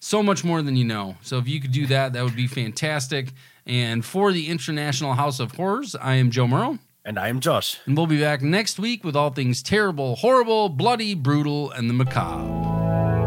so 0.00 0.22
much 0.22 0.42
more 0.42 0.62
than 0.62 0.76
you 0.76 0.84
know. 0.86 1.16
So 1.20 1.36
if 1.36 1.46
you 1.46 1.60
could 1.60 1.72
do 1.72 1.86
that, 1.88 2.14
that 2.14 2.24
would 2.24 2.34
be 2.34 2.46
fantastic. 2.46 3.32
And 3.66 4.02
for 4.02 4.32
the 4.32 4.48
International 4.48 5.12
House 5.12 5.40
of 5.40 5.56
Horrors, 5.56 5.94
I 5.94 6.14
am 6.14 6.30
Joe 6.30 6.46
Merle, 6.46 6.78
and 7.04 7.18
i 7.18 7.28
am 7.28 7.38
josh 7.38 7.80
and 7.84 7.98
we'll 7.98 8.06
be 8.06 8.18
back 8.18 8.40
next 8.40 8.78
week 8.78 9.04
with 9.04 9.14
all 9.14 9.28
things 9.28 9.62
terrible, 9.62 10.16
horrible, 10.16 10.70
bloody, 10.70 11.14
brutal, 11.14 11.70
and 11.72 11.90
the 11.90 11.94
macabre. 11.94 13.23